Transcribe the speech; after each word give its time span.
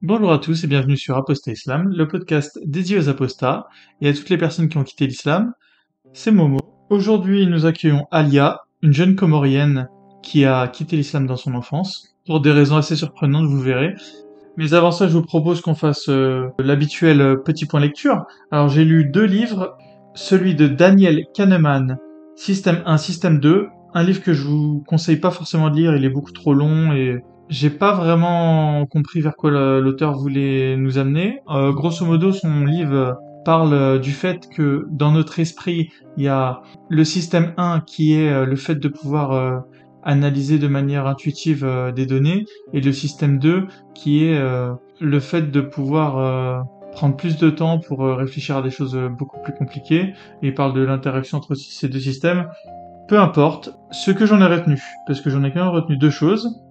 Bonjour 0.00 0.30
à 0.30 0.38
tous 0.38 0.62
et 0.62 0.68
bienvenue 0.68 0.96
sur 0.96 1.16
Apostat 1.16 1.50
Islam, 1.50 1.88
le 1.88 2.06
podcast 2.06 2.56
dédié 2.64 2.98
aux 2.98 3.08
apostats 3.08 3.66
et 4.00 4.08
à 4.08 4.12
toutes 4.12 4.30
les 4.30 4.38
personnes 4.38 4.68
qui 4.68 4.78
ont 4.78 4.84
quitté 4.84 5.08
l'islam. 5.08 5.54
C'est 6.12 6.30
Momo. 6.30 6.60
Aujourd'hui, 6.88 7.48
nous 7.48 7.66
accueillons 7.66 8.06
Alia, 8.12 8.60
une 8.80 8.92
jeune 8.92 9.16
comorienne 9.16 9.88
qui 10.22 10.44
a 10.44 10.68
quitté 10.68 10.94
l'islam 10.94 11.26
dans 11.26 11.34
son 11.34 11.52
enfance, 11.56 12.14
pour 12.26 12.40
des 12.40 12.52
raisons 12.52 12.76
assez 12.76 12.94
surprenantes, 12.94 13.46
vous 13.46 13.60
verrez. 13.60 13.96
Mais 14.56 14.72
avant 14.72 14.92
ça, 14.92 15.08
je 15.08 15.14
vous 15.14 15.24
propose 15.24 15.62
qu'on 15.62 15.74
fasse 15.74 16.08
euh, 16.08 16.46
l'habituel 16.60 17.42
petit 17.44 17.66
point 17.66 17.80
lecture. 17.80 18.24
Alors 18.52 18.68
j'ai 18.68 18.84
lu 18.84 19.04
deux 19.04 19.24
livres, 19.24 19.76
celui 20.14 20.54
de 20.54 20.68
Daniel 20.68 21.24
Kahneman, 21.34 21.98
Système 22.36 22.84
1, 22.86 22.98
Système 22.98 23.40
2, 23.40 23.66
un 23.94 24.02
livre 24.04 24.22
que 24.22 24.32
je 24.32 24.44
vous 24.46 24.84
conseille 24.86 25.16
pas 25.16 25.32
forcément 25.32 25.70
de 25.70 25.76
lire, 25.76 25.96
il 25.96 26.04
est 26.04 26.08
beaucoup 26.08 26.30
trop 26.30 26.54
long 26.54 26.92
et 26.92 27.20
j'ai 27.48 27.70
pas 27.70 27.92
vraiment 27.94 28.84
compris 28.86 29.20
vers 29.20 29.36
quoi 29.36 29.50
l'auteur 29.50 30.16
voulait 30.16 30.76
nous 30.76 30.98
amener. 30.98 31.40
Euh, 31.48 31.72
grosso 31.72 32.04
modo, 32.04 32.32
son 32.32 32.64
livre 32.64 33.18
parle 33.44 34.00
du 34.00 34.12
fait 34.12 34.48
que 34.50 34.86
dans 34.90 35.12
notre 35.12 35.38
esprit, 35.38 35.90
il 36.16 36.24
y 36.24 36.28
a 36.28 36.60
le 36.88 37.04
système 37.04 37.54
1 37.56 37.80
qui 37.80 38.14
est 38.14 38.30
euh, 38.30 38.44
le 38.44 38.56
fait 38.56 38.74
de 38.74 38.88
pouvoir 38.88 39.32
euh, 39.32 39.58
analyser 40.02 40.58
de 40.58 40.68
manière 40.68 41.06
intuitive 41.06 41.66
des 41.94 42.06
données 42.06 42.44
et 42.72 42.80
le 42.80 42.92
système 42.92 43.38
2 43.38 43.66
qui 43.94 44.24
est 44.24 44.40
le 45.00 45.20
fait 45.20 45.50
de 45.50 45.60
pouvoir 45.60 46.64
prendre 46.92 47.16
plus 47.16 47.36
de 47.36 47.50
temps 47.50 47.78
pour 47.78 48.06
réfléchir 48.06 48.56
à 48.56 48.62
des 48.62 48.70
choses 48.70 48.96
beaucoup 49.18 49.38
plus 49.42 49.52
compliquées. 49.52 50.14
Il 50.40 50.54
parle 50.54 50.72
de 50.72 50.80
l'interaction 50.80 51.36
entre 51.36 51.54
ces 51.56 51.88
deux 51.88 51.98
systèmes. 51.98 52.48
Peu 53.08 53.18
importe, 53.18 53.70
ce 53.90 54.10
que 54.12 54.24
j'en 54.24 54.40
ai 54.40 54.46
retenu, 54.46 54.80
parce 55.06 55.20
que 55.20 55.30
j'en 55.30 55.42
ai 55.42 55.52
quand 55.52 55.64
même 55.64 55.74
retenu 55.74 55.98
deux 55.98 56.10
choses. 56.10 56.62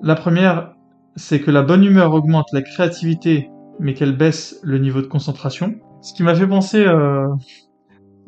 La 0.00 0.14
première, 0.14 0.74
c'est 1.16 1.40
que 1.40 1.50
la 1.50 1.62
bonne 1.62 1.82
humeur 1.82 2.14
augmente 2.14 2.46
la 2.52 2.62
créativité, 2.62 3.50
mais 3.80 3.94
qu'elle 3.94 4.16
baisse 4.16 4.60
le 4.62 4.78
niveau 4.78 5.00
de 5.00 5.06
concentration. 5.06 5.74
Ce 6.02 6.14
qui 6.14 6.22
m'a 6.22 6.34
fait 6.34 6.46
penser, 6.46 6.84
euh, 6.86 7.26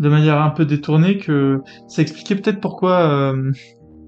de 0.01 0.09
manière 0.09 0.43
un 0.43 0.51
peu 0.51 0.65
détournée, 0.65 1.19
que 1.19 1.61
ça 1.87 2.03
expliquait 2.03 2.35
peut-être 2.35 2.61
pourquoi 2.61 3.09
euh, 3.09 3.53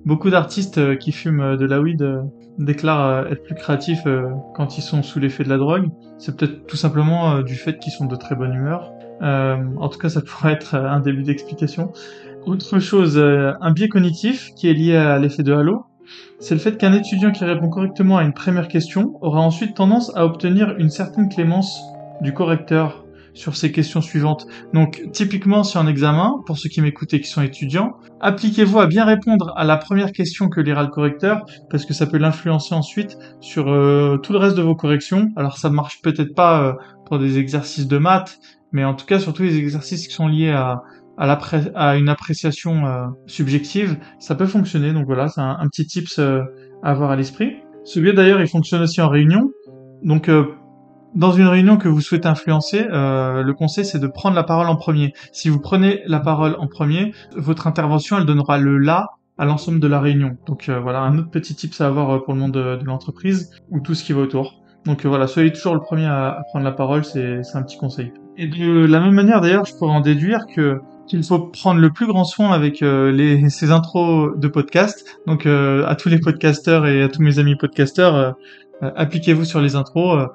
beaucoup 0.05 0.29
d'artistes 0.31 0.79
euh, 0.79 0.97
qui 0.97 1.13
fument 1.13 1.57
de 1.57 1.65
la 1.65 1.81
weed 1.81 2.05
déclarent 2.59 3.29
être 3.29 3.45
plus 3.45 3.55
créatifs 3.55 4.07
quand 4.55 4.77
ils 4.77 4.83
sont 4.83 5.03
sous 5.03 5.19
l'effet 5.21 5.45
de 5.45 5.49
la 5.49 5.57
drogue. 5.57 5.89
C'est 6.19 6.37
peut-être 6.37 6.67
tout 6.67 6.77
simplement 6.77 7.41
du 7.41 7.55
fait 7.55 7.79
qu'ils 7.79 7.93
sont 7.93 8.05
de 8.05 8.17
très 8.17 8.35
bonne 8.35 8.53
humeur. 8.53 8.93
en 9.23 9.89
tout 9.89 9.99
cas, 9.99 10.11
ça 10.11 10.21
pourrait 10.27 10.53
être 10.53 10.75
un 10.75 11.01
début 11.01 11.23
d'explication. 11.23 11.93
Autre 12.45 12.79
chose, 12.79 13.19
un 13.19 13.71
biais 13.71 13.89
cognitif 13.89 14.51
qui 14.55 14.69
est 14.69 14.75
lié 14.75 14.97
à 14.97 15.19
l'effet 15.19 15.43
de 15.45 15.55
halo 15.55 15.87
c'est 16.41 16.55
le 16.55 16.61
fait 16.61 16.77
qu'un 16.77 16.93
étudiant 16.93 17.31
qui 17.31 17.45
répond 17.45 17.69
correctement 17.69 18.19
à 18.19 18.25
une 18.25 18.33
première 18.33 18.69
question 18.69 19.15
aura 19.21 19.41
ensuite 19.41 19.77
tendance 19.77 20.11
à 20.17 20.25
obtenir 20.25 20.75
une 20.79 20.91
certaine 20.91 21.29
clémence 21.29 21.81
du 22.21 22.33
correcteur 22.33 23.05
sur 23.35 23.57
ces 23.57 23.73
questions 23.73 24.01
suivantes. 24.01 24.47
Donc 24.75 25.03
typiquement 25.13 25.65
si 25.65 25.79
en 25.79 25.87
examen, 25.87 26.43
pour 26.47 26.59
ceux 26.59 26.69
qui 26.69 26.81
m'écoutent 26.81 27.15
et 27.15 27.21
qui 27.21 27.29
sont 27.29 27.43
étudiants, 27.43 27.97
appliquez-vous 28.21 28.79
à 28.79 28.87
bien 28.87 29.05
répondre 29.05 29.53
à 29.57 29.65
la 29.65 29.77
première 29.77 30.13
question 30.13 30.49
que 30.49 30.61
lira 30.61 30.83
le 30.83 30.89
correcteur, 30.89 31.45
parce 31.71 31.85
que 31.85 31.95
ça 31.95 32.07
peut 32.07 32.19
l'influencer 32.19 32.75
ensuite 32.75 33.17
sur 33.41 33.71
euh, 33.71 34.19
tout 34.19 34.33
le 34.33 34.39
reste 34.39 34.57
de 34.57 34.63
vos 34.63 34.75
corrections. 34.75 35.31
Alors 35.37 35.59
ça 35.59 35.71
marche 35.71 36.01
peut-être 36.03 36.35
pas 36.35 36.63
euh, 36.63 36.73
pour 37.07 37.19
des 37.19 37.39
exercices 37.39 37.87
de 37.87 37.99
maths, 37.99 38.39
mais 38.73 38.85
en 38.85 38.95
tout 38.95 39.07
cas 39.07 39.19
surtout 39.19 39.43
les 39.43 39.59
exercices 39.59 40.07
qui 40.07 40.15
sont 40.15 40.29
liés 40.29 40.51
à 40.51 40.83
à, 41.19 41.97
une 41.97 42.09
appréciation 42.09 42.87
euh, 42.87 43.07
subjective, 43.27 43.99
ça 44.19 44.35
peut 44.35 44.47
fonctionner. 44.47 44.93
Donc 44.93 45.07
voilà, 45.07 45.29
c'est 45.29 45.41
un, 45.41 45.67
petit 45.69 45.87
tips 45.87 46.19
euh, 46.19 46.43
à 46.83 46.91
avoir 46.91 47.11
à 47.11 47.17
l'esprit. 47.17 47.57
Ce 47.85 48.01
biais 48.01 48.13
d'ailleurs, 48.13 48.41
il 48.41 48.49
fonctionne 48.49 48.83
aussi 48.83 49.01
en 49.01 49.09
réunion. 49.09 49.51
Donc 50.03 50.29
euh, 50.29 50.45
dans 51.15 51.33
une 51.33 51.47
réunion 51.47 51.77
que 51.77 51.89
vous 51.89 52.01
souhaitez 52.01 52.29
influencer, 52.29 52.87
le 52.89 53.53
conseil 53.53 53.85
c'est 53.85 53.99
de 53.99 54.07
prendre 54.07 54.35
la 54.35 54.45
parole 54.45 54.69
en 54.69 54.77
premier. 54.77 55.13
Si 55.31 55.51
vous 55.51 55.61
prenez 55.61 56.01
la 56.07 56.21
parole 56.21 56.57
en 56.59 56.69
premier, 56.69 57.13
votre 57.37 57.67
intervention 57.67 58.17
elle 58.17 58.25
donnera 58.25 58.57
le 58.57 58.79
là 58.79 59.09
à 59.37 59.45
l'ensemble 59.45 59.79
de 59.79 59.87
la 59.87 60.01
réunion. 60.01 60.39
Donc 60.47 60.71
voilà, 60.71 61.01
un 61.01 61.19
autre 61.19 61.29
petit 61.29 61.55
tips 61.55 61.83
à 61.83 61.89
avoir 61.89 62.25
pour 62.25 62.33
le 62.33 62.41
monde 62.41 62.53
de, 62.53 62.79
l'entreprise 62.85 63.51
ou 63.71 63.81
tout 63.81 63.95
ce 63.95 64.05
qui 64.05 64.15
va 64.15 64.23
autour. 64.23 64.63
Donc 64.87 65.05
voilà, 65.05 65.27
soyez 65.27 65.53
toujours 65.53 65.75
le 65.75 65.81
premier 65.81 66.07
à 66.07 66.45
prendre 66.49 66.65
la 66.65 66.73
parole, 66.73 67.05
c'est 67.05 67.43
un 67.53 67.63
petit 67.63 67.77
conseil. 67.77 68.11
Et 68.39 68.47
de 68.47 68.87
la 68.87 68.99
même 68.99 69.15
manière 69.15 69.43
d'ailleurs, 69.43 69.67
je 69.67 69.75
pourrais 69.75 69.93
en 69.93 70.01
déduire 70.01 70.47
que 70.47 70.81
qu'il 71.07 71.23
faut 71.25 71.39
prendre 71.39 71.81
le 71.81 71.91
plus 71.91 72.07
grand 72.07 72.25
soin 72.25 72.53
avec 72.53 72.83
euh, 72.83 73.13
les, 73.13 73.49
ces 73.51 73.71
intros 73.71 74.37
de 74.37 74.49
podcast. 74.49 75.19
Donc 75.27 75.47
euh, 75.47 75.87
à 75.87 75.95
tous 75.95 76.09
les 76.09 76.19
podcasteurs 76.19 76.87
et 76.87 77.03
à 77.03 77.09
tous 77.09 77.23
mes 77.23 77.39
amis 77.39 77.57
podcasteurs, 77.57 78.15
euh, 78.15 78.91
appliquez-vous 78.97 79.45
sur 79.45 79.61
les 79.61 79.77
intros. 79.77 80.29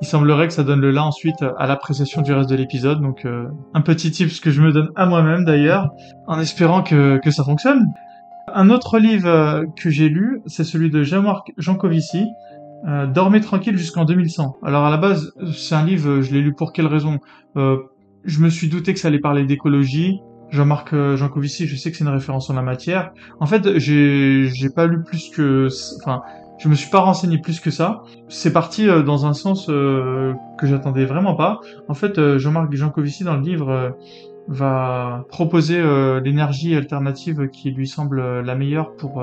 il 0.00 0.06
semblerait 0.06 0.48
que 0.48 0.54
ça 0.54 0.62
donne 0.62 0.80
le 0.80 0.90
là 0.90 1.04
ensuite 1.04 1.42
à 1.58 1.66
l'appréciation 1.66 2.22
du 2.22 2.32
reste 2.32 2.48
de 2.48 2.56
l'épisode. 2.56 3.02
Donc 3.02 3.26
un 3.74 3.80
petit 3.82 4.10
tip 4.10 4.40
que 4.40 4.50
je 4.50 4.62
me 4.62 4.72
donne 4.72 4.88
à 4.96 5.04
moi-même 5.04 5.44
d'ailleurs, 5.44 5.90
en 6.26 6.40
espérant 6.40 6.82
que, 6.82 7.18
que 7.22 7.30
ça 7.30 7.44
fonctionne. 7.44 7.84
Un 8.54 8.70
autre 8.70 8.98
livre 8.98 9.66
que 9.76 9.90
j'ai 9.90 10.08
lu, 10.08 10.40
c'est 10.46 10.64
celui 10.64 10.88
de 10.88 11.02
Jean-Marc 11.02 11.52
Jancovici, 11.58 12.24
Dormez 13.08 13.42
tranquille 13.42 13.76
jusqu'en 13.76 14.06
2100. 14.06 14.56
Alors 14.62 14.86
à 14.86 14.90
la 14.90 14.96
base, 14.96 15.34
c'est 15.52 15.74
un 15.74 15.84
livre, 15.84 16.22
je 16.22 16.32
l'ai 16.32 16.40
lu 16.40 16.54
pour 16.54 16.72
quelle 16.72 16.86
raison? 16.86 17.18
Je 18.24 18.40
me 18.40 18.50
suis 18.50 18.68
douté 18.68 18.92
que 18.92 19.00
ça 19.00 19.08
allait 19.08 19.20
parler 19.20 19.44
d'écologie. 19.44 20.20
Jean-Marc 20.50 20.92
euh, 20.92 21.16
Jancovici, 21.16 21.66
je 21.66 21.76
sais 21.76 21.90
que 21.90 21.96
c'est 21.96 22.04
une 22.04 22.10
référence 22.10 22.50
en 22.50 22.54
la 22.54 22.62
matière. 22.62 23.12
En 23.38 23.46
fait, 23.46 23.78
j'ai 23.78 24.48
j'ai 24.52 24.68
pas 24.68 24.86
lu 24.86 25.02
plus 25.02 25.30
que 25.30 25.68
enfin, 26.00 26.22
je 26.58 26.68
me 26.68 26.74
suis 26.74 26.90
pas 26.90 27.00
renseigné 27.00 27.38
plus 27.38 27.60
que 27.60 27.70
ça. 27.70 28.02
C'est 28.28 28.52
parti 28.52 28.88
euh, 28.88 29.02
dans 29.02 29.26
un 29.26 29.32
sens 29.32 29.68
euh, 29.68 30.34
que 30.58 30.66
j'attendais 30.66 31.04
vraiment 31.04 31.34
pas. 31.34 31.60
En 31.88 31.94
fait, 31.94 32.38
Jean-Marc 32.38 32.74
Jancovici 32.74 33.24
dans 33.24 33.36
le 33.36 33.42
livre 33.42 33.96
va 34.48 35.24
proposer 35.28 35.80
l'énergie 36.24 36.74
alternative 36.74 37.48
qui 37.50 37.70
lui 37.70 37.86
semble 37.86 38.40
la 38.40 38.54
meilleure 38.56 38.96
pour 38.96 39.22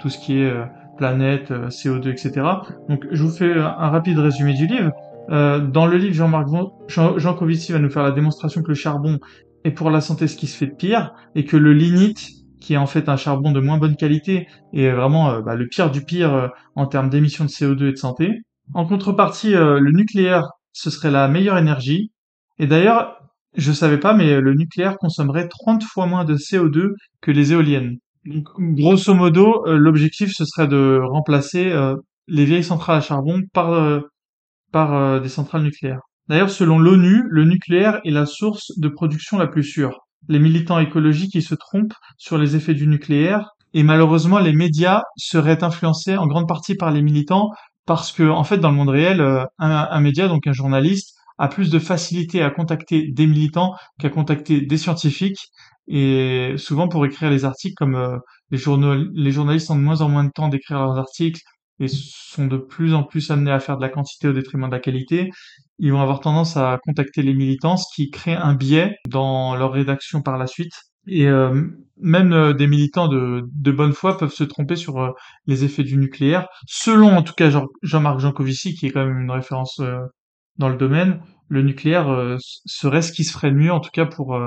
tout 0.00 0.08
ce 0.08 0.18
qui 0.18 0.38
est 0.38 0.52
planète, 0.96 1.52
CO2, 1.52 2.10
etc. 2.10 2.44
Donc, 2.88 3.06
je 3.12 3.22
vous 3.22 3.30
fais 3.30 3.52
un 3.52 3.90
rapide 3.90 4.18
résumé 4.18 4.54
du 4.54 4.66
livre. 4.66 4.90
Euh, 5.30 5.60
dans 5.60 5.86
le 5.86 5.96
livre, 5.96 6.14
Jean-Marc 6.14 6.48
Jean, 6.88 7.34
Covici 7.34 7.72
va 7.72 7.78
nous 7.78 7.90
faire 7.90 8.02
la 8.02 8.12
démonstration 8.12 8.62
que 8.62 8.68
le 8.68 8.74
charbon 8.74 9.18
est 9.64 9.70
pour 9.70 9.90
la 9.90 10.00
santé 10.00 10.28
ce 10.28 10.36
qui 10.36 10.46
se 10.46 10.56
fait 10.56 10.66
de 10.66 10.74
pire, 10.74 11.12
et 11.34 11.44
que 11.44 11.56
le 11.56 11.72
lignite, 11.72 12.28
qui 12.60 12.74
est 12.74 12.78
en 12.78 12.86
fait 12.86 13.08
un 13.08 13.16
charbon 13.16 13.52
de 13.52 13.60
moins 13.60 13.78
bonne 13.78 13.96
qualité, 13.96 14.46
est 14.72 14.90
vraiment 14.90 15.30
euh, 15.30 15.40
bah, 15.40 15.54
le 15.54 15.66
pire 15.66 15.90
du 15.90 16.04
pire 16.04 16.34
euh, 16.34 16.48
en 16.74 16.86
termes 16.86 17.10
d'émissions 17.10 17.44
de 17.44 17.50
CO2 17.50 17.88
et 17.88 17.92
de 17.92 17.96
santé. 17.96 18.30
En 18.72 18.86
contrepartie, 18.86 19.52
le 19.52 19.92
nucléaire, 19.92 20.48
ce 20.72 20.88
serait 20.88 21.10
la 21.10 21.28
meilleure 21.28 21.58
énergie. 21.58 22.12
Et 22.58 22.66
d'ailleurs, 22.66 23.18
je 23.54 23.72
savais 23.72 23.98
pas, 23.98 24.14
mais 24.14 24.40
le 24.40 24.54
nucléaire 24.54 24.96
consommerait 24.96 25.48
30 25.48 25.84
fois 25.84 26.06
moins 26.06 26.24
de 26.24 26.34
CO2 26.36 26.92
que 27.20 27.30
les 27.30 27.52
éoliennes. 27.52 27.98
Donc, 28.24 28.48
grosso 28.58 29.12
modo, 29.12 29.66
l'objectif, 29.66 30.32
ce 30.32 30.46
serait 30.46 30.66
de 30.66 30.98
remplacer 31.04 31.74
les 32.26 32.46
vieilles 32.46 32.64
centrales 32.64 32.96
à 32.96 33.00
charbon 33.02 33.42
par 33.52 34.02
par 34.74 34.92
euh, 34.92 35.20
des 35.20 35.28
centrales 35.28 35.62
nucléaires. 35.62 36.00
D'ailleurs, 36.28 36.50
selon 36.50 36.80
l'ONU, 36.80 37.22
le 37.30 37.44
nucléaire 37.44 38.00
est 38.04 38.10
la 38.10 38.26
source 38.26 38.76
de 38.76 38.88
production 38.88 39.38
la 39.38 39.46
plus 39.46 39.62
sûre. 39.62 40.00
Les 40.28 40.40
militants 40.40 40.80
écologiques 40.80 41.30
qui 41.30 41.42
se 41.42 41.54
trompent 41.54 41.94
sur 42.18 42.38
les 42.38 42.56
effets 42.56 42.74
du 42.74 42.88
nucléaire 42.88 43.50
et 43.72 43.84
malheureusement 43.84 44.40
les 44.40 44.52
médias 44.52 45.02
seraient 45.16 45.62
influencés 45.62 46.16
en 46.16 46.26
grande 46.26 46.48
partie 46.48 46.74
par 46.74 46.90
les 46.90 47.02
militants 47.02 47.50
parce 47.86 48.10
que 48.10 48.28
en 48.28 48.42
fait 48.42 48.58
dans 48.58 48.70
le 48.70 48.76
monde 48.76 48.88
réel 48.88 49.20
euh, 49.20 49.44
un, 49.58 50.00
média 50.00 50.26
donc 50.26 50.46
un 50.46 50.52
journaliste 50.52 51.14
a 51.38 51.48
plus 51.48 51.70
de 51.70 51.78
facilité 51.78 52.42
à 52.42 52.50
contacter 52.50 53.08
des 53.12 53.26
militants 53.26 53.74
qu'à 54.00 54.08
contacter 54.08 54.60
des 54.60 54.78
scientifiques 54.78 55.50
et 55.86 56.54
souvent 56.56 56.88
pour 56.88 57.04
écrire 57.04 57.30
les 57.30 57.44
articles 57.44 57.74
comme 57.76 57.96
euh, 57.96 58.16
les 58.50 58.58
journaux 58.58 58.94
les 59.12 59.32
journalistes 59.32 59.70
ont 59.70 59.76
de 59.76 59.82
moins 59.82 60.00
en 60.00 60.08
moins 60.08 60.24
de 60.24 60.32
temps 60.34 60.48
d'écrire 60.48 60.78
leurs 60.78 60.98
articles 60.98 61.42
et 61.80 61.88
sont 61.88 62.46
de 62.46 62.56
plus 62.56 62.94
en 62.94 63.02
plus 63.02 63.30
amenés 63.30 63.50
à 63.50 63.60
faire 63.60 63.76
de 63.76 63.82
la 63.82 63.88
quantité 63.88 64.28
au 64.28 64.32
détriment 64.32 64.66
de 64.66 64.72
la 64.72 64.80
qualité, 64.80 65.30
ils 65.78 65.92
vont 65.92 66.00
avoir 66.00 66.20
tendance 66.20 66.56
à 66.56 66.78
contacter 66.84 67.22
les 67.22 67.34
militants, 67.34 67.76
ce 67.76 67.86
qui 67.94 68.10
crée 68.10 68.34
un 68.34 68.54
biais 68.54 68.96
dans 69.08 69.56
leur 69.56 69.72
rédaction 69.72 70.22
par 70.22 70.38
la 70.38 70.46
suite. 70.46 70.72
Et 71.06 71.26
euh, 71.26 71.68
même 71.98 72.32
euh, 72.32 72.54
des 72.54 72.66
militants 72.66 73.08
de, 73.08 73.70
bonne 73.72 73.92
foi 73.92 74.16
peuvent 74.16 74.32
se 74.32 74.44
tromper 74.44 74.76
sur 74.76 74.98
euh, 74.98 75.10
les 75.46 75.64
effets 75.64 75.82
du 75.82 75.96
nucléaire, 75.96 76.48
selon 76.66 77.16
en 77.16 77.22
tout 77.22 77.34
cas 77.34 77.50
Jean-Marc 77.82 78.20
Jancovici, 78.20 78.74
qui 78.74 78.86
est 78.86 78.90
quand 78.90 79.04
même 79.04 79.20
une 79.20 79.30
référence 79.30 79.80
dans 80.56 80.68
le 80.68 80.76
domaine, 80.76 81.20
le 81.48 81.62
nucléaire 81.62 82.38
serait 82.38 83.02
ce 83.02 83.12
qui 83.12 83.24
se 83.24 83.32
ferait 83.32 83.50
de 83.50 83.56
mieux, 83.56 83.72
en 83.72 83.80
tout 83.80 83.90
cas 83.92 84.06
pour 84.06 84.38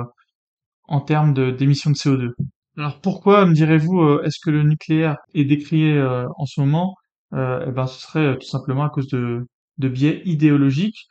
en 0.88 1.00
termes 1.00 1.34
d'émissions 1.54 1.90
de 1.90 1.96
CO2. 1.96 2.30
Alors 2.76 3.00
pourquoi, 3.00 3.46
me 3.46 3.52
direz-vous, 3.52 4.20
est-ce 4.20 4.38
que 4.42 4.50
le 4.50 4.62
nucléaire 4.62 5.16
est 5.34 5.44
décrié 5.44 6.02
en 6.02 6.46
ce 6.46 6.60
moment? 6.60 6.96
Euh, 7.34 7.64
eh 7.66 7.70
ben, 7.72 7.86
ce 7.86 8.00
serait 8.00 8.26
euh, 8.26 8.34
tout 8.36 8.46
simplement 8.46 8.84
à 8.84 8.90
cause 8.90 9.08
de, 9.08 9.46
de 9.78 9.88
biais 9.88 10.22
idéologiques. 10.24 11.06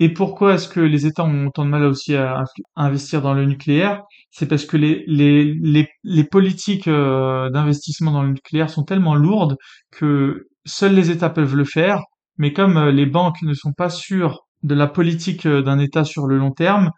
Et 0.00 0.12
pourquoi 0.12 0.54
est-ce 0.54 0.68
que 0.68 0.80
les 0.80 1.06
États 1.06 1.24
ont 1.24 1.48
autant 1.48 1.64
de 1.64 1.70
mal 1.70 1.82
aussi 1.84 2.14
à, 2.16 2.44
investir 2.76 3.22
dans 3.22 3.34
le 3.34 3.44
nucléaire? 3.46 4.02
C'est 4.30 4.46
parce 4.46 4.64
que 4.64 4.76
les, 4.76 5.04
les, 5.08 5.54
les, 5.54 5.88
les 6.04 6.24
politiques 6.24 6.88
euh, 6.88 7.50
d'investissement 7.50 8.12
dans 8.12 8.22
le 8.22 8.30
nucléaire 8.30 8.70
sont 8.70 8.84
tellement 8.84 9.16
lourdes 9.16 9.56
que 9.90 10.46
seuls 10.64 10.94
les 10.94 11.10
États 11.10 11.30
peuvent 11.30 11.56
le 11.56 11.64
faire. 11.64 12.00
Mais 12.36 12.52
comme 12.52 12.88
les 12.90 13.06
banques 13.06 13.42
ne 13.42 13.54
sont 13.54 13.72
pas 13.72 13.90
sûres 13.90 14.42
de 14.62 14.74
la 14.74 14.86
politique 14.86 15.46
d'un 15.48 15.78
État 15.80 16.04
sur 16.04 16.26
le 16.26 16.38
long 16.38 16.52
terme, 16.52 16.92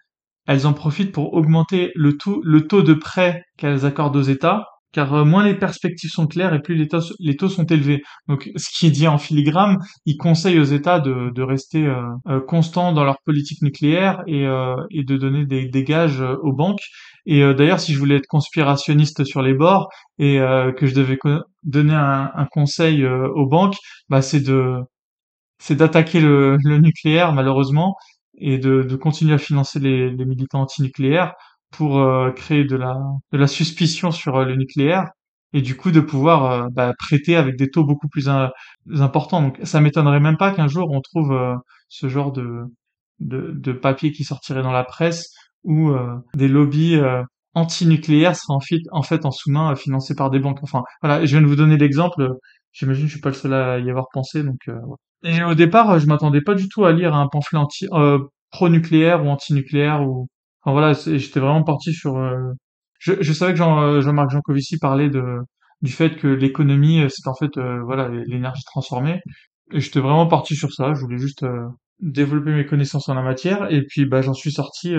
elles 0.46 0.66
en 0.66 0.74
profitent 0.74 1.12
pour 1.12 1.32
augmenter 1.34 1.92
le 1.94 2.16
taux, 2.18 2.40
le 2.44 2.66
taux 2.66 2.82
de 2.82 2.94
prêt 2.94 3.44
qu'elles 3.56 3.86
accordent 3.86 4.16
aux 4.16 4.22
États, 4.22 4.66
car 4.92 5.14
euh, 5.14 5.24
moins 5.24 5.44
les 5.44 5.54
perspectives 5.54 6.10
sont 6.10 6.26
claires 6.26 6.54
et 6.54 6.60
plus 6.60 6.74
les 6.74 6.88
taux, 6.88 7.00
les 7.18 7.36
taux 7.36 7.48
sont 7.48 7.64
élevés. 7.66 8.02
Donc, 8.28 8.50
ce 8.56 8.68
qui 8.76 8.86
est 8.86 8.90
dit 8.90 9.08
en 9.08 9.18
filigrane, 9.18 9.78
il 10.06 10.16
conseille 10.16 10.58
aux 10.58 10.64
États 10.64 11.00
de, 11.00 11.30
de 11.34 11.42
rester 11.42 11.86
euh, 11.86 12.02
euh, 12.28 12.40
constants 12.40 12.92
dans 12.92 13.04
leur 13.04 13.18
politique 13.24 13.62
nucléaire 13.62 14.22
et, 14.26 14.44
et 14.90 15.04
de 15.04 15.16
donner 15.16 15.46
des, 15.46 15.68
des 15.68 15.84
gages 15.84 16.20
aux 16.20 16.52
banques. 16.52 16.82
Et 17.26 17.40
d'ailleurs, 17.54 17.80
si 17.80 17.92
je 17.92 17.98
voulais 17.98 18.16
être 18.16 18.26
conspirationniste 18.26 19.24
sur 19.24 19.42
les 19.42 19.54
bords 19.54 19.88
et 20.18 20.38
que 20.76 20.86
je 20.86 20.94
devais 20.94 21.18
donner 21.62 21.94
un, 21.94 22.30
un 22.34 22.46
conseil 22.46 23.04
aux 23.06 23.46
banques, 23.46 23.76
bah, 24.08 24.22
c'est 24.22 24.40
de 24.40 24.78
c'est 25.58 25.76
d'attaquer 25.76 26.20
le, 26.20 26.56
le 26.64 26.78
nucléaire 26.78 27.32
malheureusement 27.32 27.94
et 28.38 28.58
de, 28.58 28.82
de 28.82 28.96
continuer 28.96 29.34
à 29.34 29.38
financer 29.38 29.78
les, 29.78 30.10
les 30.10 30.24
militants 30.24 30.62
antinucléaires 30.62 31.34
pour 31.70 31.98
euh, 31.98 32.30
créer 32.32 32.64
de 32.64 32.76
la, 32.76 32.96
de 33.32 33.38
la 33.38 33.46
suspicion 33.46 34.10
sur 34.10 34.36
euh, 34.36 34.44
le 34.44 34.56
nucléaire 34.56 35.08
et 35.52 35.62
du 35.62 35.76
coup 35.76 35.90
de 35.90 36.00
pouvoir 36.00 36.44
euh, 36.52 36.68
bah, 36.70 36.92
prêter 36.98 37.36
avec 37.36 37.56
des 37.56 37.70
taux 37.70 37.84
beaucoup 37.84 38.08
plus 38.08 38.28
importants. 38.28 39.42
Donc 39.42 39.58
ça 39.64 39.80
m'étonnerait 39.80 40.20
même 40.20 40.36
pas 40.36 40.52
qu'un 40.52 40.68
jour 40.68 40.90
on 40.90 41.00
trouve 41.00 41.36
ce 41.88 42.08
genre 42.08 42.32
de, 42.32 42.64
de, 43.20 43.52
de, 43.54 43.72
papier 43.72 44.12
qui 44.12 44.24
sortirait 44.24 44.62
dans 44.62 44.72
la 44.72 44.84
presse 44.84 45.34
où 45.64 45.92
des 46.34 46.48
lobbies 46.48 46.98
anti-nucléaires 47.54 48.36
seraient 48.36 48.54
en 48.54 48.60
fait 48.60 48.80
en, 48.92 49.02
fait, 49.02 49.26
en 49.26 49.30
sous-main 49.30 49.74
financés 49.76 50.14
par 50.14 50.30
des 50.30 50.38
banques. 50.38 50.60
Enfin 50.62 50.82
voilà, 51.02 51.24
je 51.24 51.30
viens 51.30 51.42
de 51.42 51.46
vous 51.46 51.56
donner 51.56 51.76
l'exemple. 51.76 52.30
J'imagine 52.72 53.04
que 53.04 53.08
je 53.08 53.14
suis 53.14 53.20
pas 53.20 53.30
le 53.30 53.34
seul 53.34 53.52
à 53.52 53.78
y 53.78 53.90
avoir 53.90 54.06
pensé, 54.12 54.42
donc 54.42 54.68
et 55.22 55.42
au 55.42 55.54
départ, 55.54 55.98
je 55.98 56.06
m'attendais 56.06 56.40
pas 56.40 56.54
du 56.54 56.68
tout 56.68 56.84
à 56.84 56.92
lire 56.92 57.14
un 57.14 57.28
pamphlet 57.28 57.58
anti 57.58 57.86
euh, 57.92 58.18
pro-nucléaire 58.50 59.24
ou 59.24 59.28
anti-nucléaire 59.28 60.02
ou 60.02 60.28
voilà, 60.64 60.92
j'étais 60.92 61.40
vraiment 61.40 61.62
parti 61.62 61.92
sur 61.92 62.16
euh, 62.18 62.52
je, 62.98 63.14
je, 63.20 63.32
savais 63.32 63.52
que 63.52 63.58
Jean, 63.58 63.80
euh, 63.80 64.00
Jean-Marc 64.00 64.30
Jancovici 64.30 64.78
parlait 64.78 65.08
de 65.08 65.38
du 65.82 65.92
fait 65.92 66.16
que 66.16 66.26
l'économie 66.28 67.02
c'est 67.08 67.26
en 67.28 67.34
fait 67.34 67.58
voilà 67.84 68.08
l'énergie 68.26 68.64
transformée. 68.64 69.20
Et 69.72 69.80
j'étais 69.80 70.00
vraiment 70.00 70.26
parti 70.26 70.56
sur 70.56 70.72
ça, 70.72 70.92
je 70.94 71.00
voulais 71.00 71.18
juste 71.18 71.46
développer 72.00 72.50
mes 72.50 72.66
connaissances 72.66 73.08
en 73.08 73.14
la 73.14 73.22
matière. 73.22 73.72
Et 73.72 73.82
puis 73.86 74.04
bah 74.04 74.20
j'en 74.20 74.34
suis 74.34 74.52
sorti 74.52 74.94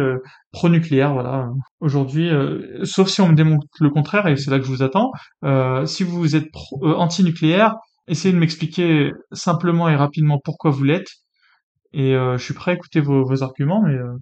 pro-nucléaire 0.52 1.14
voilà. 1.14 1.50
Aujourd'hui 1.80 2.32
sauf 2.84 3.10
si 3.10 3.22
on 3.22 3.30
me 3.30 3.36
démontre 3.36 3.68
le 3.80 3.90
contraire 3.92 4.26
et 4.26 4.36
c'est 4.38 4.50
là 4.50 4.58
que 4.58 4.66
je 4.66 4.72
vous 4.72 4.82
attends 4.82 5.12
si 5.86 6.04
vous 6.04 6.36
êtes 6.36 6.50
anti-nucléaire 6.82 7.76
essayez 8.08 8.34
de 8.34 8.40
m'expliquer 8.40 9.12
simplement 9.32 9.90
et 9.90 9.96
rapidement 9.96 10.40
pourquoi 10.44 10.72
vous 10.72 10.84
l'êtes. 10.84 11.10
Et 11.94 12.16
euh, 12.16 12.38
je 12.38 12.44
suis 12.44 12.54
prêt 12.54 12.72
à 12.72 12.74
écouter 12.76 13.02
vos, 13.02 13.44
arguments, 13.44 13.82
mais, 13.82 13.94
euh, 13.94 14.18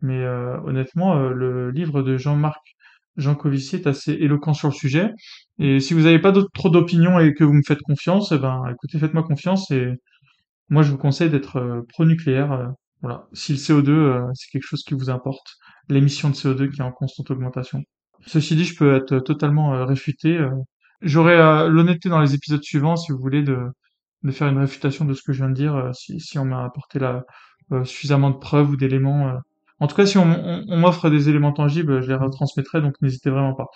mais 0.00 0.22
euh, 0.22 0.58
honnêtement, 0.64 1.16
le 1.16 1.70
livre 1.70 2.02
de 2.02 2.16
Jean-Marc 2.16 2.60
Jancovici 3.16 3.76
est 3.76 3.86
assez 3.86 4.12
éloquent 4.12 4.52
sur 4.52 4.68
le 4.68 4.74
sujet. 4.74 5.10
Et 5.58 5.80
si 5.80 5.94
vous 5.94 6.02
n'avez 6.02 6.18
pas 6.18 6.32
trop 6.54 6.68
d'opinions 6.68 7.18
et 7.18 7.32
que 7.34 7.44
vous 7.44 7.54
me 7.54 7.62
faites 7.62 7.80
confiance, 7.80 8.32
eh 8.32 8.38
ben 8.38 8.62
écoutez, 8.70 8.98
faites-moi 8.98 9.22
confiance 9.22 9.70
et 9.70 9.88
moi 10.68 10.82
je 10.82 10.90
vous 10.90 10.98
conseille 10.98 11.30
d'être 11.30 11.84
pro-nucléaire. 11.88 12.72
voilà. 13.00 13.26
Si 13.32 13.52
le 13.52 13.58
CO2 13.58 14.30
c'est 14.34 14.50
quelque 14.50 14.66
chose 14.66 14.82
qui 14.82 14.94
vous 14.94 15.08
importe, 15.08 15.56
l'émission 15.88 16.28
de 16.28 16.34
CO2 16.34 16.70
qui 16.70 16.80
est 16.80 16.84
en 16.84 16.92
constante 16.92 17.30
augmentation. 17.30 17.82
Ceci 18.26 18.54
dit, 18.56 18.64
je 18.64 18.76
peux 18.76 18.94
être 18.96 19.18
totalement 19.20 19.86
réfuté. 19.86 20.38
J'aurai 21.02 21.34
euh, 21.34 21.68
l'honnêteté 21.68 22.08
dans 22.08 22.20
les 22.20 22.34
épisodes 22.34 22.62
suivants, 22.62 22.96
si 22.96 23.12
vous 23.12 23.18
voulez, 23.18 23.42
de, 23.42 23.70
faire 24.30 24.48
une 24.48 24.58
réfutation 24.58 25.04
de 25.04 25.14
ce 25.14 25.22
que 25.22 25.32
je 25.32 25.38
viens 25.38 25.50
de 25.50 25.54
dire, 25.54 25.76
euh, 25.76 25.92
si, 25.92 26.38
on 26.38 26.44
m'a 26.44 26.64
apporté 26.64 26.98
euh, 27.72 27.84
suffisamment 27.84 28.30
de 28.30 28.38
preuves 28.38 28.70
ou 28.70 28.76
d'éléments. 28.76 29.32
En 29.78 29.86
tout 29.86 29.96
cas, 29.96 30.06
si 30.06 30.16
on, 30.18 30.26
m'offre 30.68 31.10
des 31.10 31.28
éléments 31.28 31.52
tangibles, 31.52 32.00
je 32.02 32.08
les 32.08 32.14
retransmettrai, 32.14 32.80
donc 32.80 32.94
n'hésitez 33.02 33.30
vraiment 33.30 33.54
pas. 33.54 33.66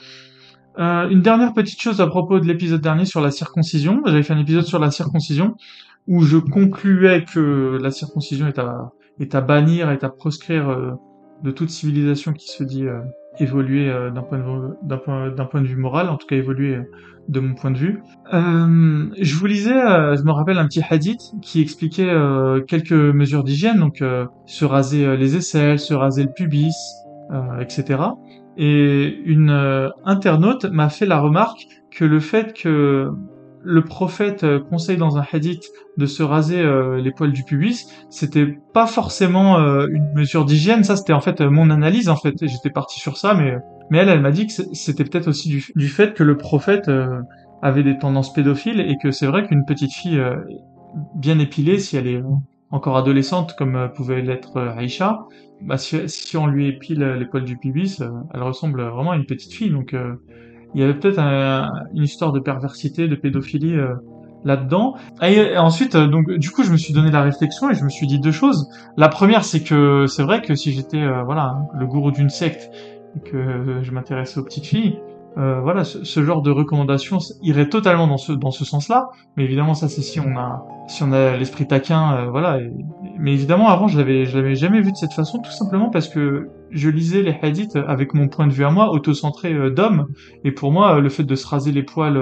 une 0.78 1.20
dernière 1.20 1.52
petite 1.52 1.80
chose 1.80 2.00
à 2.00 2.06
propos 2.06 2.40
de 2.40 2.46
l'épisode 2.46 2.80
dernier 2.80 3.04
sur 3.04 3.20
la 3.20 3.30
circoncision. 3.30 4.00
J'avais 4.06 4.22
fait 4.22 4.32
un 4.32 4.38
épisode 4.38 4.64
sur 4.64 4.78
la 4.78 4.90
circoncision 4.90 5.56
où 6.06 6.22
je 6.22 6.38
concluais 6.38 7.24
que 7.24 7.78
la 7.82 7.90
circoncision 7.90 8.46
est 8.46 8.58
à, 8.58 8.92
est 9.18 9.34
à 9.34 9.42
bannir, 9.42 9.90
est 9.90 10.02
à 10.02 10.08
proscrire 10.08 10.96
de 11.42 11.50
toute 11.50 11.68
civilisation 11.68 12.32
qui 12.32 12.48
se 12.48 12.64
dit 12.64 12.86
évoluer 13.38 13.88
euh, 13.88 14.10
d'un 14.10 14.22
point, 14.22 14.38
de 14.38 15.66
vue, 15.66 15.76
moral, 15.76 16.08
en 16.08 16.16
tout 16.16 16.26
cas 16.26 16.36
évoluer 16.36 16.76
euh, 16.76 16.82
de 17.28 17.40
mon 17.40 17.54
point 17.54 17.70
de 17.70 17.78
vue. 17.78 18.02
Euh, 18.32 19.08
je 19.20 19.34
vous 19.36 19.46
lisais, 19.46 19.70
je 19.70 20.22
me 20.22 20.32
rappelle 20.32 20.58
un 20.58 20.66
petit 20.66 20.82
hadith 20.88 21.20
qui 21.42 21.60
expliquait 21.60 22.12
quelques 22.66 22.92
mesures 22.92 23.44
d'hygiène, 23.44 23.78
donc 23.78 24.02
se 24.46 24.64
raser 24.64 25.16
les 25.16 25.36
aisselles, 25.36 25.78
se 25.78 25.94
raser 25.94 26.24
le 26.24 26.32
pubis, 26.34 26.74
etc. 27.60 28.00
Et 28.56 29.20
une 29.24 29.92
internaute 30.04 30.64
m'a 30.64 30.88
fait 30.88 31.06
la 31.06 31.20
remarque 31.20 31.66
que 31.92 32.04
le 32.04 32.18
fait 32.18 32.52
que 32.52 33.10
le 33.62 33.82
prophète 33.82 34.44
euh, 34.44 34.60
conseille 34.60 34.96
dans 34.96 35.18
un 35.18 35.24
hadith 35.32 35.70
de 35.96 36.06
se 36.06 36.22
raser 36.22 36.60
euh, 36.60 37.00
les 37.00 37.10
poils 37.10 37.32
du 37.32 37.44
pubis, 37.44 37.86
c'était 38.08 38.46
pas 38.72 38.86
forcément 38.86 39.58
euh, 39.58 39.86
une 39.90 40.12
mesure 40.14 40.44
d'hygiène, 40.44 40.84
ça 40.84 40.96
c'était 40.96 41.12
en 41.12 41.20
fait 41.20 41.40
mon 41.40 41.70
analyse 41.70 42.08
en 42.08 42.16
fait, 42.16 42.34
j'étais 42.40 42.70
parti 42.70 43.00
sur 43.00 43.16
ça, 43.16 43.34
mais 43.34 43.56
mais 43.90 43.98
elle, 43.98 44.08
elle 44.08 44.20
m'a 44.20 44.30
dit 44.30 44.46
que 44.46 44.52
c'était 44.52 45.04
peut-être 45.04 45.28
aussi 45.28 45.48
du, 45.74 45.88
fait 45.88 46.14
que 46.14 46.22
le 46.22 46.36
prophète 46.36 46.88
avait 47.60 47.82
des 47.82 47.98
tendances 47.98 48.32
pédophiles 48.32 48.80
et 48.80 48.96
que 49.02 49.10
c'est 49.10 49.26
vrai 49.26 49.48
qu'une 49.48 49.64
petite 49.64 49.92
fille 49.92 50.22
bien 51.16 51.40
épilée, 51.40 51.80
si 51.80 51.96
elle 51.96 52.06
est 52.06 52.22
encore 52.70 52.96
adolescente 52.96 53.56
comme 53.58 53.90
pouvait 53.92 54.22
l'être 54.22 54.60
Aïcha, 54.60 55.26
bah 55.60 55.76
si, 55.76 56.08
si, 56.08 56.36
on 56.36 56.46
lui 56.46 56.68
épile 56.68 57.00
les 57.00 57.26
poils 57.26 57.42
du 57.42 57.56
pubis, 57.56 58.00
elle 58.32 58.42
ressemble 58.44 58.80
vraiment 58.80 59.10
à 59.10 59.16
une 59.16 59.26
petite 59.26 59.52
fille, 59.52 59.70
donc 59.70 59.92
il 60.74 60.80
y 60.80 60.84
avait 60.84 60.94
peut-être 60.94 61.18
une 61.18 62.02
histoire 62.02 62.32
de 62.32 62.40
perversité, 62.40 63.08
de 63.08 63.16
pédophilie 63.16 63.74
euh, 63.74 63.94
là-dedans. 64.44 64.94
Et, 65.22 65.56
ensuite, 65.56 65.94
euh, 65.94 66.06
donc 66.06 66.30
du 66.30 66.50
coup, 66.50 66.62
je 66.62 66.70
me 66.70 66.76
suis 66.76 66.92
donné 66.92 67.10
la 67.10 67.22
réflexion 67.22 67.70
et 67.70 67.74
je 67.74 67.84
me 67.84 67.88
suis 67.88 68.06
dit 68.06 68.20
deux 68.20 68.32
choses. 68.32 68.68
La 68.96 69.08
première, 69.08 69.44
c'est 69.44 69.62
que 69.62 70.06
c'est 70.06 70.22
vrai 70.22 70.42
que 70.42 70.54
si 70.54 70.72
j'étais 70.72 71.00
euh, 71.00 71.22
voilà 71.24 71.56
le 71.78 71.86
gourou 71.86 72.12
d'une 72.12 72.30
secte 72.30 72.70
et 73.16 73.28
que 73.28 73.80
je 73.82 73.90
m'intéressais 73.90 74.38
aux 74.38 74.44
petites 74.44 74.66
filles, 74.66 75.00
euh, 75.38 75.60
voilà, 75.60 75.84
ce, 75.84 76.24
genre 76.24 76.42
de 76.42 76.50
recommandation 76.50 77.18
irait 77.42 77.68
totalement 77.68 78.08
dans 78.08 78.16
ce 78.16 78.32
dans 78.32 78.50
ce 78.50 78.64
sens-là. 78.64 79.10
Mais 79.36 79.44
évidemment, 79.44 79.74
ça 79.74 79.88
c'est 79.88 80.02
si 80.02 80.18
on 80.18 80.36
a 80.36 80.66
si 80.88 81.02
on 81.04 81.12
a 81.12 81.36
l'esprit 81.36 81.68
taquin, 81.68 82.16
euh, 82.16 82.30
voilà. 82.30 82.58
mais 83.18 83.32
évidemment, 83.32 83.68
avant, 83.68 83.86
je 83.86 83.96
l'avais 83.96 84.24
je 84.24 84.36
l'avais 84.36 84.56
jamais 84.56 84.80
vu 84.80 84.90
de 84.90 84.96
cette 84.96 85.12
façon, 85.12 85.38
tout 85.38 85.52
simplement 85.52 85.88
parce 85.88 86.08
que 86.08 86.48
je 86.70 86.88
lisais 86.88 87.22
les 87.22 87.36
hadiths 87.42 87.76
avec 87.76 88.12
mon 88.12 88.28
point 88.28 88.48
de 88.48 88.52
vue 88.52 88.64
à 88.64 88.70
moi, 88.70 88.90
auto-centré 88.92 89.52
euh, 89.52 89.70
d'homme. 89.70 90.06
Et 90.44 90.50
pour 90.50 90.72
moi, 90.72 91.00
le 91.00 91.08
fait 91.08 91.24
de 91.24 91.34
se 91.36 91.46
raser 91.46 91.70
les 91.70 91.84
poils, 91.84 92.20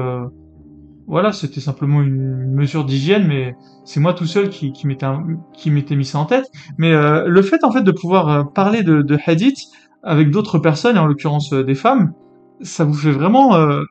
voilà, 1.07 1.33
c'était 1.33 1.61
simplement 1.61 2.03
une 2.03 2.53
mesure 2.53 2.85
d'hygiène, 2.85 3.27
mais 3.27 3.55
c'est 3.85 4.01
moi 4.01 4.13
tout 4.13 4.27
seul 4.27 4.51
qui 4.51 4.73
qui 4.73 4.87
m'était 4.87 5.07
qui 5.55 5.71
m'était 5.71 5.97
mis 5.97 6.05
ça 6.05 6.19
en 6.19 6.27
tête. 6.27 6.45
Mais 6.77 6.93
le 6.93 7.43
fait 7.43 7.65
en 7.65 7.73
fait 7.73 7.83
de 7.83 7.93
pouvoir 7.93 8.53
parler 8.53 8.83
de, 8.83 9.01
de 9.01 9.19
hadith 9.27 9.61
avec 10.03 10.31
d'autres 10.31 10.59
personnes, 10.59 10.97
et 10.97 10.99
en 10.99 11.07
l'occurrence 11.07 11.55
des 11.55 11.75
femmes 11.75 12.13
ça 12.61 12.85
vous 12.85 12.95
fait 12.95 13.11
vraiment 13.11 13.57
euh, 13.57 13.83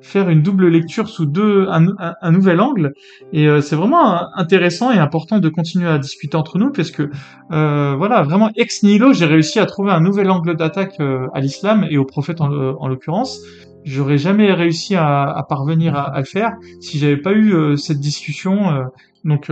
faire 0.00 0.28
une 0.28 0.42
double 0.42 0.68
lecture 0.68 1.08
sous 1.08 1.26
deux 1.26 1.66
un, 1.68 1.86
un, 1.98 2.30
nouvel 2.30 2.60
angle. 2.60 2.92
Et 3.32 3.48
euh, 3.48 3.60
c'est 3.60 3.76
vraiment 3.76 4.34
intéressant 4.36 4.92
et 4.92 4.98
important 4.98 5.38
de 5.38 5.48
continuer 5.48 5.88
à 5.88 5.98
discuter 5.98 6.36
entre 6.36 6.58
nous 6.58 6.70
parce 6.70 6.90
que 6.90 7.10
euh, 7.52 7.94
voilà 7.96 8.22
vraiment 8.22 8.50
ex 8.56 8.82
nihilo 8.82 9.12
j'ai 9.12 9.26
réussi 9.26 9.58
à 9.58 9.66
trouver 9.66 9.92
un 9.92 10.00
nouvel 10.00 10.30
angle 10.30 10.56
d'attaque 10.56 11.00
à 11.00 11.40
l'islam 11.40 11.86
et 11.90 11.98
au 11.98 12.04
prophète 12.04 12.40
en, 12.40 12.50
en 12.50 12.88
l'occurrence. 12.88 13.40
J'aurais 13.84 14.16
jamais 14.18 14.52
réussi 14.52 14.94
à, 14.94 15.24
à 15.24 15.42
parvenir 15.42 15.94
à, 15.94 16.04
à, 16.04 16.18
le 16.20 16.24
faire 16.24 16.52
si 16.80 16.98
j'avais 16.98 17.18
pas 17.18 17.32
eu 17.32 17.76
cette 17.76 18.00
discussion 18.00 18.86
donc 19.24 19.50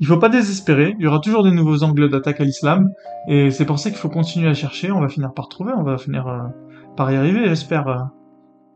il 0.00 0.06
faut 0.06 0.18
pas 0.18 0.28
désespérer, 0.30 0.94
il 0.98 1.04
y 1.04 1.06
aura 1.06 1.18
toujours 1.20 1.44
des 1.44 1.50
nouveaux 1.50 1.82
angles 1.82 2.08
d'attaque 2.10 2.40
à 2.40 2.44
l'islam, 2.44 2.90
et 3.28 3.50
c'est 3.50 3.66
pour 3.66 3.78
ça 3.78 3.90
qu'il 3.90 3.98
faut 3.98 4.08
continuer 4.08 4.48
à 4.48 4.54
chercher, 4.54 4.90
on 4.90 5.00
va 5.00 5.08
finir 5.08 5.34
par 5.34 5.48
trouver, 5.48 5.72
on 5.76 5.82
va 5.82 5.98
finir 5.98 6.26
y 7.08 7.16
arriver, 7.16 7.48
j'espère. 7.48 8.10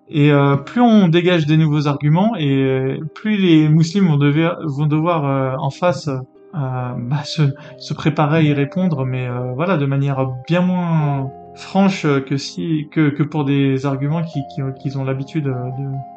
Et 0.09 0.31
euh, 0.31 0.57
plus 0.57 0.81
on 0.81 1.09
dégage 1.09 1.47
des 1.47 1.57
nouveaux 1.57 1.87
arguments, 1.89 2.37
et 2.37 3.01
plus 3.15 3.37
les 3.37 3.69
musulmans 3.69 4.19
vont, 4.19 4.51
vont 4.65 4.87
devoir 4.87 5.25
euh, 5.25 5.57
en 5.59 5.71
face 5.71 6.09
euh, 6.09 6.19
bah, 6.53 7.25
se, 7.25 7.43
se, 7.79 7.95
préparer 7.95 8.39
à 8.39 8.43
y 8.43 8.53
répondre, 8.53 9.05
mais 9.05 9.27
voilà, 9.57 9.77
de 9.77 9.87
manière 9.87 10.29
bien 10.47 10.61
moins 10.61 11.31
franche 11.55 12.07
que 12.27 12.37
si 12.37 12.89
que, 12.93 13.11
que 13.11 13.23
pour 13.23 13.45
des 13.45 13.87
arguments 13.87 14.23
qu'ils 14.23 14.45
qui, 14.79 14.97
ont 14.97 15.05
l'habitude 15.05 15.53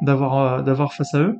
d'avoir 0.01 0.63
d'avoir 0.63 0.93
face 0.93 1.13
à 1.13 1.21
eux. 1.21 1.37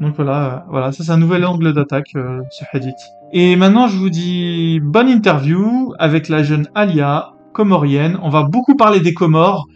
Donc 0.00 0.14
voilà, 0.14 0.66
voilà, 0.68 0.92
ça 0.92 1.02
c'est 1.02 1.10
un 1.10 1.18
nouvel 1.18 1.44
angle 1.44 1.72
d'attaque, 1.72 2.12
ce 2.50 2.64
hadith. 2.72 2.98
Et 3.32 3.56
maintenant, 3.56 3.88
je 3.88 3.96
vous 3.96 4.10
dis 4.10 4.78
bonne 4.80 5.08
interview 5.08 5.92
avec 5.98 6.28
la 6.28 6.42
jeune 6.42 6.68
Alia, 6.74 7.32
comorienne. 7.52 8.18
On 8.22 8.28
va 8.28 8.44
beaucoup 8.44 8.76
parler 8.76 9.00
des 9.00 9.14
Comores 9.14 9.66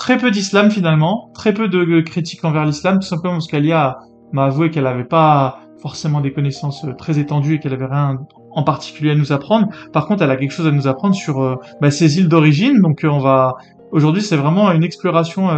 très 0.00 0.16
peu 0.16 0.32
d'islam 0.32 0.70
finalement, 0.70 1.30
très 1.34 1.54
peu 1.54 1.68
de 1.68 2.00
critiques 2.00 2.44
envers 2.44 2.64
l'islam, 2.64 2.98
tout 2.98 3.06
simplement 3.06 3.34
parce 3.34 3.46
qu'Alia 3.46 3.98
m'a 4.32 4.46
avoué 4.46 4.70
qu'elle 4.70 4.84
n'avait 4.84 5.04
pas 5.04 5.60
forcément 5.80 6.20
des 6.20 6.32
connaissances 6.32 6.84
euh, 6.84 6.94
très 6.94 7.18
étendues 7.18 7.54
et 7.54 7.58
qu'elle 7.60 7.74
avait 7.74 7.86
rien 7.86 8.18
en 8.50 8.62
particulier 8.62 9.12
à 9.12 9.14
nous 9.14 9.32
apprendre. 9.32 9.68
Par 9.92 10.06
contre, 10.06 10.22
elle 10.22 10.30
a 10.30 10.36
quelque 10.36 10.52
chose 10.52 10.66
à 10.66 10.72
nous 10.72 10.88
apprendre 10.88 11.14
sur 11.14 11.42
euh, 11.42 11.56
bah, 11.80 11.90
ses 11.90 12.18
îles 12.18 12.28
d'origine. 12.28 12.80
Donc, 12.80 13.00
on 13.04 13.18
va 13.18 13.56
aujourd'hui, 13.92 14.22
c'est 14.22 14.36
vraiment 14.36 14.72
une 14.72 14.84
exploration 14.84 15.48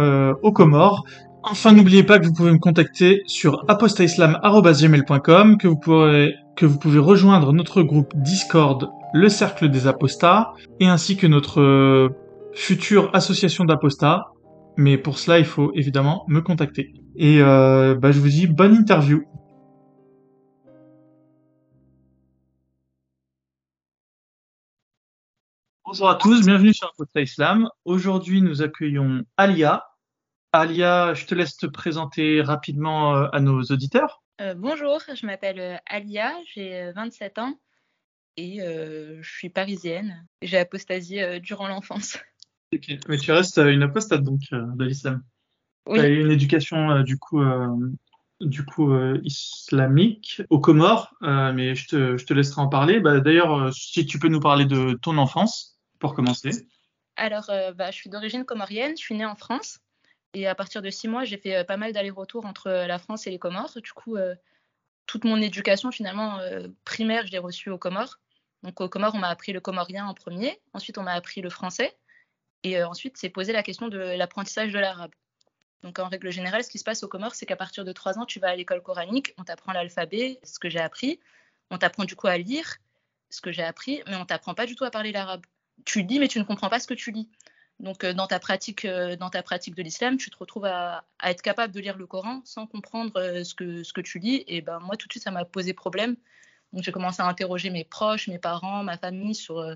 aux 0.41 0.51
Comores. 0.51 1.03
Enfin, 1.43 1.71
n'oubliez 1.71 2.03
pas 2.03 2.19
que 2.19 2.25
vous 2.25 2.33
pouvez 2.33 2.51
me 2.51 2.57
contacter 2.57 3.21
sur 3.27 3.63
apostaislam.gmail.com, 3.67 5.57
que 5.57 5.67
vous 5.67 5.77
pourrez, 5.77 6.33
que 6.55 6.65
vous 6.65 6.79
pouvez 6.79 6.99
rejoindre 6.99 7.53
notre 7.53 7.83
groupe 7.83 8.11
Discord, 8.15 8.89
le 9.13 9.29
Cercle 9.29 9.69
des 9.69 9.87
Apostats, 9.87 10.53
et 10.79 10.87
ainsi 10.87 11.15
que 11.15 11.27
notre 11.27 12.09
future 12.53 13.09
association 13.13 13.65
d'apostats. 13.65 14.32
Mais 14.75 14.97
pour 14.97 15.19
cela, 15.19 15.39
il 15.39 15.45
faut 15.45 15.71
évidemment 15.75 16.25
me 16.27 16.41
contacter. 16.41 16.93
Et 17.15 17.41
euh, 17.41 17.95
bah, 17.95 18.11
je 18.11 18.19
vous 18.19 18.29
dis 18.29 18.47
bonne 18.47 18.75
interview. 18.75 19.23
Bonjour 25.85 26.09
à 26.09 26.15
tous, 26.15 26.43
bienvenue 26.43 26.73
sur 26.73 26.87
Apostat 26.87 27.21
Islam. 27.21 27.69
Aujourd'hui, 27.85 28.41
nous 28.41 28.63
accueillons 28.63 29.23
Alia. 29.37 29.85
Alia, 30.51 31.13
je 31.13 31.25
te 31.27 31.35
laisse 31.35 31.55
te 31.55 31.67
présenter 31.67 32.41
rapidement 32.41 33.15
euh, 33.15 33.27
à 33.31 33.39
nos 33.39 33.61
auditeurs. 33.61 34.23
Euh, 34.41 34.55
bonjour, 34.55 34.99
je 35.13 35.25
m'appelle 35.27 35.79
Alia, 35.85 36.33
j'ai 36.51 36.91
27 36.95 37.37
ans 37.37 37.59
et 38.37 38.57
je 38.61 39.29
suis 39.29 39.49
parisienne. 39.49 40.25
J'ai 40.41 40.57
apostasié 40.57 41.39
durant 41.39 41.67
l'enfance. 41.67 42.17
Mais 43.07 43.17
tu 43.17 43.31
restes 43.31 43.57
euh, 43.57 43.71
une 43.71 43.83
apostate 43.83 44.23
donc 44.23 44.41
euh, 44.51 44.65
de 44.75 44.85
l'islam. 44.85 45.23
Tu 45.91 45.99
as 45.99 46.07
eu 46.07 46.21
une 46.21 46.31
éducation 46.31 46.91
euh, 46.91 47.03
du 47.03 47.17
coup, 47.17 47.43
du 48.39 48.63
coup 48.63 48.95
islamique 49.23 50.41
aux 50.49 50.59
Comores, 50.59 51.13
mais 51.21 51.75
je 51.75 51.87
te, 51.87 52.17
je 52.17 52.25
te, 52.25 52.33
laisserai 52.33 52.61
en 52.61 52.69
parler. 52.69 52.99
Bah, 52.99 53.19
D'ailleurs, 53.19 53.73
si 53.73 54.05
tu 54.05 54.17
peux 54.17 54.29
nous 54.29 54.39
parler 54.39 54.65
de 54.65 54.93
ton 55.01 55.17
enfance 55.17 55.77
pour 55.99 56.13
commencer. 56.13 56.51
Alors, 57.17 57.49
bah, 57.75 57.91
je 57.91 57.97
suis 57.97 58.09
d'origine 58.09 58.45
comorienne, 58.45 58.93
je 58.97 59.03
suis 59.03 59.15
née 59.15 59.25
en 59.25 59.35
France. 59.35 59.79
Et 60.33 60.47
à 60.47 60.55
partir 60.55 60.81
de 60.81 60.89
six 60.89 61.07
mois, 61.07 61.25
j'ai 61.25 61.37
fait 61.37 61.65
pas 61.65 61.77
mal 61.77 61.91
d'allers-retours 61.91 62.45
entre 62.45 62.69
la 62.69 62.97
France 62.97 63.27
et 63.27 63.29
les 63.29 63.39
Comores. 63.39 63.77
Du 63.83 63.91
coup, 63.91 64.15
toute 65.05 65.25
mon 65.25 65.37
éducation, 65.41 65.91
finalement, 65.91 66.39
primaire, 66.85 67.27
je 67.27 67.33
l'ai 67.33 67.39
reçue 67.39 67.69
aux 67.69 67.77
Comores. 67.77 68.19
Donc, 68.63 68.79
aux 68.79 68.87
Comores, 68.87 69.15
on 69.15 69.19
m'a 69.19 69.27
appris 69.27 69.51
le 69.51 69.59
comorien 69.59 70.05
en 70.07 70.13
premier. 70.13 70.61
Ensuite, 70.73 70.97
on 70.97 71.03
m'a 71.03 71.11
appris 71.11 71.41
le 71.41 71.49
français. 71.49 71.93
Et 72.63 72.77
euh, 72.77 72.87
ensuite, 72.87 73.17
c'est 73.17 73.29
poser 73.29 73.53
la 73.53 73.63
question 73.63 73.87
de 73.87 73.97
l'apprentissage 73.97 74.71
de 74.71 74.79
l'arabe. 74.79 75.11
Donc, 75.83 75.99
en 75.99 76.07
règle 76.07 76.31
générale, 76.31 76.63
ce 76.63 76.69
qui 76.69 76.79
se 76.79 76.83
passe 76.83 77.03
au 77.03 77.09
Comores, 77.09 77.35
c'est 77.35 77.45
qu'à 77.45 77.57
partir 77.57 77.83
de 77.83 77.91
3 77.91 78.17
ans, 78.17 78.25
tu 78.25 78.39
vas 78.39 78.49
à 78.49 78.55
l'école 78.55 78.81
coranique, 78.81 79.33
on 79.37 79.43
t'apprend 79.43 79.73
l'alphabet, 79.73 80.39
ce 80.43 80.57
que 80.59 80.69
j'ai 80.69 80.79
appris. 80.79 81.19
On 81.71 81.77
t'apprend 81.77 82.05
du 82.05 82.15
coup 82.15 82.27
à 82.27 82.37
lire, 82.37 82.77
ce 83.29 83.41
que 83.41 83.51
j'ai 83.51 83.63
appris, 83.63 84.01
mais 84.07 84.15
on 84.15 84.25
t'apprend 84.25 84.53
pas 84.53 84.65
du 84.65 84.75
tout 84.75 84.85
à 84.85 84.91
parler 84.91 85.11
l'arabe. 85.11 85.45
Tu 85.85 86.03
lis, 86.03 86.19
mais 86.19 86.29
tu 86.29 86.39
ne 86.39 86.45
comprends 86.45 86.69
pas 86.69 86.79
ce 86.79 86.87
que 86.87 86.93
tu 86.93 87.11
lis. 87.11 87.29
Donc, 87.79 88.05
euh, 88.05 88.13
dans, 88.13 88.27
ta 88.27 88.39
pratique, 88.39 88.85
euh, 88.85 89.17
dans 89.17 89.29
ta 89.29 89.43
pratique 89.43 89.75
de 89.75 89.83
l'islam, 89.83 90.15
tu 90.15 90.29
te 90.29 90.37
retrouves 90.37 90.65
à, 90.65 91.03
être 91.21 91.41
capable 91.41 91.73
de 91.73 91.81
lire 91.81 91.97
le 91.97 92.07
Coran 92.07 92.41
sans 92.45 92.65
comprendre 92.65 93.43
ce, 93.43 93.53
que, 93.53 93.83
ce 93.83 93.91
que 93.91 94.01
tu 94.01 94.19
lis. 94.19 94.45
Et 94.47 94.61
ben, 94.61 94.79
moi, 94.79 94.95
tout 94.95 95.07
de 95.07 95.13
suite, 95.13 95.23
ça 95.23 95.31
m'a 95.31 95.43
posé 95.43 95.73
problème. 95.73 96.15
Donc, 96.71 96.83
j'ai 96.83 96.93
commencé 96.93 97.21
à 97.21 97.25
interroger 97.25 97.71
mes 97.71 97.83
proches, 97.83 98.29
mes 98.29 98.39
parents, 98.39 98.83
ma 98.83 98.97
famille 98.97 99.35
sur 99.35 99.75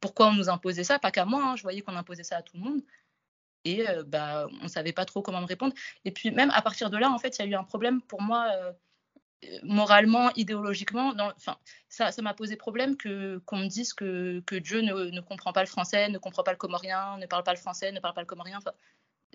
pourquoi 0.00 0.28
on 0.28 0.32
nous 0.32 0.48
imposait 0.48 0.84
ça, 0.84 0.98
pas 0.98 1.10
qu'à 1.10 1.24
moi, 1.24 1.42
hein, 1.44 1.56
je 1.56 1.62
voyais 1.62 1.82
qu'on 1.82 1.96
imposait 1.96 2.24
ça 2.24 2.36
à 2.38 2.42
tout 2.42 2.56
le 2.56 2.62
monde. 2.62 2.82
Et 3.64 3.88
euh, 3.88 4.04
bah, 4.06 4.46
on 4.60 4.64
ne 4.64 4.68
savait 4.68 4.92
pas 4.92 5.04
trop 5.04 5.22
comment 5.22 5.40
me 5.40 5.46
répondre. 5.46 5.74
Et 6.04 6.12
puis 6.12 6.30
même 6.30 6.50
à 6.50 6.62
partir 6.62 6.90
de 6.90 6.96
là, 6.96 7.10
en 7.10 7.18
fait, 7.18 7.38
il 7.38 7.42
y 7.42 7.48
a 7.48 7.50
eu 7.50 7.54
un 7.54 7.64
problème 7.64 8.00
pour 8.02 8.22
moi, 8.22 8.48
euh, 8.52 8.72
moralement, 9.62 10.30
idéologiquement. 10.34 11.14
Ça, 11.88 12.12
ça 12.12 12.22
m'a 12.22 12.34
posé 12.34 12.56
problème 12.56 12.96
que 12.96 13.38
qu'on 13.46 13.58
me 13.58 13.66
dise 13.66 13.94
que, 13.94 14.40
que 14.46 14.56
Dieu 14.56 14.80
ne, 14.80 15.10
ne, 15.10 15.20
comprend 15.20 15.52
pas 15.52 15.62
le 15.62 15.68
français, 15.68 16.08
ne 16.08 16.18
comprend 16.18 16.42
pas 16.42 16.52
le 16.52 16.58
comorien, 16.58 17.18
ne 17.18 17.26
parle 17.26 17.44
pas 17.44 17.52
le 17.52 17.58
français, 17.58 17.92
ne 17.92 18.00
parle 18.00 18.14
pas 18.14 18.20
le 18.20 18.26
comorien. 18.26 18.58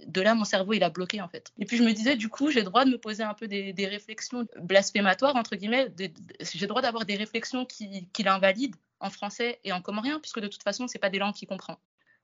De 0.08 0.22
là, 0.22 0.36
mon 0.36 0.44
cerveau, 0.44 0.74
il 0.74 0.84
a 0.84 0.90
bloqué, 0.90 1.22
en 1.22 1.28
fait. 1.28 1.52
Et 1.60 1.66
puis, 1.66 1.78
je 1.78 1.84
me 1.84 1.94
disais, 1.94 2.16
du 2.16 2.30
coup, 2.30 2.50
j'ai 2.50 2.60
le 2.60 2.66
droit 2.66 2.86
de 2.86 2.90
me 2.90 2.98
poser 2.98 3.24
un 3.24 3.34
peu 3.34 3.48
des, 3.48 3.88
réflexions 3.88 4.48
blasphématoires, 4.62 5.36
entre 5.36 5.56
guillemets. 5.56 5.94
J'ai 5.98 6.60
le 6.60 6.68
droit 6.68 6.82
d'avoir 6.82 7.06
des 7.06 7.16
réflexions 7.16 7.66
qui, 7.66 8.08
qui 8.12 8.24
l'invalident 8.24 8.78
en 9.00 9.10
français 9.10 9.60
et 9.64 9.72
en 9.72 9.82
comorien, 9.82 10.20
puisque 10.20 10.40
de 10.40 10.48
toute 10.48 10.64
façon, 10.64 10.88
ce 10.88 10.98
pas 10.98 11.10
des 11.10 11.20
langues 11.20 11.34
qu'il 11.34 11.48
comprend. 11.48 11.80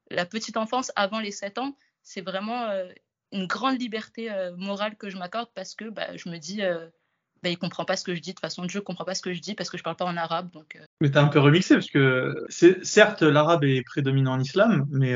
La 0.10 0.26
petite 0.26 0.58
enfance, 0.58 0.92
avant 0.96 1.20
les 1.20 1.32
7 1.32 1.58
ans, 1.60 1.76
c'est 2.02 2.22
vraiment 2.22 2.66
euh, 2.66 2.88
une 3.32 3.48
grande 3.48 3.80
liberté 3.80 4.32
euh, 4.32 4.56
morale 4.58 4.96
que 4.96 5.10
je 5.10 5.18
m'accorde 5.18 5.50
parce 5.54 5.76
que 5.76 5.90
bah, 5.90 6.16
je 6.16 6.30
me 6.30 6.38
dis, 6.38 6.62
euh, 6.62 6.88
bah, 7.44 7.50
il 7.50 7.58
comprend 7.58 7.86
pas 7.86 7.96
ce 7.96 8.04
que 8.04 8.16
je 8.16 8.22
dis. 8.22 8.32
De 8.32 8.36
toute 8.36 8.42
façon, 8.42 8.66
Dieu 8.66 8.82
comprend 8.82 9.06
pas 9.06 9.14
ce 9.14 9.22
que 9.22 9.34
je 9.34 9.42
dis 9.42 9.56
parce 9.56 9.70
que 9.70 9.78
je 9.78 9.84
parle 9.84 9.98
pas 9.98 10.06
en 10.06 10.18
arabe. 10.18 10.50
Donc, 10.52 10.76
euh. 10.76 10.84
Mais 11.02 11.12
t'as 11.12 11.22
un 11.22 11.28
peu 11.28 11.40
remixé 11.40 11.76
parce 11.76 11.90
que 11.90 12.46
certes, 12.50 13.22
l'arabe 13.22 13.64
est 13.66 13.84
prédominant 13.84 14.34
en 14.34 14.40
islam, 14.40 14.86
mais 14.90 15.16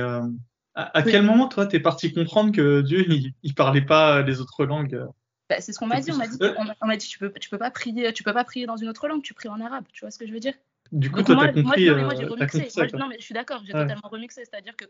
à, 0.76 1.04
quel 1.04 1.24
moment, 1.24 1.48
toi, 1.48 1.66
t'es 1.66 1.80
parti 1.80 2.14
comprendre 2.14 2.52
que 2.52 2.82
Dieu, 2.82 3.06
il, 3.08 3.34
il 3.44 3.54
parlait 3.54 3.82
pas 3.82 4.22
les 4.22 4.42
autres 4.42 4.66
langues 4.66 5.08
bah, 5.50 5.60
c'est 5.60 5.74
ce 5.74 5.80
qu'on 5.80 5.88
m'a 5.88 6.00
dit. 6.00 6.12
On 6.12 6.16
m'a 6.16 6.28
dit, 6.28 6.38
on 6.82 6.88
m'a 6.88 6.98
dit, 6.98 7.08
tu 7.08 7.20
peux, 7.20 7.32
tu 7.34 7.50
peux 7.50 7.58
pas 7.58 7.70
prier, 7.70 8.12
tu 8.14 8.24
peux 8.24 8.34
pas 8.34 8.44
prier 8.44 8.66
dans 8.66 8.78
une 8.78 8.90
autre 8.90 9.08
langue, 9.08 9.22
tu 9.22 9.34
pries 9.34 9.50
en 9.50 9.60
arabe. 9.60 9.86
Tu 9.92 10.02
vois 10.02 10.12
ce 10.12 10.18
que 10.18 10.26
je 10.26 10.34
veux 10.34 10.40
dire? 10.40 10.54
Du 10.92 11.12
coup, 11.12 11.22
toi, 11.22 11.36
t'as 11.36 11.54
compris. 11.54 11.90
Moi, 11.90 12.02
moi 12.02 12.16
j'ai 12.16 12.26
remixé. 12.26 12.70
non, 12.94 13.08
mais 13.08 13.18
je 13.20 13.24
suis 13.24 13.34
d'accord, 13.34 13.62
j'ai 13.66 13.74
totalement 13.74 14.08
remixé. 14.08 14.46
C'est-à-dire 14.46 14.76
que 14.76 14.86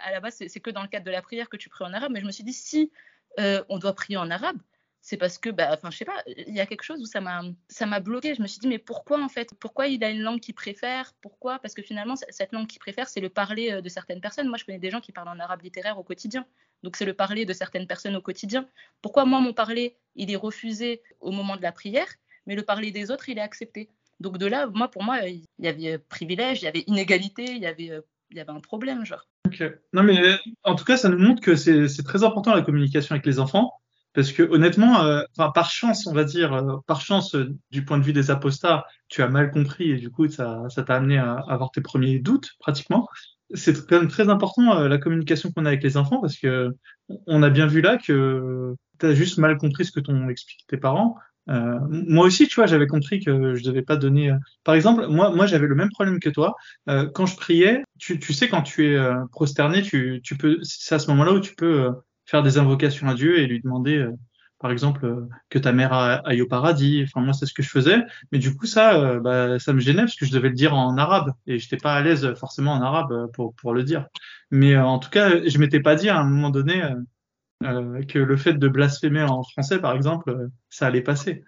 à 0.00 0.10
la 0.12 0.20
base, 0.20 0.42
c'est 0.46 0.60
que 0.60 0.70
dans 0.70 0.82
le 0.82 0.88
cadre 0.88 1.04
de 1.04 1.10
la 1.10 1.22
prière 1.22 1.48
que 1.48 1.56
tu 1.56 1.68
pries 1.68 1.84
en 1.84 1.92
arabe. 1.92 2.12
Mais 2.12 2.20
je 2.20 2.26
me 2.26 2.30
suis 2.30 2.44
dit, 2.44 2.52
si 2.52 2.90
euh, 3.38 3.62
on 3.68 3.78
doit 3.78 3.92
prier 3.92 4.16
en 4.16 4.30
arabe, 4.30 4.56
c'est 5.00 5.16
parce 5.16 5.38
que, 5.38 5.50
bah, 5.50 5.70
enfin, 5.72 5.90
je 5.90 5.96
sais 5.96 6.04
pas, 6.04 6.22
il 6.26 6.54
y 6.54 6.60
a 6.60 6.66
quelque 6.66 6.82
chose 6.82 7.00
où 7.00 7.06
ça 7.06 7.20
m'a, 7.20 7.42
ça 7.68 7.86
m'a 7.86 8.00
bloqué. 8.00 8.34
Je 8.34 8.42
me 8.42 8.46
suis 8.46 8.58
dit, 8.58 8.68
mais 8.68 8.78
pourquoi 8.78 9.22
en 9.22 9.28
fait? 9.28 9.50
Pourquoi 9.58 9.86
il 9.86 10.02
a 10.04 10.10
une 10.10 10.22
langue 10.22 10.40
qu'il 10.40 10.54
préfère? 10.54 11.14
Pourquoi? 11.20 11.58
Parce 11.60 11.74
que 11.74 11.82
finalement, 11.82 12.14
cette 12.16 12.52
langue 12.52 12.66
qu'il 12.66 12.80
préfère, 12.80 13.08
c'est 13.08 13.20
le 13.20 13.28
parler 13.28 13.72
euh, 13.72 13.80
de 13.80 13.88
certaines 13.88 14.20
personnes. 14.20 14.48
Moi, 14.48 14.58
je 14.58 14.64
connais 14.64 14.78
des 14.78 14.90
gens 14.90 15.00
qui 15.00 15.12
parlent 15.12 15.28
en 15.28 15.38
arabe 15.38 15.62
littéraire 15.62 15.98
au 15.98 16.02
quotidien. 16.02 16.46
Donc, 16.82 16.96
c'est 16.96 17.04
le 17.04 17.14
parler 17.14 17.44
de 17.44 17.52
certaines 17.52 17.86
personnes 17.86 18.16
au 18.16 18.22
quotidien. 18.22 18.68
Pourquoi 19.02 19.24
moi, 19.24 19.40
mon 19.40 19.52
parler, 19.52 19.96
il 20.14 20.30
est 20.30 20.36
refusé 20.36 21.02
au 21.20 21.30
moment 21.30 21.56
de 21.56 21.62
la 21.62 21.72
prière, 21.72 22.08
mais 22.46 22.54
le 22.54 22.62
parler 22.62 22.90
des 22.90 23.10
autres, 23.10 23.28
il 23.28 23.38
est 23.38 23.42
accepté? 23.42 23.90
Donc 24.20 24.38
de 24.38 24.46
là, 24.46 24.66
moi, 24.66 24.90
pour 24.90 25.02
moi, 25.02 25.20
il 25.28 25.44
y 25.58 25.68
avait 25.68 25.94
euh, 25.94 25.98
privilège, 26.08 26.62
il 26.62 26.64
y 26.64 26.68
avait 26.68 26.84
inégalité, 26.86 27.44
il 27.44 27.58
y 27.58 27.66
avait, 27.66 27.90
euh, 27.90 28.00
il 28.30 28.36
y 28.36 28.40
avait 28.40 28.50
un 28.50 28.60
problème, 28.60 29.04
genre. 29.04 29.26
Non, 29.92 30.02
mais 30.02 30.36
en 30.64 30.74
tout 30.74 30.84
cas, 30.84 30.96
ça 30.96 31.08
nous 31.08 31.18
montre 31.18 31.40
que 31.40 31.56
c'est 31.56 32.02
très 32.02 32.24
important 32.24 32.54
la 32.54 32.62
communication 32.62 33.14
avec 33.14 33.26
les 33.26 33.38
enfants. 33.38 33.77
Parce 34.18 34.32
que 34.32 34.42
honnêtement, 34.42 35.04
euh, 35.04 35.22
par 35.36 35.70
chance, 35.70 36.08
on 36.08 36.12
va 36.12 36.24
dire, 36.24 36.80
par 36.88 37.00
chance, 37.00 37.36
du 37.70 37.84
point 37.84 37.98
de 37.98 38.02
vue 38.02 38.12
des 38.12 38.32
apostats, 38.32 38.84
tu 39.06 39.22
as 39.22 39.28
mal 39.28 39.52
compris 39.52 39.92
et 39.92 39.96
du 39.96 40.10
coup, 40.10 40.28
ça 40.28 40.66
t'a 40.74 40.96
amené 40.96 41.18
à, 41.18 41.34
avoir 41.46 41.70
tes 41.70 41.80
premiers 41.80 42.18
doutes, 42.18 42.50
pratiquement. 42.58 43.06
C'est 43.54 43.86
quand 43.86 44.00
même 44.00 44.08
très 44.08 44.28
important 44.28 44.88
la 44.88 44.98
communication 44.98 45.52
qu'on 45.52 45.66
a 45.66 45.68
avec 45.68 45.84
les 45.84 45.96
enfants 45.96 46.20
parce 46.20 46.36
que 46.36 46.74
on 47.28 47.44
a 47.44 47.48
bien 47.48 47.68
vu 47.68 47.80
là 47.80 47.96
que 47.96 48.74
tu 48.98 49.06
as 49.06 49.14
juste 49.14 49.38
mal 49.38 49.56
compris 49.56 49.84
ce 49.84 49.92
que 49.92 50.00
t'ont 50.00 50.28
expliqué 50.28 50.64
tes 50.66 50.78
parents 50.78 51.16
euh, 51.48 51.78
moi 51.88 52.26
aussi, 52.26 52.46
tu 52.46 52.56
vois, 52.56 52.66
j'avais 52.66 52.86
compris 52.86 53.20
que 53.20 53.54
je 53.54 53.62
devais 53.62 53.82
pas 53.82 53.96
donner. 53.96 54.30
Euh, 54.30 54.36
par 54.64 54.74
exemple, 54.74 55.06
moi, 55.08 55.30
moi, 55.34 55.46
j'avais 55.46 55.66
le 55.66 55.74
même 55.74 55.90
problème 55.90 56.20
que 56.20 56.28
toi. 56.28 56.54
Euh, 56.88 57.08
quand 57.08 57.26
je 57.26 57.36
priais, 57.36 57.82
tu, 57.98 58.20
sais, 58.32 58.48
quand 58.48 58.62
tu 58.62 58.92
es 58.92 58.96
euh, 58.96 59.14
prosterné, 59.32 59.82
tu 59.82 60.20
peux. 60.38 60.58
C'est 60.62 60.94
à 60.94 60.98
ce 60.98 61.10
moment-là 61.10 61.32
où 61.32 61.40
tu 61.40 61.54
peux 61.54 61.90
faire 62.28 62.42
des 62.42 62.58
invocations 62.58 63.08
à 63.08 63.14
Dieu 63.14 63.38
et 63.38 63.46
lui 63.46 63.60
demander, 63.60 64.06
par 64.58 64.70
exemple, 64.70 65.26
que 65.48 65.58
ta 65.58 65.72
mère 65.72 65.92
aille 65.92 66.42
au 66.42 66.46
paradis. 66.46 67.04
Enfin, 67.04 67.24
moi, 67.24 67.32
c'est 67.32 67.46
ce 67.46 67.54
que 67.54 67.62
je 67.62 67.70
faisais. 67.70 68.04
Mais 68.32 68.38
du 68.38 68.54
coup, 68.54 68.66
ça, 68.66 69.18
bah, 69.20 69.58
ça 69.58 69.72
me 69.72 69.80
gênait 69.80 70.02
parce 70.02 70.16
que 70.16 70.26
je 70.26 70.32
devais 70.32 70.48
le 70.48 70.54
dire 70.54 70.74
en 70.74 70.96
arabe 70.96 71.32
et 71.46 71.58
j'étais 71.58 71.76
pas 71.78 71.94
à 71.94 72.02
l'aise 72.02 72.34
forcément 72.34 72.72
en 72.72 72.82
arabe 72.82 73.30
pour 73.32 73.54
pour 73.54 73.72
le 73.72 73.82
dire. 73.82 74.06
Mais 74.50 74.76
en 74.76 74.98
tout 74.98 75.10
cas, 75.10 75.42
je 75.46 75.58
m'étais 75.58 75.80
pas 75.80 75.94
dit 75.94 76.08
à 76.08 76.18
un 76.18 76.24
moment 76.24 76.50
donné 76.50 76.82
euh, 77.64 78.04
que 78.04 78.20
le 78.20 78.36
fait 78.36 78.54
de 78.54 78.68
blasphémer 78.68 79.22
en 79.22 79.42
français, 79.42 79.80
par 79.80 79.92
exemple, 79.94 80.30
euh, 80.30 80.48
ça 80.70 80.86
allait 80.86 81.02
passer. 81.02 81.42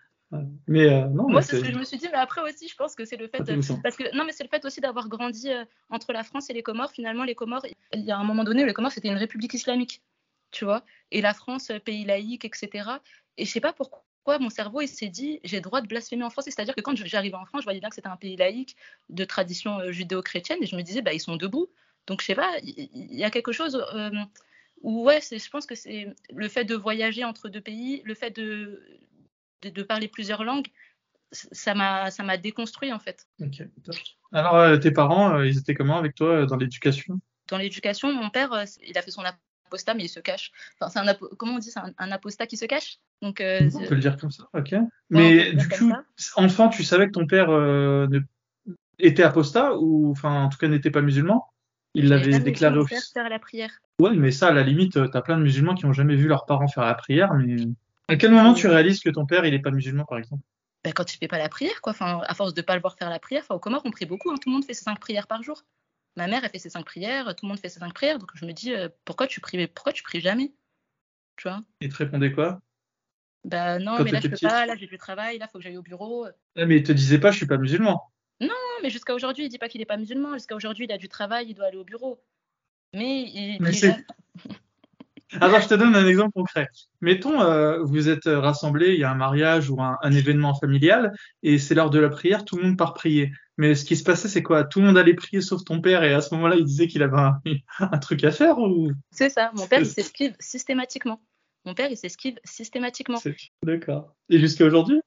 Mais 0.67 0.89
euh, 0.89 1.07
non. 1.07 1.29
Moi, 1.29 1.43
c'est 1.43 1.57
ce 1.57 1.65
que 1.65 1.73
je 1.73 1.79
me 1.79 1.85
suis 1.85 1.99
dit, 1.99 2.09
mais 2.11 2.19
après 2.19 2.41
aussi, 2.43 2.69
je 2.69 2.75
pense 2.75 2.97
que 2.97 3.05
c'est 3.05 3.17
le 3.17 3.29
fait, 3.29 3.39
parce 3.83 3.97
que 3.97 4.17
non, 4.17 4.25
mais 4.25 4.33
c'est 4.33 4.45
le 4.45 4.49
fait 4.49 4.65
aussi 4.65 4.81
d'avoir 4.81 5.09
grandi 5.09 5.49
entre 5.89 6.13
la 6.13 6.25
France 6.25 6.51
et 6.51 6.53
les 6.53 6.63
Comores. 6.63 6.91
Finalement, 6.91 7.25
les 7.25 7.35
Comores, 7.35 7.65
il 7.93 8.01
y 8.05 8.11
a 8.11 8.19
un 8.19 8.25
moment 8.25 8.45
donné, 8.45 8.65
les 8.65 8.73
Comores 8.73 8.93
c'était 8.93 9.09
une 9.09 9.19
république 9.19 9.55
islamique, 9.55 10.03
tu 10.51 10.65
vois, 10.65 10.85
et 11.11 11.21
la 11.21 11.35
France, 11.35 11.73
pays 11.85 12.05
laïque, 12.05 12.45
etc. 12.45 12.89
Et 13.37 13.45
je 13.45 13.51
sais 13.51 13.61
pas 13.61 13.73
pourquoi 13.73 14.39
mon 14.39 14.51
cerveau 14.51 14.81
il 14.81 14.89
s'est 14.89 15.09
dit 15.09 15.41
j'ai 15.45 15.57
le 15.57 15.63
droit 15.63 15.81
de 15.81 15.87
blasphémer 15.87 16.25
en 16.25 16.31
français. 16.31 16.51
C'est-à-dire 16.51 16.75
que 16.75 16.81
quand 16.81 16.97
j'arrivais 16.97 17.37
en 17.37 17.47
France, 17.47 17.63
je 17.63 17.67
voyais 17.67 17.81
bien 17.81 17.89
que 17.89 17.95
c'était 17.95 18.09
un 18.09 18.17
pays 18.17 18.37
laïque 18.37 18.77
de 19.09 19.25
tradition 19.25 19.91
judéo-chrétienne 19.91 20.59
et 20.63 20.67
je 20.67 20.77
me 20.77 20.83
disais 20.83 21.03
bah 21.03 21.13
ils 21.13 21.21
sont 21.21 21.37
debout. 21.37 21.69
Donc 22.07 22.21
je 22.21 22.27
sais 22.27 22.35
pas, 22.35 22.57
il 22.63 23.15
y, 23.15 23.25
a 23.25 23.31
quelque 23.31 23.53
chose 23.53 23.81
ouais, 24.83 25.21
je 25.21 25.51
pense 25.51 25.67
que 25.67 25.75
c'est 25.75 26.09
le 26.33 26.49
fait 26.49 26.65
de 26.65 26.75
voyager 26.75 27.25
entre 27.25 27.49
deux 27.49 27.61
pays, 27.61 28.03
le 28.05 28.15
fait 28.15 28.31
de, 28.31 28.83
de, 29.63 29.83
parler 29.83 30.09
plusieurs 30.09 30.45
langues, 30.45 30.69
ça 31.33 31.75
m'a 31.75 32.11
ça 32.11 32.23
m'a 32.23 32.37
déconstruit 32.37 32.93
en 32.93 32.99
fait. 32.99 33.29
Alors 34.33 34.57
euh, 34.57 34.77
tes 34.79 34.91
parents, 34.91 35.37
euh, 35.37 35.47
ils 35.47 35.59
étaient 35.59 35.75
comment 35.75 35.99
avec 35.99 36.15
toi 36.15 36.29
euh, 36.29 36.47
dans 36.47 36.57
l'éducation? 36.57 37.21
Dans 37.49 37.59
l'éducation, 37.59 38.13
mon 38.13 38.31
père, 38.31 38.65
il 38.87 38.97
a 38.97 39.03
fait 39.03 39.11
son 39.11 39.23
apostat, 39.71 39.95
mais 39.95 40.05
il 40.05 40.09
se 40.09 40.21
cache. 40.21 40.51
Enfin, 40.81 40.91
c'est 40.91 40.99
un 40.99 41.15
comment 41.39 41.55
on 41.55 41.59
dit, 41.59 41.71
c'est 41.71 41.81
un, 41.81 42.13
apostat 42.13 42.47
qui 42.47 42.57
se 42.57 42.65
cache? 42.65 42.99
Donc, 43.23 43.41
euh, 43.41 43.71
on 43.75 43.87
peut 43.87 43.95
le 43.95 44.01
dire 44.01 44.17
comme 44.17 44.31
ça, 44.31 44.49
ok. 44.55 44.75
mais 45.11 45.53
du 45.53 45.69
coup, 45.69 45.93
enfant, 46.37 46.69
tu 46.69 46.83
savais 46.83 47.07
que 47.07 47.13
ton 47.13 47.27
père 47.27 47.51
euh, 47.51 48.07
était 48.99 49.23
apostat 49.23 49.77
ou, 49.77 50.11
enfin, 50.11 50.45
en 50.45 50.49
tout 50.49 50.59
cas, 50.59 50.69
n'était 50.69 50.91
pas 50.91 51.03
musulman? 51.03 51.47
Il 51.95 52.09
l'avait 52.09 52.39
déclaré 52.39 52.79
officiellement. 52.79 53.03
faire 53.13 53.29
la 53.29 53.39
prière. 53.41 53.71
Ouais, 53.99 54.15
mais 54.15 54.31
ça, 54.31 54.49
à 54.49 54.53
la 54.53 54.63
limite, 54.63 54.99
t'as 55.11 55.23
plein 55.23 55.37
de 55.37 55.43
musulmans 55.43 55.75
qui 55.75 55.87
n'ont 55.87 55.93
jamais 55.93 56.15
vu 56.15 56.29
leurs 56.29 56.47
parents 56.47 56.69
faire 56.69 56.85
la 56.85 56.95
prière, 56.95 57.35
mais 57.35 57.57
à 58.09 58.17
quel 58.17 58.31
moment 58.31 58.55
tu 58.55 58.67
réalises 58.67 59.01
que 59.01 59.11
ton 59.11 59.27
père, 59.27 59.45
il 59.45 59.55
est 59.55 59.61
pas 59.61 59.71
musulman, 59.71 60.05
par 60.05 60.19
exemple? 60.19 60.43
Ben, 60.83 60.93
quand 60.93 61.13
il 61.13 61.19
fait 61.19 61.29
pas 61.29 61.39
la 61.39 61.49
prière, 61.49 61.81
quoi. 61.83 61.93
Enfin, 61.93 62.21
à 62.27 62.35
force 62.35 62.55
de 62.55 62.63
pas 62.63 62.75
le 62.75 62.81
voir 62.81 62.97
faire 62.97 63.11
la 63.11 63.19
prière, 63.19 63.43
enfin, 63.45 63.55
au 63.55 63.59
Comores, 63.59 63.83
on 63.85 63.91
prie 63.91 64.07
beaucoup. 64.07 64.31
Hein. 64.31 64.37
Tout 64.41 64.49
le 64.49 64.55
monde 64.55 64.65
fait 64.65 64.73
ses 64.73 64.85
cinq 64.85 64.99
prières 64.99 65.27
par 65.27 65.43
jour. 65.43 65.63
Ma 66.17 66.27
mère, 66.27 66.45
elle 66.45 66.51
fait 66.51 66.59
ses 66.59 66.71
cinq 66.71 66.85
prières. 66.85 67.35
Tout 67.37 67.47
le 67.47 67.49
monde 67.49 67.61
fait 67.61 67.69
ses 67.69 67.81
cinq 67.81 67.95
prières. 67.95 68.19
Donc 68.19 68.31
je 68.35 68.45
me 68.45 68.53
dis, 68.53 68.75
euh, 68.75 68.89
pourquoi 69.05 69.27
tu 69.27 69.41
pries, 69.41 69.67
pourquoi 69.69 69.93
tu 69.93 70.03
pries 70.03 70.21
jamais, 70.21 70.53
tu 71.37 71.49
vois? 71.49 71.63
Et 71.81 71.89
te 71.89 71.97
répondait 71.97 72.33
quoi? 72.33 72.61
Bah 73.45 73.79
non, 73.79 74.03
mais 74.05 74.11
là 74.11 74.21
je 74.21 74.29
peux 74.29 74.37
pas. 74.41 74.67
Là 74.67 74.77
j'ai 74.77 74.87
du 74.87 74.99
travail. 74.99 75.39
Là 75.39 75.49
faut 75.49 75.59
que 75.59 75.65
j'aille 75.65 75.79
au 75.79 75.83
bureau. 75.83 76.27
Ah, 76.57 76.67
mais 76.67 76.77
il 76.77 76.83
te 76.83 76.93
disait 76.93 77.19
pas, 77.19 77.31
je 77.31 77.39
suis 77.39 77.47
pas 77.47 77.57
musulman. 77.57 78.03
Non, 78.41 78.49
mais 78.83 78.91
jusqu'à 78.91 79.15
aujourd'hui, 79.15 79.45
il 79.45 79.49
dit 79.49 79.59
pas 79.59 79.69
qu'il 79.69 79.81
est 79.81 79.87
pas 79.87 79.97
musulman. 79.97 80.35
Jusqu'à 80.35 80.57
aujourd'hui, 80.57 80.87
il 80.87 80.93
a 80.93 80.99
du 80.99 81.09
travail, 81.09 81.47
il 81.49 81.55
doit 81.55 81.67
aller 81.67 81.77
au 81.77 81.85
bureau. 81.85 82.23
Mais 82.95 83.23
il. 83.23 83.59
Mais 83.61 83.71
alors, 85.41 85.61
je 85.61 85.69
te 85.69 85.75
donne 85.75 85.95
un 85.95 86.07
exemple 86.07 86.33
concret. 86.33 86.69
Mettons, 87.01 87.41
euh, 87.41 87.83
vous 87.83 88.09
êtes 88.09 88.25
rassemblés, 88.27 88.95
il 88.95 89.01
y 89.01 89.05
a 89.05 89.11
un 89.11 89.15
mariage 89.15 89.71
ou 89.71 89.81
un, 89.81 90.13
événement 90.13 90.55
familial, 90.55 91.13
et 91.43 91.59
c'est 91.59 91.75
l'heure 91.75 91.91
de 91.91 92.01
la 92.01 92.09
prière, 92.09 92.45
tout 92.45 92.57
le 92.57 92.65
monde 92.65 92.77
part 92.77 92.95
prier. 92.95 93.33
Mais 93.61 93.75
ce 93.75 93.85
qui 93.85 93.95
se 93.95 94.03
passait, 94.03 94.27
c'est 94.27 94.43
quoi? 94.43 94.65
Tout 94.65 94.81
le 94.81 94.87
monde 94.87 94.97
allait 94.97 95.13
prier 95.13 95.43
sauf 95.43 95.67
ton 95.67 95.83
père, 95.83 96.03
et 96.03 96.15
à 96.15 96.23
ce 96.23 96.35
moment-là, 96.35 96.57
il 96.57 96.65
disait 96.65 96.87
qu'il 96.87 97.03
avait 97.03 97.19
un, 97.19 97.99
truc 98.01 98.25
à 98.25 98.31
faire 98.31 98.57
ou? 98.57 98.91
C'est 99.11 99.29
ça, 99.29 99.51
mon 99.55 99.67
père, 99.67 99.81
il 99.81 99.87
s'esquive 99.87 100.35
systématiquement. 100.41 101.21
Mon 101.67 101.75
père, 101.75 101.91
il 101.91 101.97
s'esquive 101.99 102.39
systématiquement. 102.43 103.21
D'accord. 103.63 104.15
Et 104.31 104.39
jusqu'à 104.39 104.65
aujourd'hui? 104.65 105.03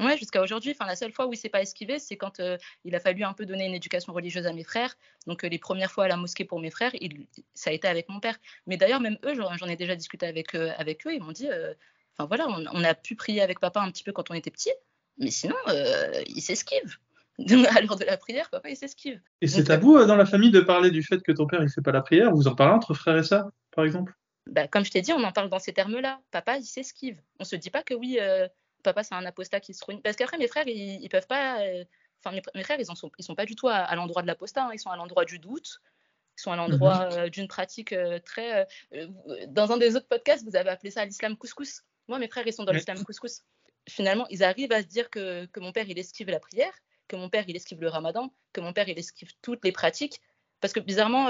Ouais, 0.00 0.18
jusqu'à 0.18 0.42
aujourd'hui. 0.42 0.72
Enfin, 0.72 0.86
la 0.86 0.96
seule 0.96 1.12
fois 1.12 1.28
où 1.28 1.34
il 1.34 1.36
s'est 1.36 1.48
pas 1.48 1.62
esquivé, 1.62 2.00
c'est 2.00 2.16
quand 2.16 2.40
euh, 2.40 2.58
il 2.82 2.96
a 2.96 2.98
fallu 2.98 3.22
un 3.22 3.32
peu 3.32 3.46
donner 3.46 3.66
une 3.66 3.74
éducation 3.74 4.12
religieuse 4.12 4.48
à 4.48 4.52
mes 4.52 4.64
frères. 4.64 4.96
Donc, 5.28 5.44
euh, 5.44 5.48
les 5.48 5.60
premières 5.60 5.92
fois 5.92 6.06
à 6.06 6.08
la 6.08 6.16
mosquée 6.16 6.44
pour 6.44 6.58
mes 6.58 6.72
frères, 6.72 6.90
il, 7.00 7.28
ça 7.54 7.70
a 7.70 7.72
été 7.72 7.86
avec 7.86 8.08
mon 8.08 8.18
père. 8.18 8.36
Mais 8.66 8.76
d'ailleurs, 8.76 9.00
même 9.00 9.18
eux, 9.24 9.34
j'en 9.34 9.68
ai 9.68 9.76
déjà 9.76 9.94
discuté 9.94 10.26
avec, 10.26 10.56
euh, 10.56 10.72
avec 10.78 11.06
eux. 11.06 11.14
Ils 11.14 11.22
m'ont 11.22 11.30
dit, 11.30 11.46
enfin 12.18 12.26
voilà, 12.26 12.48
on, 12.48 12.82
a 12.82 12.94
pu 12.96 13.14
prier 13.14 13.40
avec 13.40 13.60
papa 13.60 13.78
un 13.78 13.92
petit 13.92 14.02
peu 14.02 14.10
quand 14.10 14.32
on 14.32 14.34
était 14.34 14.50
petit, 14.50 14.72
mais 15.16 15.30
sinon, 15.30 15.54
il 16.26 16.42
s'esquive. 16.42 16.98
à 17.76 17.80
l'heure 17.80 17.96
de 17.96 18.04
la 18.04 18.16
prière, 18.16 18.50
papa, 18.50 18.70
il 18.70 18.76
s'esquive. 18.76 19.20
Et 19.40 19.46
c'est 19.46 19.64
tabou 19.64 20.04
dans 20.04 20.16
la 20.16 20.26
famille 20.26 20.50
de 20.50 20.60
parler 20.60 20.90
du 20.90 21.02
fait 21.02 21.22
que 21.22 21.32
ton 21.32 21.46
père, 21.46 21.62
il 21.62 21.68
fait 21.68 21.82
pas 21.82 21.92
la 21.92 22.02
prière? 22.02 22.32
Vous 22.32 22.48
en 22.48 22.54
parlez 22.54 22.74
entre 22.74 22.94
frères 22.94 23.16
et 23.16 23.24
sœurs, 23.24 23.50
par 23.72 23.84
exemple? 23.84 24.14
Bah, 24.46 24.68
Comme 24.68 24.84
je 24.84 24.90
t'ai 24.90 25.00
dit, 25.00 25.12
on 25.12 25.22
en 25.24 25.32
parle 25.32 25.48
dans 25.48 25.58
ces 25.58 25.72
termes-là. 25.72 26.20
Papa, 26.30 26.58
il 26.58 26.64
s'esquive. 26.64 27.20
On 27.40 27.44
se 27.44 27.56
dit 27.56 27.70
pas 27.70 27.82
que 27.82 27.94
oui 27.94 28.18
papa 28.84 29.02
c'est 29.02 29.16
un 29.16 29.26
apostat 29.26 29.58
qui 29.58 29.74
se 29.74 29.84
ruine. 29.84 30.00
Parce 30.00 30.14
qu'après 30.14 30.38
mes 30.38 30.46
frères 30.46 30.68
ils, 30.68 31.02
ils 31.02 31.08
peuvent 31.08 31.26
pas. 31.26 31.60
Euh, 31.62 31.84
enfin 32.24 32.36
mes, 32.54 32.62
frères 32.62 32.78
ils 32.78 32.90
en 32.90 32.94
sont 32.94 33.10
ils 33.18 33.24
sont 33.24 33.34
pas 33.34 33.46
du 33.46 33.56
tout 33.56 33.66
à, 33.66 33.92
l'endroit 33.96 34.22
de 34.22 34.28
l'apostat. 34.28 34.66
Hein. 34.66 34.70
Ils 34.72 34.78
sont 34.78 34.90
à 34.90 34.96
l'endroit 34.96 35.24
du 35.24 35.40
doute. 35.40 35.80
Ils 36.38 36.42
sont 36.42 36.52
à 36.52 36.56
l'endroit 36.56 37.06
mhm. 37.06 37.18
euh, 37.18 37.28
d'une 37.28 37.48
pratique 37.48 37.92
euh, 37.92 38.20
très. 38.20 38.66
dans 39.48 39.72
un 39.72 39.78
des 39.78 39.96
autres 39.96 40.06
podcasts 40.06 40.44
vous 40.44 40.54
avez 40.54 40.70
appelé 40.70 40.92
ça 40.92 41.04
l'islam 41.04 41.36
couscous. 41.36 41.82
Moi 42.06 42.20
mes 42.20 42.28
frères 42.28 42.46
ils 42.46 42.52
sont 42.52 42.64
dans 42.64 42.72
l'islam 42.72 43.02
couscous. 43.02 43.42
Finalement 43.88 44.26
ils 44.30 44.44
arrivent 44.44 44.72
à 44.72 44.82
se 44.82 44.86
dire 44.86 45.10
que, 45.10 45.46
que 45.46 45.58
mon 45.58 45.72
père 45.72 45.88
il 45.88 45.98
esquive 45.98 46.30
la 46.30 46.40
prière, 46.40 46.72
que 47.08 47.16
mon 47.16 47.28
père 47.28 47.44
il 47.48 47.56
esquive 47.56 47.80
le 47.80 47.88
ramadan, 47.88 48.32
que 48.52 48.60
mon 48.60 48.72
père 48.72 48.88
il 48.88 48.98
esquive 48.98 49.30
toutes 49.42 49.64
les 49.64 49.72
pratiques. 49.72 50.20
Parce 50.60 50.72
que 50.72 50.80
bizarrement, 50.80 51.28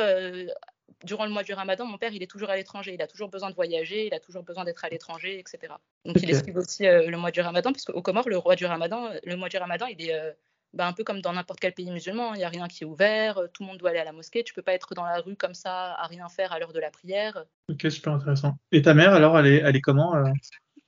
durant 1.02 1.24
le 1.24 1.30
mois 1.30 1.42
du 1.42 1.52
ramadan, 1.52 1.86
mon 1.86 1.98
père, 1.98 2.12
il 2.12 2.22
est 2.22 2.30
toujours 2.30 2.50
à 2.50 2.56
l'étranger. 2.56 2.94
Il 2.94 3.02
a 3.02 3.06
toujours 3.06 3.28
besoin 3.28 3.50
de 3.50 3.54
voyager, 3.54 4.06
il 4.06 4.14
a 4.14 4.20
toujours 4.20 4.42
besoin 4.42 4.64
d'être 4.64 4.84
à 4.84 4.88
l'étranger, 4.88 5.38
etc. 5.38 5.74
Donc, 6.04 6.16
il 6.22 6.30
esquive 6.30 6.56
aussi 6.56 6.86
euh, 6.86 7.08
le 7.08 7.16
mois 7.16 7.30
du 7.30 7.40
ramadan, 7.40 7.72
puisque 7.72 7.90
au 7.90 8.02
Comores, 8.02 8.28
le, 8.28 8.38
roi 8.38 8.56
du 8.56 8.66
ramadan, 8.66 9.10
le 9.24 9.36
mois 9.36 9.48
du 9.48 9.56
ramadan, 9.56 9.86
il 9.86 10.02
est 10.02 10.14
euh, 10.14 10.32
bah, 10.72 10.86
un 10.86 10.92
peu 10.92 11.04
comme 11.04 11.20
dans 11.20 11.32
n'importe 11.32 11.60
quel 11.60 11.72
pays 11.72 11.90
musulman. 11.90 12.34
Il 12.34 12.38
n'y 12.38 12.44
a 12.44 12.48
rien 12.48 12.68
qui 12.68 12.84
est 12.84 12.86
ouvert, 12.86 13.38
tout 13.52 13.62
le 13.62 13.68
monde 13.68 13.78
doit 13.78 13.90
aller 13.90 13.98
à 13.98 14.04
la 14.04 14.12
mosquée. 14.12 14.44
Tu 14.44 14.54
peux 14.54 14.62
pas 14.62 14.72
être 14.72 14.94
dans 14.94 15.04
la 15.04 15.20
rue 15.20 15.36
comme 15.36 15.54
ça, 15.54 15.94
à 15.94 16.06
rien 16.06 16.28
faire 16.28 16.52
à 16.52 16.58
l'heure 16.58 16.72
de 16.72 16.80
la 16.80 16.90
prière. 16.90 17.44
Ok, 17.70 17.90
super 17.90 18.14
intéressant. 18.14 18.56
Et 18.72 18.82
ta 18.82 18.94
mère, 18.94 19.12
alors, 19.12 19.38
elle 19.38 19.46
est, 19.46 19.62
elle 19.64 19.76
est 19.76 19.80
comment 19.80 20.16
euh? 20.16 20.24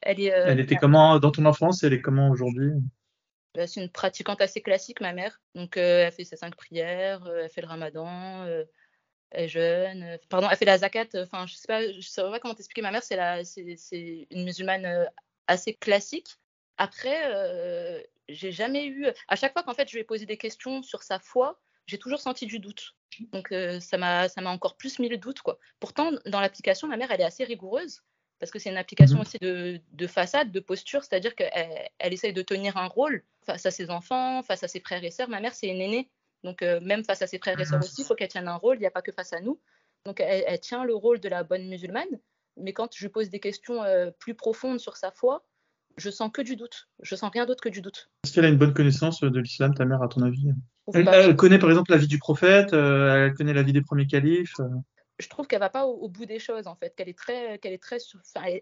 elle, 0.03 0.21
est, 0.21 0.27
elle 0.27 0.61
était 0.61 0.77
comment 0.77 1.19
dans 1.19 1.31
ton 1.31 1.45
enfance? 1.45 1.83
Elle 1.83 1.93
est 1.93 2.03
comment 2.03 2.31
aujourd'hui? 2.31 2.73
Bah, 3.57 3.67
c'est 3.67 3.81
une 3.81 3.91
pratiquante 3.91 4.41
assez 4.41 4.61
classique, 4.61 5.01
ma 5.01 5.13
mère. 5.13 5.41
Donc, 5.55 5.77
elle 5.77 6.13
fait 6.13 6.25
ses 6.25 6.37
cinq 6.37 6.55
prières, 6.55 7.27
elle 7.27 7.51
fait 7.51 7.63
le 7.63 7.67
ramadan, 7.67 8.47
elle 9.31 9.45
est 9.45 9.49
jeune. 9.49 10.03
Euh, 10.03 10.19
pardon, 10.29 10.49
elle 10.51 10.57
fait 10.57 10.65
la 10.65 10.79
zakat. 10.79 11.07
Euh, 11.15 11.25
enfin, 11.25 11.47
je 11.47 11.55
sais 11.55 11.67
pas, 11.67 11.81
sais 12.01 12.23
pas 12.23 12.41
comment 12.41 12.55
t'expliquer. 12.55 12.83
Ma 12.83 12.91
mère, 12.91 13.03
c'est 13.03 13.17
la, 13.17 13.45
c'est 13.45 14.27
une 14.31 14.45
musulmane 14.45 14.87
euh, 14.87 15.05
assez 15.47 15.75
classique. 15.75 16.29
Après, 16.79 18.05
j'ai 18.29 18.53
jamais 18.53 18.87
eu. 18.87 19.07
À 19.29 19.37
chaque 19.37 19.55
fois 19.55 19.63
qu'en 19.63 19.73
fait 19.73 19.89
je 19.89 19.95
lui 19.95 20.01
ai 20.01 20.05
posé 20.05 20.27
des 20.27 20.37
questions 20.37 20.83
sur 20.83 21.03
sa 21.03 21.19
foi, 21.19 21.59
j'ai 21.87 21.97
toujours 21.99 22.21
senti 22.21 22.45
du 22.45 22.59
doute. 22.59 22.95
Donc 23.33 23.55
ça 23.81 23.97
m'a, 23.97 24.29
ça 24.29 24.43
m'a 24.43 24.51
encore 24.51 24.77
plus 24.77 24.99
mis 24.99 25.09
le 25.09 25.17
doute 25.17 25.41
quoi. 25.41 25.59
Pourtant, 25.81 26.13
dans 26.27 26.41
l'application, 26.41 26.87
ma 26.87 26.99
mère, 26.99 27.11
elle 27.11 27.23
est 27.23 27.25
assez 27.25 27.45
rigoureuse 27.45 28.03
parce 28.39 28.51
que 28.51 28.59
c'est 28.59 28.71
une 28.71 28.77
application 28.77 29.19
mmh 29.19 29.21
aussi 29.21 29.39
de, 29.39 29.81
de, 29.93 30.07
façade, 30.07 30.53
de 30.53 30.61
posture, 30.61 31.03
c'est-à-dire 31.03 31.35
qu'elle 31.35 31.51
elle 31.99 32.13
essaye 32.13 32.33
de 32.33 32.43
tenir 32.43 32.77
un 32.77 32.87
rôle 32.87 33.23
face 33.45 33.67
à 33.67 33.71
ses 33.71 33.91
enfants, 33.91 34.43
face 34.43 34.63
à 34.63 34.69
ses 34.69 34.81
frères 34.81 35.03
et 35.03 35.11
sœurs. 35.11 35.29
Ma 35.29 35.41
mère, 35.41 35.55
c'est 35.55 35.69
une 35.69 35.81
aînée, 35.81 36.11
donc, 36.47 36.63
euh, 36.63 36.81
même 36.81 37.05
face 37.05 37.23
à 37.23 37.27
ses 37.27 37.39
frères 37.39 37.59
et 37.61 37.65
sœurs 37.65 37.83
aussi, 37.83 38.03
il 38.03 38.05
faut 38.05 38.15
qu'elle 38.15 38.29
tienne 38.29 38.49
un 38.49 38.55
rôle. 38.55 38.77
Il 38.77 38.81
n'y 38.81 38.87
a 38.87 38.91
pas 38.91 39.03
que 39.03 39.13
face 39.13 39.33
à 39.33 39.41
nous. 39.41 39.59
Donc, 40.05 40.21
elle, 40.21 40.61
tient 40.61 40.85
le 40.85 40.95
rôle 40.95 41.21
de 41.21 41.29
la 41.29 41.43
bonne 41.43 41.69
musulmane. 41.69 42.07
Mais 42.57 42.73
quand 42.73 42.89
je 42.95 43.05
lui 43.05 43.11
pose 43.11 43.29
des 43.29 43.41
questions 43.41 43.83
euh, 43.83 44.11
plus 44.19 44.35
profondes 44.35 44.79
sur 44.79 44.97
sa 44.97 45.11
foi, 45.11 45.45
je 45.97 46.09
sens 46.09 46.31
que 46.33 46.43
du 46.43 46.57
doute. 46.57 46.89
Je 47.03 47.17
sens 47.17 47.31
rien 47.33 47.47
d'autre 47.47 47.61
que 47.61 47.69
du 47.69 47.83
doute. 47.83 48.11
Est-ce 48.25 48.33
qu'elle 48.33 48.45
a 48.45 48.49
une 48.49 48.59
bonne 48.59 48.75
connaissance 48.75 49.21
de 49.21 49.41
l'islam, 49.41 49.75
ta 49.75 49.85
mère, 49.85 50.03
à 50.03 50.09
ton 50.09 50.23
avis? 50.23 50.51
Elle, 50.95 51.35
connaît 51.35 51.59
par 51.59 51.69
exemple 51.69 51.91
la 51.91 51.97
vie 51.97 52.07
du 52.07 52.19
prophète, 52.19 52.73
euh, 52.73 53.27
elle 53.27 53.35
connaît 53.35 53.53
la 53.53 53.65
vie 53.65 53.73
des 53.73 53.83
premiers 53.83 54.07
califes. 54.07 54.55
Je 55.19 55.29
trouve 55.29 55.47
qu'elle 55.47 55.61
va 55.61 55.71
pas 55.71 55.87
au, 55.87 56.09
bout 56.09 56.27
des 56.27 56.39
choses 56.39 56.67
en 56.67 56.75
fait, 56.75 56.95
qu'elle 56.95 57.09
est 57.09 57.19
très, 57.19 57.59
qu'elle 57.59 57.73
est 57.73 57.83
très, 57.83 57.99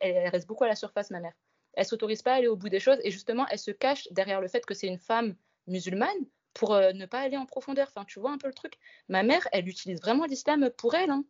elle, 0.01 0.29
reste 0.29 0.47
beaucoup 0.47 0.65
à 0.65 0.69
la 0.69 0.77
surface, 0.77 1.11
ma 1.11 1.21
mère. 1.21 1.35
Elle 1.75 1.85
s'autorise 1.85 2.23
pas 2.23 2.33
à 2.33 2.37
aller 2.37 2.47
au 2.47 2.57
bout 2.57 2.69
des 2.69 2.79
choses 2.79 2.99
et 3.03 3.11
justement, 3.11 3.47
elle 3.51 3.59
se 3.59 3.73
cache 3.73 4.07
derrière 4.13 4.41
le 4.41 4.49
fait 4.49 4.65
que 4.65 4.75
c'est 4.75 4.87
une 4.87 4.99
femme 4.99 5.35
musulmane 5.67 6.09
pour 6.53 6.75
euh, 6.75 6.93
ne 6.93 7.07
pas 7.07 7.21
aller 7.21 7.37
en 7.37 7.47
profondeur. 7.47 7.89
Enfin, 7.89 8.05
tu 8.05 8.21
vois 8.21 8.31
un 8.31 8.39
peu 8.39 8.47
le 8.47 8.55
truc. 8.55 8.79
Ma 9.09 9.25
mère, 9.25 9.47
elle 9.53 9.69
utilise 9.69 10.01
vraiment 10.01 10.25
l'islam 10.25 10.71
pour 10.77 10.95
elle. 10.95 11.11
Hein. 11.11 11.25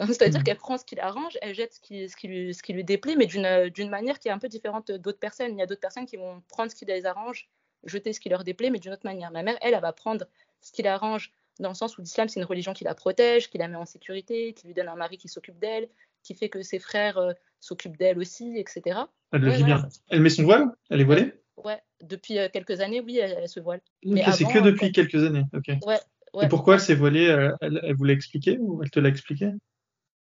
C'est-à-dire 0.06 0.40
mmh. 0.40 0.44
qu'elle 0.44 0.56
prend 0.56 0.78
ce 0.78 0.84
qui 0.84 0.94
l'arrange, 0.94 1.36
elle 1.42 1.54
jette 1.54 1.74
ce 1.74 1.80
qui, 1.80 2.08
ce 2.08 2.16
qui, 2.16 2.28
lui, 2.28 2.54
ce 2.54 2.62
qui 2.62 2.72
lui 2.72 2.84
déplaît, 2.84 3.16
mais 3.16 3.26
d'une 3.26 3.90
manière 3.90 4.20
qui 4.20 4.28
est 4.28 4.30
un 4.30 4.38
peu 4.38 4.48
différente 4.48 4.92
d'autres 4.92 5.18
personnes. 5.18 5.52
Il 5.52 5.58
y 5.58 5.62
a 5.62 5.66
d'autres 5.66 5.80
personnes 5.80 6.06
qui 6.06 6.16
vont 6.16 6.40
prendre 6.48 6.70
ce 6.70 6.76
qui 6.76 6.84
les 6.84 7.04
arrange, 7.04 7.48
jeter 7.84 8.12
ce 8.12 8.20
qui 8.20 8.28
leur 8.28 8.44
déplaît, 8.44 8.70
mais 8.70 8.78
d'une 8.78 8.92
autre 8.92 9.04
manière. 9.04 9.32
Ma 9.32 9.42
mère, 9.42 9.58
elle, 9.60 9.74
elle 9.74 9.80
va 9.80 9.92
prendre 9.92 10.24
ce 10.60 10.70
qui 10.70 10.82
l'arrange 10.82 11.32
dans 11.58 11.70
le 11.70 11.74
sens 11.74 11.98
où 11.98 12.02
l'islam, 12.02 12.28
c'est 12.28 12.40
une 12.40 12.46
religion 12.46 12.72
qui 12.72 12.84
la 12.84 12.94
protège, 12.94 13.50
qui 13.50 13.58
la 13.58 13.68
met 13.68 13.76
en 13.76 13.86
sécurité, 13.86 14.52
qui 14.54 14.66
lui 14.66 14.74
donne 14.74 14.88
un 14.88 14.96
mari 14.96 15.18
qui 15.18 15.28
s'occupe 15.28 15.58
d'elle, 15.58 15.88
qui 16.22 16.34
fait 16.34 16.48
que 16.48 16.62
ses 16.62 16.78
frères 16.78 17.18
euh, 17.18 17.32
s'occupent 17.60 17.96
d'elle 17.96 18.18
aussi, 18.18 18.56
etc. 18.56 19.00
Elle 19.32 19.42
le 19.42 19.50
vit 19.50 19.64
bien. 19.64 19.88
Elle 20.10 20.20
met 20.20 20.30
son 20.30 20.44
voile? 20.44 20.68
Elle 20.90 21.00
est 21.00 21.04
voilée? 21.04 21.32
Ouais, 21.64 21.80
depuis 22.02 22.38
euh, 22.38 22.48
quelques 22.52 22.80
années, 22.80 23.00
oui, 23.00 23.18
elle, 23.18 23.48
se 23.48 23.60
voile. 23.60 23.80
Mais 24.04 24.24
c'est 24.32 24.44
que 24.44 24.60
depuis 24.60 24.92
quelques 24.92 25.22
années, 25.24 25.44
ok. 25.52 25.68
Ouais, 25.86 25.98
ouais. 26.34 26.46
Et 26.46 26.48
pourquoi 26.48 26.74
elle 26.74 26.80
s'est 26.80 26.94
voilée 26.94 27.28
euh, 27.28 27.54
elle, 27.60 27.80
elle, 27.82 27.96
vous 27.96 28.04
l'a 28.04 28.12
expliqué 28.12 28.58
ou 28.60 28.82
elle 28.82 28.90
te 28.90 29.00
l'a 29.00 29.08
expliqué? 29.08 29.50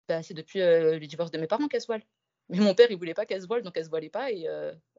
Bah, 0.09 0.23
C'est 0.23 0.35
depuis 0.35 0.61
euh, 0.61 0.99
le 0.99 1.07
divorce 1.07 1.31
de 1.31 1.39
mes 1.39 1.47
parents 1.47 1.67
qu'elle 1.67 1.81
se 1.81 1.87
voile. 1.87 2.03
Mais 2.51 2.59
mon 2.59 2.75
père, 2.75 2.87
il 2.91 2.97
voulait 2.97 3.15
pas 3.15 3.27
qu'elle 3.27 3.43
se 3.43 3.47
voile, 3.47 3.63
donc 3.63 3.77
elle 3.77 3.85
se 3.85 3.91
voilait 3.91 4.11
pas. 4.11 4.31
Et 4.31 4.47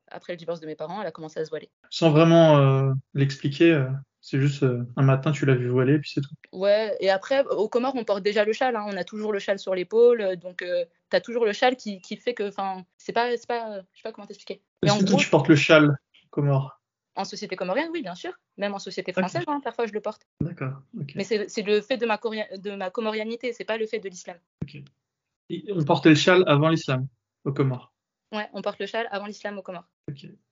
après 0.08 0.34
le 0.34 0.38
divorce 0.38 0.60
de 0.60 0.66
mes 0.66 0.76
parents, 0.76 1.00
elle 1.00 1.08
a 1.08 1.12
commencé 1.12 1.40
à 1.40 1.46
se 1.46 1.52
voiler. 1.52 1.70
Sans 1.92 2.10
vraiment 2.10 2.92
l'expliquer 3.14 3.86
c'est 4.28 4.40
juste 4.40 4.66
un 4.96 5.04
matin, 5.04 5.32
tu 5.32 5.46
l'as 5.46 5.54
vu 5.54 5.68
voiler, 5.68 6.00
puis 6.00 6.10
c'est 6.14 6.22
tout. 6.22 6.34
Ouais, 6.52 6.98
et 7.00 7.12
après, 7.12 7.46
au 7.46 7.70
Comores, 7.70 7.96
on 7.96 8.04
porte 8.04 8.24
déjà 8.24 8.44
le 8.44 8.54
châle. 8.54 8.76
Hein. 8.76 8.86
On 8.88 8.98
a 8.98 9.04
toujours 9.04 9.32
le 9.32 9.40
châle 9.40 9.60
sur 9.60 9.76
l'épaule. 9.76 10.36
Donc, 10.38 10.64
tu 10.66 11.16
as 11.16 11.22
toujours 11.22 11.46
le 11.46 11.54
châle 11.54 11.76
qui, 11.76 12.02
qui 12.02 12.18
fait 12.18 12.34
que. 12.34 12.50
Enfin, 12.50 12.84
c'est 12.98 13.14
pas. 13.14 13.30
pas 13.48 13.82
je 13.94 13.98
sais 13.98 14.04
pas 14.04 14.12
comment 14.12 14.26
t'expliquer. 14.26 14.62
Est-ce 14.82 15.06
que 15.06 15.16
tu 15.16 15.30
portes 15.30 15.48
le 15.48 15.56
châle 15.56 15.96
en 17.18 17.24
société 17.24 17.56
comorienne, 17.56 17.90
oui, 17.94 18.02
bien 18.02 18.16
sûr. 18.16 18.34
Même 18.58 18.74
en 18.74 18.80
société 18.80 19.14
française, 19.14 19.44
hein, 19.48 19.62
parfois 19.64 19.86
je 19.86 19.94
le 19.94 20.02
porte. 20.02 20.28
D'accord. 20.42 20.82
Mais 21.16 21.24
c'est 21.24 21.62
le 21.62 21.82
fait 21.82 21.98
de 21.98 22.06
ma, 22.06 22.18
de 22.18 22.76
ma 22.76 22.90
comorianité, 22.90 23.54
c'est 23.54 23.64
pas 23.64 23.78
le 23.78 23.86
fait 23.88 24.00
de 24.00 24.10
l'islam. 24.10 24.38
On 25.70 25.84
portait 25.84 26.10
le 26.10 26.16
châle 26.16 26.44
avant 26.48 26.70
l'islam 26.70 27.08
au 27.46 27.54
Comores 27.54 27.94
Ouais, 28.34 28.50
on 28.54 28.62
porte 28.62 28.80
le 28.80 28.86
châle 28.86 29.08
avant 29.12 29.28
l'islam 29.28 29.58
au 29.58 29.62
Comores. 29.62 29.88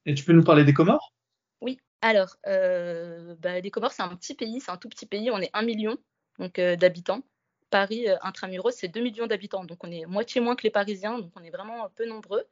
Et 0.06 0.14
tu 0.14 0.24
peux 0.24 0.34
nous 0.34 0.44
parler 0.44 0.64
des 0.64 0.74
Comores? 0.74 1.14
Oui. 1.60 1.80
Alors, 2.04 2.36
euh, 2.48 3.34
bah, 3.40 3.62
les 3.62 3.72
Comores, 3.72 3.94
c'est 3.94 4.04
un 4.04 4.14
petit 4.18 4.36
pays, 4.36 4.60
c'est 4.60 4.72
un 4.72 4.78
tout 4.78 4.90
petit 4.90 5.06
pays. 5.06 5.32
On 5.32 5.40
est 5.40 5.50
un 5.54 5.62
million 5.62 5.98
donc 6.38 6.60
euh, 6.60 6.76
d'habitants. 6.76 7.22
Paris, 7.70 8.10
euh, 8.10 8.18
intramuros, 8.24 8.72
c'est 8.72 8.90
2 8.90 9.00
millions 9.00 9.26
d'habitants. 9.26 9.64
Donc, 9.64 9.86
on 9.86 9.92
est 9.92 10.06
moitié 10.06 10.42
moins 10.42 10.58
que 10.58 10.64
les 10.64 10.70
Parisiens. 10.70 11.18
Donc, 11.18 11.32
on 11.38 11.44
est 11.44 11.50
vraiment 11.50 11.90
peu 11.96 12.06
nombreux. 12.06 12.44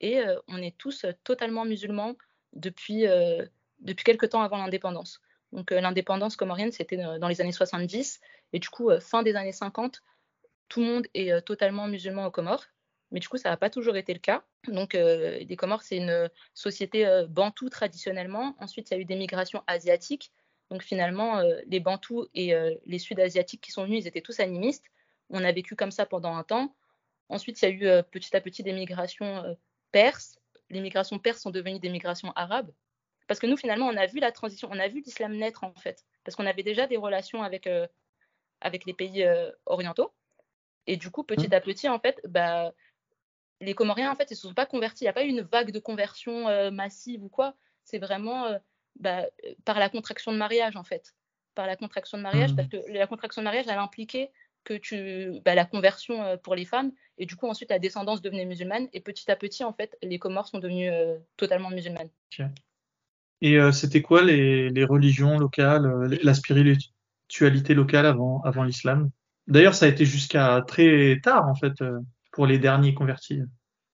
Et 0.00 0.20
on 0.46 0.58
est 0.62 0.76
tous 0.78 1.06
totalement 1.24 1.64
musulmans 1.64 2.14
depuis, 2.52 3.04
depuis 3.80 4.04
quelques 4.04 4.28
temps 4.28 4.42
avant 4.42 4.58
l'indépendance. 4.58 5.20
Donc 5.50 5.72
l'indépendance 5.72 6.36
comorienne, 6.36 6.70
c'était 6.70 6.96
dans 6.96 7.26
les 7.26 7.40
années 7.40 7.50
70. 7.50 8.20
Et 8.52 8.60
du 8.60 8.68
coup, 8.68 8.92
fin 9.00 9.24
des 9.24 9.34
années 9.34 9.50
50, 9.50 10.04
tout 10.68 10.78
le 10.78 10.86
monde 10.86 11.06
est 11.14 11.44
totalement 11.44 11.88
musulman 11.88 12.26
aux 12.26 12.30
Comores. 12.30 12.66
Mais 13.10 13.20
du 13.20 13.28
coup, 13.28 13.38
ça 13.38 13.48
n'a 13.48 13.56
pas 13.56 13.70
toujours 13.70 13.96
été 13.96 14.12
le 14.12 14.18
cas. 14.18 14.44
Donc, 14.66 14.92
les 14.92 15.56
Comores, 15.56 15.82
c'est 15.82 15.96
une 15.96 16.28
société 16.54 17.24
bantou 17.28 17.68
traditionnellement. 17.70 18.54
Ensuite, 18.60 18.90
il 18.90 18.94
y 18.94 18.96
a 18.98 19.00
eu 19.00 19.04
des 19.04 19.16
migrations 19.16 19.62
asiatiques. 19.66 20.30
Donc, 20.70 20.82
finalement, 20.82 21.40
les 21.66 21.80
bantous 21.80 22.26
et 22.34 22.52
les 22.84 22.98
sud-asiatiques 22.98 23.62
qui 23.62 23.72
sont 23.72 23.84
venus, 23.84 24.04
ils 24.04 24.08
étaient 24.08 24.20
tous 24.20 24.40
animistes. 24.40 24.84
On 25.30 25.42
a 25.42 25.52
vécu 25.52 25.74
comme 25.74 25.90
ça 25.90 26.04
pendant 26.04 26.34
un 26.34 26.42
temps. 26.42 26.74
Ensuite, 27.30 27.62
il 27.62 27.64
y 27.64 27.68
a 27.68 27.70
eu 27.70 28.02
petit 28.10 28.36
à 28.36 28.42
petit 28.42 28.62
des 28.62 28.72
migrations 28.72 29.56
perses. 29.90 30.38
Les 30.68 30.80
migrations 30.80 31.18
perses 31.18 31.40
sont 31.40 31.50
devenues 31.50 31.78
des 31.78 31.88
migrations 31.88 32.32
arabes. 32.32 32.70
Parce 33.26 33.40
que 33.40 33.46
nous, 33.46 33.56
finalement, 33.56 33.86
on 33.86 33.96
a 33.96 34.06
vu 34.06 34.20
la 34.20 34.32
transition, 34.32 34.68
on 34.70 34.78
a 34.78 34.88
vu 34.88 35.00
l'islam 35.00 35.34
naître, 35.34 35.64
en 35.64 35.72
fait. 35.72 36.04
Parce 36.24 36.36
qu'on 36.36 36.46
avait 36.46 36.62
déjà 36.62 36.86
des 36.86 36.98
relations 36.98 37.42
avec, 37.42 37.66
avec 38.60 38.84
les 38.84 38.92
pays 38.92 39.26
orientaux. 39.64 40.12
Et 40.86 40.96
du 40.96 41.10
coup, 41.10 41.22
petit 41.22 41.48
mmh. 41.48 41.54
à 41.54 41.60
petit, 41.60 41.88
en 41.88 41.98
fait, 41.98 42.20
bah, 42.26 42.72
les 43.60 43.74
Comoriens, 43.74 44.10
en 44.10 44.14
fait, 44.14 44.30
ils 44.30 44.34
ne 44.34 44.36
se 44.36 44.48
sont 44.48 44.54
pas 44.54 44.66
convertis. 44.66 45.04
Il 45.04 45.06
n'y 45.06 45.10
a 45.10 45.12
pas 45.12 45.24
eu 45.24 45.28
une 45.28 45.42
vague 45.42 45.72
de 45.72 45.78
conversion 45.78 46.48
euh, 46.48 46.70
massive 46.70 47.24
ou 47.24 47.28
quoi. 47.28 47.54
C'est 47.84 47.98
vraiment 47.98 48.46
euh, 48.46 48.58
bah, 48.98 49.24
par 49.64 49.78
la 49.78 49.88
contraction 49.88 50.32
de 50.32 50.36
mariage, 50.36 50.76
en 50.76 50.84
fait. 50.84 51.14
Par 51.54 51.66
la 51.66 51.76
contraction 51.76 52.18
de 52.18 52.22
mariage, 52.22 52.54
parce 52.54 52.68
mmh. 52.68 52.70
que 52.70 52.92
la 52.92 53.06
contraction 53.06 53.42
de 53.42 53.44
mariage, 53.44 53.66
elle 53.68 53.78
impliquait 53.78 54.30
que 54.64 54.74
tu, 54.74 55.40
bah, 55.44 55.54
la 55.54 55.64
conversion 55.64 56.22
euh, 56.22 56.36
pour 56.36 56.54
les 56.54 56.64
femmes, 56.64 56.92
et 57.16 57.26
du 57.26 57.34
coup, 57.36 57.48
ensuite, 57.48 57.70
la 57.70 57.78
descendance 57.78 58.22
devenait 58.22 58.44
musulmane, 58.44 58.88
et 58.92 59.00
petit 59.00 59.30
à 59.30 59.36
petit, 59.36 59.64
en 59.64 59.72
fait, 59.72 59.96
les 60.02 60.18
Comores 60.18 60.48
sont 60.48 60.58
devenus 60.58 60.92
totalement 61.36 61.70
musulmanes. 61.70 62.10
Et 63.40 63.58
c'était 63.72 64.02
quoi 64.02 64.22
les, 64.22 64.68
les, 64.70 64.84
religions 64.84 65.38
locales, 65.38 66.18
la 66.22 66.34
spiritualité 66.34 67.74
locale 67.74 68.06
avant, 68.06 68.40
avant 68.42 68.62
l'islam? 68.62 69.10
D'ailleurs, 69.48 69.74
ça 69.74 69.86
a 69.86 69.88
été 69.88 70.04
jusqu'à 70.04 70.62
très 70.66 71.20
tard, 71.22 71.48
en 71.48 71.54
fait, 71.54 71.80
euh, 71.80 71.98
pour 72.38 72.46
les 72.46 72.60
derniers 72.60 72.94
convertis. 72.94 73.42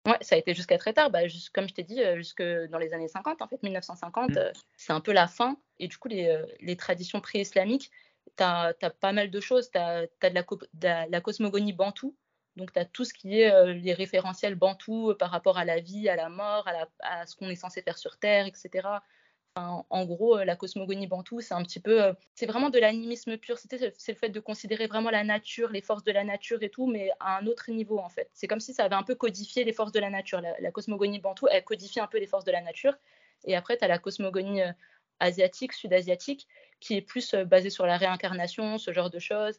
Ouais, 0.04 0.18
ça 0.20 0.34
a 0.34 0.38
été 0.38 0.52
jusqu'à 0.52 0.76
très 0.76 0.92
tard, 0.92 1.12
bah, 1.12 1.20
comme 1.54 1.68
je 1.68 1.74
t'ai 1.74 1.84
dit, 1.84 2.02
euh, 2.02 2.16
jusque 2.16 2.42
dans 2.42 2.78
les 2.78 2.92
années 2.92 3.06
50, 3.06 3.40
en 3.40 3.46
fait, 3.46 3.62
1950, 3.62 4.30
mm. 4.30 4.36
euh, 4.36 4.50
c'est 4.76 4.92
un 4.92 4.98
peu 5.00 5.12
la 5.12 5.28
fin. 5.28 5.56
Et 5.78 5.86
du 5.86 5.96
coup, 5.96 6.08
les, 6.08 6.42
les 6.58 6.76
traditions 6.76 7.20
pré-islamiques, 7.20 7.92
tu 8.36 8.42
as, 8.42 8.74
pas 8.98 9.12
mal 9.12 9.30
de 9.30 9.38
choses. 9.38 9.70
Tu 9.70 9.78
as, 9.78 10.06
de, 10.06 11.10
la, 11.12 11.20
cosmogonie 11.20 11.72
bantou, 11.72 12.16
donc 12.56 12.72
tu 12.72 12.80
as 12.80 12.84
tout 12.84 13.04
ce 13.04 13.14
qui 13.14 13.38
est 13.38 13.74
les 13.74 13.94
référentiels 13.94 14.56
bantou 14.56 15.14
par 15.16 15.30
rapport 15.30 15.56
à 15.56 15.64
la 15.64 15.78
vie, 15.78 16.08
à 16.08 16.16
la 16.16 16.28
mort, 16.28 16.66
à, 16.66 17.20
à 17.20 17.26
ce 17.26 17.36
qu'on 17.36 17.48
est 17.48 17.54
censé 17.54 17.80
faire 17.80 17.96
sur 17.96 18.18
Terre, 18.18 18.46
etc 18.46 18.88
en 19.54 20.04
gros, 20.06 20.38
euh, 20.38 20.44
la 20.44 20.56
cosmogonie 20.56 21.06
bantou, 21.06 21.40
c'est 21.40 21.54
un 21.54 21.62
petit 21.62 21.80
peu, 21.80 22.02
euh, 22.02 22.12
c'est 22.34 22.46
vraiment 22.46 22.70
de 22.70 22.78
l'animisme 22.78 23.36
pur. 23.36 23.58
C'est 23.58 24.08
le 24.08 24.14
fait 24.14 24.30
de 24.30 24.40
considérer 24.40 24.86
vraiment 24.86 25.10
la 25.10 25.24
nature, 25.24 25.70
les 25.70 25.82
forces 25.82 26.04
de 26.04 26.12
la 26.12 26.24
nature 26.24 26.62
et 26.62 26.70
tout, 26.70 26.86
mais 26.86 27.10
à 27.20 27.38
un 27.38 27.46
autre 27.46 27.70
niveau 27.70 27.98
en 27.98 28.08
fait. 28.08 28.30
C'est 28.32 28.46
comme 28.46 28.60
si 28.60 28.72
ça 28.72 28.84
avait 28.84 28.94
un 28.94 29.02
peu 29.02 29.14
codifié 29.14 29.64
les 29.64 29.72
forces 29.72 29.92
de 29.92 30.00
la 30.00 30.10
nature. 30.10 30.40
La, 30.40 30.70
cosmogonie 30.70 31.18
bantou, 31.18 31.48
elle 31.50 31.64
codifie 31.64 32.00
un 32.00 32.06
peu 32.06 32.18
les 32.18 32.26
forces 32.26 32.44
de 32.44 32.52
la 32.52 32.62
nature. 32.62 32.94
Et 33.44 33.54
après, 33.54 33.76
tu 33.76 33.84
as 33.84 33.88
la 33.88 33.98
cosmogonie 33.98 34.62
euh, 34.62 34.72
asiatique, 35.20 35.74
sud-asiatique, 35.74 36.48
qui 36.80 36.96
est 36.96 37.02
plus 37.02 37.34
basée 37.34 37.70
sur 37.70 37.86
la 37.86 37.96
réincarnation, 37.98 38.78
ce 38.78 38.92
genre 38.92 39.10
de 39.10 39.18
choses, 39.18 39.58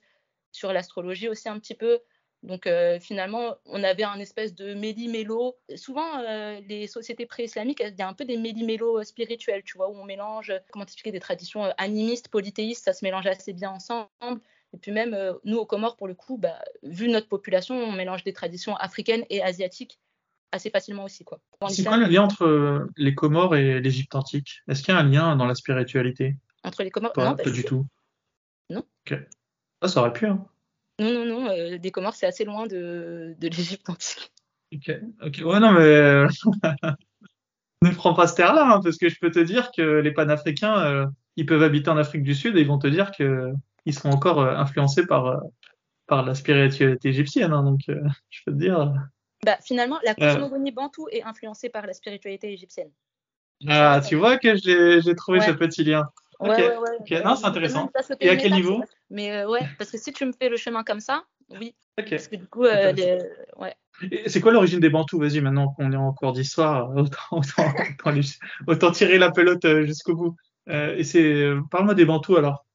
sur 0.51 0.73
l'astrologie 0.73 1.29
aussi 1.29 1.49
un 1.49 1.59
petit 1.59 1.75
peu. 1.75 1.99
Donc 2.43 2.67
euh, 2.67 2.99
finalement, 2.99 3.55
on 3.65 3.83
avait 3.83 4.03
un 4.03 4.19
espèce 4.19 4.53
de 4.53 4.73
méli-mélo. 4.73 5.55
Souvent, 5.75 6.19
euh, 6.19 6.59
les 6.67 6.87
sociétés 6.87 7.25
pré-islamiques, 7.25 7.81
il 7.81 7.95
y 7.97 8.01
a 8.01 8.07
un 8.07 8.13
peu 8.13 8.25
des 8.25 8.37
méli-mélo 8.37 8.99
euh, 8.99 9.03
spirituels, 9.03 9.63
tu 9.63 9.77
vois, 9.77 9.89
où 9.89 9.95
on 9.95 10.03
mélange, 10.03 10.51
comment 10.71 10.83
expliquer, 10.83 11.11
des 11.11 11.21
traditions 11.21 11.63
animistes, 11.77 12.27
polythéistes, 12.27 12.83
ça 12.83 12.91
se 12.91 13.05
mélange 13.05 13.27
assez 13.27 13.53
bien 13.53 13.71
ensemble. 13.71 14.09
Et 14.73 14.77
puis 14.77 14.91
même, 14.91 15.15
nous, 15.45 15.57
aux 15.57 15.65
Comores, 15.65 15.95
pour 15.95 16.07
le 16.07 16.15
coup, 16.15 16.37
bah, 16.37 16.59
vu 16.81 17.07
notre 17.07 17.27
population, 17.27 17.75
on 17.75 17.91
mélange 17.91 18.23
des 18.23 18.33
traditions 18.33 18.75
africaines 18.75 19.23
et 19.29 19.41
asiatiques 19.41 19.99
assez 20.51 20.69
facilement 20.69 21.05
aussi. 21.05 21.23
Quoi. 21.23 21.39
C'est 21.69 21.83
quoi 21.83 21.97
le 21.97 22.07
lien 22.07 22.23
entre 22.23 22.87
les 22.97 23.15
Comores 23.15 23.55
et 23.55 23.79
l'Égypte 23.79 24.15
antique? 24.15 24.63
Est-ce 24.67 24.83
qu'il 24.83 24.93
y 24.93 24.97
a 24.97 24.99
un 24.99 25.09
lien 25.09 25.35
dans 25.35 25.45
la 25.45 25.55
spiritualité? 25.55 26.35
Entre 26.63 26.83
les 26.83 26.91
Comores? 26.91 27.13
Pas, 27.13 27.29
non, 27.29 27.35
pas, 27.35 27.49
du 27.49 27.63
tout. 27.63 27.85
Non. 28.69 28.83
Ok. 29.05 29.17
Ah, 29.81 29.87
ça 29.87 30.01
aurait 30.01 30.13
pu, 30.13 30.25
hein. 30.25 30.45
Non, 30.99 31.11
non, 31.11 31.25
non, 31.25 31.32
euh, 31.53 31.77
des 31.77 31.91
Comores, 31.91 32.15
c'est 32.15 32.25
assez 32.25 32.45
loin 32.45 32.67
de, 32.67 33.35
de 33.37 33.47
l'Égypte 33.47 33.89
antique. 33.89 34.31
Ok, 34.73 34.91
ok. 35.21 35.41
Ouais, 35.45 35.59
non, 35.59 35.71
mais 35.71 35.81
euh, 35.81 36.27
ne 37.81 37.91
prends 37.91 38.13
pas 38.13 38.27
ce 38.27 38.35
terre-là, 38.35 38.65
hein, 38.65 38.81
parce 38.83 38.97
que 38.97 39.09
je 39.09 39.19
peux 39.19 39.31
te 39.31 39.39
dire 39.39 39.71
que 39.75 39.81
les 39.81 40.11
panafricains, 40.11 40.79
euh, 40.83 41.05
ils 41.35 41.45
peuvent 41.45 41.63
habiter 41.63 41.89
en 41.89 41.97
Afrique 41.97 42.23
du 42.23 42.35
Sud 42.35 42.57
et 42.57 42.61
ils 42.61 42.67
vont 42.67 42.79
te 42.79 42.87
dire 42.87 43.11
qu'ils 43.11 43.93
seront 43.93 44.11
encore 44.11 44.41
influencés 44.41 45.05
par, 45.05 45.41
par 46.07 46.25
la 46.25 46.35
spiritualité 46.35 47.09
égyptienne. 47.09 47.53
Hein, 47.53 47.63
donc, 47.63 47.81
je 47.87 48.41
peux 48.45 48.51
te 48.51 48.57
dire. 48.57 48.93
Bah, 49.45 49.57
finalement, 49.63 49.99
la 50.03 50.15
cosmogonie 50.15 50.71
bantou 50.71 51.07
est 51.11 51.23
influencée 51.23 51.69
par 51.69 51.85
la 51.85 51.93
spiritualité 51.93 52.51
égyptienne. 52.51 52.91
Ah, 53.67 54.01
tu 54.05 54.15
vois 54.15 54.37
que 54.37 54.55
j'ai 54.55 55.15
trouvé 55.15 55.41
ce 55.41 55.51
petit 55.51 55.83
lien. 55.83 56.09
Ouais, 56.39 56.77
ouais, 56.77 57.23
Non, 57.23 57.35
c'est 57.35 57.45
intéressant. 57.45 57.89
Et 58.19 58.29
à 58.29 58.35
quel 58.35 58.53
niveau 58.53 58.83
Mais 59.09 59.31
euh, 59.31 59.49
ouais, 59.49 59.61
parce 59.77 59.91
que 59.91 59.97
si 59.97 60.11
tu 60.11 60.25
me 60.25 60.33
fais 60.33 60.49
le 60.49 60.57
chemin 60.57 60.83
comme 60.83 60.99
ça, 60.99 61.23
oui. 61.59 61.75
Parce 61.95 62.27
que 62.27 62.35
du 62.35 62.47
coup, 62.47 62.65
euh, 62.65 63.19
ouais. 63.57 63.75
C'est 64.25 64.41
quoi 64.41 64.51
l'origine 64.51 64.79
des 64.79 64.89
Bantous 64.89 65.19
Vas-y, 65.19 65.41
maintenant 65.41 65.69
qu'on 65.73 65.91
est 65.91 65.97
en 65.97 66.13
cours 66.13 66.33
d'histoire, 66.33 66.95
autant, 66.95 67.41
autant, 68.67 68.91
tirer 68.91 69.17
la 69.17 69.31
pelote 69.31 69.65
euh, 69.65 69.85
jusqu'au 69.85 70.15
bout. 70.15 70.35
et 70.67 71.03
c'est, 71.03 71.51
parle-moi 71.69 71.93
des 71.93 72.05
Bantous 72.05 72.37
alors. 72.37 72.65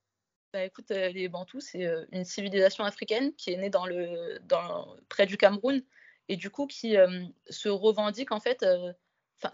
Bah, 0.53 0.65
écoute, 0.65 0.91
les 0.91 1.29
Bantous, 1.29 1.61
c'est 1.61 1.87
une 2.13 2.25
civilisation 2.25 2.85
africaine 2.85 3.33
qui 3.37 3.53
est 3.53 3.57
née 3.57 3.71
dans 3.71 3.87
le, 3.87 4.39
dans, 4.47 4.97
près 5.09 5.27
du 5.27 5.37
Cameroun 5.37 5.83
et 6.29 6.37
du 6.37 6.51
coup 6.51 6.67
qui 6.67 6.97
se 7.49 7.69
revendique 7.69 8.33
en 8.33 8.41
fait, 8.41 8.65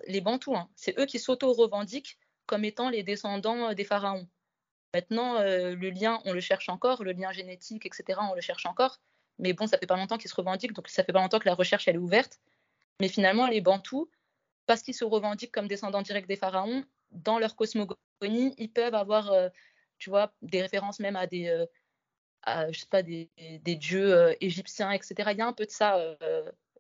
les 0.06 0.20
Bantous, 0.20 0.56
hein, 0.56 0.68
c'est 0.76 0.98
eux 0.98 1.06
qui 1.06 1.18
s'auto-revendiquent 1.18 2.18
comme 2.46 2.64
étant 2.64 2.90
les 2.90 3.02
descendants 3.02 3.70
euh, 3.70 3.74
des 3.74 3.84
pharaons. 3.84 4.28
Maintenant, 4.94 5.36
euh, 5.36 5.74
le 5.74 5.90
lien, 5.90 6.20
on 6.24 6.32
le 6.32 6.40
cherche 6.40 6.68
encore, 6.68 7.02
le 7.02 7.12
lien 7.12 7.32
génétique, 7.32 7.86
etc., 7.86 8.20
on 8.30 8.34
le 8.34 8.40
cherche 8.40 8.66
encore. 8.66 9.00
Mais 9.38 9.52
bon, 9.52 9.66
ça 9.66 9.78
fait 9.78 9.86
pas 9.86 9.96
longtemps 9.96 10.18
qu'ils 10.18 10.30
se 10.30 10.36
revendiquent, 10.36 10.72
donc 10.72 10.88
ça 10.88 11.04
fait 11.04 11.12
pas 11.12 11.20
longtemps 11.20 11.38
que 11.38 11.48
la 11.48 11.54
recherche 11.54 11.88
elle 11.88 11.96
est 11.96 11.98
ouverte. 11.98 12.40
Mais 13.00 13.08
finalement, 13.08 13.46
les 13.48 13.60
Bantous, 13.60 14.08
parce 14.66 14.82
qu'ils 14.82 14.94
se 14.94 15.04
revendiquent 15.04 15.52
comme 15.52 15.68
descendants 15.68 16.02
directs 16.02 16.28
des 16.28 16.36
pharaons, 16.36 16.84
dans 17.10 17.38
leur 17.38 17.56
cosmogonie, 17.56 18.54
ils 18.58 18.70
peuvent 18.72 18.94
avoir, 18.94 19.32
euh, 19.32 19.48
tu 19.98 20.10
vois, 20.10 20.32
des 20.42 20.62
références 20.62 21.00
même 21.00 21.16
à 21.16 21.26
des, 21.26 21.66
je 22.46 22.78
sais 22.78 22.86
pas, 22.86 23.02
des, 23.02 23.28
dieux 23.64 24.36
égyptiens, 24.40 24.90
etc. 24.92 25.30
Il 25.32 25.38
y 25.38 25.42
a 25.42 25.46
un 25.46 25.52
peu 25.52 25.66
de 25.66 25.70
ça 25.70 25.98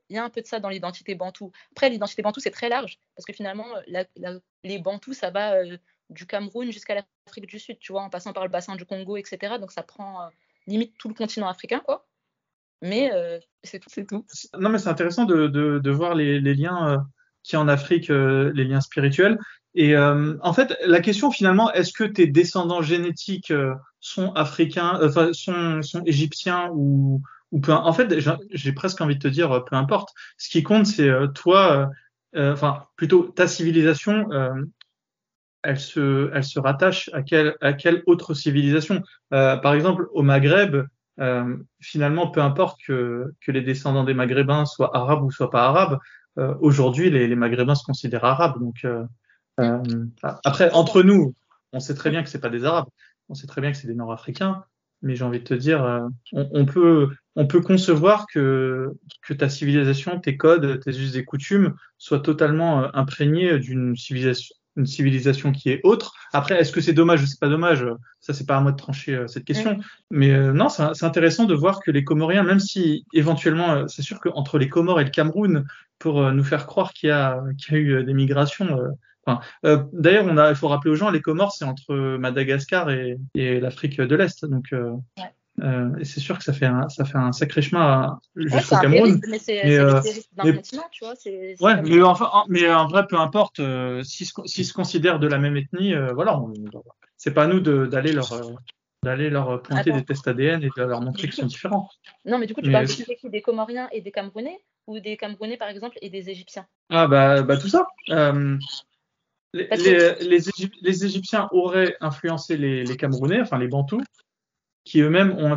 il 0.08 0.16
y 0.16 0.18
a 0.18 0.24
un 0.24 0.30
peu 0.30 0.40
de 0.40 0.46
ça 0.46 0.60
dans 0.60 0.68
l'identité 0.68 1.14
bantou. 1.14 1.52
Après, 1.72 1.88
l'identité 1.88 2.22
bantou, 2.22 2.40
c'est 2.40 2.50
très 2.50 2.68
large, 2.68 2.98
parce 3.16 3.24
que 3.24 3.32
finalement, 3.32 3.66
les 4.62 4.78
bantous, 4.78 5.14
ça 5.14 5.30
va 5.30 5.54
euh, 5.54 5.76
du 6.10 6.26
Cameroun 6.26 6.70
jusqu'à 6.70 6.94
l'Afrique 6.94 7.46
du 7.46 7.58
Sud, 7.58 7.78
tu 7.78 7.92
vois, 7.92 8.02
en 8.02 8.10
passant 8.10 8.32
par 8.32 8.44
le 8.44 8.50
bassin 8.50 8.76
du 8.76 8.84
Congo, 8.84 9.16
etc. 9.16 9.58
Donc 9.58 9.72
ça 9.72 9.82
prend 9.82 10.22
euh, 10.22 10.28
limite 10.66 10.96
tout 10.98 11.08
le 11.08 11.14
continent 11.14 11.48
africain, 11.48 11.80
quoi. 11.80 12.06
Mais 12.82 13.10
euh, 13.12 13.38
c'est 13.62 14.06
tout. 14.06 14.24
Non, 14.58 14.68
mais 14.68 14.78
c'est 14.78 14.88
intéressant 14.88 15.24
de, 15.24 15.46
de, 15.46 15.90
voir 15.90 16.14
les, 16.14 16.40
les 16.40 16.54
liens 16.54 17.04
qui 17.42 17.56
en 17.56 17.68
Afrique, 17.68 18.08
les 18.08 18.64
liens 18.64 18.80
spirituels. 18.80 19.38
Et 19.74 19.96
en 19.96 20.52
fait, 20.52 20.76
la 20.84 21.00
question 21.00 21.30
finalement, 21.30 21.72
est-ce 21.72 21.92
que 21.92 22.04
tes 22.04 22.26
descendants 22.26 22.82
génétiques 22.82 23.52
sont 24.00 24.32
africains, 24.32 25.00
sont, 25.32 25.82
sont 25.82 26.02
égyptiens 26.04 26.70
ou, 26.74 27.22
en 27.68 27.92
fait, 27.92 28.14
j'ai 28.50 28.72
presque 28.72 29.00
envie 29.00 29.16
de 29.16 29.20
te 29.20 29.28
dire, 29.28 29.52
euh, 29.52 29.60
peu 29.60 29.76
importe. 29.76 30.10
Ce 30.36 30.48
qui 30.48 30.62
compte, 30.62 30.86
c'est 30.86 31.08
euh, 31.08 31.28
toi, 31.28 31.90
euh, 32.34 32.52
enfin, 32.52 32.84
plutôt 32.96 33.24
ta 33.24 33.46
civilisation, 33.46 34.28
elle 35.62 35.80
se, 35.80 36.30
elle 36.34 36.44
se 36.44 36.58
rattache 36.58 37.08
à 37.14 37.22
quelle, 37.22 37.56
à 37.60 37.72
quelle 37.72 38.02
autre 38.06 38.34
civilisation? 38.34 39.02
Par 39.30 39.74
exemple, 39.74 40.08
au 40.12 40.22
Maghreb, 40.22 40.84
finalement, 41.80 42.30
peu 42.30 42.40
importe 42.40 42.80
que, 42.86 43.32
que 43.40 43.52
les 43.52 43.62
descendants 43.62 44.04
des 44.04 44.14
Maghrébins 44.14 44.66
soient 44.66 44.96
arabes 44.96 45.22
ou 45.22 45.30
soient 45.30 45.50
pas 45.50 45.66
arabes, 45.66 45.98
aujourd'hui, 46.60 47.10
les, 47.10 47.28
les, 47.28 47.36
Maghrébins 47.36 47.76
se 47.76 47.84
considèrent 47.84 48.24
arabes. 48.24 48.58
Donc, 48.58 48.86
après, 50.22 50.70
entre 50.72 51.02
nous, 51.02 51.34
on 51.72 51.80
sait 51.80 51.94
très 51.94 52.10
bien 52.10 52.22
que 52.22 52.28
c'est 52.28 52.40
pas 52.40 52.50
des 52.50 52.64
Arabes, 52.64 52.88
on 53.28 53.34
sait 53.34 53.46
très 53.46 53.60
bien 53.60 53.72
que 53.72 53.76
c'est 53.76 53.88
des 53.88 53.94
Nord-Africains, 53.94 54.64
mais 55.02 55.16
j'ai 55.16 55.24
envie 55.24 55.40
de 55.40 55.44
te 55.44 55.54
dire, 55.54 55.82
on, 56.32 56.48
on, 56.52 56.64
peut, 56.64 57.10
on 57.36 57.46
peut 57.46 57.60
concevoir 57.60 58.26
que, 58.32 58.92
que 59.22 59.34
ta 59.34 59.48
civilisation, 59.48 60.18
tes 60.20 60.36
codes, 60.36 60.80
tes 60.80 60.90
us 60.92 61.16
et 61.16 61.24
coutumes 61.24 61.74
soient 61.98 62.20
totalement 62.20 62.84
euh, 62.84 62.88
imprégnés 62.94 63.58
d'une 63.58 63.96
civilisation, 63.96 64.54
une 64.76 64.86
civilisation 64.86 65.52
qui 65.52 65.70
est 65.70 65.80
autre. 65.84 66.14
Après, 66.32 66.58
est-ce 66.58 66.72
que 66.72 66.80
c'est 66.80 66.92
dommage 66.92 67.22
ou 67.22 67.26
c'est 67.26 67.40
pas 67.40 67.48
dommage? 67.48 67.86
Ça, 68.20 68.32
c'est 68.32 68.46
pas 68.46 68.56
à 68.56 68.60
moi 68.60 68.72
de 68.72 68.76
trancher 68.76 69.14
euh, 69.14 69.26
cette 69.26 69.44
question. 69.44 69.78
Mais 70.10 70.30
euh, 70.30 70.52
non, 70.52 70.68
c'est 70.68 71.04
intéressant 71.04 71.44
de 71.44 71.54
voir 71.54 71.80
que 71.80 71.90
les 71.90 72.04
Comoriens, 72.04 72.42
même 72.42 72.60
si 72.60 73.06
éventuellement, 73.12 73.86
c'est 73.88 74.02
sûr 74.02 74.20
qu'entre 74.20 74.58
les 74.58 74.68
Comores 74.68 75.00
et 75.00 75.04
le 75.04 75.10
Cameroun, 75.10 75.64
pour 75.98 76.30
nous 76.32 76.44
faire 76.44 76.66
croire 76.66 76.92
qu'il 76.92 77.08
y, 77.08 77.12
a, 77.12 77.40
qu'il 77.58 77.74
y 77.74 77.76
a 77.76 77.80
eu 77.80 78.04
des 78.04 78.14
migrations. 78.14 78.78
Enfin, 79.26 79.40
D'ailleurs, 79.92 80.26
il 80.50 80.56
faut 80.56 80.68
rappeler 80.68 80.90
aux 80.90 80.96
gens, 80.96 81.10
les 81.10 81.22
Comores, 81.22 81.52
c'est 81.52 81.64
entre 81.64 82.16
Madagascar 82.18 82.90
et, 82.90 83.16
et 83.34 83.60
l'Afrique 83.60 84.00
de 84.00 84.16
l'Est. 84.16 84.44
Donc, 84.44 84.74
Euh, 85.62 85.96
et 85.98 86.04
c'est 86.04 86.20
sûr 86.20 86.36
que 86.36 86.44
ça 86.44 86.52
fait 86.52 86.66
un, 86.66 86.88
ça 86.88 87.04
fait 87.04 87.18
un 87.18 87.30
sacré 87.30 87.62
chemin 87.62 88.18
jusqu'au 88.34 88.76
Cameroun. 88.76 89.20
mais 89.28 89.38
c'est 89.38 89.78
euh, 89.78 90.00
d'un 90.32 90.52
continent, 90.52 90.84
tu 90.90 91.04
vois. 91.04 91.14
ouais, 91.60 91.82
mais, 91.82 92.02
enfin, 92.02 92.28
mais 92.48 92.68
en 92.72 92.88
vrai, 92.88 93.06
peu 93.06 93.16
importe, 93.16 93.60
euh, 93.60 94.02
s'ils 94.02 94.26
se, 94.26 94.72
considèrent 94.72 95.20
de 95.20 95.28
la 95.28 95.38
même 95.38 95.56
ethnie, 95.56 95.94
euh, 95.94 96.12
voilà, 96.12 96.40
c'est 97.16 97.32
pas 97.32 97.44
à 97.44 97.46
nous 97.46 97.60
d'aller 97.60 98.12
leur, 98.12 98.28
d'aller 99.04 99.30
leur 99.30 99.62
pointer 99.62 99.92
des 99.92 100.04
tests 100.04 100.26
ADN 100.26 100.64
et 100.64 100.70
de 100.76 100.82
leur 100.82 101.00
montrer 101.00 101.28
qu'ils 101.28 101.34
sont 101.34 101.46
différents. 101.46 101.88
Non, 102.24 102.38
mais 102.38 102.46
du 102.46 102.54
coup, 102.54 102.60
tu 102.60 102.72
parles 102.72 102.86
des 103.24 103.42
Comoriens 103.42 103.88
et 103.92 104.00
des 104.00 104.10
Camerounais 104.10 104.58
ou 104.88 104.98
des 104.98 105.16
Camerounais, 105.16 105.56
par 105.56 105.68
exemple, 105.68 105.96
et 106.02 106.10
des 106.10 106.30
Égyptiens? 106.30 106.66
Ah, 106.90 107.06
bah, 107.06 107.42
bah 107.42 107.56
tout 107.56 107.68
ça. 107.68 107.86
Les, 109.54 109.68
les, 110.20 110.40
les, 110.82 111.04
Égyptiens 111.04 111.48
auraient 111.52 111.96
influencé 112.00 112.56
les, 112.56 112.82
les 112.82 112.96
Camerounais, 112.96 113.40
enfin 113.40 113.56
les 113.56 113.68
Bantous, 113.68 114.02
qui 114.84 115.00
eux-mêmes 115.00 115.32
ont 115.32 115.56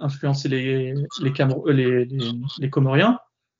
influencé 0.00 0.48
les, 0.48 0.94
les, 1.20 1.32
euh, 1.40 1.72
les, 1.72 2.08
les, 2.58 2.70
Comoriens. 2.70 3.18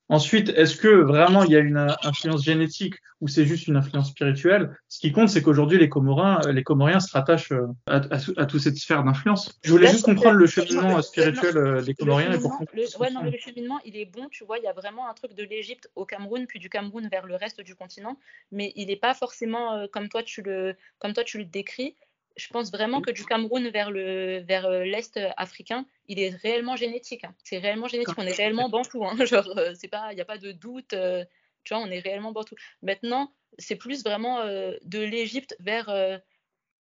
Ensuite, 0.09 0.49
est-ce 0.49 0.75
que 0.75 0.87
vraiment 0.87 1.43
il 1.43 1.51
y 1.51 1.55
a 1.55 1.59
une 1.59 1.87
influence 2.03 2.43
génétique 2.43 2.95
ou 3.21 3.27
c'est 3.27 3.45
juste 3.45 3.67
une 3.67 3.77
influence 3.77 4.09
spirituelle? 4.09 4.75
Ce 4.89 4.99
qui 4.99 5.11
compte, 5.11 5.29
c'est 5.29 5.41
qu'aujourd'hui 5.41 5.77
les 5.77 5.87
Comoriens, 5.87 6.41
euh, 6.45 6.51
les 6.51 6.63
Comoriens 6.63 6.99
se 6.99 7.11
rattachent 7.13 7.53
euh, 7.53 7.67
à, 7.87 8.01
à, 8.37 8.45
toute 8.45 8.59
cette 8.59 8.75
sphère 8.75 9.03
d'influence. 9.03 9.57
Je 9.63 9.71
voulais 9.71 9.87
juste 9.87 10.05
comprendre 10.05 10.37
le 10.37 10.45
cheminement 10.45 11.01
spirituel 11.01 11.83
des 11.83 11.93
Comoriens 11.93 12.33
et 12.33 12.39
pourquoi. 12.39 12.65
Le, 12.73 12.99
ouais, 12.99 13.11
non, 13.11 13.23
le 13.23 13.37
cheminement, 13.37 13.79
il 13.85 13.95
est 13.95 14.05
bon. 14.05 14.27
Tu 14.29 14.43
vois, 14.43 14.57
il 14.57 14.63
y 14.63 14.67
a 14.67 14.73
vraiment 14.73 15.09
un 15.09 15.13
truc 15.13 15.35
de 15.35 15.43
l'Égypte 15.43 15.89
au 15.95 16.05
Cameroun, 16.05 16.47
puis 16.47 16.59
du 16.59 16.69
Cameroun 16.69 17.07
vers 17.07 17.25
le 17.25 17.35
reste 17.35 17.61
du 17.61 17.75
continent, 17.75 18.17
mais 18.51 18.73
il 18.75 18.87
n'est 18.87 18.97
pas 18.97 19.13
forcément 19.13 19.87
comme 19.87 20.09
toi 20.09 20.21
tu 20.21 20.41
le, 20.41 20.75
comme 20.99 21.13
toi 21.13 21.23
tu 21.23 21.37
le 21.37 21.45
décris 21.45 21.95
je 22.35 22.47
pense 22.47 22.71
vraiment 22.71 23.01
que 23.01 23.11
du 23.11 23.25
Cameroun 23.25 23.69
vers 23.69 23.91
le 23.91 24.39
vers 24.39 24.65
euh, 24.65 24.83
l'est 24.83 25.19
africain, 25.37 25.85
il 26.07 26.19
est 26.19 26.29
réellement 26.29 26.75
génétique. 26.75 27.23
Hein. 27.23 27.35
C'est 27.43 27.59
réellement 27.59 27.87
génétique. 27.87 28.15
On 28.17 28.25
est 28.25 28.33
réellement 28.33 28.69
bantou. 28.69 29.05
Hein. 29.05 29.15
Genre, 29.25 29.47
euh, 29.57 29.73
c'est 29.75 29.87
pas, 29.87 30.11
il 30.11 30.15
n'y 30.15 30.21
a 30.21 30.25
pas 30.25 30.37
de 30.37 30.51
doute. 30.51 30.93
Euh, 30.93 31.23
tu 31.63 31.73
vois, 31.73 31.83
on 31.83 31.89
est 31.89 31.99
réellement 31.99 32.31
bantou. 32.31 32.55
Maintenant, 32.81 33.31
c'est 33.57 33.75
plus 33.75 34.03
vraiment 34.03 34.43
de 34.43 34.99
l'Égypte 34.99 35.55
vers 35.61 35.89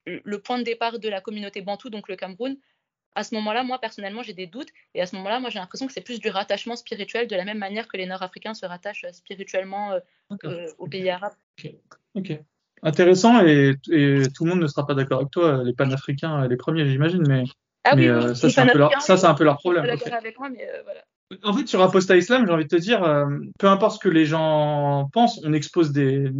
le 0.06 0.38
point 0.40 0.58
de 0.58 0.62
départ 0.62 0.98
de 0.98 1.08
la 1.08 1.20
communauté 1.20 1.60
bantou, 1.60 1.90
donc 1.90 2.08
le 2.08 2.16
Cameroun. 2.16 2.56
À 3.14 3.22
ce 3.22 3.34
moment-là, 3.34 3.62
moi 3.62 3.78
personnellement, 3.78 4.22
j'ai 4.22 4.32
des 4.32 4.46
doutes. 4.46 4.70
Et 4.94 5.02
à 5.02 5.06
ce 5.06 5.16
moment-là, 5.16 5.38
moi, 5.38 5.50
j'ai 5.50 5.58
l'impression 5.58 5.86
que 5.86 5.92
c'est 5.92 6.00
plus 6.00 6.18
du 6.18 6.30
rattachement 6.30 6.76
spirituel, 6.76 7.26
de 7.26 7.36
la 7.36 7.44
même 7.44 7.58
manière 7.58 7.88
que 7.88 7.98
les 7.98 8.06
Nord-Africains 8.06 8.54
se 8.54 8.64
rattachent 8.64 9.04
spirituellement 9.12 9.98
aux 10.78 10.86
pays 10.86 11.10
arabes. 11.10 11.34
Ok. 11.58 11.74
ok 12.14 12.40
intéressant 12.82 13.44
et, 13.44 13.76
tout 13.82 14.44
le 14.44 14.50
monde 14.50 14.60
ne 14.60 14.66
sera 14.66 14.86
pas 14.86 14.94
d'accord 14.94 15.18
avec 15.18 15.30
toi, 15.30 15.62
les 15.64 15.72
panafricains, 15.72 16.46
les 16.46 16.56
premiers, 16.56 16.88
j'imagine, 16.88 17.24
mais, 17.26 17.44
ah 17.84 17.96
euh, 17.96 18.34
ça, 18.34 18.50
c'est 18.50 18.60
un, 18.60 18.66
peu 18.66 18.78
leur, 18.78 19.00
ça, 19.00 19.16
c'est 19.16 19.26
un 19.26 19.34
peu 19.34 19.44
leur 19.44 19.58
problème. 19.58 19.84
Avec 19.84 20.38
moi, 20.38 20.50
mais 20.50 20.66
euh, 20.68 20.82
voilà. 20.84 21.00
En 21.44 21.52
fait, 21.52 21.66
sur 21.66 21.80
Apostat 21.80 22.16
Islam, 22.16 22.44
j'ai 22.46 22.52
envie 22.52 22.64
de 22.64 22.68
te 22.68 22.80
dire, 22.80 23.04
euh, 23.04 23.26
peu 23.58 23.68
importe 23.68 23.94
ce 23.94 23.98
que 24.00 24.08
les 24.08 24.26
gens 24.26 25.08
pensent, 25.12 25.40
on 25.44 25.52
expose 25.52 25.92
des, 25.92 26.30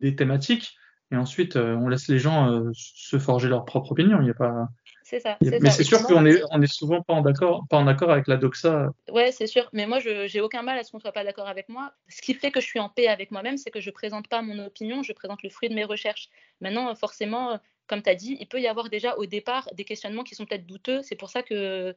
des 0.00 0.16
thématiques 0.16 0.74
et 1.10 1.16
ensuite 1.16 1.56
on 1.56 1.88
laisse 1.88 2.08
les 2.08 2.18
gens 2.18 2.62
se 2.72 3.18
forger 3.18 3.48
leur 3.50 3.66
propre 3.66 3.92
opinion. 3.92 4.18
Il 4.20 4.24
n'y 4.24 4.30
a 4.30 4.34
pas, 4.34 4.68
c'est 5.12 5.20
ça. 5.20 5.36
Mais 5.42 5.68
c'est 5.68 5.84
sûr 5.84 6.02
qu'on 6.04 6.24
est, 6.24 6.42
on 6.50 6.62
est 6.62 6.72
souvent 6.72 7.02
pas 7.02 7.12
en 7.12 7.20
d'accord, 7.20 7.66
pas 7.68 7.76
en 7.76 7.86
accord 7.86 8.10
avec 8.10 8.26
la 8.28 8.38
doxa. 8.38 8.88
Ouais, 9.10 9.30
c'est 9.30 9.46
sûr. 9.46 9.68
Mais 9.74 9.86
moi, 9.86 9.98
je 9.98 10.26
j'ai 10.26 10.40
aucun 10.40 10.62
mal 10.62 10.78
à 10.78 10.84
ce 10.84 10.90
qu'on 10.90 11.00
soit 11.00 11.12
pas 11.12 11.22
d'accord 11.22 11.48
avec 11.48 11.68
moi. 11.68 11.92
Ce 12.08 12.22
qui 12.22 12.32
fait 12.32 12.50
que 12.50 12.60
je 12.62 12.66
suis 12.66 12.80
en 12.80 12.88
paix 12.88 13.08
avec 13.08 13.30
moi-même, 13.30 13.58
c'est 13.58 13.70
que 13.70 13.80
je 13.80 13.90
présente 13.90 14.28
pas 14.28 14.40
mon 14.40 14.58
opinion, 14.64 15.02
je 15.02 15.12
présente 15.12 15.42
le 15.42 15.50
fruit 15.50 15.68
de 15.68 15.74
mes 15.74 15.84
recherches. 15.84 16.30
Maintenant, 16.62 16.94
forcément, 16.94 17.60
comme 17.88 18.02
tu 18.02 18.08
as 18.08 18.14
dit, 18.14 18.38
il 18.40 18.48
peut 18.48 18.58
y 18.58 18.66
avoir 18.66 18.88
déjà 18.88 19.14
au 19.18 19.26
départ 19.26 19.68
des 19.74 19.84
questionnements 19.84 20.24
qui 20.24 20.34
sont 20.34 20.46
peut-être 20.46 20.66
douteux. 20.66 21.02
C'est 21.02 21.16
pour 21.16 21.28
ça 21.28 21.42
que 21.42 21.94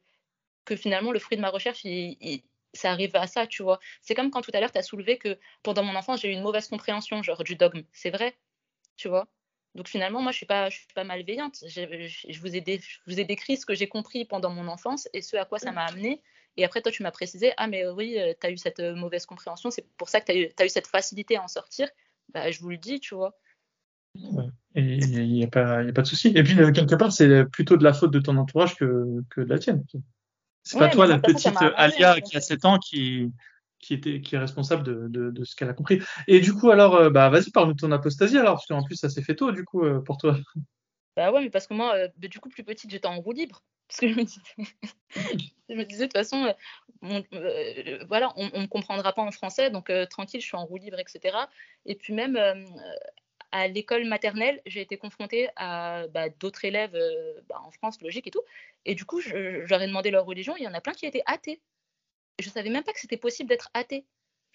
que 0.65 0.75
finalement 0.75 1.13
le 1.13 1.19
fruit 1.19 1.37
de 1.37 1.41
ma 1.41 1.51
recherche, 1.51 1.83
ça 2.73 2.91
arrive 2.91 3.15
à 3.15 3.27
ça, 3.27 3.47
tu 3.47 3.63
vois. 3.63 3.79
C'est 4.01 4.13
comme 4.13 4.29
quand 4.29 4.41
tout 4.41 4.51
à 4.53 4.59
l'heure, 4.59 4.73
tu 4.73 4.77
as 4.77 4.83
soulevé 4.83 5.17
que 5.17 5.39
pendant 5.63 5.83
mon 5.83 5.95
enfance, 5.95 6.19
j'ai 6.19 6.29
eu 6.29 6.33
une 6.33 6.41
mauvaise 6.41 6.67
compréhension, 6.67 7.23
genre 7.23 7.45
du 7.45 7.55
dogme. 7.55 7.83
C'est 7.93 8.09
vrai, 8.09 8.35
tu 8.97 9.07
vois. 9.07 9.25
Donc 9.75 9.89
finalement, 9.89 10.21
moi, 10.21 10.31
je 10.31 10.37
suis 10.37 10.45
pas, 10.45 10.69
je 10.69 10.77
suis 10.77 10.87
pas 10.95 11.03
malveillante. 11.03 11.57
Je, 11.67 12.39
vous 12.39 12.55
ai 12.55 12.81
vous 13.05 13.19
ai 13.19 13.25
décrit 13.25 13.57
ce 13.57 13.65
que 13.65 13.75
j'ai 13.75 13.87
compris 13.87 14.23
pendant 14.25 14.49
mon 14.49 14.67
enfance 14.67 15.09
et 15.13 15.21
ce 15.21 15.35
à 15.35 15.45
quoi 15.45 15.59
ça 15.59 15.73
m'a 15.73 15.83
amené. 15.83 16.21
Et 16.57 16.63
après, 16.63 16.81
toi, 16.81 16.91
tu 16.91 17.03
m'as 17.03 17.11
précisé, 17.11 17.51
ah, 17.57 17.67
mais 17.67 17.85
oui, 17.85 18.17
euh, 18.17 18.33
tu 18.39 18.47
as 18.47 18.51
eu 18.51 18.57
cette 18.57 18.79
euh, 18.79 18.95
mauvaise 18.95 19.25
compréhension, 19.25 19.71
c'est 19.71 19.85
pour 19.97 20.07
ça 20.07 20.21
que 20.21 20.31
tu 20.31 20.53
as, 20.57 20.65
eu 20.65 20.69
cette 20.69 20.87
facilité 20.87 21.35
à 21.35 21.43
en 21.43 21.49
sortir. 21.49 21.89
Bah, 22.33 22.49
je 22.49 22.61
vous 22.61 22.69
le 22.69 22.77
dis, 22.77 23.01
tu 23.01 23.13
vois. 23.13 23.37
Et 24.75 24.81
il 24.81 25.33
n'y 25.33 25.43
a, 25.43 25.47
pas, 25.47 25.79
a 25.79 25.91
pas 25.91 26.01
de 26.01 26.07
souci. 26.07 26.29
Et 26.33 26.43
puis, 26.43 26.57
euh, 26.57 26.71
quelque 26.71 26.95
part, 26.95 27.11
c'est 27.11 27.43
plutôt 27.43 27.75
de 27.75 27.83
la 27.83 27.91
faute 27.91 28.11
de 28.11 28.19
ton 28.19 28.37
entourage 28.37 28.75
que, 28.75 29.21
que 29.29 29.41
de 29.41 29.49
la 29.49 29.59
tienne. 29.59 29.83
C'est 30.63 30.79
pas 30.79 30.87
toi, 30.87 31.05
la 31.05 31.19
petite 31.19 31.53
Alia 31.75 32.21
qui 32.21 32.37
a 32.37 32.41
7 32.41 32.63
ans, 32.63 32.79
qui, 32.79 33.33
qui, 33.85 33.93
était, 33.93 34.21
qui 34.21 34.35
est 34.35 34.39
responsable 34.39 34.83
de, 34.83 35.29
de, 35.29 35.43
ce 35.43 35.55
qu'elle 35.55 35.69
a 35.69 35.73
compris. 35.73 36.01
Et 36.27 36.39
du 36.39 36.53
coup, 36.53 36.71
alors, 36.71 36.95
euh, 36.95 37.09
bah, 37.09 37.29
vas-y, 37.29 37.51
parle-nous 37.51 37.73
de 37.73 37.79
ton 37.79 37.91
apostasie, 37.91 38.37
alors, 38.37 38.55
parce 38.55 38.65
qu'en 38.65 38.83
plus, 38.83 38.95
ça 38.95 39.09
s'est 39.09 39.21
fait 39.21 39.35
tôt, 39.35 39.51
du 39.51 39.63
coup, 39.63 39.83
euh, 39.83 40.01
pour 40.01 40.17
toi. 40.17 40.35
Bah 41.15 41.31
ouais, 41.31 41.43
mais 41.43 41.49
parce 41.49 41.67
que 41.67 41.73
moi, 41.73 41.95
euh, 41.95 42.07
du 42.17 42.39
coup, 42.39 42.49
plus 42.49 42.63
petite, 42.63 42.89
j'étais 42.89 43.07
en 43.07 43.21
roue 43.21 43.31
libre. 43.31 43.63
Parce 43.87 43.99
que 43.99 44.07
je 44.07 44.15
me 44.15 44.23
disais, 44.23 44.41
je 45.69 45.75
de 45.75 46.03
toute 46.03 46.13
façon, 46.13 46.53
on, 47.03 47.23
voilà, 48.07 48.33
on 48.35 48.45
ne 48.45 48.63
me 48.63 48.67
comprendra 48.67 49.13
pas 49.13 49.21
en 49.21 49.31
français, 49.31 49.69
donc 49.69 49.91
tranquille, 50.09 50.41
je 50.41 50.45
suis 50.47 50.57
en 50.57 50.65
roue 50.65 50.77
libre, 50.77 50.97
etc. 50.99 51.37
Et 51.85 51.93
puis 51.93 52.11
même 52.11 52.35
à 53.51 53.67
l'école 53.67 54.05
maternelle, 54.05 54.59
j'ai 54.65 54.81
été 54.81 54.97
confrontée 54.97 55.49
à 55.55 56.07
bah, 56.07 56.29
d'autres 56.29 56.65
élèves 56.65 56.97
bah, 57.47 57.61
en 57.63 57.69
France, 57.69 58.01
logique 58.01 58.25
et 58.25 58.31
tout. 58.31 58.41
Et 58.85 58.95
du 58.95 59.05
coup, 59.05 59.21
j'aurais 59.21 59.85
demandé 59.85 60.09
leur 60.09 60.25
religion, 60.25 60.55
il 60.57 60.63
y 60.63 60.67
en 60.67 60.73
a 60.73 60.81
plein 60.81 60.93
qui 60.93 61.05
étaient 61.05 61.23
athées 61.27 61.61
je 62.39 62.49
savais 62.49 62.69
même 62.69 62.83
pas 62.83 62.93
que 62.93 62.99
c'était 62.99 63.17
possible 63.17 63.49
d'être 63.49 63.69
athée. 63.73 64.05